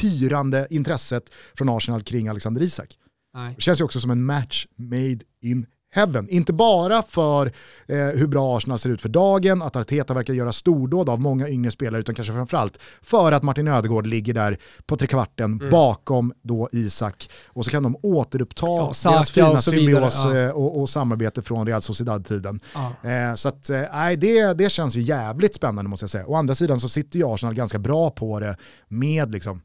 pyrande 0.00 0.66
intresset 0.70 1.34
från 1.58 1.68
Arsenal 1.68 2.02
kring 2.02 2.28
Alexander 2.28 2.62
Isak. 2.62 2.98
Nej. 3.34 3.52
Det 3.56 3.62
känns 3.62 3.80
ju 3.80 3.84
också 3.84 4.00
som 4.00 4.10
en 4.10 4.24
match 4.24 4.66
made 4.76 5.18
in 5.42 5.66
heaven. 5.94 6.28
Inte 6.28 6.52
bara 6.52 7.02
för 7.02 7.46
eh, 7.86 7.96
hur 7.96 8.26
bra 8.26 8.56
Arsenal 8.56 8.78
ser 8.78 8.90
ut 8.90 9.02
för 9.02 9.08
dagen, 9.08 9.62
att 9.62 9.76
Arteta 9.76 10.14
verkar 10.14 10.34
göra 10.34 10.52
stordåd 10.52 11.08
av 11.08 11.20
många 11.20 11.48
yngre 11.48 11.70
spelare, 11.70 12.00
utan 12.00 12.14
kanske 12.14 12.32
framförallt 12.34 12.78
för 13.02 13.32
att 13.32 13.42
Martin 13.42 13.68
Ödegård 13.68 14.06
ligger 14.06 14.34
där 14.34 14.58
på 14.86 14.96
trekvarten 14.96 15.52
Mm. 15.52 15.70
bakom 15.70 16.32
då 16.42 16.68
Isak. 16.72 17.30
Och 17.46 17.64
så 17.64 17.70
kan 17.70 17.82
de 17.82 17.96
återuppta 18.02 18.66
Ja, 18.66 18.92
Saka 18.92 19.16
deras 19.16 19.30
fina 19.30 19.50
och 19.50 19.64
symbios 19.64 20.20
ja. 20.24 20.36
eh, 20.36 20.50
och, 20.50 20.80
och 20.80 20.90
samarbete 20.90 21.42
från 21.42 21.66
Real 21.66 21.82
Sociedad-tiden. 21.82 22.60
Ja. 22.74 23.10
Eh, 23.10 23.34
så 23.34 23.48
att, 23.48 23.70
eh, 23.70 23.82
det, 24.18 24.52
det 24.52 24.70
känns 24.70 24.96
ju 24.96 25.00
jävligt 25.00 25.54
spännande 25.54 25.88
måste 25.88 26.04
jag 26.04 26.10
säga. 26.10 26.26
Å 26.26 26.34
andra 26.34 26.54
sidan 26.54 26.80
så 26.80 26.88
sitter 26.88 27.18
ju 27.18 27.24
Arsenal 27.34 27.54
ganska 27.54 27.78
bra 27.78 28.10
på 28.10 28.40
det 28.40 28.56
med 28.88 29.32
liksom, 29.32 29.62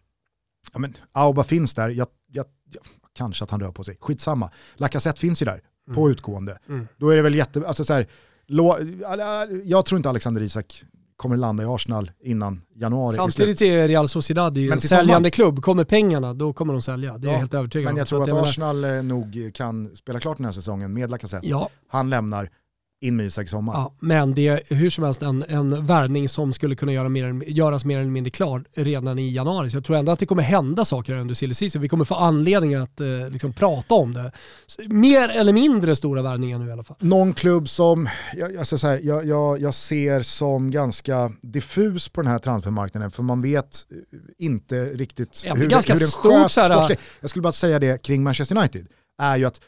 ja 0.74 0.80
men 0.80 0.94
Auba 1.12 1.44
finns 1.44 1.74
där, 1.74 1.90
jag, 1.90 2.08
jag, 2.32 2.46
jag, 2.72 2.84
kanske 3.14 3.44
att 3.44 3.52
han 3.52 3.60
rör 3.60 3.72
på 3.72 3.84
sig, 3.84 3.98
skitsamma. 4.02 4.52
Lacazette 4.76 5.20
finns 5.20 5.42
ju 5.42 5.46
där, 5.46 5.62
på 5.96 6.10
utgående. 6.12 6.58
Mm. 6.70 6.88
Då 6.98 7.10
är 7.10 7.16
det 7.16 7.22
väl 7.22 7.36
jätte, 7.36 7.68
alltså 7.68 7.84
så 7.86 7.94
här, 7.94 8.06
jag 9.64 9.86
tror 9.86 9.98
inte 9.98 10.10
Alexander 10.10 10.42
Isak 10.42 10.84
kommer 11.16 11.38
landa 11.38 11.64
i 11.64 11.66
Arsenal 11.66 12.12
innan 12.24 12.62
januari. 12.76 13.16
Samtidigt 13.16 13.62
är 13.62 13.88
Real 13.88 14.08
Sociedad 14.08 14.58
ju 14.58 14.72
en 14.72 14.82
säljande 14.82 15.14
sommaren. 15.14 15.32
klubb. 15.32 15.62
Kommer 15.62 15.84
pengarna, 15.84 16.34
då 16.34 16.54
kommer 16.54 16.74
de 16.74 16.82
sälja. 16.82 17.18
Det 17.18 17.28
är 17.28 17.30
Ja, 17.30 17.34
jag 17.34 17.40
helt 17.40 17.54
övertygad 17.54 17.92
Men 17.94 17.98
jag 17.98 18.08
tror 18.08 18.22
att, 18.22 18.28
menar- 18.28 18.44
Arsenal 18.44 18.84
eh, 18.84 19.04
nog 19.04 19.52
kan 19.54 19.96
spela 19.96 20.20
klart 20.20 20.38
den 20.38 20.46
här 20.46 20.52
säsongen 20.54 20.94
med 20.94 21.12
Lacazette. 21.12 21.48
Ja, 21.48 21.70
Han 21.88 22.10
lämnar 22.10 22.50
in 23.02 23.16
med 23.16 23.26
Isak 23.26 23.50
sommar. 23.50 23.74
ja, 23.74 23.96
men 24.00 24.34
det 24.34 24.48
är 24.48 24.76
hur 24.76 24.90
som 24.90 25.04
helst 25.04 25.22
en, 25.22 25.44
en 25.48 25.86
värvning 25.86 26.30
som 26.30 26.54
skulle 26.54 26.76
kunna 26.76 26.92
göra 26.94 27.10
mer, 27.10 27.44
göras 27.48 27.86
mer 27.86 28.00
eller 28.00 28.10
mindre 28.10 28.32
klar 28.32 28.64
redan 28.76 29.20
i 29.20 29.30
januari. 29.32 29.70
Så 29.70 29.78
jag 29.78 29.86
tror 29.86 29.98
ändå 29.98 30.12
att 30.12 30.20
det 30.20 30.26
kommer 30.26 30.44
hända 30.44 30.86
saker 30.86 31.16
under 31.16 31.36
silly 31.36 31.54
season. 31.54 31.82
Vi 31.82 31.90
kommer 31.90 32.06
få 32.06 32.16
anledning 32.16 32.76
att 32.76 33.02
eh, 33.02 33.30
liksom 33.30 33.54
prata 33.54 33.96
om 33.96 34.14
det. 34.14 34.32
Mer 34.88 35.30
eller 35.30 35.54
mindre 35.54 35.96
stora 35.96 36.22
värvningar 36.22 36.60
nu 36.60 36.68
i 36.68 36.72
alla 36.72 36.84
fall. 36.84 36.98
Någon 37.00 37.34
klubb 37.34 37.70
som 37.70 38.10
jag, 38.36 38.58
alltså 38.58 38.78
så 38.78 38.88
här, 38.88 39.00
jag, 39.04 39.26
jag, 39.26 39.62
jag 39.62 39.74
ser 39.74 40.22
som 40.22 40.72
ganska 40.72 41.32
diffus 41.42 42.10
på 42.10 42.22
den 42.22 42.32
här 42.32 42.40
transfermarknaden 42.40 43.12
för 43.12 43.24
man 43.24 43.42
vet 43.42 43.86
eh, 43.92 44.46
inte 44.46 44.86
riktigt 44.86 45.44
Ja, 45.46 45.56
hur, 45.56 45.68
ganska 45.68 45.94
hur 45.94 46.00
den 46.00 46.10
sköts 46.10 46.56
här-. 46.56 46.98
Jag 47.20 47.30
skulle 47.30 47.44
bara 47.44 47.54
säga 47.54 47.80
det 47.80 48.02
kring 48.04 48.24
Manchester 48.24 48.58
United, 48.58 48.88
är 49.22 49.38
ju 49.38 49.46
att 49.46 49.62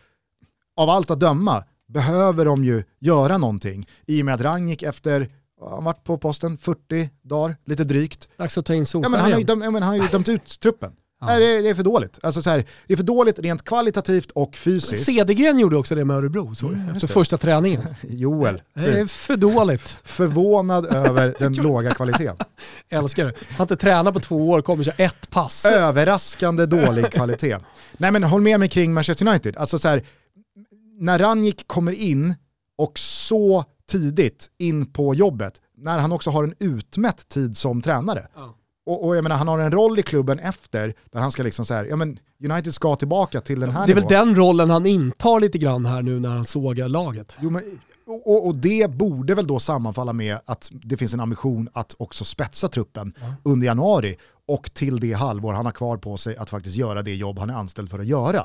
av 0.75 0.89
allt 0.89 1.11
att 1.11 1.19
döma 1.19 1.63
behöver 1.89 2.45
de 2.45 2.63
ju 2.65 2.83
göra 2.99 3.37
någonting 3.37 3.87
i 4.07 4.21
och 4.21 4.25
med 4.25 4.33
att 4.35 4.41
Rangnick 4.41 4.83
efter, 4.83 5.27
han 5.69 5.83
varit 5.83 6.03
på 6.03 6.17
posten 6.17 6.57
40 6.57 7.09
dagar, 7.21 7.55
lite 7.65 7.83
drygt. 7.83 8.27
Dags 8.37 8.57
att 8.57 8.65
ta 8.65 8.73
in 8.73 8.79
Ja, 8.79 8.85
Solskjaer 8.85 9.11
men 9.11 9.19
han, 9.19 9.31
har 9.31 9.39
ju 9.39 9.45
ja, 9.47 9.55
men 9.71 9.83
han 9.83 9.97
har 9.99 10.05
ju 10.05 10.11
dömt 10.11 10.29
ut 10.29 10.59
truppen. 10.59 10.91
Nej, 11.21 11.39
det, 11.39 11.45
är- 11.57 11.63
det 11.63 11.69
är 11.69 11.75
för 11.75 11.83
dåligt. 11.83 12.19
Alltså, 12.23 12.41
så 12.41 12.49
här, 12.49 12.65
det 12.87 12.93
är 12.93 12.97
för 12.97 13.03
dåligt 13.03 13.39
rent 13.39 13.63
kvalitativt 13.65 14.31
och 14.31 14.55
fysiskt. 14.55 15.05
Cedergren 15.05 15.59
gjorde 15.59 15.77
också 15.77 15.95
det 15.95 16.05
med 16.05 16.17
Örebro 16.17 16.55
så, 16.55 16.67
Mm, 16.67 16.89
efter 16.89 17.07
det. 17.07 17.13
första 17.13 17.37
träningen. 17.37 17.81
Joel, 18.01 18.61
Det 18.73 18.99
är 18.99 19.05
för 19.05 19.37
dåligt. 19.37 19.97
förvånad 20.03 20.85
över 20.95 21.35
den 21.39 21.53
låga 21.53 21.93
kvaliteten. 21.93 22.35
Älskar 22.89 23.25
det. 23.25 23.33
Han 23.47 23.55
har 23.57 23.63
inte 23.63 23.75
tränat 23.75 24.13
på 24.13 24.19
två 24.19 24.49
år, 24.49 24.61
kommer 24.61 24.83
köra 24.83 24.95
ett 24.97 25.29
pass. 25.29 25.65
Överraskande 25.65 26.65
dålig 26.65 27.11
kvalitet. 27.11 27.57
Nej 27.97 28.11
men 28.11 28.23
håll 28.23 28.41
med 28.41 28.59
mig 28.59 28.69
kring 28.69 28.93
Manchester 28.93 29.27
United. 29.27 29.57
Alltså 29.57 29.79
så 29.79 29.87
här, 29.87 30.03
när 30.99 31.19
Ranjik 31.19 31.67
kommer 31.67 31.91
in 31.91 32.35
och 32.77 32.99
så 32.99 33.65
tidigt 33.91 34.49
in 34.57 34.85
på 34.91 35.15
jobbet, 35.15 35.61
när 35.77 35.99
han 35.99 36.11
också 36.11 36.29
har 36.29 36.43
en 36.43 36.53
utmätt 36.59 37.29
tid 37.29 37.57
som 37.57 37.81
tränare. 37.81 38.27
Ja. 38.35 38.55
Och, 38.85 39.05
och 39.07 39.15
jag 39.15 39.23
menar, 39.23 39.35
han 39.35 39.47
har 39.47 39.59
en 39.59 39.71
roll 39.71 39.99
i 39.99 40.01
klubben 40.01 40.39
efter, 40.39 40.93
där 41.11 41.19
han 41.19 41.31
ska 41.31 41.43
liksom 41.43 41.65
så 41.65 41.73
här, 41.73 41.85
ja 41.85 41.95
men 41.95 42.19
United 42.43 42.73
ska 42.73 42.95
tillbaka 42.95 43.41
till 43.41 43.59
den 43.59 43.69
här 43.71 43.87
Det 43.87 43.93
är 43.93 43.95
väl 43.95 44.03
nivån. 44.03 44.27
den 44.27 44.35
rollen 44.35 44.69
han 44.69 44.85
intar 44.85 45.39
lite 45.39 45.57
grann 45.57 45.85
här 45.85 46.01
nu 46.01 46.19
när 46.19 46.29
han 46.29 46.45
sågar 46.45 46.87
laget. 46.89 47.37
Jo, 47.41 47.49
men, 47.49 47.63
och, 48.07 48.47
och- 48.47 48.55
det 48.55 48.91
borde 48.91 49.35
väl 49.35 49.47
då 49.47 49.59
sammanfalla 49.59 50.13
med 50.13 50.37
att 50.45 50.69
det 50.71 50.97
finns 50.97 51.13
en 51.13 51.19
ambition 51.19 51.69
att 51.73 51.95
också 51.99 52.25
spetsa 52.25 52.67
truppen 52.67 53.13
under 53.43 53.67
januari 53.67 54.17
och 54.47 54.73
till 54.73 54.99
det 54.99 55.13
halvår 55.13 55.53
han 55.53 55.65
har 55.65 55.71
kvar 55.71 55.97
på 55.97 56.17
sig 56.17 56.37
att 56.37 56.49
faktiskt 56.49 56.75
göra 56.75 57.01
det 57.01 57.15
jobb 57.15 57.39
han 57.39 57.49
är 57.49 57.53
anställd 57.53 57.89
för 57.91 57.99
att 57.99 58.05
göra. 58.07 58.43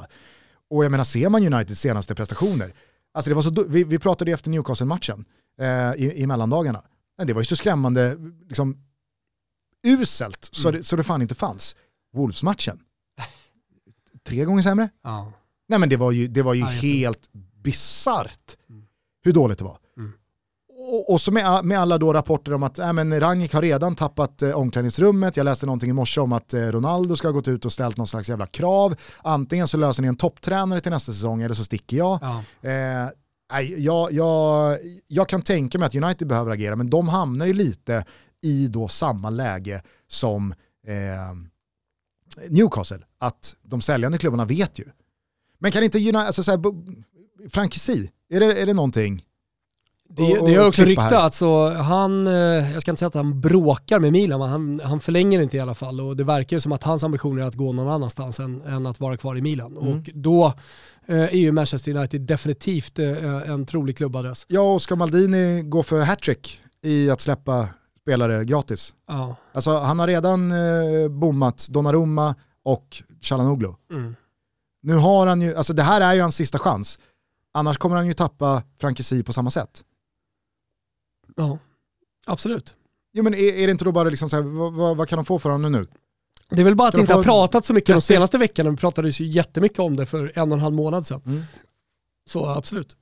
Och 0.74 0.84
jag 0.84 0.90
menar, 0.90 1.04
ser 1.04 1.28
man 1.28 1.54
Uniteds 1.54 1.80
senaste 1.80 2.14
prestationer, 2.14 2.74
alltså 3.12 3.28
det 3.30 3.34
var 3.34 3.42
så, 3.42 3.64
vi, 3.68 3.84
vi 3.84 3.98
pratade 3.98 4.32
efter 4.32 4.50
Newcastle-matchen 4.50 5.24
eh, 5.60 5.94
i, 5.94 6.12
i 6.16 6.26
mellandagarna, 6.26 6.82
Men 7.18 7.26
det 7.26 7.32
var 7.32 7.40
ju 7.40 7.44
så 7.44 7.56
skrämmande 7.56 8.16
liksom, 8.48 8.76
uselt 9.86 10.48
så, 10.52 10.70
det, 10.70 10.84
så 10.84 10.96
det 10.96 11.02
fan 11.02 11.22
inte 11.22 11.34
fanns. 11.34 11.76
Wolves-matchen, 12.12 12.80
tre 14.22 14.44
gånger 14.44 14.62
sämre. 14.62 14.88
Ja. 15.02 15.32
Nej 15.68 15.78
men 15.78 15.88
det 15.88 15.96
var 15.96 16.12
ju, 16.12 16.28
det 16.28 16.42
var 16.42 16.54
ju 16.54 16.60
Ja, 16.60 16.66
helt 16.66 17.28
bisarrt 17.62 18.56
hur 19.24 19.32
dåligt 19.32 19.58
det 19.58 19.64
var. 19.64 19.78
Och, 21.08 21.20
så 21.20 21.32
med, 21.32 21.64
med 21.64 21.78
alla 21.78 21.98
då 21.98 22.12
rapporter 22.12 22.52
om 22.54 22.62
att 22.62 22.78
äh, 22.78 22.92
men 22.92 23.20
Rangnick 23.20 23.52
har 23.52 23.62
redan 23.62 23.96
tappat 23.96 24.42
eh, 24.42 24.50
omklädningsrummet, 24.50 25.36
jag 25.36 25.44
läste 25.44 25.66
någonting 25.66 25.90
i 25.90 25.92
morse 25.92 26.20
om 26.20 26.32
att 26.32 26.54
eh, 26.54 26.60
Ronaldo 26.60 27.16
ska 27.16 27.28
ha 27.28 27.32
gått 27.32 27.48
ut 27.48 27.64
och 27.64 27.72
ställt 27.72 27.96
någon 27.96 28.06
slags 28.06 28.28
jävla 28.28 28.46
krav, 28.46 28.94
antingen 29.22 29.68
så 29.68 29.76
löser 29.76 30.02
ni 30.02 30.08
en 30.08 30.16
topptränare 30.16 30.80
till 30.80 30.92
nästa 30.92 31.12
säsong 31.12 31.42
eller 31.42 31.54
så 31.54 31.64
sticker 31.64 31.96
jag. 31.96 32.18
Ja. 32.22 32.42
Eh, 32.70 33.08
jag, 33.76 34.12
jag, 34.12 34.78
jag 35.06 35.28
kan 35.28 35.42
tänka 35.42 35.78
mig 35.78 35.86
att 35.86 35.94
United 35.94 36.28
behöver 36.28 36.50
agera, 36.50 36.76
men 36.76 36.90
de 36.90 37.08
hamnar 37.08 37.46
ju 37.46 37.52
lite 37.52 38.04
i 38.42 38.66
då 38.68 38.88
samma 38.88 39.30
läge 39.30 39.82
som 40.08 40.52
eh, 40.86 41.36
Newcastle, 42.48 43.00
att 43.18 43.56
de 43.62 43.80
säljande 43.80 44.18
klubbarna 44.18 44.44
vet 44.44 44.78
ju. 44.78 44.84
Men 45.58 45.72
kan 45.72 45.82
inte 45.82 45.98
United, 45.98 46.16
alltså 46.20 46.42
så 46.42 46.50
här, 46.50 46.58
bo- 46.58 46.84
frankesi, 47.48 48.10
är 48.30 48.40
det, 48.40 48.60
är 48.62 48.66
det 48.66 48.74
någonting? 48.74 49.22
Det, 50.08 50.22
Och- 50.22 50.42
och 50.42 50.48
det 50.48 50.54
har 50.54 50.66
också 50.66 50.82
ryktats, 50.82 51.38
så 51.38 51.68
han, 51.68 52.26
eh, 52.26 52.32
jag 52.72 52.82
ska 52.82 52.90
inte 52.90 52.98
säga 52.98 53.06
att 53.06 53.14
han 53.14 53.40
bråkar 53.40 53.98
med 54.00 54.12
Milan, 54.12 54.40
men 54.40 54.48
han, 54.48 54.80
han 54.84 55.00
förlänger 55.00 55.40
inte 55.40 55.56
i 55.56 55.60
alla 55.60 55.74
fall 55.74 56.00
och 56.00 56.16
det 56.16 56.24
verkar 56.24 56.56
ju 56.56 56.60
som 56.60 56.72
att 56.72 56.82
hans 56.82 57.04
ambition 57.04 57.38
är 57.40 57.44
att 57.44 57.54
gå 57.54 57.72
någon 57.72 57.88
annanstans 57.88 58.40
än, 58.40 58.62
än 58.62 58.86
att 58.86 59.00
vara 59.00 59.16
kvar 59.16 59.36
i 59.36 59.42
Milan. 59.42 59.76
Mm. 59.76 59.88
Och 59.98 60.10
då 60.14 60.46
eh, 61.06 61.16
är 61.22 61.36
ju 61.36 61.52
Manchester 61.52 61.96
United 61.96 62.20
definitivt 62.20 62.98
eh, 62.98 63.50
en 63.50 63.66
trolig 63.66 63.96
klubbadress. 63.96 64.44
Ja, 64.48 64.60
och 64.72 64.82
ska 64.82 64.96
Maldini 64.96 65.62
gå 65.62 65.82
för 65.82 66.00
hattrick 66.02 66.60
i 66.82 67.10
att 67.10 67.20
släppa 67.20 67.68
spelare 68.00 68.44
gratis? 68.44 68.94
Ja. 69.08 69.36
Alltså 69.52 69.78
han 69.78 69.98
har 69.98 70.06
redan 70.06 70.52
eh, 70.52 71.08
bommat 71.10 71.66
Donnarumma 71.70 72.34
och 72.64 73.02
Chalanoglu. 73.20 73.68
Mm. 73.90 74.14
Nu 74.82 74.94
har 74.94 75.26
han 75.26 75.40
ju, 75.42 75.54
alltså 75.56 75.72
det 75.72 75.82
här 75.82 76.00
är 76.00 76.14
ju 76.14 76.20
hans 76.20 76.36
sista 76.36 76.58
chans. 76.58 76.98
Annars 77.54 77.78
kommer 77.78 77.96
han 77.96 78.06
ju 78.06 78.14
tappa 78.14 78.62
frankesi 78.80 79.22
på 79.22 79.32
samma 79.32 79.50
sätt. 79.50 79.82
Ja, 81.36 81.58
absolut. 82.26 82.74
Jo 83.12 83.22
men 83.24 83.34
är, 83.34 83.38
är 83.54 83.66
det 83.66 83.70
inte 83.70 83.84
då 83.84 83.92
bara 83.92 84.08
liksom 84.08 84.30
så 84.30 84.36
här, 84.36 84.42
vad, 84.42 84.72
vad, 84.72 84.96
vad 84.96 85.08
kan 85.08 85.16
de 85.16 85.24
få 85.24 85.38
för 85.38 85.50
honom 85.50 85.72
nu? 85.72 85.86
Det 86.50 86.60
är 86.60 86.64
väl 86.64 86.74
bara 86.74 86.88
att 86.88 86.94
det 86.94 86.98
de 86.98 87.00
inte 87.02 87.14
har 87.14 87.22
pratat 87.22 87.64
så 87.64 87.72
mycket 87.72 87.86
de 87.88 87.92
30? 87.94 88.06
senaste 88.06 88.38
veckorna, 88.38 88.70
vi 88.70 88.76
pratade 88.76 89.08
ju 89.08 89.26
jättemycket 89.26 89.78
om 89.78 89.96
det 89.96 90.06
för 90.06 90.32
en 90.34 90.52
och 90.52 90.56
en 90.58 90.62
halv 90.62 90.74
månad 90.74 91.06
sedan. 91.06 91.20
Mm. 91.26 91.42
Så 92.30 92.46
absolut. 92.46 92.96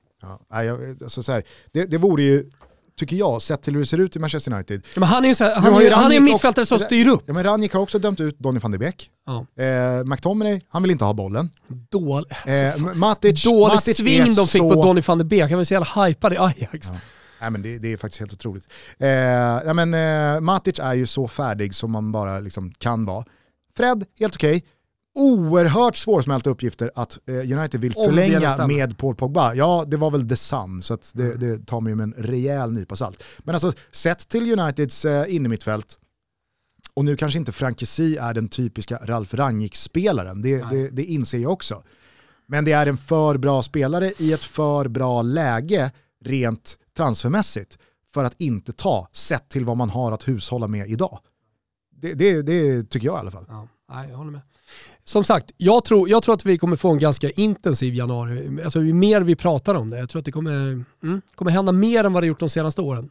Ja, 0.49 0.63
jag- 0.63 1.03
alltså 1.03 1.23
så 1.23 1.31
här, 1.31 1.43
det, 1.71 1.85
det 1.85 1.97
vore 1.97 2.23
ju, 2.23 2.49
tycker 2.97 3.15
jag, 3.15 3.41
sett 3.41 3.61
till 3.61 3.73
hur 3.73 3.79
det 3.79 3.85
ser 3.85 3.97
ut 3.97 4.15
i 4.15 4.19
Manchester 4.19 4.53
United. 4.53 4.81
Ja, 4.93 4.99
Men 4.99 5.09
han 5.09 5.23
är 5.25 5.29
ju 5.29 5.35
så 5.35 5.43
här, 5.43 5.55
han, 5.55 5.81
ju 5.83 5.89
han 5.91 6.11
är 6.11 6.17
en 6.17 6.23
mittfältare 6.23 6.65
som 6.65 6.79
styr 6.79 7.07
upp. 7.07 7.23
Ja, 7.25 7.33
men 7.33 7.43
Ranjik 7.43 7.73
har 7.73 7.81
också 7.81 7.99
dömt 7.99 8.19
ut 8.19 8.39
Donny 8.39 8.59
van 8.59 8.71
de 8.71 8.77
Beek. 8.77 9.09
Ja. 9.25 9.63
Eh, 9.63 10.03
McTominay, 10.03 10.61
han 10.69 10.81
vill 10.81 10.91
inte 10.91 11.05
ha 11.05 11.13
bollen. 11.13 11.49
Dål, 11.67 12.25
Eh, 12.45 12.77
Matic, 12.95 13.43
dålig 13.43 13.73
Matic 13.73 13.97
sving 13.97 14.35
de 14.35 14.47
fick 14.47 14.61
så... 14.61 14.73
på 14.73 14.83
Donny 14.83 15.01
van 15.01 15.17
de 15.17 15.23
Beek, 15.23 15.49
han 15.49 15.57
var 15.57 15.63
så 15.65 15.73
jävla 15.73 16.05
hypad 16.05 16.33
i 16.33 16.37
Ajax. 16.37 16.87
Ja. 16.87 16.95
Nej, 17.43 17.51
men 17.51 17.61
det, 17.61 17.77
det 17.77 17.93
är 17.93 17.97
faktiskt 17.97 18.19
helt 18.19 18.33
otroligt. 18.33 18.67
Eh, 18.97 19.09
ja, 19.09 19.73
men, 19.73 19.93
eh, 19.93 20.41
Matic 20.41 20.79
är 20.79 20.93
ju 20.93 21.05
så 21.05 21.27
färdig 21.27 21.75
som 21.75 21.91
man 21.91 22.11
bara 22.11 22.39
liksom 22.39 22.71
kan 22.71 23.05
vara. 23.05 23.25
Fred, 23.77 24.05
helt 24.19 24.35
okej. 24.35 24.63
Oerhört 25.15 25.95
svårsmälta 25.95 26.49
uppgifter 26.49 26.91
att 26.95 27.19
eh, 27.27 27.35
United 27.35 27.81
vill 27.81 27.93
förlänga 27.93 28.67
med 28.67 28.97
Paul 28.97 29.15
Pogba. 29.15 29.53
Ja, 29.53 29.85
det 29.87 29.97
var 29.97 30.11
väl 30.11 30.29
the 30.29 30.35
sun, 30.35 30.81
så 30.81 30.97
det, 31.13 31.33
det 31.33 31.65
tar 31.65 31.81
mig 31.81 31.95
med 31.95 32.03
en 32.03 32.13
rejäl 32.17 32.71
nypa 32.71 32.95
salt. 32.95 33.23
Men 33.39 33.55
alltså, 33.55 33.73
sett 33.91 34.27
till 34.27 34.59
Uniteds 34.59 35.05
eh, 35.05 35.35
innermittfält, 35.35 35.99
och 36.93 37.05
nu 37.05 37.15
kanske 37.15 37.39
inte 37.39 37.51
Frankesi 37.51 38.17
är 38.17 38.33
den 38.33 38.49
typiska 38.49 38.99
Ralf 39.03 39.33
Rangnick-spelaren, 39.33 40.41
det, 40.41 40.63
det, 40.71 40.89
det 40.89 41.03
inser 41.03 41.37
jag 41.37 41.51
också. 41.51 41.83
Men 42.47 42.65
det 42.65 42.71
är 42.71 42.87
en 42.87 42.97
för 42.97 43.37
bra 43.37 43.63
spelare 43.63 44.13
i 44.17 44.33
ett 44.33 44.43
för 44.43 44.87
bra 44.87 45.21
läge 45.21 45.91
rent 46.25 46.77
transfermässigt 46.97 47.77
för 48.13 48.23
att 48.23 48.41
inte 48.41 48.71
ta, 48.71 49.07
sett 49.11 49.49
till 49.49 49.65
vad 49.65 49.77
man 49.77 49.89
har 49.89 50.11
att 50.11 50.27
hushålla 50.27 50.67
med 50.67 50.89
idag. 50.89 51.19
Det, 51.91 52.13
det, 52.13 52.41
det 52.41 52.89
tycker 52.89 53.07
jag 53.07 53.15
i 53.15 53.19
alla 53.19 53.31
fall. 53.31 53.45
Ja, 53.47 53.67
jag 54.09 54.17
håller 54.17 54.31
med. 54.31 54.41
Som 55.05 55.23
sagt, 55.23 55.51
jag 55.57 55.85
tror, 55.85 56.09
jag 56.09 56.23
tror 56.23 56.35
att 56.35 56.45
vi 56.45 56.57
kommer 56.57 56.75
få 56.75 56.91
en 56.91 56.99
ganska 56.99 57.29
intensiv 57.29 57.93
januari. 57.93 58.63
Alltså, 58.63 58.83
ju 58.83 58.93
mer 58.93 59.21
vi 59.21 59.35
pratar 59.35 59.75
om 59.75 59.89
det, 59.89 59.99
jag 59.99 60.09
tror 60.09 60.19
att 60.19 60.25
det 60.25 60.31
kommer, 60.31 60.85
mm, 61.03 61.21
kommer 61.35 61.51
hända 61.51 61.71
mer 61.71 62.03
än 62.03 62.13
vad 62.13 62.23
det 62.23 62.27
gjort 62.27 62.39
de 62.39 62.49
senaste 62.49 62.81
åren. 62.81 63.09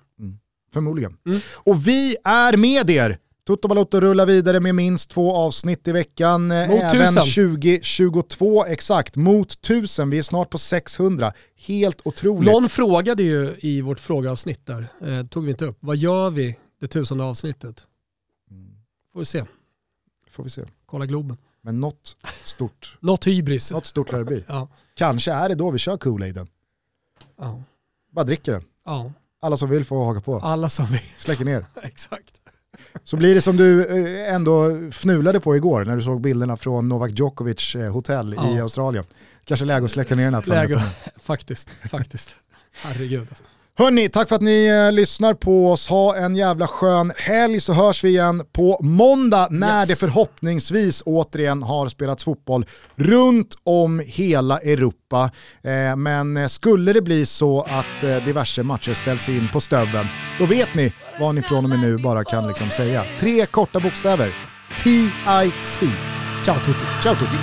Förmodligen. 0.73 1.17
Mm. 1.27 1.41
Och 1.55 1.87
vi 1.87 2.17
är 2.25 2.57
med 2.57 2.91
er 2.91 3.19
Toto 3.47 3.69
Balotto 3.69 4.01
rullar 4.01 4.27
vidare 4.27 4.61
med 4.61 4.75
minst 4.75 5.11
två 5.11 5.37
avsnitt 5.37 5.89
i 5.89 5.93
veckan. 5.93 6.43
Mot 6.49 6.53
Även 6.55 7.09
1000. 7.19 7.23
2022 7.23 8.65
exakt, 8.67 9.17
mot 9.17 9.53
1000. 9.53 10.11
Vi 10.11 10.19
är 10.19 10.23
snart 10.23 10.51
på 10.51 10.59
600. 10.59 11.33
Helt 11.57 12.01
otroligt. 12.07 12.53
Någon 12.53 12.69
frågade 12.69 13.23
ju 13.23 13.55
i 13.59 13.81
vårt 13.81 14.01
frågeavsnitt 14.01 14.67
där, 14.67 14.89
eh, 15.07 15.27
tog 15.27 15.45
vi 15.45 15.51
inte 15.51 15.65
upp, 15.65 15.77
vad 15.81 15.97
gör 15.97 16.31
vi 16.31 16.59
det 16.81 16.89
tusende 16.89 17.25
avsnittet? 17.25 17.85
Får 19.13 19.19
vi 19.19 19.25
se, 19.25 19.45
Får 20.31 20.45
vi 20.45 20.51
se. 20.51 20.63
kolla 20.87 21.07
Globen. 21.07 21.37
Men 21.63 21.81
något 21.81 22.17
stort, 22.45 22.97
Något 23.01 23.27
hybris. 23.27 23.73
något 23.73 23.87
stort 23.87 24.13
lär 24.13 24.19
det 24.19 24.25
bli. 24.25 24.45
Ja. 24.49 24.69
Kanske 24.95 25.33
är 25.33 25.49
det 25.49 25.55
då 25.55 25.71
vi 25.71 25.79
kör 25.79 25.97
Kool-Aiden. 25.97 26.47
Ja. 27.39 27.63
Bara 28.13 28.25
dricker 28.25 28.53
den. 28.53 28.65
ja, 28.85 29.13
Alla 29.41 29.57
som 29.57 29.71
vill 29.71 29.85
får 29.85 30.05
haka 30.05 30.21
på. 30.21 30.39
alla 30.39 30.69
som 30.69 30.87
vill. 30.87 31.01
Släcker 31.19 31.45
ner. 31.45 31.67
Exakt. 31.83 32.42
Så 33.05 33.17
blir 33.17 33.35
det 33.35 33.41
som 33.43 33.57
du 33.57 33.85
eh, 33.87 34.35
ändå 34.35 34.71
fnulade 34.91 35.41
på 35.41 35.57
igår 35.57 35.85
när 35.85 35.97
du 35.97 36.03
såg 36.03 36.21
bilderna 36.21 36.57
från 36.57 36.89
Novak 36.89 37.11
Djokovic 37.19 37.75
eh, 37.77 37.93
hotell 37.93 38.35
i 38.35 38.37
Ja. 38.37 38.63
Australien. 38.63 39.05
Kanske 39.45 39.67
läge 39.67 39.85
att 39.85 39.91
släcka 39.91 40.15
ner 40.15 40.25
den 40.25 40.35
här 40.35 40.43
Läge, 40.47 40.75
planeten. 40.75 40.93
faktiskt, 41.21 41.69
faktiskt. 41.91 42.37
Herregud. 42.83 43.27
Alltså. 43.29 43.45
Hörni, 43.79 44.09
tack 44.09 44.29
för 44.29 44.37
att 44.37 44.43
ni 44.43 44.67
eh, 44.67 44.93
lyssnar 44.93 45.35
på 45.35 45.71
oss. 45.71 45.89
Ha 45.89 46.17
en 46.17 46.37
jävla 46.37 46.67
skön 46.67 47.13
helg 47.17 47.61
så 47.61 47.73
hörs 47.73 48.05
vi 48.05 48.09
igen 48.09 48.43
på 48.53 48.79
måndag 48.83 49.49
när 49.51 49.81
Yes. 49.81 49.89
det 49.89 49.97
förhoppningsvis 49.97 51.03
återigen 51.07 51.63
har 51.63 51.89
spelats 51.89 52.25
fotboll 52.25 52.67
runt 52.95 53.55
om 53.65 54.03
hela 54.07 54.59
Europa. 54.59 55.31
Eh, 55.65 55.97
men 55.97 56.37
eh, 56.37 56.47
skulle 56.47 56.93
det 56.93 57.03
bli 57.03 57.27
så 57.27 57.63
att 57.63 58.03
eh, 58.03 58.17
diverse 58.25 58.63
matcher 58.63 58.95
ställs 58.95 59.29
in 59.29 59.49
på 59.53 59.61
stöveln, 59.61 60.07
då 60.39 60.47
vet 60.47 60.75
ni 60.75 60.93
vad 61.21 61.35
ni 61.35 61.43
från 61.43 61.65
och 61.65 61.71
med 61.71 61.79
nu 61.81 61.99
bara 61.99 62.25
kan 62.25 62.49
liksom 62.49 62.71
säga. 62.71 63.05
Tre 63.21 63.47
korta 63.47 63.81
bokstäver. 63.81 64.35
TIC. 64.85 65.79
Ciao 66.45 66.59
tutti. 66.59 66.85
Ciao 67.03 67.15
tutti. 67.15 67.37